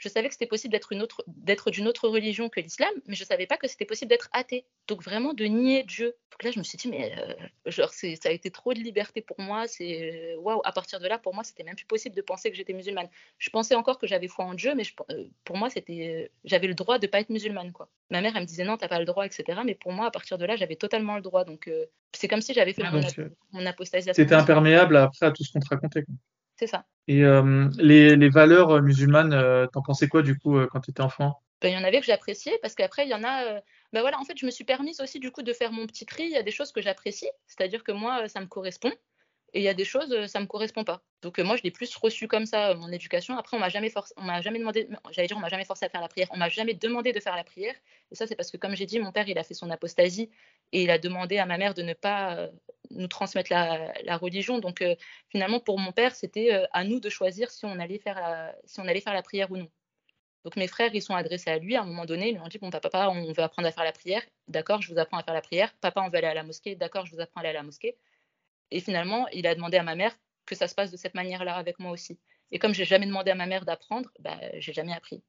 Je 0.00 0.08
savais 0.08 0.28
que 0.28 0.32
c'était 0.32 0.46
possible 0.46 0.72
d'être 0.72 0.92
une 0.92 1.02
autre, 1.02 1.22
d'être 1.26 1.70
d'une 1.70 1.86
autre 1.86 2.08
religion 2.08 2.48
que 2.48 2.58
l'islam, 2.58 2.90
mais 3.06 3.14
je 3.14 3.22
savais 3.22 3.46
pas 3.46 3.58
que 3.58 3.68
c'était 3.68 3.84
possible 3.84 4.08
d'être 4.08 4.30
athée. 4.32 4.64
Donc 4.88 5.02
vraiment 5.02 5.34
de 5.34 5.44
nier 5.44 5.84
Dieu. 5.84 6.16
Donc 6.32 6.42
là, 6.42 6.50
je 6.50 6.58
me 6.58 6.64
suis 6.64 6.78
dit, 6.78 6.88
mais 6.88 7.12
euh, 7.18 7.34
genre, 7.66 7.90
c'est, 7.90 8.16
ça 8.16 8.30
a 8.30 8.32
été 8.32 8.50
trop 8.50 8.72
de 8.72 8.78
liberté 8.78 9.20
pour 9.20 9.38
moi. 9.38 9.68
C'est 9.68 10.34
waouh. 10.36 10.62
À 10.64 10.72
partir 10.72 11.00
de 11.00 11.06
là, 11.06 11.18
pour 11.18 11.34
moi, 11.34 11.44
c'était 11.44 11.64
même 11.64 11.74
plus 11.74 11.84
possible 11.84 12.16
de 12.16 12.22
penser 12.22 12.50
que 12.50 12.56
j'étais 12.56 12.72
musulmane. 12.72 13.10
Je 13.36 13.50
pensais 13.50 13.74
encore 13.74 13.98
que 13.98 14.06
j'avais 14.06 14.28
foi 14.28 14.46
en 14.46 14.54
Dieu, 14.54 14.74
mais 14.74 14.84
euh, 15.10 15.24
pour 15.44 15.58
moi, 15.58 15.68
c'était, 15.68 16.30
j'avais 16.44 16.66
le 16.66 16.74
droit 16.74 16.98
de 16.98 17.06
pas 17.06 17.20
être 17.20 17.28
musulmane, 17.28 17.72
quoi. 17.72 17.90
Ma 18.08 18.22
mère, 18.22 18.32
elle 18.34 18.42
me 18.42 18.46
disait 18.46 18.64
non, 18.64 18.78
t'as 18.78 18.88
pas 18.88 19.00
le 19.00 19.04
droit, 19.04 19.26
etc. 19.26 19.60
Mais 19.66 19.74
pour 19.74 19.92
moi, 19.92 20.06
à 20.06 20.10
partir 20.10 20.38
de 20.38 20.46
là, 20.46 20.56
j'avais 20.56 20.76
totalement 20.76 21.16
le 21.16 21.22
droit. 21.22 21.44
Donc 21.44 21.68
euh, 21.68 21.84
c'est 22.16 22.26
comme 22.26 22.40
si 22.40 22.54
j'avais 22.54 22.72
fait 22.72 22.84
mon, 22.84 23.02
mon 23.52 23.66
apostasie. 23.66 24.08
C'était 24.14 24.34
imperméable 24.34 24.96
après 24.96 25.26
à 25.26 25.30
tout 25.30 25.44
ce 25.44 25.52
qu'on 25.52 25.60
te 25.60 25.68
racontait. 25.68 26.04
Quoi. 26.04 26.14
C'est 26.60 26.66
ça. 26.66 26.84
Et 27.08 27.24
euh, 27.24 27.70
les, 27.78 28.16
les, 28.16 28.28
valeurs 28.28 28.68
euh, 28.70 28.82
musulmanes, 28.82 29.32
euh, 29.32 29.66
t'en 29.66 29.80
pensais 29.80 30.08
quoi 30.08 30.20
du 30.20 30.38
coup 30.38 30.60
quand 30.66 30.80
tu 30.80 30.90
étais 30.90 31.00
enfant? 31.00 31.40
Ben, 31.62 31.70
Il 31.70 31.72
y 31.72 31.78
en 31.78 31.84
avait 31.84 32.00
que 32.00 32.04
j'appréciais 32.04 32.58
parce 32.60 32.74
qu'après, 32.74 33.06
il 33.06 33.08
y 33.08 33.14
en 33.14 33.24
a. 33.24 33.62
Ben 33.94 34.02
voilà, 34.02 34.18
en 34.18 34.24
fait, 34.24 34.36
je 34.36 34.44
me 34.44 34.50
suis 34.50 34.64
permise 34.64 35.00
aussi 35.00 35.20
du 35.20 35.30
coup 35.30 35.42
de 35.42 35.54
faire 35.54 35.72
mon 35.72 35.86
petit 35.86 36.04
tri. 36.04 36.24
Il 36.24 36.32
y 36.32 36.36
a 36.36 36.42
des 36.42 36.50
choses 36.50 36.70
que 36.70 36.82
j'apprécie, 36.82 37.30
c'est-à-dire 37.46 37.82
que 37.82 37.92
moi, 37.92 38.28
ça 38.28 38.42
me 38.42 38.46
correspond. 38.46 38.92
Et 39.52 39.60
il 39.60 39.62
y 39.62 39.68
a 39.68 39.74
des 39.74 39.84
choses, 39.84 40.26
ça 40.26 40.40
me 40.40 40.46
correspond 40.46 40.84
pas. 40.84 41.02
Donc 41.22 41.38
moi, 41.38 41.56
je 41.56 41.62
l'ai 41.62 41.70
plus 41.70 41.94
reçu 41.96 42.28
comme 42.28 42.46
ça, 42.46 42.74
mon 42.74 42.90
éducation. 42.92 43.36
Après, 43.36 43.56
on 43.56 43.60
m'a 43.60 43.68
jamais 43.68 43.90
forcé, 43.90 44.14
on 44.16 44.22
m'a 44.22 44.40
jamais 44.40 44.58
demandé, 44.58 44.88
j'allais 45.10 45.28
dire, 45.28 45.36
on 45.36 45.40
m'a 45.40 45.48
jamais 45.48 45.64
forcé 45.64 45.84
à 45.84 45.88
faire 45.88 46.00
la 46.00 46.08
prière. 46.08 46.28
On 46.30 46.36
m'a 46.36 46.48
jamais 46.48 46.74
demandé 46.74 47.12
de 47.12 47.20
faire 47.20 47.36
la 47.36 47.44
prière. 47.44 47.74
Et 48.10 48.14
ça, 48.14 48.26
c'est 48.26 48.36
parce 48.36 48.50
que, 48.50 48.56
comme 48.56 48.76
j'ai 48.76 48.86
dit, 48.86 48.98
mon 49.00 49.12
père, 49.12 49.28
il 49.28 49.38
a 49.38 49.44
fait 49.44 49.54
son 49.54 49.70
apostasie 49.70 50.30
et 50.72 50.82
il 50.84 50.90
a 50.90 50.98
demandé 50.98 51.38
à 51.38 51.46
ma 51.46 51.58
mère 51.58 51.74
de 51.74 51.82
ne 51.82 51.94
pas 51.94 52.48
nous 52.90 53.08
transmettre 53.08 53.50
la, 53.52 54.16
religion. 54.16 54.58
Donc 54.58 54.82
euh, 54.82 54.94
finalement, 55.28 55.60
pour 55.60 55.78
mon 55.78 55.92
père, 55.92 56.14
c'était 56.14 56.52
euh, 56.52 56.66
à 56.72 56.84
nous 56.84 57.00
de 57.00 57.08
choisir 57.08 57.50
si 57.50 57.64
on, 57.64 57.78
allait 57.78 57.98
faire 57.98 58.52
si 58.64 58.80
on 58.80 58.86
allait 58.86 59.00
faire 59.00 59.14
la 59.14 59.22
prière 59.22 59.50
ou 59.50 59.56
non. 59.56 59.68
Donc 60.44 60.56
mes 60.56 60.68
frères, 60.68 60.90
ils 60.94 61.02
sont 61.02 61.14
adressés 61.14 61.50
à 61.50 61.58
lui. 61.58 61.76
À 61.76 61.82
un 61.82 61.84
moment 61.84 62.06
donné, 62.06 62.30
ils 62.30 62.34
lui 62.34 62.40
ont 62.40 62.48
dit, 62.48 62.58
bon, 62.58 62.70
papa, 62.70 63.08
on 63.08 63.32
veut 63.32 63.42
apprendre 63.42 63.68
à 63.68 63.72
faire 63.72 63.84
la 63.84 63.92
prière. 63.92 64.22
D'accord, 64.48 64.80
je 64.80 64.92
vous 64.92 64.98
apprends 64.98 65.18
à 65.18 65.22
faire 65.22 65.34
la 65.34 65.42
prière. 65.42 65.72
Papa, 65.80 66.00
on 66.00 66.08
veut 66.08 66.16
aller 66.16 66.28
à 66.28 66.34
la 66.34 66.42
mosquée. 66.42 66.74
D'accord, 66.76 67.06
je 67.06 67.14
vous 67.14 67.20
apprends 67.20 67.40
à 67.40 67.44
aller 67.44 67.50
à 67.50 67.54
la 67.54 67.62
mosquée. 67.62 67.96
Et 68.70 68.80
finalement, 68.80 69.26
il 69.32 69.46
a 69.46 69.54
demandé 69.54 69.76
à 69.76 69.82
ma 69.82 69.94
mère 69.94 70.12
que 70.46 70.54
ça 70.54 70.68
se 70.68 70.74
passe 70.74 70.90
de 70.90 70.96
cette 70.96 71.14
manière-là 71.14 71.54
avec 71.54 71.78
moi 71.78 71.90
aussi. 71.90 72.18
Et 72.52 72.58
comme 72.58 72.74
j'ai 72.74 72.84
jamais 72.84 73.06
demandé 73.06 73.30
à 73.30 73.34
ma 73.34 73.46
mère 73.46 73.64
d'apprendre, 73.64 74.10
bah, 74.20 74.38
j'ai 74.58 74.72
jamais 74.72 74.92
appris. 74.92 75.22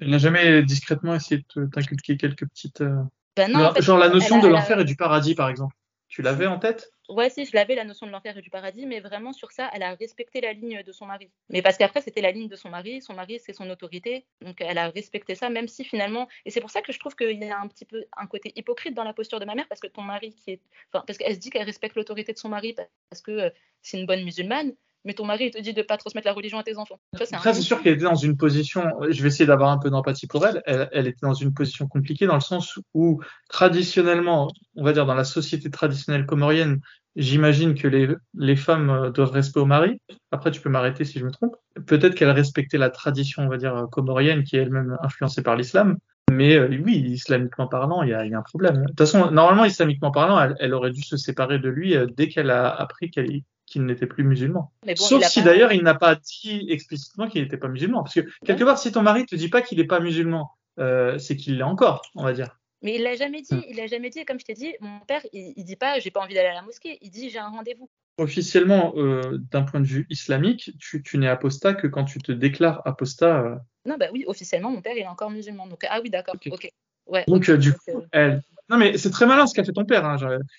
Elle 0.00 0.10
n'a 0.10 0.18
jamais 0.18 0.62
discrètement 0.62 1.14
essayé 1.14 1.44
de 1.56 1.66
t'inculquer 1.66 2.16
quelques 2.16 2.46
petites. 2.46 2.80
Euh, 2.80 3.02
bah 3.36 3.48
non, 3.48 3.72
genre 3.78 3.98
la 3.98 4.08
notion 4.08 4.40
de 4.40 4.48
l'enfer 4.48 4.80
et 4.80 4.84
du 4.84 4.96
paradis, 4.96 5.34
par 5.34 5.48
exemple. 5.48 5.74
Tu 6.08 6.22
l'avais 6.22 6.46
en 6.46 6.58
tête? 6.58 6.90
Ouais, 7.08 7.30
si, 7.30 7.46
je 7.46 7.54
l'avais 7.54 7.74
la 7.74 7.84
notion 7.84 8.06
de 8.06 8.12
l'enfer 8.12 8.36
et 8.36 8.42
du 8.42 8.50
paradis, 8.50 8.84
mais 8.84 9.00
vraiment 9.00 9.32
sur 9.32 9.50
ça, 9.50 9.70
elle 9.72 9.82
a 9.82 9.94
respecté 9.94 10.42
la 10.42 10.52
ligne 10.52 10.82
de 10.82 10.92
son 10.92 11.06
mari. 11.06 11.30
Mais 11.48 11.62
parce 11.62 11.78
qu'après, 11.78 12.02
c'était 12.02 12.20
la 12.20 12.32
ligne 12.32 12.48
de 12.48 12.56
son 12.56 12.68
mari, 12.68 13.00
son 13.00 13.14
mari, 13.14 13.40
c'est 13.40 13.54
son 13.54 13.68
autorité, 13.70 14.26
donc 14.42 14.60
elle 14.60 14.76
a 14.76 14.90
respecté 14.90 15.34
ça, 15.34 15.48
même 15.48 15.68
si 15.68 15.84
finalement, 15.84 16.28
et 16.44 16.50
c'est 16.50 16.60
pour 16.60 16.68
ça 16.70 16.82
que 16.82 16.92
je 16.92 16.98
trouve 16.98 17.16
qu'il 17.16 17.42
y 17.42 17.50
a 17.50 17.58
un 17.58 17.66
petit 17.66 17.86
peu 17.86 18.04
un 18.14 18.26
côté 18.26 18.52
hypocrite 18.56 18.92
dans 18.92 19.04
la 19.04 19.14
posture 19.14 19.40
de 19.40 19.46
ma 19.46 19.54
mère, 19.54 19.66
parce 19.68 19.80
que 19.80 19.86
ton 19.86 20.02
mari 20.02 20.34
qui 20.34 20.50
est, 20.50 20.60
enfin, 20.92 21.02
parce 21.06 21.16
qu'elle 21.18 21.34
se 21.34 21.38
dit 21.40 21.48
qu'elle 21.48 21.64
respecte 21.64 21.96
l'autorité 21.96 22.34
de 22.34 22.38
son 22.38 22.50
mari 22.50 22.74
parce 23.08 23.22
que 23.22 23.30
euh, 23.30 23.50
c'est 23.80 23.98
une 23.98 24.06
bonne 24.06 24.24
musulmane, 24.24 24.74
mais 25.04 25.14
ton 25.14 25.24
mari 25.24 25.46
il 25.46 25.50
te 25.50 25.60
dit 25.60 25.74
de 25.74 25.82
pas 25.82 25.96
transmettre 25.96 26.26
la 26.26 26.32
religion 26.32 26.58
à 26.58 26.62
tes 26.62 26.76
enfants. 26.76 26.98
Après, 27.32 27.54
c'est 27.54 27.62
sûr 27.62 27.82
qu'elle 27.82 27.94
était 27.94 28.04
dans 28.04 28.14
une 28.14 28.36
position, 28.36 28.84
je 29.08 29.22
vais 29.22 29.28
essayer 29.28 29.46
d'avoir 29.46 29.70
un 29.70 29.78
peu 29.78 29.90
d'empathie 29.90 30.26
pour 30.26 30.46
elle. 30.46 30.62
elle, 30.66 30.88
elle, 30.92 31.06
était 31.06 31.26
dans 31.26 31.34
une 31.34 31.54
position 31.54 31.86
compliquée 31.86 32.26
dans 32.26 32.34
le 32.34 32.40
sens 32.40 32.78
où 32.94 33.20
traditionnellement, 33.48 34.48
on 34.76 34.84
va 34.84 34.92
dire 34.92 35.06
dans 35.06 35.14
la 35.14 35.24
société 35.24 35.70
traditionnelle 35.70 36.26
comorienne, 36.26 36.80
j'imagine 37.16 37.74
que 37.74 37.88
les, 37.88 38.08
les 38.34 38.56
femmes 38.56 38.90
euh, 38.90 39.10
doivent 39.10 39.32
rester 39.32 39.60
au 39.60 39.66
mari. 39.66 40.00
Après, 40.30 40.50
tu 40.50 40.60
peux 40.60 40.70
m'arrêter 40.70 41.04
si 41.04 41.18
je 41.18 41.24
me 41.24 41.30
trompe. 41.30 41.56
Peut-être 41.86 42.14
qu'elle 42.14 42.30
respectait 42.30 42.78
la 42.78 42.90
tradition, 42.90 43.42
on 43.42 43.48
va 43.48 43.56
dire, 43.56 43.86
comorienne 43.90 44.44
qui 44.44 44.56
est 44.56 44.60
elle-même 44.60 44.96
influencée 45.02 45.42
par 45.42 45.56
l'islam. 45.56 45.98
Mais 46.30 46.56
euh, 46.56 46.68
oui, 46.84 46.98
islamiquement 46.98 47.66
parlant, 47.66 48.02
il 48.02 48.08
y, 48.08 48.10
y, 48.12 48.34
a, 48.34 48.38
un 48.38 48.42
problème. 48.42 48.82
De 48.82 48.86
toute 48.88 48.98
façon, 48.98 49.30
normalement, 49.30 49.64
islamiquement 49.64 50.10
parlant, 50.10 50.40
elle, 50.40 50.56
elle 50.60 50.74
aurait 50.74 50.90
dû 50.90 51.02
se 51.02 51.16
séparer 51.16 51.58
de 51.58 51.68
lui 51.68 51.96
euh, 51.96 52.06
dès 52.06 52.28
qu'elle 52.28 52.50
a 52.50 52.68
appris 52.68 53.10
qu'elle 53.10 53.30
qu'il 53.68 53.84
n'était 53.84 54.06
plus 54.06 54.24
musulman. 54.24 54.72
Sauf 54.96 55.24
si 55.24 55.42
d'ailleurs 55.42 55.72
il 55.72 55.82
n'a 55.82 55.94
pas 55.94 56.14
dit 56.14 56.66
explicitement 56.70 57.28
qu'il 57.28 57.42
n'était 57.42 57.56
pas 57.56 57.68
musulman. 57.68 58.02
Parce 58.02 58.14
que 58.14 58.28
quelque 58.44 58.64
part, 58.64 58.78
si 58.78 58.92
ton 58.92 59.02
mari 59.02 59.26
te 59.26 59.36
dit 59.36 59.48
pas 59.48 59.62
qu'il 59.62 59.78
n'est 59.78 59.86
pas 59.86 60.00
musulman, 60.00 60.50
euh, 60.78 61.18
c'est 61.18 61.36
qu'il 61.36 61.56
l'est 61.56 61.62
encore, 61.62 62.02
on 62.14 62.24
va 62.24 62.32
dire. 62.32 62.58
Mais 62.82 62.94
il 62.94 63.02
l'a 63.02 63.16
jamais 63.16 63.42
dit. 63.42 63.54
Hmm. 63.54 63.62
Il 63.68 63.76
l'a 63.76 63.86
jamais 63.86 64.10
dit. 64.10 64.24
Comme 64.24 64.38
je 64.38 64.44
t'ai 64.44 64.54
dit, 64.54 64.72
mon 64.80 65.00
père, 65.00 65.20
il, 65.32 65.52
il 65.56 65.64
dit 65.64 65.76
pas, 65.76 65.98
j'ai 65.98 66.10
pas 66.10 66.20
envie 66.20 66.34
d'aller 66.34 66.48
à 66.48 66.54
la 66.54 66.62
mosquée. 66.62 66.98
Il 67.02 67.10
dit, 67.10 67.30
j'ai 67.30 67.38
un 67.38 67.48
rendez-vous. 67.48 67.90
Officiellement, 68.18 68.94
euh, 68.96 69.38
d'un 69.50 69.62
point 69.62 69.80
de 69.80 69.86
vue 69.86 70.06
islamique, 70.10 70.72
tu, 70.78 71.02
tu 71.02 71.18
n'es 71.18 71.28
apostat 71.28 71.74
que 71.74 71.86
quand 71.86 72.04
tu 72.04 72.18
te 72.18 72.32
déclares 72.32 72.82
apostat. 72.84 73.40
Euh... 73.40 73.56
Non, 73.84 73.96
bah 73.98 74.06
oui, 74.12 74.24
officiellement, 74.26 74.70
mon 74.70 74.82
père, 74.82 74.94
il 74.96 75.02
est 75.02 75.06
encore 75.06 75.30
musulman. 75.30 75.66
Donc, 75.66 75.84
ah 75.88 76.00
oui, 76.02 76.10
d'accord. 76.10 76.34
Ok. 76.50 76.70
Ouais, 77.08 77.24
Donc, 77.26 77.42
okay. 77.42 77.52
Euh, 77.52 77.56
du 77.56 77.72
coup, 77.72 78.04
elle, 78.12 78.42
non, 78.70 78.76
mais 78.76 78.98
c'est 78.98 79.10
très 79.10 79.26
malin 79.26 79.46
ce 79.46 79.54
qu'a 79.54 79.64
fait 79.64 79.72
ton 79.72 79.84
père. 79.84 80.04
Hein. 80.04 80.16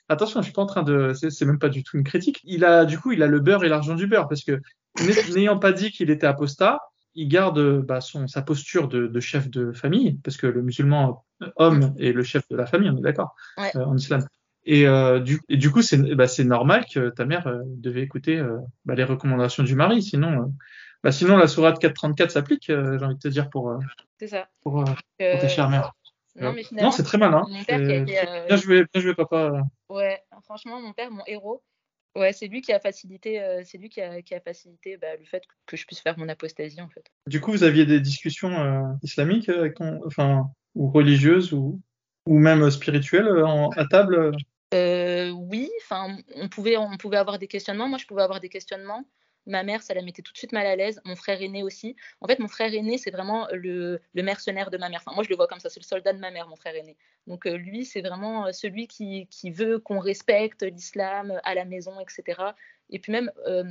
Attention, 0.08 0.42
je 0.42 0.46
suis 0.46 0.54
pas 0.54 0.64
en 0.64 0.66
train 0.66 0.84
de. 0.84 1.14
C'est 1.14 1.46
même 1.46 1.60
pas 1.60 1.70
du 1.70 1.84
tout 1.84 1.98
une 1.98 2.04
critique. 2.04 2.42
Il 2.44 2.66
a, 2.66 2.86
du 2.86 2.98
coup, 2.98 3.12
il 3.12 3.22
a 3.22 3.28
le 3.28 3.40
beurre 3.40 3.64
et 3.64 3.70
l'argent 3.70 3.96
du 3.96 4.08
beurre 4.08 4.28
parce 4.28 4.44
que 4.44 4.60
n'ayant 5.36 5.60
pas 5.60 5.72
dit 5.72 5.92
qu'il 5.92 6.10
était 6.10 6.26
apostat, 6.26 6.80
il 7.16 7.28
garde 7.28 7.82
bah, 7.82 8.02
son, 8.02 8.28
sa 8.28 8.42
posture 8.42 8.88
de, 8.88 9.08
de, 9.08 9.20
chef 9.20 9.50
de 9.50 9.72
famille 9.72 10.20
parce 10.24 10.38
que 10.38 10.48
le 10.48 10.62
musulman 10.62 11.24
homme 11.56 11.94
est 12.00 12.12
le 12.12 12.24
chef 12.24 12.44
de 12.50 12.56
la 12.56 12.66
famille, 12.66 12.90
on 12.90 12.98
est 12.98 13.02
d'accord, 13.02 13.36
ouais. 13.58 13.72
euh, 13.76 13.86
en 13.86 13.96
islam. 13.96 14.26
Et, 14.66 14.88
euh, 14.88 15.20
du, 15.20 15.40
et 15.50 15.58
du 15.58 15.72
coup, 15.72 15.82
c'est 15.82 15.98
bah, 16.16 16.26
normal 16.46 16.86
que 16.86 17.10
ta 17.10 17.26
mère 17.26 17.48
euh, 17.48 17.62
devait 17.66 18.02
écouter 18.02 18.38
euh, 18.38 18.58
bah, 18.86 18.96
les 18.96 19.04
recommandations 19.04 19.64
du 19.64 19.76
mari, 19.76 20.04
sinon. 20.04 20.42
Euh, 20.42 20.46
bah, 21.04 21.12
sinon, 21.12 21.38
la 21.38 21.48
sourate 21.48 21.80
434 21.80 22.32
s'applique, 22.32 22.70
euh, 22.70 22.98
j'ai 23.00 23.06
envie 23.06 23.16
de 23.16 23.20
te 23.20 23.28
dire, 23.28 23.50
pour, 23.50 23.74
c'est 24.20 24.28
ça. 24.28 24.48
pour, 24.62 24.84
pour 24.84 24.96
tes 25.18 25.50
chères 25.50 25.70
mères. 25.70 25.94
Non, 26.40 26.54
mais 26.54 26.64
non 26.72 26.92
c'est 26.92 27.04
très 27.04 27.18
malin. 27.18 27.44
Mon 27.50 27.64
père 27.64 27.80
qui 27.80 27.92
a 27.92 27.96
été, 27.96 28.20
euh... 28.20 28.46
bien, 28.48 28.56
joué, 28.58 28.86
bien 28.94 29.02
joué, 29.02 29.14
papa. 29.14 29.62
Ouais, 29.90 30.22
franchement, 30.44 30.80
mon 30.82 30.94
père, 30.94 31.12
mon 31.12 31.24
héros, 31.28 31.64
ouais, 32.16 32.34
c'est 32.34 32.48
lui 32.48 32.62
qui 32.62 32.72
a 32.74 32.80
facilité, 32.80 33.42
euh, 33.42 33.62
c'est 33.64 33.78
lui 33.78 33.90
qui 33.90 34.02
a, 34.02 34.22
qui 34.22 34.36
a 34.36 34.40
facilité 34.40 34.98
bah, 34.98 35.16
le 35.18 35.26
fait 35.26 35.44
que 35.66 35.78
je 35.78 35.86
puisse 35.86 36.00
faire 36.00 36.18
mon 36.18 36.30
apostasie, 36.30 36.82
en 36.82 36.90
fait. 36.90 37.06
Du 37.28 37.42
coup, 37.42 37.52
vous 37.52 37.64
aviez 37.64 37.86
des 37.86 38.00
discussions 38.00 38.52
euh, 38.52 38.82
islamiques 39.04 39.50
avec 39.50 39.76
ton, 39.76 40.00
enfin, 40.06 40.50
ou 40.76 40.90
religieuses 40.90 41.54
ou, 41.54 41.82
ou 42.26 42.38
même 42.38 42.70
spirituelles 42.72 43.44
en, 43.44 43.70
à 43.72 43.86
table? 43.86 44.32
Oui, 44.72 45.70
enfin, 45.82 46.16
on 46.36 46.48
pouvait, 46.48 46.78
on 46.78 46.96
pouvait 46.98 47.18
avoir 47.18 47.40
des 47.40 47.48
questionnements. 47.48 47.88
Moi, 47.90 47.98
je 47.98 48.06
pouvais 48.06 48.22
avoir 48.22 48.40
des 48.40 48.50
questionnements. 48.50 49.04
Ma 49.50 49.64
mère, 49.64 49.82
ça 49.82 49.96
la 49.96 50.04
mettait 50.04 50.22
tout 50.22 50.32
de 50.32 50.38
suite 50.38 50.52
mal 50.52 50.68
à 50.68 50.76
l'aise. 50.76 51.02
Mon 51.06 51.16
frère 51.16 51.42
aîné 51.42 51.64
aussi. 51.64 51.96
En 52.22 52.28
fait, 52.28 52.38
mon 52.38 52.48
frère 52.48 52.72
aîné, 52.72 53.00
c'est 53.00 53.10
vraiment 53.10 53.48
le, 53.52 54.00
mercenaire 54.14 54.70
de 54.70 54.78
ma 54.78 54.90
mère. 54.90 55.02
Enfin, 55.04 55.16
moi, 55.16 55.24
je 55.24 55.30
le 55.30 55.36
vois 55.36 55.48
comme 55.48 55.60
ça. 55.60 55.70
C'est 55.70 55.80
le 55.80 55.86
soldat 55.86 56.14
de 56.14 56.20
ma 56.20 56.30
mère, 56.30 56.48
mon 56.48 56.56
frère 56.56 56.76
aîné. 56.76 56.96
Donc, 57.26 57.48
euh, 57.48 57.58
lui, 57.58 57.84
c'est 57.84 58.02
vraiment 58.02 58.46
euh, 58.46 58.52
celui 58.52 58.88
qui, 58.88 59.28
veut 59.50 59.80
qu'on 59.80 59.98
respecte 59.98 60.62
l'islam 60.62 61.42
à 61.44 61.56
la 61.56 61.66
maison, 61.66 62.00
etc. 62.00 62.42
Et 62.92 63.00
puis 63.00 63.12
même, 63.12 63.32
euh, 63.48 63.64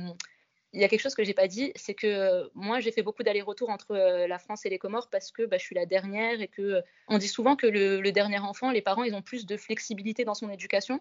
il 0.73 0.81
y 0.81 0.83
a 0.83 0.89
quelque 0.89 1.01
chose 1.01 1.15
que 1.15 1.23
j'ai 1.23 1.33
pas 1.33 1.47
dit, 1.47 1.71
c'est 1.75 1.93
que 1.93 2.49
moi, 2.55 2.81
j'ai 2.81 2.91
fait 2.91 3.01
beaucoup 3.01 3.23
d'allers-retours 3.23 3.69
entre 3.69 3.95
la 3.95 4.37
France 4.37 4.65
et 4.65 4.69
les 4.69 4.79
Comores 4.79 5.09
parce 5.09 5.31
que 5.31 5.43
bah, 5.43 5.57
je 5.57 5.63
suis 5.63 5.75
la 5.75 5.85
dernière 5.85 6.41
et 6.41 6.49
que 6.49 6.83
on 7.07 7.17
dit 7.17 7.29
souvent 7.29 7.55
que 7.55 7.67
le, 7.67 8.01
le 8.01 8.11
dernier 8.11 8.39
enfant, 8.39 8.69
les 8.69 8.81
parents, 8.81 9.03
ils 9.03 9.15
ont 9.15 9.21
plus 9.21 9.45
de 9.45 9.55
flexibilité 9.55 10.25
dans 10.25 10.35
son 10.35 10.49
éducation 10.49 10.99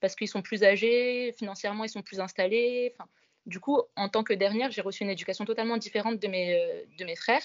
parce 0.00 0.16
qu'ils 0.16 0.28
sont 0.28 0.42
plus 0.42 0.64
âgés, 0.64 1.32
financièrement, 1.38 1.84
ils 1.84 1.88
sont 1.88 2.02
plus 2.02 2.20
installés. 2.20 2.94
Du 3.46 3.58
coup, 3.60 3.80
en 3.96 4.08
tant 4.08 4.22
que 4.22 4.32
dernière, 4.32 4.70
j'ai 4.70 4.82
reçu 4.82 5.02
une 5.02 5.10
éducation 5.10 5.44
totalement 5.44 5.76
différente 5.76 6.18
de 6.20 6.28
mes, 6.28 6.54
euh, 6.54 6.84
de 6.98 7.04
mes 7.04 7.16
frères. 7.16 7.42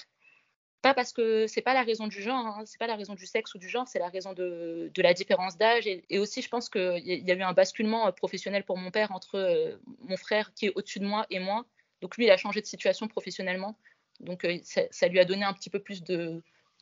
Pas 0.83 0.93
parce 0.93 1.11
que 1.11 1.47
c'est 1.47 1.61
pas 1.61 1.73
la 1.73 1.81
raison 1.81 2.07
du 2.07 2.21
genre, 2.21 2.45
hein, 2.45 2.63
c'est 2.65 2.77
pas 2.77 2.85
la 2.85 2.95
raison 2.95 3.15
du 3.15 3.25
sexe 3.25 3.55
ou 3.55 3.57
du 3.57 3.67
genre, 3.67 3.87
c'est 3.87 3.97
la 3.97 4.09
raison 4.09 4.33
de, 4.33 4.91
de 4.93 5.01
la 5.01 5.13
différence 5.15 5.57
d'âge. 5.57 5.87
Et, 5.87 6.19
aussi, 6.19 6.43
je 6.43 6.49
pense 6.49 6.69
qu'il 6.69 7.01
y, 7.03 7.31
a 7.31 7.35
eu 7.35 7.41
un 7.41 7.53
basculement 7.53 8.11
professionnel 8.11 8.63
pour 8.63 8.77
mon 8.77 8.91
père 8.91 9.11
entre 9.11 9.35
euh, 9.35 9.77
mon 10.01 10.17
frère 10.17 10.53
qui 10.53 10.67
est 10.67 10.73
au-dessus 10.75 10.99
de 10.99 11.05
moi 11.05 11.25
et 11.31 11.39
moi. 11.39 11.65
Donc 12.01 12.15
lui, 12.15 12.25
il 12.25 12.31
a 12.31 12.37
changé 12.37 12.61
de 12.61 12.67
situation 12.67 13.07
professionnellement. 13.07 13.75
Donc 14.19 14.45
euh, 14.45 14.59
ça, 14.63 14.83
ça, 14.91 15.07
lui 15.07 15.19
a 15.19 15.25
donné 15.25 15.43
un 15.45 15.53
petit 15.53 15.71
peu 15.71 15.79
plus 15.79 16.03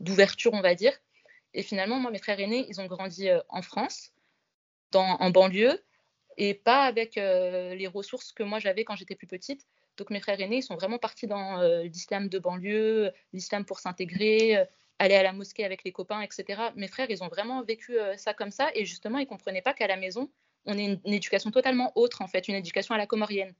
d'ouverture, 0.01 0.53
on 0.53 0.61
va 0.61 0.75
dire. 0.75 0.93
Et 1.53 1.63
finalement, 1.63 1.97
moi, 1.97 2.11
mes 2.11 2.19
frères 2.19 2.39
aînés, 2.39 2.65
ils 2.67 2.81
ont 2.81 2.87
grandi 2.87 3.29
en 3.47 3.61
France, 3.61 4.11
dans, 4.91 5.15
en 5.21 5.29
banlieue 5.29 5.81
et 6.37 6.53
pas 6.53 6.83
avec 6.83 7.17
euh, 7.17 7.75
les 7.75 7.87
ressources 7.87 8.31
que 8.31 8.43
moi 8.43 8.59
j'avais 8.59 8.83
quand 8.83 8.95
j'étais 8.95 9.15
plus 9.15 9.27
petite. 9.27 9.65
Donc 9.97 10.09
mes 10.09 10.19
frères 10.19 10.39
aînés, 10.39 10.57
ils 10.57 10.63
sont 10.63 10.75
vraiment 10.75 10.97
partis 10.97 11.27
dans 11.27 11.59
euh, 11.59 11.83
l'islam 11.83 12.27
de 12.27 12.39
banlieue, 12.39 13.11
l'islam 13.33 13.65
pour 13.65 13.79
s'intégrer, 13.79 14.57
euh, 14.57 14.65
aller 14.99 15.15
à 15.15 15.23
la 15.23 15.31
mosquée 15.31 15.63
avec 15.63 15.83
les 15.83 15.91
copains, 15.91 16.21
etc. 16.21 16.61
Mes 16.75 16.87
frères, 16.87 17.09
ils 17.09 17.23
ont 17.23 17.27
vraiment 17.27 17.63
vécu 17.63 17.97
ça 18.17 18.33
comme 18.33 18.51
ça, 18.51 18.69
et 18.75 18.85
justement, 18.85 19.17
ils 19.17 19.27
comprenaient 19.27 19.61
pas 19.61 19.73
qu'à 19.73 19.87
la 19.87 19.97
maison, 19.97 20.29
on 20.65 20.77
ait 20.77 20.85
une, 20.85 21.01
une, 21.05 21.13
éducation 21.13 21.51
totalement 21.51 21.91
autre, 21.95 22.21
en 22.21 22.27
fait, 22.27 22.47
une 22.47 22.55
éducation 22.55 22.95
à 22.95 22.97
la 22.97 23.05
comorienne. 23.05 23.53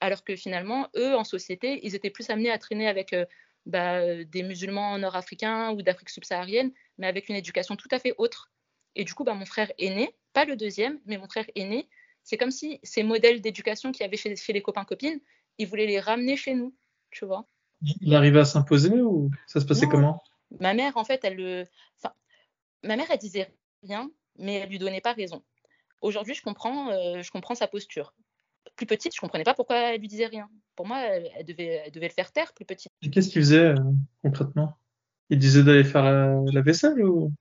Alors 0.00 0.24
que 0.24 0.36
finalement, 0.36 0.88
eux, 0.94 1.14
en 1.16 1.24
société, 1.24 1.80
ils 1.84 1.94
étaient 1.94 2.10
plus 2.10 2.28
amenés 2.28 2.50
à 2.50 2.58
traîner 2.58 2.86
avec 2.86 3.14
bah, 3.64 4.24
des 4.24 4.42
musulmans 4.42 4.98
nord-africains 4.98 5.70
ou 5.72 5.80
d'Afrique 5.80 6.10
subsaharienne, 6.10 6.70
mais 6.98 7.06
avec 7.06 7.30
une 7.30 7.36
éducation 7.36 7.76
tout 7.76 7.88
à 7.90 7.98
fait 7.98 8.14
autre. 8.18 8.50
Et 8.94 9.04
du 9.04 9.14
coup, 9.14 9.24
bah, 9.24 9.32
mon 9.32 9.46
frère 9.46 9.72
aîné, 9.78 10.14
pas 10.34 10.44
le 10.44 10.56
deuxième, 10.56 11.00
mais 11.06 11.16
mon 11.16 11.28
frère 11.28 11.46
aîné, 11.54 11.88
c'est 12.24 12.38
comme 12.38 12.50
si 12.50 12.80
ces 12.82 13.02
modèles 13.02 13.40
d'éducation 13.40 13.92
qu'il 13.92 14.02
y 14.02 14.06
avait 14.06 14.16
chez, 14.16 14.34
chez 14.34 14.52
les 14.52 14.62
copains-copines, 14.62 15.20
ils 15.58 15.68
voulaient 15.68 15.86
les 15.86 16.00
ramener 16.00 16.36
chez 16.36 16.54
nous, 16.54 16.74
tu 17.10 17.24
vois. 17.26 17.46
Il 18.00 18.14
arrivait 18.14 18.40
à 18.40 18.44
s'imposer 18.44 19.00
ou 19.00 19.30
ça 19.46 19.60
se 19.60 19.66
passait 19.66 19.84
non. 19.84 19.90
comment? 19.90 20.22
Ma 20.58 20.74
mère, 20.74 20.96
en 20.96 21.04
fait, 21.04 21.20
elle 21.24 21.36
le. 21.36 21.64
Enfin, 21.98 22.14
ma 22.82 22.96
mère, 22.96 23.06
elle 23.10 23.18
disait 23.18 23.52
rien, 23.82 24.10
mais 24.38 24.54
elle 24.54 24.70
lui 24.70 24.78
donnait 24.78 25.02
pas 25.02 25.12
raison. 25.12 25.42
Aujourd'hui, 26.00 26.34
je 26.34 26.42
comprends, 26.42 26.90
euh, 26.90 27.22
je 27.22 27.30
comprends 27.30 27.54
sa 27.54 27.68
posture. 27.68 28.14
Plus 28.76 28.86
petite, 28.86 29.14
je 29.14 29.20
comprenais 29.20 29.44
pas 29.44 29.54
pourquoi 29.54 29.94
elle 29.94 30.00
lui 30.00 30.08
disait 30.08 30.26
rien. 30.26 30.48
Pour 30.76 30.86
moi, 30.86 31.00
elle, 31.00 31.30
elle 31.36 31.44
devait, 31.44 31.82
elle 31.84 31.92
devait 31.92 32.08
le 32.08 32.14
faire 32.14 32.32
taire, 32.32 32.52
plus 32.54 32.64
petite. 32.64 32.92
Et 33.02 33.10
qu'est-ce 33.10 33.28
qu'il 33.28 33.42
faisait 33.42 33.58
euh, 33.58 33.74
concrètement? 34.22 34.76
Il 35.30 35.38
disait 35.38 35.62
d'aller 35.62 35.84
faire 35.84 36.02
la, 36.02 36.40
la 36.52 36.62
vaisselle 36.62 37.02
ou 37.04 37.32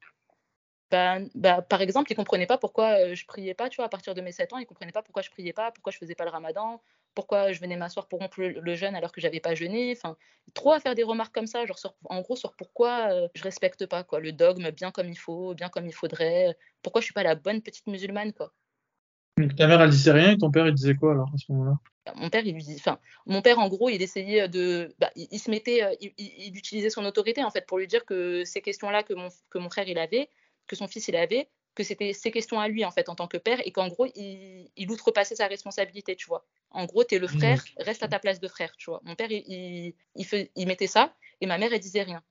bah, 0.94 1.18
bah, 1.34 1.64
par 1.64 1.82
exemple, 1.82 2.12
ils 2.12 2.14
ne 2.14 2.18
comprenaient 2.18 2.46
pas 2.46 2.60
pourquoi 2.60 3.00
euh, 3.00 3.16
je 3.16 3.26
priais 3.26 3.56
pas, 3.56 3.68
tu 3.68 3.78
vois, 3.78 3.86
à 3.86 3.90
partir 3.90 4.14
de 4.14 4.22
mes 4.22 4.32
7 4.32 4.54
ans, 4.54 4.60
ils 4.60 4.62
ne 4.62 4.68
comprenaient 4.68 4.92
pas 4.92 5.02
pourquoi 5.02 5.24
je 5.24 5.32
priais 5.32 5.52
pas, 5.52 5.72
pourquoi 5.72 5.92
je 5.92 5.98
faisais 5.98 6.14
pas 6.14 6.24
le 6.24 6.30
ramadan, 6.30 6.84
pourquoi 7.16 7.52
je 7.52 7.60
venais 7.60 7.76
m'asseoir 7.78 8.08
pour 8.08 8.20
rompre 8.20 8.40
le, 8.40 8.50
le, 8.50 8.76
jeûne 8.76 8.94
alors 8.94 9.12
que 9.12 9.20
j'avais 9.20 9.40
pas 9.40 9.56
jeûné, 9.56 9.92
enfin, 9.98 10.16
trop 10.54 10.72
à 10.72 10.80
faire 10.80 10.94
des 10.94 11.02
remarques 11.02 11.34
comme 11.34 11.48
ça, 11.48 11.66
genre 11.66 11.80
sur, 11.80 11.96
en 12.06 12.22
gros 12.22 12.36
sur 12.36 12.54
pourquoi 12.54 13.12
euh, 13.12 13.28
je 13.34 13.42
respecte 13.42 13.88
pas 13.88 14.04
quoi, 14.04 14.20
le 14.20 14.34
dogme 14.34 14.70
bien 14.70 14.92
comme 14.92 15.10
il 15.10 15.18
faut, 15.18 15.56
bien 15.56 15.68
comme 15.68 15.88
il 15.88 15.96
faudrait, 15.96 16.56
pourquoi 16.84 17.02
je 17.02 17.06
suis 17.06 17.14
pas 17.16 17.24
la 17.24 17.34
bonne 17.34 17.64
petite 17.64 17.88
musulmane 17.88 18.32
quoi. 18.32 18.54
Donc 19.38 19.56
ta 19.56 19.66
mère 19.66 19.82
elle 19.82 19.90
disait 19.90 20.12
rien 20.12 20.34
et 20.34 20.38
ton 20.38 20.52
père 20.52 20.68
il 20.68 20.76
disait 20.76 20.94
quoi 20.94 21.14
alors 21.14 21.30
à 21.34 21.38
ce 21.40 21.52
moment-là? 21.54 21.80
Mon 22.16 22.30
père, 22.30 22.46
il 22.46 22.54
lui 22.54 22.62
dit, 22.62 22.76
enfin, 22.78 23.00
mon 23.26 23.42
père, 23.42 23.60
en 23.60 23.70
gros, 23.70 23.88
il 23.88 24.02
essayait 24.02 24.50
de, 24.50 24.94
bah, 25.00 25.10
il, 25.16 25.26
il, 25.32 25.40
se 25.40 25.50
mettait, 25.50 25.84
euh, 25.84 25.96
il, 26.02 26.12
il, 26.18 26.58
utilisait 26.58 26.90
son 26.90 27.06
autorité 27.06 27.46
en 27.46 27.50
fait 27.50 27.66
pour 27.66 27.78
lui 27.78 27.88
dire 27.88 28.04
que 28.04 28.44
ces 28.44 28.62
questions-là 28.62 29.04
que 29.04 29.14
mon, 29.14 29.30
que 29.50 29.58
mon 29.58 29.70
frère 29.70 29.88
il 29.88 29.98
avait, 29.98 30.30
que 30.68 30.76
son 30.76 30.88
fils 30.88 31.08
il 31.08 31.16
avait, 31.16 31.50
que 31.76 31.84
c'était 31.84 32.14
ses 32.14 32.32
questions 32.32 32.60
à 32.60 32.68
lui 32.68 32.86
en 32.86 32.92
fait 32.92 33.10
en 33.10 33.16
tant 33.16 33.28
que 33.28 33.38
père 33.38 33.60
et 33.66 33.72
qu'en 33.72 33.88
gros 33.88 34.06
il, 34.16 34.70
il 34.76 34.92
outrepassait 34.92 35.36
sa 35.36 35.48
responsabilité, 35.48 36.16
tu 36.16 36.28
vois. 36.28 36.46
En 36.72 36.86
gros, 36.86 37.04
t'es 37.04 37.20
le 37.20 37.28
frère, 37.28 37.64
reste 37.78 38.04
à 38.04 38.08
ta 38.08 38.20
place 38.20 38.40
de 38.40 38.48
frère, 38.48 38.76
tu 38.78 38.90
vois. 38.90 39.02
Mon 39.04 39.16
père 39.16 39.32
il, 39.32 39.44
il, 39.48 39.94
il, 40.16 40.26
fait, 40.26 40.52
il 40.56 40.68
mettait 40.68 40.88
ça 40.88 41.14
et 41.42 41.46
ma 41.46 41.58
mère 41.58 41.74
elle 41.74 41.80
disait 41.80 42.04
rien. 42.04 42.24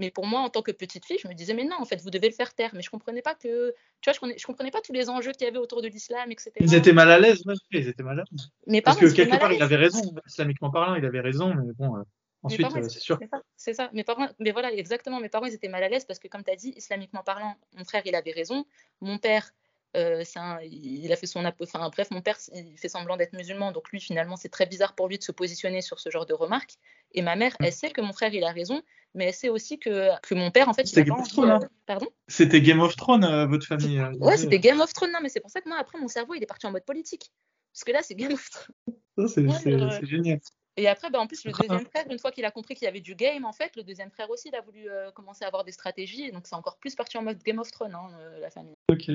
Mais 0.00 0.10
pour 0.10 0.26
moi, 0.26 0.40
en 0.40 0.50
tant 0.50 0.62
que 0.62 0.72
petite 0.72 1.04
fille, 1.04 1.18
je 1.22 1.28
me 1.28 1.34
disais, 1.34 1.54
mais 1.54 1.64
non, 1.64 1.76
en 1.78 1.84
fait, 1.84 2.00
vous 2.02 2.10
devez 2.10 2.28
le 2.28 2.34
faire 2.34 2.52
taire. 2.52 2.70
Mais 2.74 2.82
je 2.82 2.90
comprenais 2.90 3.22
pas 3.22 3.34
que, 3.34 3.72
tu 4.00 4.10
vois, 4.10 4.12
je 4.12 4.18
comprenais, 4.18 4.38
je 4.38 4.46
comprenais 4.46 4.70
pas 4.72 4.80
tous 4.80 4.92
les 4.92 5.08
enjeux 5.08 5.30
qu'il 5.32 5.46
y 5.46 5.48
avait 5.48 5.58
autour 5.58 5.82
de 5.82 5.88
l'islam, 5.88 6.32
etc. 6.32 6.50
Ils 6.58 6.74
étaient 6.74 6.92
mal 6.92 7.10
à 7.10 7.18
l'aise, 7.18 7.46
ouais, 7.46 7.54
ils 7.70 7.88
étaient 7.88 8.02
mal 8.02 8.18
à 8.18 8.24
l'aise. 8.30 8.50
Mais 8.66 8.82
Parce 8.82 8.98
que 8.98 9.06
quelque 9.06 9.38
part, 9.38 9.52
il 9.52 9.62
avait 9.62 9.76
raison, 9.76 10.00
islamiquement 10.26 10.70
parlant, 10.70 10.96
il 10.96 11.04
avait 11.04 11.20
raison, 11.20 11.54
mais 11.54 11.72
bon, 11.74 11.96
euh, 11.96 12.02
ensuite, 12.44 12.66
euh, 12.76 12.88
c'est 12.88 13.00
sûr. 13.00 13.18
C'est 13.56 13.74
ça, 13.74 13.90
Mes 13.92 14.04
parents, 14.04 14.28
mais 14.38 14.52
voilà, 14.52 14.72
exactement, 14.72 15.20
mes 15.20 15.28
parents, 15.28 15.46
ils 15.46 15.54
étaient 15.54 15.68
mal 15.68 15.82
à 15.82 15.88
l'aise 15.88 16.04
parce 16.04 16.18
que, 16.18 16.28
comme 16.28 16.44
tu 16.44 16.50
as 16.50 16.56
dit, 16.56 16.72
islamiquement 16.76 17.22
parlant, 17.22 17.56
mon 17.76 17.84
frère, 17.84 18.02
il 18.04 18.14
avait 18.14 18.32
raison. 18.32 18.64
Mon 19.00 19.18
père, 19.18 19.52
euh, 19.96 20.24
un, 20.36 20.58
il 20.62 21.12
a 21.12 21.16
fait 21.16 21.26
son 21.26 21.44
enfin 21.44 21.88
bref 21.90 22.10
mon 22.10 22.20
père 22.20 22.36
il 22.52 22.76
fait 22.76 22.88
semblant 22.88 23.16
d'être 23.16 23.32
musulman 23.32 23.70
donc 23.70 23.90
lui 23.90 24.00
finalement 24.00 24.34
c'est 24.34 24.48
très 24.48 24.66
bizarre 24.66 24.96
pour 24.96 25.06
lui 25.06 25.18
de 25.18 25.22
se 25.22 25.30
positionner 25.30 25.82
sur 25.82 26.00
ce 26.00 26.10
genre 26.10 26.26
de 26.26 26.34
remarques 26.34 26.74
et 27.12 27.22
ma 27.22 27.36
mère 27.36 27.54
elle 27.60 27.72
sait 27.72 27.90
que 27.90 28.00
mon 28.00 28.12
frère 28.12 28.34
il 28.34 28.42
a 28.42 28.50
raison 28.50 28.82
mais 29.14 29.26
elle 29.26 29.34
sait 29.34 29.50
aussi 29.50 29.78
que, 29.78 30.08
que 30.22 30.34
mon 30.34 30.50
père 30.50 30.68
en 30.68 30.72
fait 30.72 30.84
c'était 30.84 31.04
Game 31.04 31.20
of 31.20 31.28
Thrones 31.28 31.50
hein. 31.50 31.60
pardon? 31.86 32.08
C'était 32.26 32.60
Game 32.60 32.80
of 32.80 32.96
Thrones 32.96 33.22
euh, 33.22 33.46
votre 33.46 33.68
famille 33.68 34.02
ouais 34.18 34.36
c'était 34.36 34.58
Game 34.58 34.80
of 34.80 34.92
Thrones 34.92 35.12
non 35.12 35.20
mais 35.22 35.28
c'est 35.28 35.40
pour 35.40 35.50
ça 35.50 35.60
que 35.60 35.68
moi 35.68 35.78
après 35.78 36.00
mon 36.00 36.08
cerveau 36.08 36.34
il 36.34 36.42
est 36.42 36.46
parti 36.46 36.66
en 36.66 36.72
mode 36.72 36.84
politique 36.84 37.30
parce 37.72 37.84
que 37.84 37.92
là 37.92 38.00
c'est 38.02 38.16
Game 38.16 38.32
of 38.32 38.50
Thrones 38.50 39.28
c'est 39.28 40.06
génial. 40.06 40.40
Et 40.76 40.88
après, 40.88 41.10
bah, 41.10 41.20
en 41.20 41.26
plus, 41.26 41.44
le 41.44 41.52
deuxième 41.52 41.86
frère, 41.86 42.04
une 42.10 42.18
fois 42.18 42.32
qu'il 42.32 42.44
a 42.44 42.50
compris 42.50 42.74
qu'il 42.74 42.84
y 42.84 42.88
avait 42.88 43.00
du 43.00 43.14
game, 43.14 43.44
en 43.44 43.52
fait, 43.52 43.76
le 43.76 43.84
deuxième 43.84 44.10
frère 44.10 44.28
aussi, 44.30 44.48
il 44.48 44.56
a 44.56 44.60
voulu 44.60 44.90
euh, 44.90 45.10
commencer 45.12 45.44
à 45.44 45.48
avoir 45.48 45.64
des 45.64 45.72
stratégies. 45.72 46.32
donc, 46.32 46.46
c'est 46.46 46.56
encore 46.56 46.78
plus 46.78 46.94
parti 46.94 47.16
en 47.16 47.22
mode 47.22 47.38
Game 47.44 47.58
of 47.58 47.70
Thrones, 47.70 47.94
hein, 47.94 48.08
euh, 48.18 48.40
la 48.40 48.50
famille. 48.50 48.74
Ok. 48.90 49.10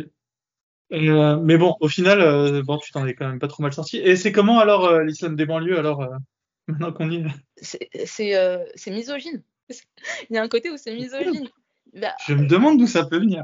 Euh, 0.92 1.38
mais 1.38 1.58
bon, 1.58 1.76
au 1.82 1.88
final, 1.88 2.64
bon, 2.64 2.78
tu 2.78 2.92
t'en 2.92 3.06
es 3.06 3.14
quand 3.14 3.28
même 3.28 3.40
pas 3.40 3.48
trop 3.48 3.62
mal 3.62 3.74
sorti. 3.74 3.98
Et 3.98 4.16
c'est 4.16 4.32
comment 4.32 4.60
alors 4.60 5.00
l'islam 5.02 5.36
des 5.36 5.46
banlieues, 5.46 5.78
alors, 5.78 6.08
maintenant 6.68 6.94
qu'on 6.94 7.12
y 7.12 7.18
est? 7.18 8.06
C'est 8.06 8.92
misogyne. 8.92 9.44
il 10.30 10.36
y 10.36 10.38
a 10.38 10.42
un 10.42 10.48
côté 10.48 10.70
où 10.70 10.78
c'est 10.78 10.94
misogyne. 10.94 11.48
Bah, 11.92 12.14
Je 12.28 12.36
me 12.36 12.46
demande 12.46 12.78
d'où 12.78 12.86
ça 12.86 13.04
peut 13.04 13.18
venir. 13.18 13.44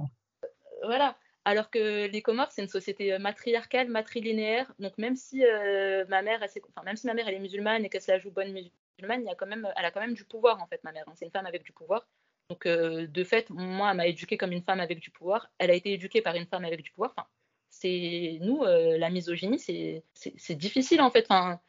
Voilà. 0.83 1.17
Alors 1.47 1.69
que 1.69 2.07
les 2.07 2.21
Comores, 2.23 2.51
c'est 2.51 2.63
une 2.63 2.67
société 2.67 3.13
euh, 3.13 3.19
matriarcale, 3.19 3.87
matrilinéaire. 3.87 4.73
Donc 4.79 4.97
même 4.97 5.15
si 5.15 5.45
euh, 5.45 6.03
ma 6.09 6.23
mère, 6.23 6.43
enfin, 6.43 6.83
même 6.83 6.97
si 6.97 7.05
ma 7.05 7.13
mère 7.13 7.27
elle 7.27 7.35
est 7.35 7.39
musulmane 7.39 7.85
et 7.85 7.89
qu'elle 7.89 8.01
se 8.01 8.11
la 8.11 8.17
joue 8.17 8.31
bonne 8.31 8.51
musulmane, 8.51 9.21
il 9.21 9.25
y 9.25 9.29
a 9.29 9.35
quand 9.35 9.45
même, 9.45 9.71
elle 9.77 9.85
a 9.85 9.91
quand 9.91 9.99
même 9.99 10.15
du 10.15 10.25
pouvoir 10.25 10.61
en 10.61 10.65
fait, 10.65 10.83
ma 10.83 10.91
mère. 10.91 11.03
Hein. 11.07 11.13
C'est 11.15 11.25
une 11.25 11.31
femme 11.31 11.45
avec 11.45 11.63
du 11.63 11.71
pouvoir. 11.71 12.07
Donc 12.49 12.65
euh, 12.65 13.05
de 13.05 13.23
fait, 13.23 13.51
moi, 13.51 13.91
elle 13.91 13.97
m'a 13.97 14.07
éduquée 14.07 14.37
comme 14.37 14.53
une 14.53 14.63
femme 14.63 14.79
avec 14.79 14.99
du 14.99 15.11
pouvoir. 15.11 15.51
Elle 15.59 15.69
a 15.69 15.75
été 15.75 15.93
éduquée 15.93 16.23
par 16.23 16.35
une 16.35 16.47
femme 16.47 16.65
avec 16.65 16.81
du 16.81 16.89
pouvoir. 16.89 17.13
Enfin, 17.15 17.27
c'est 17.69 18.39
nous, 18.41 18.63
la 18.63 19.09
misogynie, 19.09 19.59
c'est 19.59 20.55
difficile 20.55 21.01
en 21.01 21.11
fait. 21.11 21.25
Enfin, 21.29 21.59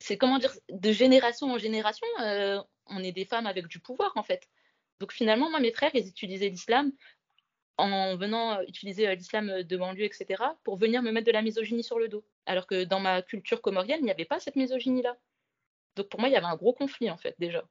c'est 0.00 0.18
comment 0.18 0.38
dire, 0.38 0.54
de 0.70 0.90
génération 0.90 1.52
en 1.52 1.58
génération, 1.58 2.06
on 2.18 3.04
est 3.04 3.12
des 3.12 3.26
femmes 3.26 3.46
avec 3.46 3.68
du 3.68 3.78
pouvoir 3.78 4.12
en 4.16 4.22
fait. 4.24 4.48
Donc 5.00 5.12
finalement, 5.12 5.50
moi, 5.50 5.60
mes 5.60 5.72
frères, 5.72 5.90
ils 5.94 6.08
utilisaient 6.08 6.48
l'islam 6.48 6.92
en 7.76 8.16
venant 8.16 8.60
utiliser 8.62 9.14
l'islam 9.16 9.62
de 9.62 9.76
banlieue, 9.76 10.04
etc., 10.04 10.42
pour 10.62 10.76
venir 10.76 11.02
me 11.02 11.10
mettre 11.10 11.26
de 11.26 11.32
la 11.32 11.42
misogynie 11.42 11.82
sur 11.82 11.98
le 11.98 12.08
dos. 12.08 12.24
Alors 12.46 12.66
que 12.66 12.84
dans 12.84 13.00
ma 13.00 13.22
culture 13.22 13.60
comorienne, 13.60 14.00
il 14.00 14.04
n'y 14.04 14.10
avait 14.10 14.24
pas 14.24 14.40
cette 14.40 14.56
misogynie-là. 14.56 15.16
Donc 15.96 16.08
pour 16.08 16.20
moi, 16.20 16.28
il 16.28 16.32
y 16.32 16.36
avait 16.36 16.46
un 16.46 16.56
gros 16.56 16.72
conflit, 16.72 17.10
en 17.10 17.16
fait, 17.16 17.34
déjà. 17.38 17.64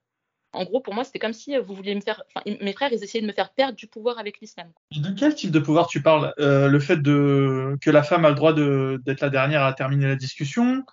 En 0.56 0.66
gros, 0.66 0.82
pour 0.82 0.94
moi, 0.94 1.04
c'était 1.04 1.18
comme 1.18 1.34
si 1.34 1.58
vous 1.58 1.74
vouliez 1.74 1.96
me 1.96 2.02
faire. 2.02 2.24
Enfin, 2.28 2.44
mes 2.62 2.74
frères, 2.74 2.94
ils 2.94 3.04
essayaient 3.04 3.24
de 3.24 3.28
me 3.28 3.34
faire 3.34 3.54
perdre 3.54 3.76
du 3.76 3.88
pouvoir 3.88 4.20
avec 4.20 4.40
l'islam. 4.40 4.72
De 4.96 5.10
quel 5.18 5.34
type 5.34 5.50
de 5.50 5.60
pouvoir 5.60 5.88
tu 5.88 6.04
parles? 6.04 6.32
Le 6.38 6.80
fait 6.80 6.98
de 6.98 7.76
que 7.82 7.90
la 7.90 8.04
femme 8.04 8.24
a 8.24 8.30
le 8.30 8.36
droit 8.36 8.54
d'être 8.54 9.22
la 9.22 9.30
dernière 9.30 9.64
à 9.64 9.74
terminer 9.74 10.06
la 10.06 10.16
discussion? 10.16 10.84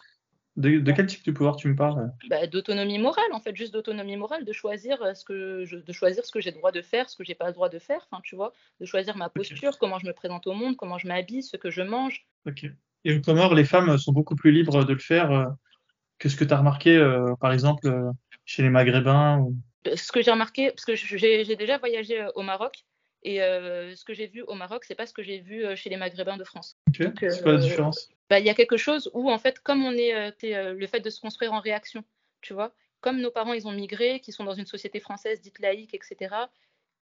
De, 0.56 0.92
quel 0.92 1.06
type 1.06 1.24
de 1.24 1.32
pouvoir 1.32 1.56
tu 1.56 1.68
me 1.68 1.76
parles? 1.76 2.10
Bah, 2.28 2.46
D'autonomie 2.46 2.98
morale, 2.98 3.32
en 3.32 3.40
fait, 3.40 3.54
juste 3.56 3.72
d'autonomie 3.72 4.16
morale, 4.16 4.44
de 4.44 4.52
choisir 4.52 5.00
euh, 5.02 5.14
ce 5.14 5.24
que 5.24 5.64
je, 5.64 5.76
de 5.76 5.92
choisir 5.92 6.24
ce 6.24 6.32
que 6.32 6.40
j'ai 6.40 6.50
le 6.50 6.56
droit 6.56 6.72
de 6.72 6.82
faire, 6.82 7.08
ce 7.08 7.16
que 7.16 7.24
j'ai 7.24 7.34
pas 7.34 7.46
le 7.46 7.52
droit 7.52 7.68
de 7.68 7.78
faire, 7.78 8.06
enfin, 8.10 8.20
tu 8.24 8.36
vois, 8.36 8.52
de 8.80 8.86
choisir 8.86 9.16
ma 9.16 9.28
posture, 9.28 9.78
comment 9.78 9.98
je 9.98 10.06
me 10.06 10.12
présente 10.12 10.46
au 10.46 10.52
monde, 10.52 10.76
comment 10.76 10.98
je 10.98 11.06
m'habille, 11.06 11.42
ce 11.42 11.56
que 11.56 11.70
je 11.70 11.82
mange. 11.82 12.26
Ok. 12.46 12.66
Et 13.04 13.16
au 13.16 13.20
Comore, 13.20 13.54
les 13.54 13.64
femmes 13.64 13.96
sont 13.96 14.12
beaucoup 14.12 14.36
plus 14.36 14.52
libres 14.52 14.84
de 14.84 14.92
le 14.92 14.98
faire 14.98 15.30
euh, 15.30 15.46
que 16.18 16.28
ce 16.28 16.36
que 16.36 16.44
tu 16.44 16.52
as 16.52 16.58
remarqué, 16.58 16.96
euh, 16.96 17.34
par 17.40 17.52
exemple, 17.52 17.90
chez 18.44 18.62
les 18.62 18.70
Maghrébins 18.70 19.46
Ce 19.94 20.12
que 20.12 20.20
j'ai 20.20 20.30
remarqué, 20.30 20.70
parce 20.70 20.84
que 20.84 20.94
j'ai 20.94 21.56
déjà 21.56 21.78
voyagé 21.78 22.26
au 22.34 22.42
Maroc, 22.42 22.84
et 23.22 23.38
ce 23.38 24.04
que 24.04 24.14
j'ai 24.14 24.26
vu 24.26 24.42
au 24.42 24.54
Maroc, 24.54 24.84
c'est 24.84 24.94
pas 24.94 25.06
ce 25.06 25.12
que 25.12 25.22
j'ai 25.22 25.40
vu 25.40 25.64
chez 25.76 25.90
les 25.90 25.96
Maghrébins 25.96 26.36
de 26.36 26.44
France. 26.44 26.78
Ok. 26.88 27.16
C'est 27.18 27.42
quoi 27.42 27.52
la 27.52 27.58
différence? 27.58 28.10
bah, 28.30 28.38
il 28.38 28.46
y 28.46 28.50
a 28.50 28.54
quelque 28.54 28.76
chose 28.76 29.10
où, 29.12 29.28
en 29.30 29.38
fait, 29.38 29.58
comme 29.58 29.84
on 29.84 29.92
est, 29.92 30.14
euh, 30.14 30.30
euh, 30.44 30.72
le 30.72 30.86
fait 30.86 31.00
de 31.00 31.10
se 31.10 31.20
construire 31.20 31.52
en 31.52 31.60
réaction, 31.60 32.04
tu 32.40 32.54
vois, 32.54 32.72
comme 33.00 33.20
nos 33.20 33.32
parents, 33.32 33.52
ils 33.52 33.66
ont 33.66 33.72
migré, 33.72 34.20
qui 34.20 34.30
sont 34.30 34.44
dans 34.44 34.54
une 34.54 34.66
société 34.66 35.00
française 35.00 35.40
dite 35.40 35.58
laïque, 35.58 35.94
etc., 35.94 36.36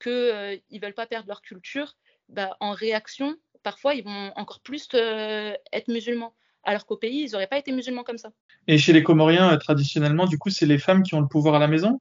qu'ils 0.01 0.13
euh, 0.13 0.57
ne 0.71 0.81
veulent 0.81 0.95
pas 0.95 1.07
perdre 1.07 1.27
leur 1.27 1.43
culture, 1.43 1.97
bah, 2.29 2.57
en 2.61 2.71
réaction, 2.71 3.37
parfois, 3.65 3.95
ils 3.95 4.05
vont 4.05 4.33
encore 4.37 4.61
plus 4.61 4.89
être 4.95 5.89
musulmans. 5.89 6.35
Alors 6.63 6.87
qu'au 6.87 6.97
pays, 6.97 7.25
ils 7.25 7.33
n'auraient 7.33 7.47
pas 7.47 7.59
été 7.59 7.73
musulmans 7.73 8.05
comme 8.05 8.19
ça. 8.19 8.31
Et 8.69 8.79
chez 8.79 8.93
les 8.93 9.03
Comoriens, 9.03 9.57
traditionnellement, 9.57 10.27
du 10.27 10.39
coup, 10.39 10.51
c'est 10.51 10.67
les 10.67 10.79
femmes 10.79 11.03
qui 11.03 11.15
ont 11.15 11.21
le 11.21 11.27
pouvoir 11.27 11.55
à 11.57 11.59
la 11.59 11.69
maison? 11.69 12.01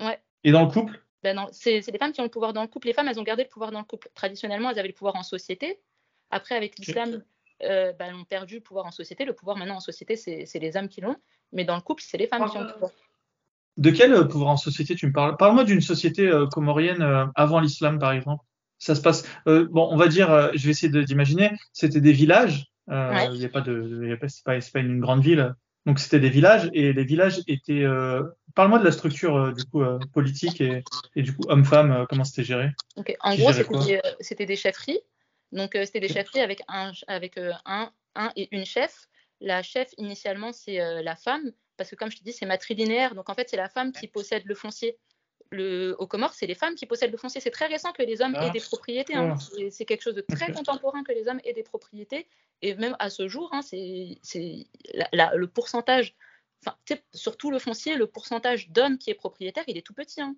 Ouais. 0.00 0.20
Et 0.44 0.52
dans 0.52 0.64
le 0.64 0.70
couple? 0.70 1.02
Ben 1.22 1.46
c'est 1.52 1.80
les 1.80 1.98
femmes 1.98 2.12
qui 2.12 2.20
ont 2.20 2.24
le 2.24 2.30
pouvoir 2.30 2.52
dans 2.52 2.62
le 2.62 2.68
couple. 2.68 2.88
Les 2.88 2.92
femmes, 2.92 3.08
elles 3.08 3.18
ont 3.18 3.24
gardé 3.24 3.42
le 3.42 3.48
pouvoir 3.48 3.70
dans 3.70 3.80
le 3.80 3.84
couple. 3.84 4.08
Traditionnellement, 4.14 4.70
elles 4.70 4.78
avaient 4.78 4.88
le 4.88 4.94
pouvoir 4.94 5.16
en 5.16 5.22
société. 5.22 5.80
Après, 6.30 6.54
avec 6.54 6.78
l'islam, 6.78 7.22
euh, 7.62 7.92
bah, 7.92 8.06
ont 8.14 8.24
perdu 8.24 8.56
le 8.56 8.60
pouvoir 8.60 8.86
en 8.86 8.90
société. 8.90 9.24
Le 9.24 9.32
pouvoir 9.32 9.56
maintenant 9.56 9.76
en 9.76 9.80
société, 9.80 10.16
c'est 10.16 10.58
les 10.58 10.76
hommes 10.76 10.88
qui 10.88 11.00
l'ont, 11.00 11.16
mais 11.52 11.64
dans 11.64 11.76
le 11.76 11.82
couple, 11.82 12.02
c'est 12.04 12.18
les 12.18 12.26
femmes 12.26 12.48
qui 12.48 12.56
ont 12.56 12.62
le 12.62 12.72
pouvoir. 12.72 12.92
De 13.78 13.90
quel 13.90 14.12
euh, 14.12 14.24
pouvoir 14.24 14.50
en 14.50 14.56
société 14.56 14.96
tu 14.96 15.06
me 15.06 15.12
parles? 15.12 15.36
Parle-moi 15.36 15.62
d'une 15.62 15.80
société 15.80 16.26
euh, 16.26 16.46
comorienne 16.46 17.00
euh, 17.00 17.26
avant 17.36 17.60
l'islam, 17.60 17.98
par 17.98 18.12
exemple. 18.12 18.44
Ça 18.78 18.94
se 18.94 19.00
passe. 19.00 19.24
bon, 19.44 19.88
on 19.90 19.96
va 19.96 20.06
dire, 20.06 20.52
je 20.54 20.64
vais 20.64 20.70
essayer 20.70 21.04
d'imaginer. 21.04 21.50
C'était 21.72 22.00
des 22.00 22.12
villages. 22.12 22.66
Il 22.88 23.32
n'y 23.32 23.44
a 23.44 23.48
pas 23.48 23.60
de, 23.60 24.16
c'est 24.28 24.44
pas, 24.44 24.56
pas, 24.60 24.78
une 24.78 25.00
grande 25.00 25.20
ville. 25.20 25.52
Donc 25.88 25.98
c'était 25.98 26.20
des 26.20 26.30
villages 26.30 26.70
et 26.72 26.92
les 26.92 27.04
villages 27.04 27.40
étaient. 27.48 27.84
Parle-moi 28.54 28.78
de 28.78 28.84
la 28.84 28.92
structure 28.92 29.52
du 29.52 29.64
coup 29.64 29.82
politique 30.12 30.60
et, 30.60 30.84
et 31.16 31.22
du 31.22 31.34
coup 31.34 31.42
homme-femme. 31.48 32.06
comment 32.08 32.24
c'était 32.24 32.44
géré? 32.44 32.70
En 33.20 33.34
gros, 33.34 33.50
c'était 34.20 34.46
des 34.46 34.56
chefferies 34.56 35.00
donc, 35.52 35.74
euh, 35.74 35.84
c'était 35.84 36.00
des 36.00 36.08
chefferies 36.08 36.40
avec, 36.40 36.62
un, 36.68 36.92
avec 37.06 37.38
euh, 37.38 37.52
un, 37.64 37.90
un, 38.14 38.32
et 38.36 38.54
une 38.54 38.66
chef. 38.66 39.08
La 39.40 39.62
chef, 39.62 39.92
initialement, 39.98 40.52
c'est 40.52 40.80
euh, 40.80 41.02
la 41.02 41.16
femme, 41.16 41.52
parce 41.76 41.90
que 41.90 41.96
comme 41.96 42.10
je 42.10 42.18
te 42.18 42.24
dis, 42.24 42.32
c'est 42.32 42.46
matrilinéaire. 42.46 43.14
Donc, 43.14 43.28
en 43.28 43.34
fait, 43.34 43.48
c'est 43.48 43.56
la 43.56 43.68
femme 43.68 43.92
qui 43.92 44.08
possède 44.08 44.42
le 44.44 44.54
foncier. 44.54 44.98
Le, 45.50 45.96
au 45.98 46.06
Comores, 46.06 46.34
c'est 46.34 46.46
les 46.46 46.54
femmes 46.54 46.74
qui 46.74 46.84
possèdent 46.84 47.10
le 47.10 47.16
foncier. 47.16 47.40
C'est 47.40 47.50
très 47.50 47.66
récent 47.66 47.92
que 47.92 48.02
les 48.02 48.20
hommes 48.20 48.34
aient 48.36 48.50
des 48.50 48.60
propriétés. 48.60 49.14
Hein. 49.14 49.36
C'est 49.70 49.84
quelque 49.84 50.02
chose 50.02 50.14
de 50.14 50.20
très 50.20 50.52
contemporain 50.52 51.02
que 51.02 51.12
les 51.12 51.28
hommes 51.28 51.40
aient 51.44 51.54
des 51.54 51.62
propriétés. 51.62 52.26
Et 52.60 52.74
même 52.74 52.96
à 52.98 53.08
ce 53.08 53.28
jour, 53.28 53.48
hein, 53.52 53.62
c'est 53.62 54.18
le 55.12 55.46
pourcentage, 55.46 56.16
enfin, 56.66 56.76
surtout 57.14 57.50
le 57.50 57.58
foncier, 57.58 57.96
le 57.96 58.06
pourcentage 58.06 58.68
d'hommes 58.70 58.98
qui 58.98 59.10
est 59.10 59.14
propriétaire, 59.14 59.64
il 59.68 59.78
est 59.78 59.86
tout 59.86 59.94
petit. 59.94 60.20
Hein 60.20 60.36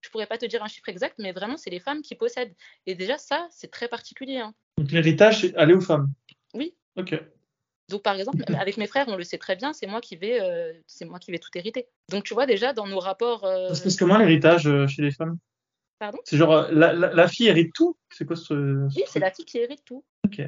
je 0.00 0.08
pourrais 0.10 0.26
pas 0.26 0.38
te 0.38 0.46
dire 0.46 0.62
un 0.62 0.68
chiffre 0.68 0.88
exact, 0.88 1.16
mais 1.18 1.32
vraiment, 1.32 1.56
c'est 1.56 1.70
les 1.70 1.80
femmes 1.80 2.02
qui 2.02 2.14
possèdent. 2.14 2.54
Et 2.86 2.94
déjà, 2.94 3.18
ça, 3.18 3.46
c'est 3.50 3.70
très 3.70 3.88
particulier. 3.88 4.42
Donc 4.78 4.90
l'héritage, 4.90 5.42
c'est 5.42 5.54
aller 5.56 5.74
aux 5.74 5.80
femmes 5.80 6.10
Oui. 6.54 6.74
Ok. 6.96 7.14
Donc 7.90 8.02
par 8.02 8.14
exemple, 8.14 8.42
avec 8.56 8.76
mes 8.76 8.86
frères, 8.86 9.06
on 9.08 9.16
le 9.16 9.24
sait 9.24 9.36
très 9.36 9.56
bien, 9.56 9.72
c'est 9.72 9.88
moi 9.88 10.00
qui 10.00 10.16
vais, 10.16 10.40
euh, 10.40 10.72
c'est 10.86 11.04
moi 11.04 11.18
qui 11.18 11.32
vais 11.32 11.38
tout 11.38 11.50
hériter. 11.54 11.88
Donc 12.08 12.24
tu 12.24 12.34
vois 12.34 12.46
déjà 12.46 12.72
dans 12.72 12.86
nos 12.86 13.00
rapports. 13.00 13.44
Euh... 13.44 13.68
Ça 13.68 13.74
se 13.74 13.82
passe 13.82 13.96
comment 13.96 14.16
l'héritage 14.16 14.66
euh, 14.68 14.86
chez 14.86 15.02
les 15.02 15.10
femmes 15.10 15.36
Pardon? 15.98 16.18
C'est 16.24 16.36
genre 16.36 16.68
la, 16.70 16.92
la, 16.94 17.28
fille 17.28 17.48
hérite 17.48 17.74
tout 17.74 17.96
C'est 18.10 18.24
quoi 18.24 18.36
ce 18.36 18.86
Oui, 18.96 19.02
c'est 19.06 19.18
la 19.18 19.30
fille 19.30 19.44
qui 19.44 19.58
hérite 19.58 19.84
tout. 19.84 20.04
Ok. 20.24 20.40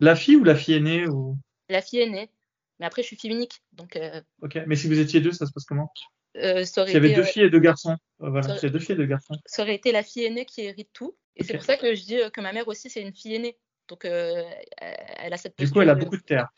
La 0.00 0.16
fille 0.16 0.36
ou 0.36 0.44
la 0.44 0.54
fille 0.54 0.74
aînée 0.74 1.06
ou? 1.08 1.36
La 1.68 1.82
fille 1.82 2.00
aînée. 2.00 2.30
Mais 2.80 2.86
après, 2.86 3.02
je 3.02 3.08
suis 3.08 3.16
fille 3.16 3.32
unique, 3.32 3.60
donc. 3.72 3.98
Ok. 4.40 4.58
Mais 4.66 4.76
si 4.76 4.86
vous 4.86 4.98
étiez 4.98 5.20
deux, 5.20 5.32
ça 5.32 5.44
se 5.46 5.52
passe 5.52 5.64
comment? 5.64 5.92
euh, 6.36 6.64
il 6.86 6.92
y 6.92 6.96
avait 6.96 7.12
deux 7.12 7.24
filles 7.24 7.42
et 7.42 7.50
deux 7.50 7.58
garçons. 7.58 7.96
Voilà, 8.20 8.56
c'est 8.56 8.70
deux 8.70 8.78
filles 8.78 8.94
et 8.94 8.98
deux 8.98 9.06
garçons. 9.06 9.34
Ça 9.44 9.62
aurait 9.62 9.74
été 9.74 9.90
la 9.90 10.04
fille 10.04 10.24
aînée 10.24 10.44
qui 10.44 10.62
hérite 10.62 10.90
tout. 10.92 11.16
Et 11.34 11.42
c'est 11.42 11.54
pour 11.54 11.64
ça 11.64 11.76
que 11.76 11.94
je 11.94 12.04
dis 12.04 12.18
que 12.32 12.40
ma 12.40 12.52
mère 12.52 12.68
aussi, 12.68 12.88
c'est 12.88 13.02
une 13.02 13.12
fille 13.12 13.34
aînée. 13.34 13.58
Donc, 13.88 14.04
elle 14.04 15.32
a 15.32 15.36
cette. 15.36 15.58
Du 15.58 15.68
coup, 15.68 15.82
elle 15.82 15.90
a 15.90 15.96
beaucoup 15.96 16.16
de 16.16 16.22
terre. 16.22 16.48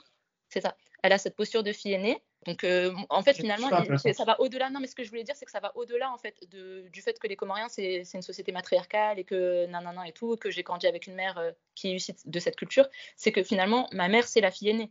C'est 0.51 0.61
ça. 0.61 0.77
Elle 1.03 1.13
a 1.13 1.19
cette 1.19 1.37
posture 1.37 1.63
de 1.63 1.73
fille 1.73 1.93
aînée. 1.93 2.23
Donc, 2.47 2.67
en 3.11 3.23
fait, 3.23 3.35
finalement, 3.35 3.69
ça 3.69 4.25
va 4.25 4.41
au-delà. 4.41 4.71
Non, 4.71 4.81
mais 4.81 4.87
ce 4.87 4.95
que 4.95 5.05
je 5.05 5.11
voulais 5.11 5.25
dire, 5.25 5.37
c'est 5.37 5.45
que 5.45 5.51
ça 5.51 5.61
va 5.61 5.73
au-delà, 5.77 6.11
en 6.13 6.19
fait, 6.19 6.37
de, 6.51 6.89
du 6.89 7.03
fait 7.03 7.19
que 7.19 7.27
les 7.27 7.37
Comoriens, 7.37 7.69
c'est 7.69 8.03
une 8.15 8.23
société 8.23 8.51
matriarcale 8.51 9.19
et 9.19 9.25
que 9.25 9.67
nanana 9.67 10.09
et 10.09 10.13
tout, 10.13 10.37
que 10.37 10.51
j'ai 10.51 10.63
grandi 10.63 10.87
avec 10.87 11.07
une 11.07 11.15
mère 11.15 11.41
qui 11.75 11.89
est 11.89 11.97
issue 11.97 12.13
de 12.25 12.39
cette 12.39 12.57
culture. 12.57 12.89
C'est 13.17 13.33
que 13.33 13.43
finalement, 13.43 13.89
ma 13.93 14.09
mère, 14.09 14.27
c'est 14.27 14.41
la 14.41 14.51
fille 14.51 14.71
aînée. 14.71 14.91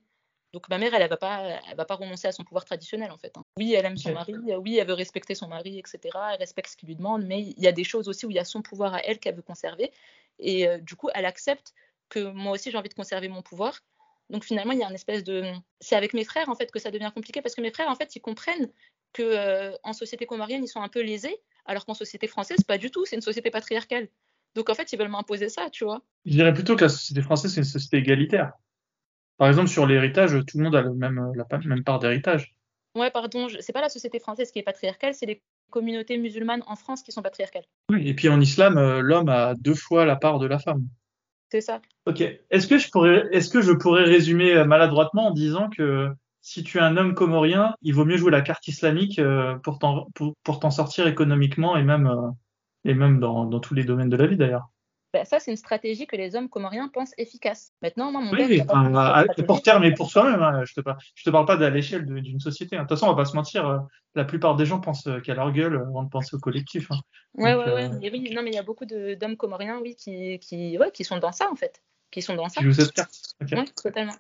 Donc 0.52 0.68
ma 0.70 0.80
mère, 0.80 0.94
elle, 0.94 1.04
ne 1.04 1.08
va 1.08 1.18
pas, 1.18 1.60
elle 1.70 1.76
va 1.76 1.86
pas 1.86 1.96
renoncer 1.96 2.28
à 2.28 2.32
son 2.32 2.44
pouvoir 2.44 2.66
traditionnel 2.66 3.12
en 3.12 3.18
fait. 3.18 3.38
Hein. 3.38 3.44
Oui, 3.58 3.74
elle 3.74 3.86
aime 3.86 3.98
son 3.98 4.14
mari, 4.14 4.34
oui, 4.58 4.78
elle 4.78 4.88
veut 4.88 4.94
respecter 4.94 5.36
son 5.36 5.48
mari, 5.48 5.78
etc. 5.78 6.00
Elle 6.34 6.40
respecte 6.40 6.72
ce 6.72 6.78
qu'il 6.78 6.88
lui 6.88 6.96
demande, 6.96 7.24
mais 7.26 7.42
il 7.42 7.60
y 7.60 7.68
a 7.68 7.72
des 7.72 7.84
choses 7.84 8.10
aussi 8.10 8.26
où 8.26 8.32
il 8.32 8.36
y 8.36 8.40
a 8.40 8.46
son 8.46 8.62
pouvoir 8.62 8.96
à 8.96 9.04
elle 9.04 9.20
qu'elle 9.20 9.36
veut 9.36 9.44
conserver, 9.44 9.92
et 10.40 10.68
euh, 10.68 10.80
du 10.80 10.96
coup, 10.96 11.10
elle 11.14 11.26
accepte 11.26 11.74
que 12.10 12.32
moi 12.32 12.54
aussi 12.54 12.72
j'ai 12.72 12.78
envie 12.78 12.90
de 12.90 12.96
conserver 12.96 13.28
mon 13.28 13.44
pouvoir. 13.44 13.80
Donc 14.30 14.44
finalement, 14.44 14.74
il 14.74 14.80
y 14.80 14.84
a 14.84 14.88
une 14.88 14.96
espèce 14.96 15.24
de, 15.24 15.44
c'est 15.80 15.96
avec 15.96 16.14
mes 16.14 16.24
frères 16.24 16.50
en 16.50 16.56
fait 16.56 16.72
que 16.72 16.80
ça 16.80 16.92
devient 16.92 17.12
compliqué 17.14 17.42
parce 17.42 17.56
que 17.56 17.62
mes 17.62 17.72
frères 17.72 17.90
en 17.90 17.96
fait 17.96 18.16
ils 18.16 18.22
comprennent 18.22 18.70
que 19.14 19.24
euh, 19.24 19.76
en 19.84 19.94
société 19.94 20.26
comorienne 20.26 20.64
ils 20.64 20.68
sont 20.68 20.82
un 20.82 20.90
peu 20.90 21.02
lésés, 21.02 21.36
alors 21.66 21.86
qu'en 21.86 21.96
société 21.96 22.28
française 22.28 22.64
pas 22.64 22.78
du 22.78 22.92
tout, 22.92 23.06
c'est 23.06 23.16
une 23.16 23.22
société 23.22 23.50
patriarcale. 23.50 24.08
Donc 24.56 24.70
en 24.70 24.76
fait 24.76 24.94
ils 24.94 25.00
veulent 25.00 25.10
m'imposer 25.10 25.50
ça, 25.50 25.70
tu 25.72 25.84
vois. 25.84 26.04
Je 26.26 26.32
dirais 26.32 26.54
plutôt 26.54 26.76
que 26.76 26.84
la 26.84 26.90
société 26.90 27.22
française 27.22 27.54
c'est 27.54 27.62
une 27.62 27.66
société 27.66 27.98
égalitaire. 27.98 28.54
Par 29.38 29.48
exemple, 29.48 29.70
sur 29.70 29.88
l'héritage, 29.88 30.32
tout 30.46 30.58
le 30.58 30.66
monde 30.66 30.76
a 30.76 30.82
le 30.82 30.94
même, 30.94 31.32
la 31.34 31.58
même 31.60 31.84
part 31.84 32.00
d'héritage. 32.00 32.54
Ouais, 32.94 33.10
pardon, 33.10 33.48
c'est 33.62 33.72
pas 33.72 33.82
la 33.82 33.88
société 33.88 34.20
française 34.20 34.52
qui 34.52 34.60
est 34.60 34.64
patriarcale, 34.64 35.14
c'est 35.14 35.26
les 35.26 35.42
communautés 35.70 36.18
musulmanes 36.18 36.64
en 36.68 36.76
France 36.76 37.04
qui 37.04 37.14
sont 37.14 37.22
patriarcales. 37.22 37.64
Oui, 37.90 38.08
et 38.08 38.14
puis 38.14 38.28
en 38.28 38.42
islam, 38.42 38.78
euh, 38.78 39.00
l'homme 39.02 39.30
a 39.30 39.54
deux 39.56 39.76
fois 39.76 40.06
la 40.06 40.18
part 40.18 40.40
de 40.40 40.48
la 40.48 40.60
femme. 40.60 40.88
C'est. 41.50 41.82
Ok. 42.06 42.22
Est-ce 42.22 42.68
que 42.68 42.78
je 42.78 42.90
pourrais, 42.90 43.28
est-ce 43.32 43.50
que 43.50 43.62
je 43.62 43.72
pourrais 43.72 44.04
résumer 44.04 44.54
euh, 44.54 44.66
maladroitement 44.66 45.28
en 45.28 45.32
disant 45.32 45.70
que 45.70 46.10
si 46.42 46.64
tu 46.64 46.78
es 46.78 46.82
un 46.82 46.96
homme 46.98 47.16
comorien, 47.16 47.76
il 47.82 47.94
vaut 47.94 48.06
mieux 48.06 48.18
jouer 48.18 48.32
la 48.32 48.42
carte 48.42 48.68
islamique 48.68 49.20
euh, 49.20 49.56
pour 49.58 49.80
t'en, 49.80 50.08
pour, 50.14 50.72
sortir 50.72 51.08
économiquement 51.08 51.76
et 51.76 51.84
même, 51.84 52.10
et 52.86 52.94
même 52.94 53.20
dans 53.20 53.60
tous 53.60 53.74
les 53.74 53.84
domaines 53.84 54.10
de 54.10 54.18
la 54.18 54.28
vie 54.28 54.38
d'ailleurs. 54.38 54.70
Bah, 55.14 55.26
ça, 55.26 55.40
c'est 55.40 55.50
une 55.50 55.58
stratégie 55.58 56.06
que 56.06 56.16
les 56.16 56.36
hommes 56.36 56.50
comoriens 56.50 56.88
pensent 56.88 57.14
efficace. 57.18 57.72
Maintenant, 57.82 58.12
moi, 58.12 58.22
mon 58.22 58.32
oui, 58.32 58.62
père. 58.62 58.68
Oui, 59.38 59.44
pour 59.46 59.62
terme 59.64 59.84
et 59.84 59.94
pour 59.94 60.12
soi-même. 60.12 60.42
Hein, 60.42 60.64
je 60.66 60.74
te 60.74 60.82
parle, 60.82 60.98
je 61.16 61.24
te 61.24 61.30
parle 61.30 61.46
pas 61.46 61.58
de 61.58 61.66
l'échelle 61.66 62.06
d'une 62.06 62.40
société. 62.40 62.76
Hein. 62.76 62.84
De 62.84 62.88
toute 62.88 62.98
façon, 62.98 63.08
on 63.08 63.16
va 63.16 63.24
pas 63.24 63.26
se 63.26 63.36
mentir. 63.36 63.68
Euh, 63.68 63.80
la 64.16 64.24
plupart 64.24 64.56
des 64.56 64.66
gens 64.66 64.80
pensent 64.80 65.10
qu'à 65.24 65.34
leur 65.34 65.52
gueule 65.52 65.76
avant 65.76 66.04
de 66.04 66.10
penser 66.10 66.36
au 66.36 66.40
collectif. 66.40 66.92
Hein. 66.92 67.00
Ouais, 67.36 67.56
ouais, 67.56 67.74
ouais. 67.74 67.90
Mais 68.00 68.12
oui, 68.12 68.32
non, 68.34 68.44
mais 68.44 68.52
il 68.52 68.56
y 68.56 68.60
a 68.60 68.64
beaucoup 68.64 68.86
d'hommes 68.86 69.38
comoriens, 69.38 69.80
oui, 69.82 69.96
qui, 69.96 70.38
qui, 70.40 70.78
ouais, 70.78 70.92
qui 70.92 71.04
sont 71.04 71.18
dans 71.18 71.32
ça, 71.32 71.50
en 71.52 71.56
fait. 71.56 71.82
Qui 72.12 72.22
sont 72.22 72.36
dans 72.36 72.50
ça. 72.50 72.62
Cette 72.72 72.94
carte. 72.94 73.36
Oui, 73.42 73.66
totalement. 73.82 74.16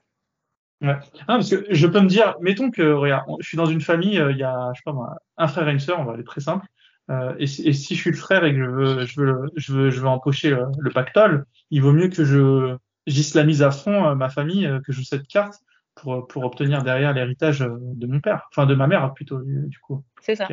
Ouais. 0.81 0.95
Ah, 1.21 1.35
parce 1.35 1.49
que 1.49 1.65
je 1.69 1.87
peux 1.87 1.99
me 1.99 2.07
dire, 2.07 2.35
mettons 2.39 2.71
que, 2.71 2.93
regarde, 2.93 3.25
je 3.39 3.47
suis 3.47 3.57
dans 3.57 3.65
une 3.65 3.81
famille, 3.81 4.15
il 4.15 4.37
y 4.37 4.43
a, 4.43 4.71
je 4.73 4.79
sais 4.79 4.83
pas 4.85 4.93
moi, 4.93 5.17
un 5.37 5.47
frère 5.47 5.67
et 5.67 5.73
une 5.73 5.79
sœur, 5.79 5.99
on 5.99 6.05
va 6.05 6.13
aller 6.13 6.23
très 6.23 6.39
simple. 6.39 6.65
Euh, 7.09 7.33
et, 7.39 7.47
si, 7.47 7.67
et, 7.67 7.73
si 7.73 7.95
je 7.95 8.01
suis 8.01 8.11
le 8.11 8.17
frère 8.17 8.43
et 8.45 8.53
que 8.53 8.63
je 8.63 8.69
veux, 8.69 9.05
je 9.05 9.21
veux, 9.21 9.41
je 9.55 9.73
veux, 9.73 9.89
je 9.89 9.99
veux 9.99 10.07
empocher 10.07 10.51
le, 10.51 10.65
le 10.77 10.91
pactole, 10.91 11.45
il 11.71 11.81
vaut 11.81 11.91
mieux 11.91 12.09
que 12.09 12.23
je 12.23 12.75
j'islamise 13.07 13.63
à 13.63 13.71
fond 13.71 14.07
euh, 14.07 14.15
ma 14.15 14.29
famille, 14.29 14.67
euh, 14.67 14.79
que 14.81 14.91
je 14.91 14.97
joue 14.97 15.03
cette 15.03 15.27
carte 15.27 15.55
pour, 15.95 16.27
pour 16.27 16.43
obtenir 16.43 16.83
derrière 16.83 17.13
l'héritage 17.13 17.59
de 17.59 18.07
mon 18.07 18.19
père, 18.19 18.47
enfin 18.51 18.65
de 18.67 18.75
ma 18.75 18.87
mère 18.87 19.13
plutôt 19.13 19.41
du 19.41 19.79
coup. 19.79 20.03
C'est 20.21 20.35
ça. 20.35 20.47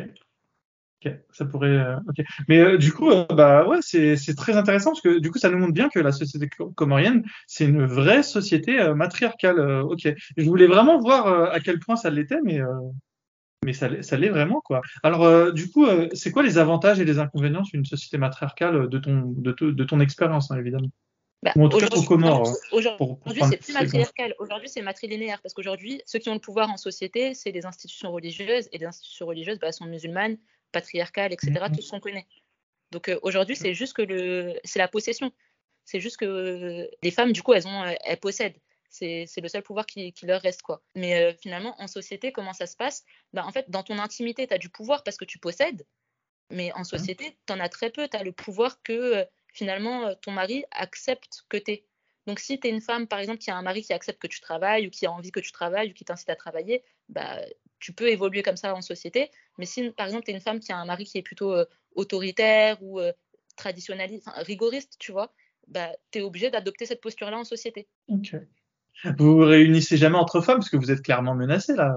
Ok, 1.05 1.13
ça 1.31 1.45
pourrait. 1.45 1.85
ok, 2.09 2.25
mais 2.47 2.79
du 2.79 2.91
coup, 2.91 3.11
bah 3.29 3.67
ouais, 3.67 3.77
c'est 3.81 4.15
c'est 4.17 4.33
très 4.33 4.57
intéressant 4.57 4.89
parce 4.89 5.01
que 5.01 5.19
du 5.19 5.29
coup, 5.29 5.37
ça 5.37 5.51
nous 5.51 5.59
montre 5.59 5.73
bien 5.73 5.89
que 5.89 5.99
la 5.99 6.11
société 6.11 6.49
comorienne, 6.75 7.23
c'est 7.45 7.65
une 7.65 7.85
vraie 7.85 8.23
société 8.23 8.91
matriarcale. 8.95 9.59
ok, 9.83 10.11
je 10.35 10.43
voulais 10.43 10.65
vraiment 10.65 10.99
voir 10.99 11.51
à 11.53 11.59
quel 11.59 11.77
point 11.79 11.97
ça 11.97 12.09
l'était, 12.09 12.41
mais 12.43 12.59
mais 13.65 13.73
ça, 13.73 14.01
ça 14.03 14.17
l'est 14.17 14.29
vraiment, 14.29 14.61
quoi. 14.61 14.81
Alors, 15.03 15.23
euh, 15.23 15.51
du 15.51 15.69
coup, 15.69 15.85
euh, 15.85 16.07
c'est 16.13 16.31
quoi 16.31 16.43
les 16.43 16.57
avantages 16.57 16.99
et 16.99 17.05
les 17.05 17.19
inconvénients 17.19 17.63
d'une 17.63 17.85
société 17.85 18.17
matriarcale 18.17 18.75
euh, 18.75 18.87
de 18.87 18.99
ton, 18.99 19.33
de, 19.35 19.51
de 19.51 19.83
ton 19.83 19.99
expérience, 19.99 20.51
hein, 20.51 20.59
évidemment? 20.59 20.89
Bah, 21.43 21.51
Aujourd'hui, 21.55 21.87
c'est 23.49 23.57
plus 23.57 23.73
matriarcal. 23.73 24.35
Aujourd'hui, 24.39 24.69
c'est 24.69 24.81
matrilinéaire. 24.81 25.39
Parce 25.41 25.53
qu'aujourd'hui, 25.53 26.01
ceux 26.05 26.19
qui 26.19 26.29
ont 26.29 26.33
le 26.33 26.39
pouvoir 26.39 26.69
en 26.69 26.77
société, 26.77 27.33
c'est 27.33 27.51
les 27.51 27.65
institutions 27.65 28.11
religieuses. 28.11 28.69
Et 28.71 28.77
les 28.77 28.85
institutions 28.85 29.25
religieuses 29.25 29.59
bah, 29.59 29.71
sont 29.71 29.85
musulmanes, 29.85 30.37
patriarcales, 30.71 31.33
etc. 31.33 31.51
Mm-hmm. 31.53 31.75
Tout 31.75 31.81
ce 31.81 31.91
qu'on 31.91 31.99
connaît. 31.99 32.25
Donc 32.91 33.11
aujourd'hui, 33.21 33.55
c'est 33.55 33.73
juste 33.73 33.93
que 33.93 34.01
le, 34.01 34.55
c'est 34.63 34.79
la 34.79 34.87
possession. 34.87 35.31
C'est 35.83 35.99
juste 35.99 36.17
que 36.17 36.89
les 37.03 37.11
femmes, 37.11 37.33
du 37.33 37.43
coup, 37.43 37.53
elles, 37.53 37.67
ont, 37.67 37.83
elles 38.03 38.19
possèdent. 38.19 38.57
C'est 38.89 39.27
le 39.37 39.47
seul 39.47 39.63
pouvoir 39.63 39.85
qui, 39.85 40.13
leur 40.23 40.41
reste. 40.41 40.61
quoi. 40.61 40.81
Mais 40.95 41.21
euh, 41.21 41.33
finalement, 41.41 41.79
en 41.81 41.87
société, 41.87 42.31
comment 42.31 42.53
ça 42.53 42.65
se 42.67 42.75
passe? 42.75 43.03
Bah, 43.33 43.45
En 43.45 43.51
fait, 43.51 43.69
dans 43.69 43.83
ton 43.83 43.99
intimité, 43.99 44.47
tu 44.47 44.53
as 44.53 44.57
du 44.57 44.69
pouvoir 44.69 45.03
parce 45.03 45.17
que 45.17 45.25
tu 45.25 45.39
possèdes. 45.39 45.85
Mais 46.49 46.71
en 46.73 46.81
mmh. 46.81 46.85
société, 46.85 47.37
tu 47.45 47.53
en 47.53 47.59
as 47.59 47.69
très 47.69 47.89
peu. 47.89 48.07
Tu 48.07 48.17
as 48.17 48.23
le 48.23 48.31
pouvoir 48.31 48.81
que 48.81 48.93
euh, 48.93 49.25
finalement 49.53 50.07
euh, 50.07 50.13
ton 50.21 50.31
mari 50.31 50.63
accepte 50.71 51.43
que 51.49 51.57
tu 51.57 51.71
es. 51.71 51.85
Donc, 52.25 52.39
si 52.39 52.59
tu 52.59 52.67
es 52.67 52.71
une 52.71 52.81
femme, 52.81 53.07
par 53.07 53.19
exemple, 53.19 53.39
qui 53.39 53.51
a 53.51 53.55
un 53.55 53.61
mari 53.61 53.83
qui 53.83 53.93
accepte 53.93 54.21
que 54.21 54.27
tu 54.27 54.41
travailles 54.41 54.87
ou 54.87 54.89
qui 54.89 55.05
a 55.05 55.11
envie 55.11 55.31
que 55.31 55.39
tu 55.39 55.51
travailles 55.51 55.91
ou 55.91 55.93
qui 55.93 56.03
t'incite 56.03 56.29
à 56.29 56.35
travailler, 56.35 56.83
bah, 57.07 57.39
tu 57.79 57.93
peux 57.93 58.09
évoluer 58.09 58.43
comme 58.43 58.57
ça 58.57 58.75
en 58.75 58.81
société. 58.81 59.31
Mais 59.57 59.65
si, 59.65 59.91
par 59.91 60.07
exemple, 60.07 60.25
tu 60.25 60.31
es 60.31 60.33
une 60.33 60.41
femme 60.41 60.59
qui 60.59 60.71
a 60.73 60.77
un 60.77 60.85
mari 60.85 61.05
qui 61.05 61.17
est 61.17 61.21
plutôt 61.21 61.55
autoritaire 61.95 62.83
ou 62.83 62.99
traditionnaliste, 63.55 64.29
rigoriste, 64.35 64.97
tu 64.99 65.13
vois, 65.13 65.33
bah, 65.67 65.91
tu 66.11 66.19
es 66.19 66.21
obligé 66.21 66.49
d'adopter 66.49 66.85
cette 66.85 67.01
posture-là 67.01 67.37
en 67.37 67.43
société. 67.43 67.87
Vous 69.17 69.37
vous 69.37 69.45
réunissez 69.45 69.97
jamais 69.97 70.17
entre 70.17 70.41
femmes 70.41 70.57
parce 70.57 70.69
que 70.69 70.77
vous 70.77 70.91
êtes 70.91 71.01
clairement 71.01 71.35
menacés 71.35 71.75
là. 71.75 71.95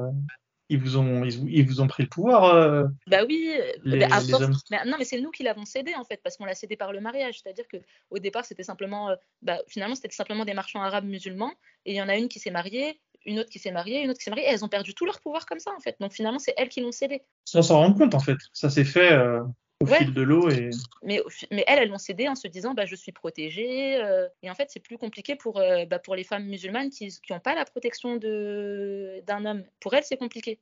Ils 0.72 0.78
vous 0.78 0.96
ont, 0.98 1.24
ils, 1.24 1.66
vous 1.66 1.80
ont 1.80 1.88
pris 1.88 2.04
le 2.04 2.08
pouvoir. 2.08 2.44
Euh, 2.44 2.84
bah 3.08 3.24
oui, 3.26 3.52
les. 3.82 3.98
Mais, 3.98 4.84
non, 4.86 4.94
mais 5.00 5.04
c'est 5.04 5.20
nous 5.20 5.32
qui 5.32 5.42
l'avons 5.42 5.64
cédé 5.64 5.94
en 5.96 6.04
fait, 6.04 6.20
parce 6.22 6.36
qu'on 6.36 6.44
l'a 6.44 6.54
cédé 6.54 6.76
par 6.76 6.92
le 6.92 7.00
mariage. 7.00 7.40
C'est-à-dire 7.42 7.66
que 7.66 7.78
au 8.10 8.20
départ, 8.20 8.44
c'était 8.44 8.62
simplement, 8.62 9.10
euh, 9.10 9.16
bah, 9.42 9.58
finalement, 9.66 9.96
c'était 9.96 10.10
simplement 10.10 10.44
des 10.44 10.54
marchands 10.54 10.80
arabes 10.80 11.06
musulmans, 11.06 11.52
et 11.86 11.92
il 11.92 11.96
y 11.96 12.02
en 12.02 12.08
a 12.08 12.16
une 12.16 12.28
qui 12.28 12.38
s'est 12.38 12.52
mariée, 12.52 13.00
une 13.26 13.40
autre 13.40 13.50
qui 13.50 13.58
s'est 13.58 13.72
mariée, 13.72 14.00
une 14.04 14.10
autre 14.10 14.18
qui 14.20 14.24
s'est 14.24 14.30
mariée, 14.30 14.46
et 14.46 14.50
elles 14.50 14.64
ont 14.64 14.68
perdu 14.68 14.94
tout 14.94 15.06
leur 15.06 15.20
pouvoir 15.20 15.44
comme 15.44 15.58
ça 15.58 15.72
en 15.76 15.80
fait. 15.80 15.96
Donc 15.98 16.12
finalement, 16.12 16.38
c'est 16.38 16.54
elles 16.56 16.68
qui 16.68 16.82
l'ont 16.82 16.92
cédé. 16.92 17.22
Sans 17.44 17.62
s'en 17.62 17.78
rendre 17.78 17.98
compte 17.98 18.14
en 18.14 18.20
fait. 18.20 18.38
Ça 18.52 18.70
s'est 18.70 18.84
fait. 18.84 19.10
Euh, 19.10 19.42
au 19.80 19.86
fil 19.86 20.12
de 20.12 20.22
l'eau. 20.22 20.48
Et... 20.50 20.70
Mais, 21.02 21.20
mais 21.50 21.64
elles, 21.66 21.80
elles 21.80 21.88
l'ont 21.88 21.98
cédé 21.98 22.28
en 22.28 22.34
se 22.34 22.48
disant 22.48 22.74
bah, 22.74 22.86
je 22.86 22.94
suis 22.94 23.12
protégée. 23.12 23.96
Euh, 24.02 24.28
et 24.42 24.50
en 24.50 24.54
fait, 24.54 24.68
c'est 24.70 24.80
plus 24.80 24.98
compliqué 24.98 25.36
pour, 25.36 25.58
euh, 25.58 25.84
bah, 25.86 25.98
pour 25.98 26.14
les 26.14 26.24
femmes 26.24 26.46
musulmanes 26.46 26.90
qui 26.90 27.12
n'ont 27.30 27.40
pas 27.40 27.54
la 27.54 27.64
protection 27.64 28.16
d'un 28.16 29.46
homme. 29.46 29.64
Pour 29.80 29.94
elles, 29.94 30.04
c'est 30.04 30.16
compliqué. 30.16 30.58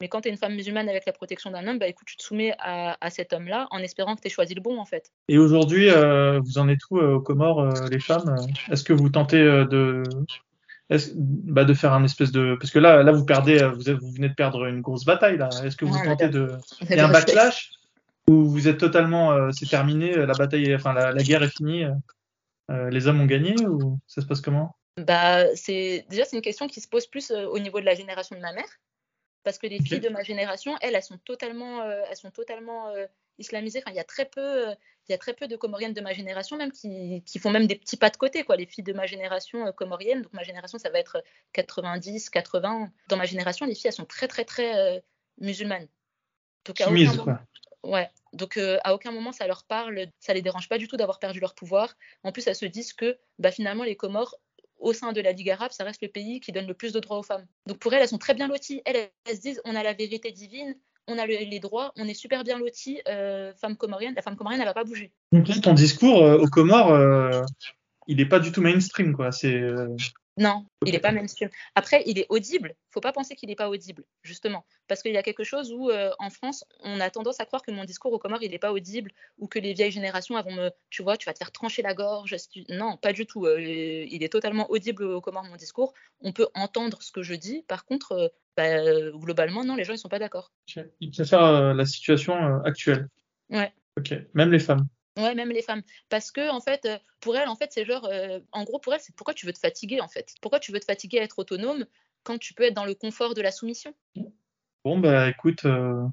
Mais 0.00 0.08
quand 0.08 0.20
tu 0.20 0.28
es 0.28 0.30
une 0.30 0.38
femme 0.38 0.54
musulmane 0.54 0.88
avec 0.88 1.06
la 1.06 1.12
protection 1.12 1.50
d'un 1.50 1.66
homme, 1.66 1.78
bah, 1.78 1.88
écoute, 1.88 2.06
tu 2.06 2.16
te 2.16 2.22
soumets 2.22 2.54
à, 2.58 2.96
à 3.04 3.10
cet 3.10 3.32
homme-là 3.32 3.66
en 3.70 3.78
espérant 3.78 4.14
que 4.14 4.20
tu 4.20 4.28
aies 4.28 4.30
choisi 4.30 4.54
le 4.54 4.60
bon, 4.60 4.78
en 4.78 4.84
fait. 4.84 5.10
Et 5.28 5.38
aujourd'hui, 5.38 5.90
euh, 5.90 6.38
vous 6.40 6.58
en 6.58 6.68
êtes 6.68 6.78
où 6.90 6.98
aux 6.98 7.20
Comores, 7.20 7.66
les 7.90 7.98
femmes 7.98 8.36
Est-ce 8.70 8.84
que 8.84 8.92
vous 8.92 9.08
tentez 9.08 9.42
de, 9.42 10.04
bah, 11.16 11.64
de 11.64 11.74
faire 11.74 11.92
un 11.92 12.04
espèce 12.04 12.30
de 12.30 12.56
parce 12.58 12.70
que 12.70 12.78
là 12.78 13.02
là 13.02 13.12
vous 13.12 13.26
perdez 13.26 13.58
vous, 13.58 13.98
vous 14.00 14.10
venez 14.12 14.30
de 14.30 14.34
perdre 14.34 14.64
une 14.64 14.80
grosse 14.80 15.04
bataille 15.04 15.36
là 15.36 15.50
est-ce 15.62 15.76
que 15.76 15.84
vous 15.84 16.02
tentez 16.02 16.30
de 16.30 16.52
il 16.80 16.96
y 16.96 16.98
a 16.98 17.06
un 17.06 17.12
backlash? 17.12 17.77
Ou 18.28 18.44
vous 18.44 18.68
êtes 18.68 18.78
totalement, 18.78 19.32
euh, 19.32 19.50
c'est 19.52 19.68
terminé, 19.68 20.14
la 20.14 20.34
bataille, 20.34 20.74
enfin 20.74 20.92
la, 20.92 21.12
guerre 21.22 21.42
est 21.42 21.48
finie, 21.56 21.84
euh, 22.70 22.90
les 22.90 23.06
hommes 23.06 23.20
ont 23.20 23.26
gagné 23.26 23.54
ou 23.66 23.98
ça 24.06 24.20
se 24.20 24.26
passe 24.26 24.40
comment? 24.40 24.76
Bah 24.98 25.54
c'est 25.54 26.04
déjà 26.10 26.24
c'est 26.24 26.36
une 26.36 26.42
question 26.42 26.66
qui 26.66 26.80
se 26.80 26.88
pose 26.88 27.06
plus 27.06 27.30
euh, 27.30 27.46
au 27.46 27.58
niveau 27.58 27.80
de 27.80 27.84
la 27.84 27.94
génération 27.94 28.36
de 28.36 28.40
ma 28.40 28.52
mère, 28.52 28.68
parce 29.44 29.58
que 29.58 29.66
les 29.66 29.80
filles 29.80 30.00
de 30.00 30.08
ma 30.10 30.22
génération, 30.22 30.76
elles, 30.82 30.94
elles 30.94 31.02
sont 31.02 31.18
totalement, 31.18 31.82
elles 31.84 32.16
sont 32.16 32.30
totalement 32.30 32.92
islamisées. 33.38 33.78
Enfin, 33.78 33.92
il 33.92 33.96
y 33.96 34.00
a 34.00 34.04
très 34.04 34.26
peu, 34.26 34.64
il 35.08 35.12
y 35.12 35.14
a 35.14 35.18
très 35.18 35.32
peu 35.32 35.46
de 35.48 35.56
Comoriennes 35.56 35.94
de 35.94 36.00
ma 36.00 36.12
génération 36.12 36.56
même 36.56 36.72
qui, 36.72 37.22
qui, 37.24 37.38
font 37.38 37.50
même 37.50 37.66
des 37.66 37.76
petits 37.76 37.96
pas 37.96 38.10
de 38.10 38.16
côté 38.16 38.42
quoi. 38.42 38.56
Les 38.56 38.66
filles 38.66 38.84
de 38.84 38.92
ma 38.92 39.06
génération 39.06 39.72
comorienne, 39.72 40.22
donc 40.22 40.32
ma 40.34 40.42
génération 40.42 40.78
ça 40.78 40.90
va 40.90 40.98
être 40.98 41.22
90, 41.54 42.28
80. 42.28 42.90
Dans 43.08 43.16
ma 43.16 43.24
génération, 43.24 43.64
les 43.64 43.74
filles 43.74 43.86
elles 43.86 43.92
sont 43.92 44.04
très 44.04 44.28
très 44.28 44.44
très 44.44 45.02
musulmanes. 45.40 45.86
Donc, 46.66 46.80
à 46.82 46.90
aucun 46.90 47.16
quoi. 47.16 47.40
Ouais. 47.84 48.08
Donc 48.32 48.56
euh, 48.56 48.78
à 48.84 48.94
aucun 48.94 49.12
moment 49.12 49.32
ça 49.32 49.46
leur 49.46 49.64
parle, 49.64 50.06
ça 50.20 50.34
les 50.34 50.42
dérange 50.42 50.68
pas 50.68 50.78
du 50.78 50.88
tout 50.88 50.96
d'avoir 50.96 51.18
perdu 51.18 51.40
leur 51.40 51.54
pouvoir. 51.54 51.94
En 52.24 52.32
plus, 52.32 52.46
elles 52.46 52.54
se 52.54 52.66
disent 52.66 52.92
que 52.92 53.18
bah, 53.38 53.50
finalement 53.50 53.84
les 53.84 53.96
Comores 53.96 54.34
au 54.78 54.92
sein 54.92 55.12
de 55.12 55.20
la 55.20 55.32
Ligue 55.32 55.50
arabe, 55.50 55.72
ça 55.72 55.84
reste 55.84 56.02
le 56.02 56.08
pays 56.08 56.40
qui 56.40 56.52
donne 56.52 56.66
le 56.66 56.74
plus 56.74 56.92
de 56.92 57.00
droits 57.00 57.18
aux 57.18 57.22
femmes. 57.24 57.46
Donc 57.66 57.78
pour 57.78 57.92
elles, 57.94 58.02
elles 58.02 58.08
sont 58.08 58.18
très 58.18 58.34
bien 58.34 58.46
loties. 58.48 58.82
Elles, 58.84 59.10
se 59.26 59.40
disent 59.40 59.60
on 59.64 59.74
a 59.74 59.82
la 59.82 59.92
vérité 59.92 60.30
divine, 60.30 60.76
on 61.08 61.18
a 61.18 61.26
les 61.26 61.60
droits, 61.60 61.92
on 61.96 62.06
est 62.06 62.14
super 62.14 62.44
bien 62.44 62.58
loties. 62.58 63.00
Euh, 63.08 63.52
femme 63.54 63.76
comorienne, 63.76 64.14
la 64.14 64.22
femme 64.22 64.36
comorienne, 64.36 64.60
elle 64.60 64.68
va 64.68 64.74
pas 64.74 64.84
bouger. 64.84 65.12
Donc 65.32 65.46
ton 65.60 65.74
discours 65.74 66.22
euh, 66.22 66.38
aux 66.38 66.46
Comores, 66.46 66.96
il 68.06 68.18
n'est 68.18 68.26
pas 68.26 68.40
du 68.40 68.52
tout 68.52 68.60
mainstream, 68.60 69.14
quoi. 69.14 69.32
C'est 69.32 69.60
non, 70.38 70.64
il 70.86 70.92
n'est 70.92 71.00
pas 71.00 71.10
mainstream. 71.10 71.50
Après, 71.74 72.02
il 72.06 72.18
est 72.18 72.26
audible. 72.28 72.74
Faut 72.90 73.00
pas 73.00 73.12
penser 73.12 73.34
qu'il 73.34 73.48
n'est 73.48 73.56
pas 73.56 73.68
audible, 73.68 74.04
justement, 74.22 74.64
parce 74.86 75.02
qu'il 75.02 75.12
y 75.12 75.16
a 75.16 75.22
quelque 75.22 75.42
chose 75.42 75.72
où, 75.72 75.90
euh, 75.90 76.12
en 76.18 76.30
France, 76.30 76.64
on 76.80 77.00
a 77.00 77.10
tendance 77.10 77.40
à 77.40 77.44
croire 77.44 77.62
que 77.62 77.72
mon 77.72 77.84
discours 77.84 78.12
au 78.12 78.18
Comores, 78.18 78.42
il 78.42 78.52
n'est 78.52 78.58
pas 78.58 78.72
audible, 78.72 79.10
ou 79.38 79.48
que 79.48 79.58
les 79.58 79.74
vieilles 79.74 79.90
générations 79.90 80.40
vont 80.40 80.52
me, 80.52 80.70
tu 80.90 81.02
vois, 81.02 81.16
tu 81.16 81.26
vas 81.26 81.32
te 81.32 81.38
faire 81.38 81.50
trancher 81.50 81.82
la 81.82 81.94
gorge. 81.94 82.36
Non, 82.68 82.96
pas 82.96 83.12
du 83.12 83.26
tout. 83.26 83.46
Euh, 83.46 83.60
il 83.60 84.22
est 84.22 84.32
totalement 84.32 84.70
audible 84.70 85.02
au 85.02 85.20
Comores 85.20 85.44
mon 85.44 85.56
discours. 85.56 85.92
On 86.20 86.32
peut 86.32 86.48
entendre 86.54 87.02
ce 87.02 87.10
que 87.10 87.22
je 87.22 87.34
dis. 87.34 87.64
Par 87.66 87.84
contre, 87.84 88.12
euh, 88.12 88.28
bah, 88.56 89.10
globalement, 89.10 89.64
non, 89.64 89.74
les 89.74 89.84
gens 89.84 89.92
ils 89.92 89.98
sont 89.98 90.08
pas 90.08 90.18
d'accord. 90.18 90.52
Il 91.00 91.10
préfèrent 91.10 91.74
la 91.74 91.84
situation 91.84 92.62
actuelle. 92.64 93.08
Ouais. 93.50 93.72
Ok. 93.96 94.14
Même 94.34 94.52
les 94.52 94.58
femmes. 94.58 94.86
Ouais, 95.18 95.34
même 95.34 95.50
les 95.50 95.62
femmes. 95.62 95.82
Parce 96.08 96.30
que, 96.30 96.48
en 96.48 96.60
fait, 96.60 96.84
euh, 96.84 96.96
pour 97.20 97.36
elles, 97.36 97.48
en 97.48 97.56
fait, 97.56 97.70
c'est 97.72 97.84
genre, 97.84 98.04
euh, 98.04 98.38
en 98.52 98.62
gros, 98.62 98.78
pour 98.78 98.94
elles, 98.94 99.00
c'est 99.00 99.14
pourquoi 99.16 99.34
tu 99.34 99.46
veux 99.46 99.52
te 99.52 99.58
fatiguer, 99.58 100.00
en 100.00 100.06
fait? 100.06 100.34
Pourquoi 100.40 100.60
tu 100.60 100.70
veux 100.70 100.78
te 100.78 100.84
fatiguer 100.84 101.18
à 101.18 101.24
être 101.24 101.40
autonome 101.40 101.86
quand 102.22 102.38
tu 102.38 102.54
peux 102.54 102.62
être 102.62 102.74
dans 102.74 102.84
le 102.84 102.94
confort 102.94 103.34
de 103.34 103.42
la 103.42 103.50
soumission? 103.50 103.92
Bon, 104.84 104.98
bah 105.00 105.28
écoute, 105.28 105.64
euh, 105.64 106.04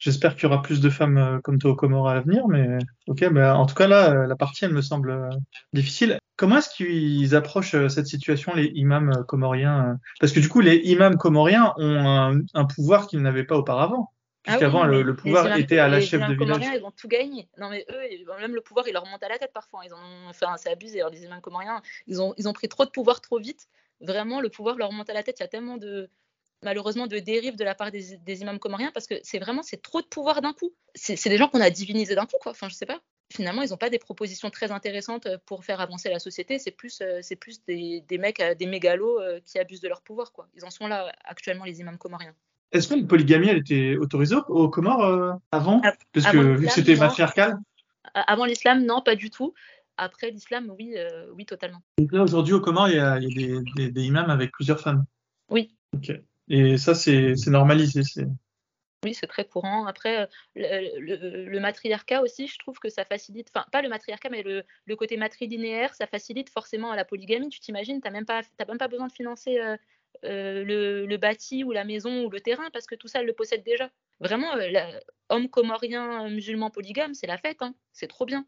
j'espère 0.00 0.34
qu'il 0.34 0.44
y 0.44 0.46
aura 0.46 0.62
plus 0.62 0.80
de 0.80 0.90
femmes 0.90 1.40
comme 1.44 1.58
toi 1.60 1.70
au 1.70 1.76
Comores 1.76 2.08
à 2.08 2.14
l'avenir, 2.14 2.48
mais 2.48 2.78
ok, 3.06 3.32
bah, 3.32 3.56
en 3.56 3.66
tout 3.66 3.76
cas, 3.76 3.86
là, 3.86 4.26
la 4.26 4.36
partie, 4.36 4.64
elle 4.64 4.72
me 4.72 4.82
semble 4.82 5.30
difficile. 5.72 6.18
Comment 6.34 6.58
est-ce 6.58 6.70
qu'ils 6.70 7.36
approchent 7.36 7.86
cette 7.86 8.08
situation, 8.08 8.52
les 8.54 8.72
imams 8.74 9.24
comoriens 9.28 9.98
Parce 10.18 10.32
que 10.32 10.40
du 10.40 10.48
coup, 10.48 10.60
les 10.60 10.76
imams 10.76 11.16
comoriens 11.16 11.72
ont 11.76 12.42
un 12.52 12.64
pouvoir 12.64 13.06
qu'ils 13.06 13.22
n'avaient 13.22 13.44
pas 13.44 13.56
auparavant. 13.56 14.12
Ah 14.50 14.56
Puisqu'avant, 14.56 14.84
le, 14.84 15.14
pouvoir 15.14 15.56
était 15.56 15.78
à 15.78 15.88
la 15.88 16.00
chef 16.00 16.26
de 16.26 16.34
village. 16.34 16.64
ils 16.74 16.80
vont 16.80 16.90
tout 16.90 17.08
gagner. 17.08 17.48
Non, 17.58 17.70
mais 17.70 17.86
eux, 17.90 18.24
même 18.40 18.54
le 18.54 18.60
pouvoir, 18.60 18.88
il 18.88 18.92
leur 18.92 19.06
monte 19.06 19.22
à 19.22 19.28
la 19.28 19.38
tête 19.38 19.52
parfois. 19.52 19.82
Ils 19.84 19.94
ont, 19.94 20.28
enfin, 20.28 20.56
c'est 20.56 20.70
abusé. 20.70 21.00
Alors, 21.00 21.12
les 21.12 21.22
imams 21.24 21.40
comoriens, 21.40 21.82
ils 22.06 22.20
ont, 22.20 22.34
ils 22.36 22.48
ont 22.48 22.52
pris 22.52 22.68
trop 22.68 22.84
de 22.84 22.90
pouvoir 22.90 23.20
trop 23.20 23.38
vite. 23.38 23.68
Vraiment, 24.00 24.40
le 24.40 24.48
pouvoir 24.48 24.76
leur 24.76 24.92
monte 24.92 25.08
à 25.08 25.14
la 25.14 25.22
tête. 25.22 25.38
Il 25.38 25.42
y 25.42 25.44
a 25.44 25.48
tellement 25.48 25.76
de, 25.76 26.10
malheureusement, 26.62 27.06
de 27.06 27.18
dérives 27.18 27.56
de 27.56 27.64
la 27.64 27.74
part 27.74 27.90
des, 27.90 28.16
des 28.16 28.40
imams 28.40 28.58
comoriens 28.58 28.90
parce 28.92 29.06
que 29.06 29.14
c'est 29.22 29.38
vraiment, 29.38 29.62
c'est 29.62 29.82
trop 29.82 30.00
de 30.00 30.06
pouvoir 30.06 30.40
d'un 30.42 30.52
coup. 30.52 30.72
C'est 30.94 31.28
des 31.28 31.36
gens 31.36 31.48
qu'on 31.48 31.60
a 31.60 31.70
divinisés 31.70 32.14
d'un 32.14 32.26
coup, 32.26 32.38
quoi. 32.40 32.52
Enfin, 32.52 32.68
je 32.68 32.74
sais 32.74 32.86
pas. 32.86 33.00
Finalement, 33.32 33.62
ils 33.62 33.70
n'ont 33.70 33.76
pas 33.76 33.90
des 33.90 34.00
propositions 34.00 34.50
très 34.50 34.72
intéressantes 34.72 35.28
pour 35.46 35.64
faire 35.64 35.80
avancer 35.80 36.10
la 36.10 36.18
société. 36.18 36.58
C'est 36.58 36.72
plus, 36.72 37.00
euh, 37.00 37.20
c'est 37.22 37.36
plus 37.36 37.62
des, 37.64 38.00
des 38.00 38.18
mecs, 38.18 38.40
euh, 38.40 38.56
des 38.56 38.66
mégalos 38.66 39.20
euh, 39.20 39.38
qui 39.44 39.60
abusent 39.60 39.80
de 39.80 39.88
leur 39.88 40.02
pouvoir, 40.02 40.32
quoi. 40.32 40.48
Ils 40.56 40.64
en 40.64 40.70
sont 40.70 40.88
là 40.88 41.12
actuellement, 41.24 41.64
les 41.64 41.78
imams 41.78 41.98
comoriens. 41.98 42.34
Est-ce 42.72 42.88
que 42.88 42.94
la 42.94 43.06
polygamie, 43.06 43.48
elle 43.48 43.58
était 43.58 43.96
autorisée 43.96 44.36
aux 44.48 44.68
Comores 44.68 45.04
euh, 45.04 45.32
avant 45.50 45.80
Parce 46.12 46.26
que 46.26 46.56
vu 46.56 46.66
que 46.66 46.72
c'était 46.72 46.96
matriarcal 46.96 47.58
Avant 48.14 48.44
l'islam, 48.44 48.84
non, 48.84 49.02
pas 49.02 49.16
du 49.16 49.30
tout. 49.30 49.54
après 49.96 50.30
l'islam, 50.30 50.72
oui, 50.78 50.94
oui, 51.34 51.44
totalement. 51.46 51.82
Donc 51.98 52.12
là, 52.12 52.22
aujourd'hui, 52.22 52.54
au 52.54 52.60
Comores, 52.60 52.88
il 52.88 52.96
y 52.96 53.00
a, 53.00 53.18
il 53.18 53.40
y 53.40 53.56
a 53.56 53.60
des, 53.76 53.90
des, 53.90 54.02
imams 54.02 54.30
avec 54.30 54.52
plusieurs 54.52 54.80
femmes. 54.80 55.04
Oui. 55.50 55.74
Ok. 55.94 56.12
Et 56.48 56.78
ça, 56.78 56.94
c'est 56.94 57.34
normalisé. 57.46 58.02
Oui, 59.04 59.14
c'est 59.14 59.26
très 59.26 59.46
courant. 59.46 59.86
Après, 59.86 60.28
le, 60.54 61.46
le, 61.46 61.60
matriarcat 61.60 62.22
aussi, 62.22 62.46
je 62.46 62.58
trouve 62.58 62.78
que 62.78 62.90
ça 62.90 63.04
facilite, 63.06 63.48
enfin, 63.54 63.64
pas 63.72 63.80
le 63.80 63.88
matriarcat, 63.88 64.28
mais 64.28 64.42
le, 64.42 64.62
le 64.84 64.96
côté 64.96 65.16
matrilinéaire, 65.16 65.94
ça 65.94 66.06
facilite 66.06 66.50
forcément 66.50 66.94
la 66.94 67.06
polygamie. 67.06 67.48
Tu 67.48 67.60
t'imagines, 67.60 68.00
tu 68.00 68.06
n'as 68.06 68.12
même, 68.12 68.26
pas, 68.26 68.42
même 68.68 68.78
pas 68.78 68.88
besoin 68.88 69.06
de 69.06 69.12
financer 69.12 69.58
euh, 69.58 69.76
le, 70.22 71.16
bâti 71.16 71.64
ou 71.64 71.72
la 71.72 71.84
maison 71.84 72.24
ou 72.24 72.30
le 72.30 72.40
terrain 72.40 72.68
parce 72.72 72.86
que 72.86 72.94
tout 72.94 73.08
ça, 73.08 73.20
elle 73.20 73.26
le 73.26 73.32
possède 73.32 73.64
déjà. 73.64 73.90
Vraiment, 74.20 74.54
euh, 74.54 74.68
homme 75.30 75.48
comorien, 75.48 76.26
euh, 76.26 76.30
musulman 76.30 76.70
polygame, 76.70 77.14
c'est 77.14 77.26
la 77.26 77.38
fête, 77.38 77.62
hein. 77.62 77.74
c'est 77.92 78.06
trop 78.06 78.26
bien. 78.26 78.46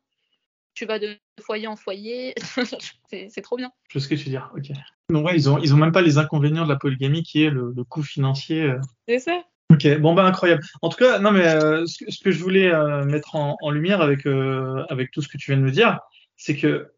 Tu 0.74 0.84
vas 0.86 0.98
de 0.98 1.16
foyer 1.40 1.66
en 1.66 1.76
foyer, 1.76 2.34
c'est 3.10 3.42
trop 3.42 3.56
bien. 3.56 3.72
Je 3.88 3.98
sais 3.98 4.04
ce 4.04 4.08
que 4.08 4.14
tu 4.14 4.24
veux 4.24 4.30
dire, 4.30 4.50
ok. 4.56 4.70
Donc 5.08 5.26
ouais, 5.26 5.34
ils 5.34 5.48
ont, 5.48 5.58
ils 5.58 5.74
ont 5.74 5.78
même 5.78 5.92
pas 5.92 6.02
les 6.02 6.18
inconvénients 6.18 6.64
de 6.64 6.68
la 6.68 6.76
polygamie 6.76 7.22
qui 7.22 7.42
est 7.42 7.50
le, 7.50 7.72
coût 7.84 8.02
financier. 8.02 8.72
C'est 9.08 9.18
ça. 9.18 9.42
Ok, 9.70 9.86
bon 9.98 10.14
bah 10.14 10.24
incroyable. 10.24 10.62
En 10.82 10.90
tout 10.90 10.98
cas, 10.98 11.18
non 11.18 11.30
mais 11.30 11.44
ce, 11.86 12.22
que 12.22 12.30
je 12.30 12.42
voulais 12.42 12.70
mettre 13.04 13.36
en, 13.36 13.56
en, 13.60 13.70
lumière 13.70 14.00
avec, 14.00 14.26
avec 14.26 15.10
tout 15.10 15.20
ce 15.20 15.28
que 15.28 15.36
tu 15.36 15.50
viens 15.50 15.60
de 15.60 15.64
me 15.64 15.70
dire, 15.70 15.98
c'est 16.36 16.56
que 16.56 16.91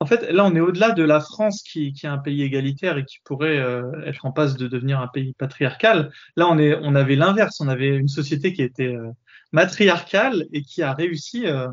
en 0.00 0.06
fait, 0.06 0.30
là, 0.32 0.44
on 0.44 0.54
est 0.54 0.60
au-delà 0.60 0.90
de 0.90 1.02
la 1.02 1.20
France 1.20 1.62
qui, 1.62 1.92
qui, 1.92 2.06
est 2.06 2.08
un 2.08 2.18
pays 2.18 2.42
égalitaire 2.42 2.98
et 2.98 3.04
qui 3.04 3.18
pourrait 3.24 3.58
euh, 3.58 3.90
être 4.04 4.26
en 4.26 4.32
passe 4.32 4.56
de 4.56 4.66
devenir 4.66 5.00
un 5.00 5.08
pays 5.08 5.34
patriarcal. 5.34 6.10
Là, 6.36 6.48
on, 6.48 6.94
avait 6.94 7.16
l'inverse. 7.16 7.60
On 7.60 7.68
avait 7.68 7.88
une 7.88 8.08
société 8.08 8.52
qui 8.52 8.62
était 8.62 8.94
euh, 8.94 9.10
matriarcale 9.52 10.46
et 10.52 10.62
qui 10.62 10.82
a 10.82 10.92
réussi 10.92 11.46
euh, 11.46 11.68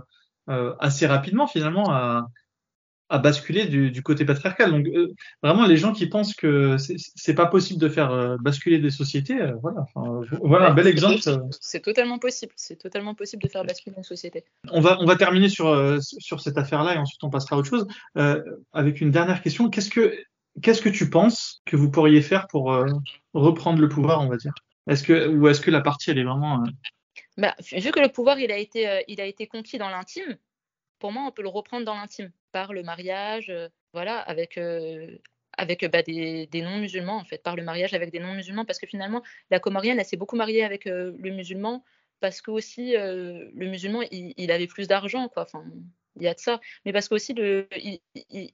assez 0.79 1.07
rapidement, 1.07 1.47
finalement, 1.47 1.91
à, 1.91 2.27
à 3.11 3.17
basculer 3.17 3.65
du, 3.65 3.91
du, 3.91 4.01
côté 4.01 4.23
patriarcal. 4.23 4.71
Donc 4.71 4.87
euh, 4.87 5.13
vraiment 5.43 5.67
les 5.67 5.75
gens 5.75 5.91
qui 5.91 6.07
pensent 6.07 6.33
que 6.33 6.77
c'est 6.77 7.35
pas 7.35 7.45
possible 7.45 7.79
de 7.79 7.89
faire 7.89 8.09
euh, 8.09 8.37
basculer 8.39 8.79
des 8.79 8.89
sociétés, 8.89 9.39
euh, 9.39 9.51
voilà, 9.61 9.85
voilà 10.41 10.69
un 10.69 10.73
bel 10.73 10.87
exemple. 10.87 11.19
C'est 11.59 11.81
totalement 11.81 12.19
possible, 12.19 12.53
c'est 12.55 12.77
totalement 12.77 13.13
possible 13.13 13.43
de 13.43 13.49
faire 13.49 13.65
basculer 13.65 13.93
une 13.97 14.05
société. 14.05 14.45
On 14.71 14.79
va 14.79 14.97
on 15.01 15.05
va 15.05 15.17
terminer 15.17 15.49
sur 15.49 16.01
sur 16.01 16.39
cette 16.39 16.57
affaire-là 16.57 16.95
et 16.95 16.97
ensuite 16.97 17.21
on 17.23 17.29
passera 17.29 17.57
à 17.57 17.59
autre 17.59 17.69
chose 17.69 17.85
avec 18.71 19.01
une 19.01 19.11
dernière 19.11 19.41
question. 19.41 19.69
Qu'est-ce 19.69 19.89
que 19.89 20.15
qu'est-ce 20.61 20.81
que 20.81 20.89
tu 20.89 21.09
penses 21.09 21.61
que 21.65 21.75
vous 21.75 21.91
pourriez 21.91 22.21
faire 22.21 22.47
pour 22.47 22.73
reprendre 23.33 23.81
le 23.81 23.89
pouvoir, 23.89 24.21
on 24.21 24.29
va 24.29 24.37
dire? 24.37 24.53
Est-ce 24.87 25.03
que 25.03 25.27
ou 25.27 25.49
est-ce 25.49 25.59
que 25.59 25.69
la 25.69 25.81
partie 25.81 26.11
elle 26.11 26.17
est 26.17 26.23
vraiment 26.23 26.63
bah, 27.37 27.55
vu 27.59 27.91
que 27.91 27.99
le 27.99 28.09
pouvoir 28.09 28.39
il 28.39 28.51
a 28.51 28.57
été 28.57 29.03
il 29.09 29.19
a 29.19 29.25
été 29.25 29.47
conquis 29.47 29.77
dans 29.77 29.89
l'intime, 29.89 30.37
pour 31.01 31.11
moi 31.11 31.23
on 31.27 31.31
peut 31.31 31.41
le 31.41 31.49
reprendre 31.49 31.85
dans 31.85 31.95
l'intime 31.95 32.31
par 32.53 32.71
le 32.71 32.83
mariage, 32.83 33.49
euh, 33.49 33.67
voilà, 33.93 34.19
avec, 34.19 34.57
euh, 34.57 35.17
avec 35.57 35.83
bah, 35.91 36.03
des, 36.03 36.47
non-musulmans, 36.53 37.17
en 37.17 37.25
fait, 37.25 37.41
par 37.43 37.55
le 37.55 37.63
mariage 37.63 37.93
avec 37.93 38.11
des 38.11 38.19
non-musulmans, 38.19 38.65
parce 38.65 38.79
que 38.79 38.87
finalement, 38.87 39.21
la 39.49 39.59
comorienne, 39.59 40.01
s'est 40.03 40.17
beaucoup 40.17 40.35
mariée 40.35 40.63
avec 40.63 40.87
euh, 40.87 41.13
le 41.17 41.31
musulman, 41.31 41.83
parce 42.19 42.41
que 42.41 42.51
aussi, 42.51 42.93
le 42.93 43.51
musulman, 43.55 44.01
il, 44.11 44.51
avait 44.51 44.67
plus 44.67 44.87
d'argent, 44.87 45.27
quoi, 45.27 45.41
enfin, 45.43 45.65
il 46.17 46.23
y 46.23 46.27
a 46.27 46.35
de 46.35 46.39
ça, 46.39 46.61
mais 46.85 46.93
parce 46.93 47.09
qu'aussi, 47.09 47.33
il, 47.33 47.99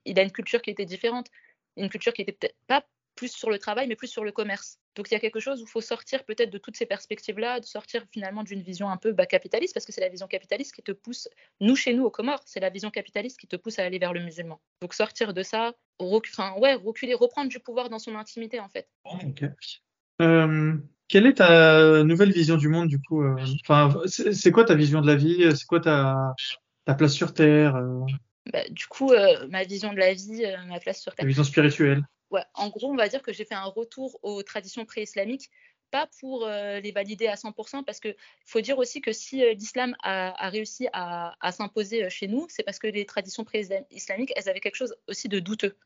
il, 0.06 0.20
a 0.20 0.24
une 0.24 0.32
culture 0.32 0.62
qui 0.62 0.70
était 0.70 0.86
différente, 0.86 1.28
une 1.76 1.89
culture 1.89 2.14
qui 2.14 2.22
était 2.22 2.32
peut-être 2.32 2.56
pas 2.68 2.86
plus 3.18 3.34
sur 3.34 3.49
le 3.49 3.59
travail, 3.59 3.88
mais 3.88 3.97
plus 3.97 4.07
sur 4.07 4.24
le 4.24 4.32
commerce. 4.32 4.80
Donc 4.95 5.09
il 5.11 5.13
y 5.13 5.18
a 5.18 5.20
quelque 5.20 5.41
chose 5.41 5.59
où 5.61 5.65
il 5.65 5.70
faut 5.70 5.82
sortir 5.82 6.24
peut-être 6.24 6.49
de 6.49 6.57
toutes 6.57 6.78
ces 6.78 6.86
perspectives-là, 6.86 7.59
de 7.59 7.65
sortir 7.65 8.05
finalement 8.13 8.43
d'une 8.43 8.61
vision 8.61 8.89
un 8.89 8.95
peu 8.95 9.11
bah, 9.11 9.26
capitaliste, 9.26 9.74
parce 9.74 9.86
que 9.86 9.91
c'est 9.91 10.01
la 10.01 10.09
vision 10.09 10.28
capitaliste 10.28 10.74
qui 10.74 10.84
te 10.84 10.93
pousse, 10.93 11.28
nous 11.59 11.76
chez 11.76 11.93
nous 11.93 12.05
au 12.05 12.09
Comores, 12.09 12.43
c'est 12.45 12.61
la 12.61 12.70
vision 12.70 12.89
capitaliste 12.89 13.39
qui 13.39 13.47
te 13.47 13.57
pousse 13.57 13.80
à 13.80 13.84
aller 13.84 13.99
vers 13.99 14.13
le 14.13 14.22
musulman. 14.22 14.61
Donc 14.82 14.93
sortir 14.93 15.34
de 15.34 15.43
ça, 15.43 15.74
enfin, 15.99 16.53
ouais, 16.59 16.76
reculer, 16.76 17.15
reprendre 17.15 17.49
du 17.49 17.59
pouvoir 17.59 17.89
dans 17.89 17.99
son 17.99 18.15
intimité 18.15 18.59
en 18.59 18.70
fait. 18.70 18.88
Euh, 20.22 20.74
quelle 21.07 21.26
est 21.26 21.36
ta 21.36 22.03
nouvelle 22.03 22.32
vision 22.32 22.55
du 22.55 22.70
monde 22.70 22.88
du 22.88 22.99
coup 22.99 23.24
euh, 23.24 23.36
Enfin, 23.68 23.99
c'est 24.05 24.51
quoi 24.51 24.63
ta 24.63 24.76
vision 24.76 25.01
de 25.01 25.07
la 25.07 25.15
vie? 25.15 25.55
C'est 25.55 25.65
quoi 25.65 25.80
ta, 25.80 26.34
ta 26.86 26.93
place 26.93 27.13
sur 27.13 27.34
Terre 27.34 27.76
euh? 27.76 28.05
bah, 28.51 28.63
Du 28.70 28.88
coup, 28.88 29.11
ma 29.49 29.63
vision 29.63 29.91
de 29.91 29.97
la 29.97 30.13
vie, 30.13 30.43
ma 30.68 30.80
place 30.80 31.01
sur 31.01 31.13
Terre. 31.13 31.24
Ta 31.24 31.28
vision 31.28 31.43
spirituelle 31.43 32.03
en 32.54 32.70
gros, 32.70 32.92
on 32.92 32.96
va 32.96 33.08
dire 33.08 33.22
que 33.22 33.34
j'ai 33.34 33.46
fait 33.46 33.56
un 33.56 33.66
retour 33.66 34.20
aux 34.24 34.44
traditions 34.44 34.86
pré-islamiques, 34.86 35.50
pas 35.92 36.10
pour 36.20 36.46
euh, 36.46 36.80
les 36.80 36.92
valider 36.92 37.28
à 37.28 37.36
100%, 37.36 37.84
parce 37.84 38.00
qu'il 38.00 38.16
faut 38.46 38.62
dire 38.62 38.78
aussi 38.78 39.02
que 39.02 39.14
si 39.14 39.44
euh, 39.44 39.54
l'islam 39.54 39.96
a, 40.04 40.50
réussi 40.50 40.88
à, 40.94 41.52
s'imposer 41.52 42.04
euh, 42.04 42.10
chez 42.10 42.28
nous, 42.28 42.48
c'est 42.50 42.64
parce 42.64 42.80
que 42.80 42.88
les 42.88 43.06
traditions 43.06 43.44
pré-islamiques, 43.44 44.34
elles 44.36 44.50
avaient 44.50 44.60
quelque 44.60 44.76
chose 44.76 44.96
aussi 45.08 45.30
de 45.30 45.40
douteux. 45.40 45.78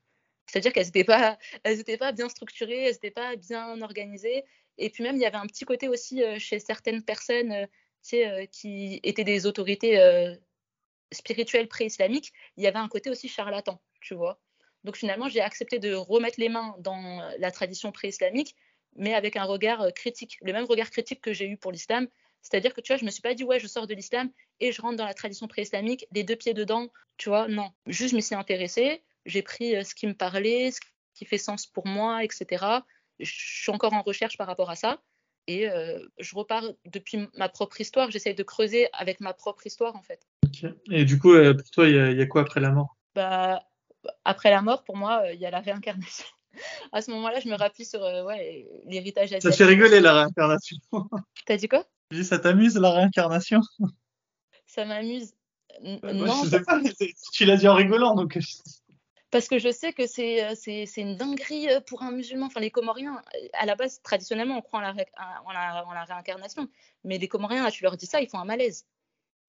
C'est-à-dire 0.47 0.73
qu'elles 0.73 0.87
n'étaient 0.87 1.03
pas, 1.03 1.37
pas 1.99 2.11
bien 2.11 2.29
structurées, 2.29 2.85
elles 2.85 2.93
n'étaient 2.93 3.11
pas 3.11 3.35
bien 3.35 3.81
organisées. 3.81 4.43
Et 4.77 4.89
puis 4.89 5.03
même, 5.03 5.15
il 5.15 5.21
y 5.21 5.25
avait 5.25 5.37
un 5.37 5.47
petit 5.47 5.65
côté 5.65 5.87
aussi 5.87 6.23
chez 6.39 6.59
certaines 6.59 7.03
personnes 7.03 7.67
qui 8.01 8.99
étaient 9.03 9.23
des 9.23 9.45
autorités 9.45 9.99
spirituelles 11.11 11.67
pré-islamiques, 11.67 12.33
il 12.57 12.63
y 12.63 12.67
avait 12.67 12.79
un 12.79 12.87
côté 12.87 13.09
aussi 13.09 13.27
charlatan, 13.27 13.81
tu 13.99 14.15
vois. 14.15 14.39
Donc 14.83 14.95
finalement, 14.95 15.29
j'ai 15.29 15.41
accepté 15.41 15.79
de 15.79 15.93
remettre 15.93 16.39
les 16.39 16.49
mains 16.49 16.75
dans 16.79 17.21
la 17.37 17.51
tradition 17.51 17.91
pré-islamique, 17.91 18.55
mais 18.95 19.13
avec 19.13 19.35
un 19.35 19.43
regard 19.43 19.81
euh, 19.81 19.89
critique, 19.91 20.37
le 20.41 20.53
même 20.53 20.65
regard 20.65 20.89
critique 20.89 21.21
que 21.21 21.33
j'ai 21.33 21.47
eu 21.47 21.57
pour 21.57 21.71
l'islam. 21.71 22.07
C'est-à-dire 22.41 22.73
que 22.73 22.81
tu 22.81 22.91
vois, 22.91 22.97
je 22.97 23.05
me 23.05 23.11
suis 23.11 23.21
pas 23.21 23.33
dit 23.33 23.43
ouais, 23.43 23.59
je 23.59 23.67
sors 23.67 23.87
de 23.87 23.93
l'islam 23.93 24.29
et 24.59 24.71
je 24.71 24.81
rentre 24.81 24.97
dans 24.97 25.05
la 25.05 25.13
tradition 25.13 25.47
pré-islamique, 25.47 26.07
les 26.11 26.23
deux 26.23 26.35
pieds 26.35 26.53
dedans, 26.53 26.87
tu 27.17 27.29
vois, 27.29 27.47
non. 27.47 27.69
Juste, 27.85 28.11
je 28.11 28.15
me 28.15 28.21
suis 28.21 28.35
intéressée, 28.35 29.03
j'ai 29.25 29.41
pris 29.41 29.75
euh, 29.75 29.83
ce 29.83 29.93
qui 29.93 30.07
me 30.07 30.13
parlait, 30.13 30.71
ce 30.71 30.79
qui 31.13 31.25
fait 31.25 31.37
sens 31.37 31.67
pour 31.67 31.87
moi, 31.87 32.23
etc. 32.23 32.65
Je 33.19 33.31
suis 33.31 33.71
encore 33.71 33.93
en 33.93 34.01
recherche 34.01 34.37
par 34.37 34.47
rapport 34.47 34.69
à 34.69 34.75
ça. 34.75 35.01
Et 35.47 35.69
euh, 35.69 35.99
je 36.19 36.35
repars 36.35 36.63
depuis 36.85 37.27
ma 37.35 37.49
propre 37.49 37.81
histoire, 37.81 38.11
j'essaye 38.11 38.35
de 38.35 38.43
creuser 38.43 38.87
avec 38.93 39.19
ma 39.19 39.33
propre 39.33 39.65
histoire 39.65 39.95
en 39.95 40.03
fait. 40.03 40.27
Et 40.91 41.03
du 41.03 41.17
coup, 41.17 41.33
pour 41.33 41.71
toi, 41.71 41.87
il 41.87 41.95
y, 41.95 42.17
y, 42.17 42.21
a 42.21 42.25
quoi 42.27 42.41
après 42.41 42.59
la 42.59 42.71
mort? 42.71 42.95
Bah, 43.15 43.63
après 44.25 44.51
la 44.51 44.61
mort, 44.61 44.83
pour 44.83 44.97
moi, 44.97 45.23
euh, 45.23 45.33
il 45.33 45.39
y 45.39 45.45
a 45.45 45.51
la 45.51 45.59
réincarnation. 45.59 46.25
à 46.91 47.01
ce 47.01 47.11
moment-là, 47.11 47.39
je 47.39 47.49
me 47.49 47.55
rappuie 47.55 47.85
sur 47.85 48.03
euh, 48.03 48.23
ouais, 48.23 48.67
l'héritage 48.85 49.25
asiatique. 49.25 49.51
Ça 49.51 49.57
fait 49.57 49.65
rigoler 49.65 49.99
la 49.99 50.13
réincarnation. 50.13 50.77
T'as 51.45 51.57
dit 51.57 51.67
quoi? 51.67 51.85
Ça 52.23 52.39
t'amuse 52.39 52.77
la 52.77 52.91
réincarnation? 52.91 53.61
Ça 54.67 54.85
m'amuse. 54.85 55.33
non. 55.81 56.43
Je 56.43 56.49
sais 56.49 56.61
pas, 56.61 56.79
tu 57.33 57.45
l'as 57.45 57.57
dit 57.57 57.67
en 57.67 57.75
rigolant, 57.75 58.15
donc. 58.15 58.37
Parce 59.31 59.47
que 59.47 59.59
je 59.59 59.71
sais 59.71 59.93
que 59.93 60.07
c'est, 60.07 60.55
c'est, 60.55 60.85
une 60.97 61.15
dinguerie 61.15 61.69
pour 61.87 62.03
un 62.03 62.11
musulman. 62.11 62.47
Enfin, 62.47 62.59
les 62.59 62.69
Comoriens, 62.69 63.21
à 63.53 63.65
la 63.65 63.75
base, 63.75 64.01
traditionnellement, 64.01 64.57
on 64.57 64.61
croit 64.61 64.79
en 64.79 64.81
la, 64.81 64.93
en 65.45 65.51
la, 65.53 65.87
en 65.87 65.93
la 65.93 66.03
réincarnation. 66.03 66.67
Mais 67.05 67.17
les 67.17 67.29
Comoriens, 67.29 67.63
là, 67.63 67.71
tu 67.71 67.83
leur 67.83 67.95
dis 67.95 68.07
ça, 68.07 68.19
ils 68.19 68.29
font 68.29 68.39
un 68.39 68.45
malaise. 68.45 68.85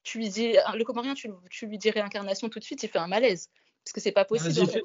Tu 0.05 0.18
lui 0.18 0.28
dis, 0.28 0.55
le 0.72 0.84
Comorien, 0.84 1.14
tu, 1.14 1.30
tu 1.50 1.66
lui 1.66 1.78
dis 1.78 1.90
réincarnation 1.90 2.48
tout 2.48 2.61
de 2.61 2.64
suite, 2.64 2.80
il 2.84 2.88
fait 2.88 3.00
un 3.00 3.09
malaise 3.09 3.50
parce 3.84 3.92
que 3.92 4.00
c'est 4.00 4.12
pas 4.12 4.24
possible. 4.24 4.82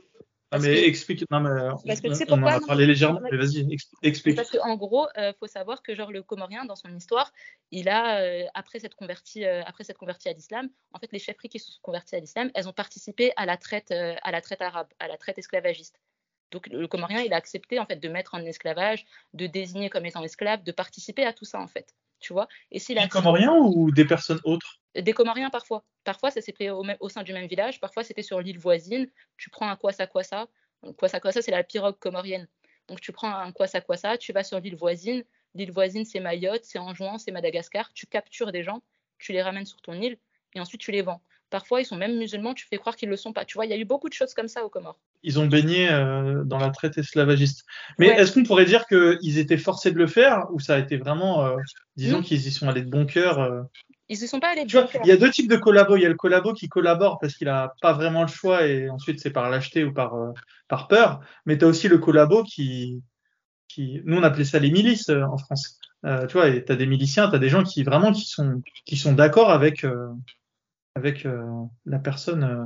Ah, 0.50 0.60
mais 0.60 0.88
explique, 0.88 1.30
non, 1.30 1.42
mais 1.42 1.50
parce 1.86 2.00
que, 2.00 2.32
on, 2.32 2.40
on 2.40 2.44
en 2.44 2.48
a 2.48 2.62
parlé 2.62 2.86
légèrement, 2.86 3.20
mais 3.20 3.36
vas-y, 3.36 3.68
explique. 4.02 4.38
Parce 4.38 4.50
qu'en 4.50 4.78
gros, 4.78 5.08
il 5.18 5.22
euh, 5.22 5.34
faut 5.34 5.48
savoir 5.48 5.84
que 5.84 5.94
genre 5.94 6.10
le 6.10 6.24
Comorien, 6.24 6.64
dans 6.64 6.78
son 6.78 6.88
histoire, 6.96 7.34
il 7.72 7.90
a, 7.90 8.22
euh, 8.22 8.46
après 8.54 8.80
s'être 8.80 8.96
converti, 8.96 9.44
euh, 9.44 9.62
après 9.66 9.84
s'être 9.84 9.98
converti 9.98 10.30
à 10.30 10.34
l'islam, 10.34 10.70
en 10.94 11.00
fait, 11.00 11.12
les 11.12 11.20
chefferies 11.20 11.50
qui 11.50 11.60
se 11.60 11.74
sont 11.74 11.80
converties 11.82 12.16
à 12.16 12.22
l'islam, 12.22 12.50
elles 12.56 12.70
ont 12.70 12.74
participé 12.74 13.34
à 13.36 13.46
la 13.46 13.58
traite, 13.58 13.92
à 13.92 14.32
la 14.32 14.40
traite 14.40 14.62
arabe, 14.62 14.88
à 15.00 15.10
la 15.10 15.18
traite 15.18 15.38
esclavagiste. 15.38 16.00
Donc 16.52 16.68
le 16.68 16.88
Comorien, 16.88 17.20
il 17.20 17.34
a 17.34 17.36
accepté 17.36 17.78
en 17.78 17.86
fait 17.86 17.98
de 17.98 18.08
mettre 18.08 18.34
en 18.34 18.40
esclavage, 18.40 19.06
de 19.34 19.48
désigner 19.48 19.90
comme 19.90 20.06
étant 20.06 20.24
esclave, 20.24 20.64
de 20.64 20.72
participer 20.72 21.26
à 21.26 21.34
tout 21.34 21.44
ça 21.44 21.60
en 21.60 21.68
fait 21.68 21.94
tu 22.20 22.34
vois? 22.34 22.48
Et 22.72 22.80
si 22.80 22.96
des 22.96 23.08
Comoriens 23.08 23.56
ou 23.56 23.92
des 23.92 24.06
personnes 24.06 24.40
autres? 24.44 24.80
Des 24.98 25.14
Comoriens 25.14 25.50
parfois. 25.50 25.84
Parfois, 26.04 26.32
ça 26.32 26.42
s'est 26.42 26.54
fait 26.54 26.70
au, 26.70 26.84
au, 27.00 27.10
sein 27.10 27.24
du 27.24 27.34
même 27.34 27.48
village, 27.48 27.80
parfois 27.80 28.04
c'était 28.04 28.24
sur 28.24 28.42
l'île 28.42 28.60
voisine. 28.60 29.08
Tu 29.38 29.50
prends 29.50 29.70
un 29.70 29.76
Kwasa 29.76 30.08
Kwasa. 30.08 30.48
Kwasa 30.98 31.20
Kwasa, 31.20 31.42
c'est 31.42 31.52
la 31.52 31.64
pirogue 31.64 31.98
comorienne. 32.00 32.48
Donc 32.88 33.02
tu 33.02 33.12
prends 33.12 33.30
un 33.30 33.52
Kwasa 33.52 33.82
Kwasa, 33.82 34.18
tu 34.18 34.34
vas 34.34 34.44
sur 34.44 34.60
l'île 34.60 34.76
voisine. 34.76 35.24
L'île 35.56 35.72
voisine, 35.72 36.06
c'est 36.06 36.20
Mayotte, 36.20 36.64
c'est 36.64 36.80
Anjouan, 36.80 37.18
c'est 37.18 37.32
Madagascar. 37.32 37.92
Tu 37.94 38.06
captures 38.06 38.52
des 38.52 38.64
gens, 38.64 38.82
tu 39.18 39.34
les 39.34 39.42
ramènes 39.42 39.66
sur 39.66 39.82
ton 39.82 39.94
île 39.94 40.18
et 40.56 40.60
ensuite 40.60 40.82
tu 40.82 40.92
les 40.92 41.02
vends. 41.02 41.22
Parfois, 41.50 41.80
ils 41.80 41.86
sont 41.86 41.96
même 41.96 42.18
musulmans, 42.18 42.54
tu 42.54 42.66
fais 42.68 42.78
croire 42.78 42.98
qu'ils 42.98 43.08
ne 43.08 43.14
le 43.14 43.18
sont 43.18 43.32
pas. 43.32 43.46
Tu 43.46 43.56
vois, 43.56 43.66
il 43.66 43.70
y 43.70 43.74
a 43.74 43.78
eu 43.78 43.86
beaucoup 43.86 44.10
de 44.10 44.14
choses 44.14 44.34
comme 44.34 44.50
ça 44.50 44.66
aux 44.66 44.70
Comores. 44.70 45.00
Ils 45.24 45.40
ont 45.40 45.46
baigné 45.46 45.90
euh, 45.90 46.44
dans 46.44 46.58
la 46.58 46.70
traite 46.72 46.98
esclavagiste. 46.98 47.66
Mais 47.98 48.08
est-ce 48.08 48.34
qu'on 48.34 48.44
pourrait 48.44 48.66
dire 48.66 48.86
qu'ils 48.86 49.38
étaient 49.38 49.58
forcés 49.58 49.92
de 49.92 49.98
le 49.98 50.08
faire 50.08 50.48
ou 50.52 50.60
ça 50.60 50.76
a 50.76 50.80
été 50.80 50.98
vraiment, 50.98 51.46
euh, 51.46 51.56
disons 51.96 52.22
qu'ils 52.22 52.46
y 52.46 52.52
sont 52.52 52.68
allés 52.68 52.82
de 52.82 52.90
bon 52.90 53.06
cœur 53.06 53.40
euh? 53.40 53.62
Ils 54.10 54.22
ne 54.22 54.28
sont 54.28 54.40
pas 54.40 54.50
allés. 54.50 54.66
Il 54.66 55.08
y 55.08 55.12
a 55.12 55.18
deux 55.18 55.32
types 55.32 55.50
de 55.50 55.58
collabos. 55.58 55.98
Il 55.98 56.04
y 56.04 56.06
a 56.06 56.10
le 56.10 56.16
collabo 56.16 56.54
qui 56.54 56.70
collabore 56.70 57.20
parce 57.20 57.36
qu'il 57.36 57.48
n'a 57.48 57.74
pas 57.82 57.94
vraiment 57.94 58.22
le 58.22 58.28
choix 58.30 58.66
et 58.66 58.90
ensuite 58.90 59.20
c'est 59.20 59.32
par 59.32 59.50
lâcheté 59.50 59.84
ou 59.84 59.94
par, 59.94 60.16
par 60.68 60.88
peur. 60.88 61.20
Mais 61.46 61.58
tu 61.58 61.66
as 61.66 61.68
aussi 61.68 61.88
le 61.88 61.98
collabo 61.98 62.44
qui, 62.44 63.02
qui. 63.68 64.02
Nous, 64.06 64.18
on 64.18 64.24
appelait 64.24 64.46
ça 64.46 64.60
les 64.60 64.72
milices 64.72 65.10
en 65.10 65.38
France. 65.38 65.80
tu 66.04 66.34
vois, 66.34 66.50
tu 66.52 66.72
as 66.72 66.76
des 66.76 66.86
miliciens, 66.86 67.30
tu 67.30 67.36
as 67.36 67.40
des 67.40 67.50
gens 67.50 67.64
qui 67.64 67.84
vraiment 67.84 68.14
qui 68.14 68.26
sont, 68.26 68.62
qui 68.86 68.96
sont 68.96 69.14
d'accord 69.14 69.52
avec 69.52 69.86
avec 70.98 71.26
euh, 71.26 71.46
la 71.86 72.00
personne. 72.00 72.44
Euh, 72.44 72.66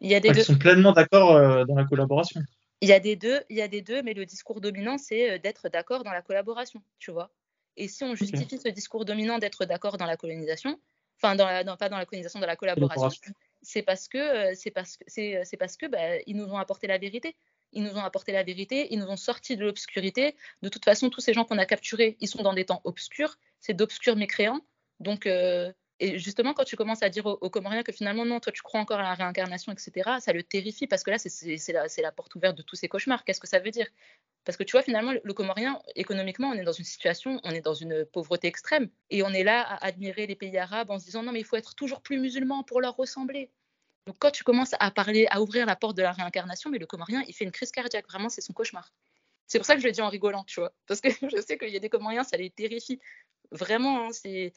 Il 0.00 0.10
y 0.10 0.14
a 0.14 0.20
des 0.20 0.28
Ils 0.28 0.34
deux. 0.34 0.42
sont 0.42 0.58
pleinement 0.58 0.92
d'accord 0.92 1.32
euh, 1.32 1.64
dans 1.64 1.74
la 1.74 1.84
collaboration. 1.84 2.40
Il 2.80 2.88
y 2.88 2.92
a 2.92 3.00
des 3.00 3.16
deux, 3.16 3.40
il 3.48 3.56
y 3.56 3.62
a 3.62 3.68
des 3.68 3.80
deux, 3.82 4.02
mais 4.02 4.14
le 4.14 4.26
discours 4.26 4.60
dominant, 4.60 4.98
c'est 4.98 5.32
euh, 5.32 5.38
d'être 5.38 5.68
d'accord 5.70 6.04
dans 6.04 6.12
la 6.12 6.22
collaboration, 6.22 6.82
tu 6.98 7.10
vois. 7.10 7.30
Et 7.76 7.88
si 7.88 8.04
on 8.04 8.14
justifie 8.14 8.58
ce 8.58 8.68
discours 8.68 9.04
dominant 9.04 9.38
d'être 9.38 9.64
d'accord 9.64 9.96
dans 9.96 10.06
la 10.06 10.16
colonisation, 10.16 10.78
enfin, 11.18 11.34
dans 11.34 11.46
la, 11.46 11.64
non, 11.64 11.76
pas 11.76 11.88
dans 11.88 11.98
la 11.98 12.06
colonisation, 12.06 12.40
dans 12.40 12.46
la 12.46 12.56
collaboration, 12.56 13.10
c'est 13.62 13.82
parce 13.82 14.08
que 14.08 14.18
euh, 14.18 14.52
c'est 14.54 14.70
parce 14.70 14.96
que 14.96 15.04
c'est, 15.06 15.42
c'est 15.44 15.56
parce 15.56 15.76
que 15.76 15.86
bah, 15.86 16.18
ils 16.26 16.36
nous 16.36 16.46
ont 16.46 16.58
apporté 16.58 16.86
la 16.86 16.98
vérité. 16.98 17.36
Ils 17.72 17.82
nous 17.82 17.96
ont 17.96 18.04
apporté 18.04 18.30
la 18.30 18.44
vérité, 18.44 18.86
ils 18.92 19.00
nous 19.00 19.06
ont 19.06 19.16
sorti 19.16 19.56
de 19.56 19.64
l'obscurité. 19.64 20.36
De 20.62 20.68
toute 20.68 20.84
façon, 20.84 21.10
tous 21.10 21.20
ces 21.20 21.34
gens 21.34 21.44
qu'on 21.44 21.58
a 21.58 21.66
capturés, 21.66 22.16
ils 22.20 22.28
sont 22.28 22.42
dans 22.42 22.54
des 22.54 22.64
temps 22.64 22.80
obscurs. 22.84 23.36
C'est 23.58 23.74
d'obscurs 23.74 24.14
mécréants. 24.14 24.60
Donc, 25.00 25.26
euh, 25.26 25.72
et 26.04 26.18
justement, 26.18 26.52
quand 26.52 26.64
tu 26.64 26.76
commences 26.76 27.02
à 27.02 27.08
dire 27.08 27.24
aux, 27.24 27.48
Comoriens 27.48 27.82
que 27.82 27.90
finalement, 27.90 28.26
non, 28.26 28.38
toi, 28.38 28.52
tu 28.52 28.60
crois 28.60 28.78
encore 28.78 28.98
à 28.98 29.04
la 29.04 29.14
réincarnation, 29.14 29.72
etc., 29.72 30.18
ça 30.20 30.34
le 30.34 30.42
terrifie 30.42 30.86
parce 30.86 31.02
que 31.02 31.10
là, 31.10 31.16
c'est 31.18 32.02
la, 32.02 32.12
porte 32.12 32.34
ouverte 32.34 32.58
de 32.58 32.62
tous 32.62 32.76
ces 32.76 32.88
cauchemars. 32.88 33.24
Qu'est-ce 33.24 33.40
que 33.40 33.46
ça 33.46 33.58
veut 33.58 33.70
dire? 33.70 33.86
Parce 34.44 34.58
que 34.58 34.64
tu 34.64 34.72
vois, 34.72 34.82
finalement, 34.82 35.14
le 35.22 35.32
Comorien, 35.32 35.80
économiquement, 35.96 36.50
on 36.50 36.52
est 36.52 36.62
dans 36.62 36.72
une 36.72 36.84
situation, 36.84 37.40
on 37.42 37.52
est 37.52 37.62
dans 37.62 37.72
une 37.72 38.04
pauvreté 38.04 38.48
extrême. 38.48 38.90
Et 39.08 39.22
on 39.22 39.30
est 39.30 39.44
là 39.44 39.62
à 39.62 39.86
admirer 39.86 40.26
les 40.26 40.36
pays 40.36 40.58
arabes 40.58 40.90
en 40.90 40.98
se 40.98 41.06
disant, 41.06 41.22
non, 41.22 41.32
mais 41.32 41.40
il 41.40 41.46
faut 41.46 41.56
être 41.56 41.74
toujours 41.74 42.02
plus 42.02 42.18
musulman 42.18 42.64
pour 42.64 42.82
leur 42.82 42.96
ressembler. 42.96 43.50
Donc, 44.06 44.16
quand 44.18 44.30
tu 44.30 44.44
commences 44.44 44.74
à 44.80 44.90
parler, 44.90 45.26
à 45.30 45.40
ouvrir 45.40 45.64
la 45.64 45.74
porte 45.74 45.96
de 45.96 46.02
la 46.02 46.12
réincarnation, 46.12 46.68
mais 46.68 46.78
le 46.78 46.86
Comorien, 46.86 47.24
il 47.26 47.32
fait 47.32 47.46
une 47.46 47.52
crise 47.52 47.70
cardiaque. 47.70 48.06
Vraiment, 48.10 48.28
c'est 48.28 48.42
son 48.42 48.52
cauchemar. 48.52 48.92
C'est 49.46 49.58
pour 49.58 49.64
ça 49.64 49.74
que 49.74 49.80
je 49.80 49.86
le 49.86 49.92
dis 49.92 50.02
en 50.02 50.10
rigolant, 50.10 50.44
tu 50.44 50.60
vois. 50.60 50.74
Parce 50.86 51.00
que 51.00 51.08
je 51.34 51.40
sais 51.40 51.56
qu'il 51.56 51.70
y 51.70 51.76
a 51.76 51.80
des 51.80 51.88
Comoriens, 51.88 52.24
ça 52.24 52.36
les 52.36 52.50
terrifie. 52.50 53.00
Vraiment, 53.50 54.06
hein, 54.06 54.12
c'est 54.12 54.52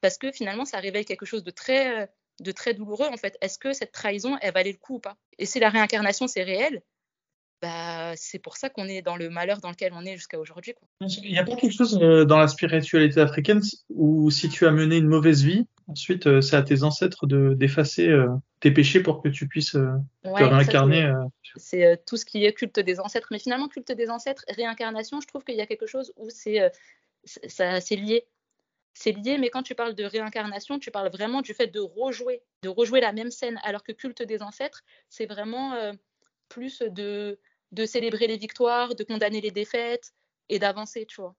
parce 0.00 0.18
que 0.18 0.32
finalement, 0.32 0.64
ça 0.64 0.78
révèle 0.78 1.04
quelque 1.04 1.26
chose 1.26 1.42
de 1.42 1.50
très, 1.50 2.02
euh, 2.02 2.06
de 2.40 2.52
très 2.52 2.74
douloureux, 2.74 3.06
en 3.06 3.16
fait. 3.16 3.36
Est-ce 3.40 3.58
que 3.58 3.72
cette 3.72 3.92
trahison, 3.92 4.36
elle 4.40 4.54
valait 4.54 4.72
le 4.72 4.78
coup 4.78 4.96
ou 4.96 5.00
pas? 5.00 5.16
Et 5.38 5.46
si 5.46 5.60
la 5.60 5.68
réincarnation, 5.68 6.26
c'est 6.26 6.42
réel, 6.42 6.82
bah, 7.62 8.14
c'est 8.16 8.38
pour 8.38 8.56
ça 8.56 8.70
qu'on 8.70 8.86
est 8.86 9.02
dans 9.02 9.16
le 9.16 9.28
malheur 9.28 9.60
dans 9.60 9.68
lequel 9.68 9.92
on 9.94 10.04
est 10.06 10.16
jusqu'à 10.16 10.38
aujourd'hui. 10.38 10.74
Il 11.02 11.30
n'y 11.30 11.38
a 11.38 11.44
pas 11.44 11.56
quelque 11.56 11.74
chose 11.74 11.98
euh, 12.00 12.24
dans 12.24 12.38
la 12.38 12.48
spiritualité 12.48 13.20
africaine 13.20 13.60
où 13.90 14.30
si 14.30 14.48
tu 14.48 14.66
as 14.66 14.70
mené 14.70 14.96
une 14.96 15.08
mauvaise 15.08 15.44
vie, 15.44 15.66
ensuite 15.86 16.26
euh, 16.26 16.40
c'est 16.40 16.56
à 16.56 16.62
tes 16.62 16.84
ancêtres 16.84 17.26
d'effacer 17.26 18.10
tes 18.60 18.70
péchés 18.70 19.02
pour 19.02 19.22
que 19.22 19.28
tu 19.28 19.46
puisses 19.46 19.72
te 19.72 19.98
réincarner. 20.24 21.12
C'est 21.56 22.02
tout 22.06 22.16
ce 22.16 22.24
qui 22.24 22.46
est 22.46 22.54
culte 22.54 22.80
des 22.80 22.98
ancêtres. 22.98 23.28
Mais 23.30 23.38
finalement, 23.38 23.68
culte 23.68 23.92
des 23.92 24.08
ancêtres, 24.08 24.44
réincarnation, 24.48 25.20
je 25.20 25.26
trouve 25.26 25.44
qu'il 25.44 25.56
y 25.56 25.60
a 25.60 25.66
quelque 25.66 25.86
chose 25.86 26.14
où 26.16 26.30
c'est 26.30 26.70
lié 27.90 28.24
c'est 28.94 29.12
lié, 29.12 29.38
mais 29.38 29.50
quand 29.50 29.62
tu 29.62 29.74
parles 29.74 29.94
de 29.94 30.04
réincarnation, 30.04 30.78
tu 30.78 30.90
parles 30.90 31.10
vraiment 31.10 31.42
du 31.42 31.54
fait 31.54 31.68
de 31.68 31.80
rejouer, 31.80 32.42
de 32.62 32.68
rejouer 32.68 33.00
la 33.00 33.12
même 33.12 33.30
scène, 33.30 33.60
alors 33.62 33.82
que 33.82 33.92
culte 33.92 34.22
des 34.22 34.42
ancêtres, 34.42 34.82
c'est 35.08 35.26
vraiment 35.26 35.74
euh, 35.74 35.92
plus 36.48 36.80
de, 36.80 37.38
de 37.72 37.86
célébrer 37.86 38.26
les 38.26 38.36
victoires, 38.36 38.94
de 38.94 39.04
condamner 39.04 39.40
les 39.40 39.50
défaites 39.50 40.12
et 40.48 40.58
d'avancer, 40.58 41.06
tu 41.06 41.20
vois. 41.20 41.34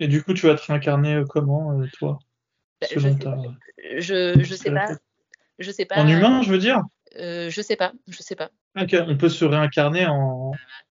Et 0.00 0.08
du 0.08 0.22
coup, 0.22 0.34
tu 0.34 0.46
vas 0.46 0.54
te 0.54 0.66
réincarner 0.66 1.16
euh, 1.16 1.24
comment, 1.28 1.78
euh, 1.78 1.86
toi 1.98 2.18
bah, 2.80 2.88
je, 2.90 2.98
sais, 2.98 3.18
je, 3.98 4.42
je 4.42 4.54
sais 4.54 4.70
pas. 4.72 4.88
Je 5.58 5.70
sais 5.70 5.84
pas. 5.84 5.96
En 5.96 6.08
humain, 6.08 6.42
je 6.42 6.50
veux 6.50 6.58
dire? 6.58 6.82
Je 7.14 7.62
sais 7.62 7.76
pas. 7.76 7.92
Je 8.08 8.22
sais 8.22 8.34
pas. 8.34 8.50
Ok, 8.80 8.96
on 9.06 9.16
peut 9.16 9.28
se 9.28 9.44
réincarner 9.44 10.06
en, 10.06 10.52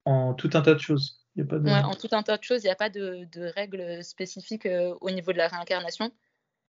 en 0.05 0.35
tout 0.35 0.51
un 0.55 0.63
tas 0.63 0.75
de 0.75 0.79
choses 0.79 1.24
en 1.37 1.95
tout 1.95 2.09
un 2.13 2.23
tas 2.23 2.37
de 2.37 2.45
choses, 2.45 2.63
il 2.63 2.67
n'y 2.67 2.73
a 2.73 2.77
pas 2.77 2.91
de, 2.91 3.27
règles 3.55 4.05
spécifiques 4.05 4.67
euh, 4.67 4.95
au 5.01 5.11
niveau 5.11 5.33
de 5.33 5.39
la 5.39 5.49
réincarnation. 5.49 6.13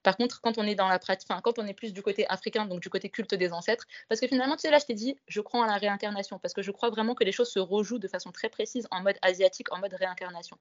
Par 0.06 0.18
contre, 0.18 0.40
quand 0.40 0.60
on 0.60 0.64
est 0.64 0.76
dans 0.76 0.88
la 0.88 1.00
pratique, 1.00 1.28
quand 1.44 1.58
on 1.58 1.66
est 1.66 1.74
plus 1.74 1.92
du 1.92 2.04
côté 2.04 2.28
africain, 2.30 2.68
donc 2.68 2.80
du 2.80 2.92
côté 2.92 3.10
culte 3.10 3.34
des 3.34 3.52
ancêtres, 3.52 3.88
parce 4.08 4.22
que 4.22 4.28
finalement, 4.28 4.56
tu 4.56 4.62
sais, 4.62 4.70
là, 4.70 4.78
je 4.78 4.86
t'ai 4.86 4.94
dit, 4.94 5.18
je 5.28 5.42
crois 5.42 5.62
en 5.62 5.66
la 5.66 5.78
réincarnation, 5.78 6.38
parce 6.38 6.54
que 6.54 6.62
je 6.62 6.70
crois 6.70 6.92
vraiment 6.92 7.16
que 7.16 7.24
les 7.24 7.32
choses 7.32 7.50
se 7.50 7.58
rejouent 7.58 7.98
de 7.98 8.08
façon 8.08 8.32
très 8.32 8.50
précise 8.50 8.88
en 8.92 9.02
mode 9.02 9.18
asiatique, 9.24 9.74
en 9.74 9.80
mode 9.80 9.96
réincarnation. 9.96 10.60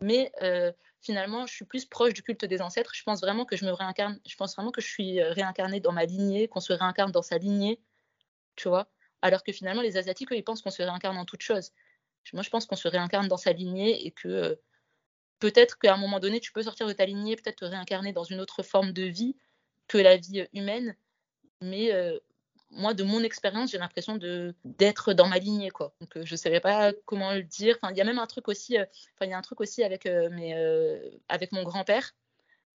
Mais 0.00 0.32
euh, 0.40 0.72
finalement, 1.02 1.46
je 1.46 1.52
suis 1.52 1.66
plus 1.66 1.84
proche 1.84 2.14
du 2.14 2.22
culte 2.22 2.46
des 2.46 2.62
ancêtres. 2.62 2.92
Je 2.94 3.02
pense 3.02 3.20
vraiment 3.20 3.44
que 3.44 3.54
je 3.54 3.66
me 3.66 3.70
réincarne, 3.70 4.18
je 4.26 4.34
pense 4.34 4.54
vraiment 4.56 4.72
que 4.72 4.80
je 4.80 4.88
suis 4.88 5.20
euh, 5.20 5.30
réincarnée 5.30 5.80
dans 5.80 5.92
ma 5.92 6.06
lignée, 6.06 6.48
qu'on 6.48 6.60
se 6.60 6.72
réincarne 6.72 7.12
dans 7.12 7.20
sa 7.20 7.36
lignée, 7.36 7.78
tu 8.56 8.70
vois. 8.70 8.88
Alors 9.20 9.42
que 9.42 9.52
finalement, 9.52 9.82
les 9.82 9.98
asiatiques, 9.98 10.32
eux, 10.32 10.36
ils 10.36 10.42
pensent 10.42 10.62
qu'on 10.62 10.70
se 10.70 10.82
réincarne 10.82 11.18
en 11.18 11.26
toute 11.26 11.42
chose. 11.42 11.72
Moi, 12.32 12.42
je 12.42 12.50
pense 12.50 12.66
qu'on 12.66 12.76
se 12.76 12.88
réincarne 12.88 13.28
dans 13.28 13.36
sa 13.36 13.52
lignée 13.52 14.06
et 14.06 14.10
que 14.10 14.28
euh, 14.28 14.54
peut-être 15.38 15.78
qu'à 15.78 15.94
un 15.94 15.96
moment 15.96 16.20
donné, 16.20 16.40
tu 16.40 16.52
peux 16.52 16.62
sortir 16.62 16.86
de 16.86 16.92
ta 16.92 17.06
lignée, 17.06 17.36
peut-être 17.36 17.60
te 17.60 17.64
réincarner 17.64 18.12
dans 18.12 18.24
une 18.24 18.40
autre 18.40 18.62
forme 18.62 18.92
de 18.92 19.02
vie 19.02 19.36
que 19.88 19.98
la 19.98 20.16
vie 20.16 20.40
euh, 20.40 20.46
humaine. 20.52 20.96
Mais 21.60 21.92
euh, 21.92 22.18
moi, 22.70 22.94
de 22.94 23.04
mon 23.04 23.22
expérience, 23.22 23.70
j'ai 23.70 23.78
l'impression 23.78 24.18
d'être 24.64 25.12
dans 25.12 25.28
ma 25.28 25.38
lignée, 25.38 25.70
quoi. 25.70 25.94
Donc, 26.00 26.12
je 26.22 26.32
ne 26.32 26.36
savais 26.36 26.60
pas 26.60 26.92
comment 27.04 27.32
le 27.32 27.42
dire. 27.42 27.78
Il 27.90 27.96
y 27.96 28.00
a 28.00 28.04
même 28.04 28.18
un 28.18 28.26
truc 28.26 28.48
aussi. 28.48 28.76
Il 29.20 29.28
y 29.28 29.32
a 29.32 29.38
un 29.38 29.42
truc 29.42 29.60
aussi 29.60 29.84
avec 29.84 30.04
mes, 30.04 30.52
avec 31.28 31.52
mon 31.52 31.62
grand-père. 31.62 32.14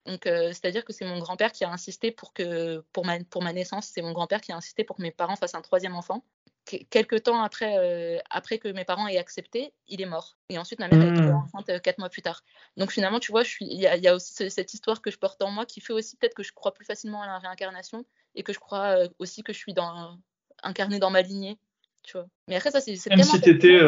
C'est-à-dire 0.06 0.86
que 0.86 0.94
c'est 0.94 1.06
mon 1.06 1.20
grand-père 1.20 1.52
qui 1.52 1.66
a 1.66 1.70
insisté 1.70 2.12
pour 2.12 2.34
que, 2.34 2.80
pour 2.94 3.06
ma, 3.06 3.22
pour 3.26 3.44
ma 3.44 3.54
naissance, 3.54 3.88
c'est 3.94 4.02
mon 4.02 4.14
grand-père 4.14 4.42
qui 4.42 4.54
a 4.54 4.56
insisté 4.56 4.86
pour 4.86 4.96
que 4.96 5.02
mes 5.02 5.12
parents 5.12 5.36
fassent 5.36 5.56
un 5.56 5.62
troisième 5.62 5.96
enfant 5.96 6.24
quelques 6.66 7.24
temps 7.24 7.42
après, 7.42 7.78
euh, 7.78 8.20
après 8.30 8.58
que 8.58 8.68
mes 8.68 8.86
parents 8.86 9.08
aient 9.08 9.18
accepté, 9.18 9.74
il 9.88 10.02
est 10.02 10.06
mort. 10.06 10.38
Et 10.50 10.58
ensuite, 10.58 10.80
ma 10.80 10.88
mère 10.88 11.02
est 11.02 11.22
mmh. 11.22 11.34
enceinte 11.34 11.70
euh, 11.70 11.80
quatre 11.80 11.98
mois 11.98 12.10
plus 12.10 12.22
tard. 12.22 12.44
Donc 12.78 12.92
finalement, 12.92 13.20
tu 13.20 13.32
vois, 13.32 13.44
il 13.60 13.80
y, 13.80 14.08
a 14.08 14.16
aussi 14.16 14.50
cette 14.50 14.74
histoire 14.74 15.02
que 15.02 15.12
je 15.12 15.18
porte 15.18 15.42
en 15.42 15.52
moi 15.52 15.66
qui 15.66 15.82
fait 15.82 15.94
aussi 15.94 16.16
peut-être 16.18 16.36
que 16.36 16.44
je 16.44 16.54
crois 16.54 16.74
plus 16.74 16.86
facilement 16.86 17.22
à 17.22 17.28
la 17.28 17.40
réincarnation 17.40 18.06
et 18.36 18.44
que 18.44 18.54
je 18.54 18.60
crois 18.60 18.98
euh, 18.98 19.08
aussi 19.20 19.44
que 19.44 19.54
je 19.54 19.58
suis 19.58 19.74
dans, 19.74 20.18
incarnée 20.64 21.00
dans 21.00 21.10
ma 21.10 21.22
lignée. 21.22 21.58
Tu 22.04 22.14
vois. 22.14 22.28
Mais 22.48 22.56
après, 22.56 22.72
ça, 22.72 22.82
c'est 22.82 22.98
Comme 23.10 23.24
si 23.24 23.42
tu 23.42 23.50
étais, 23.50 23.80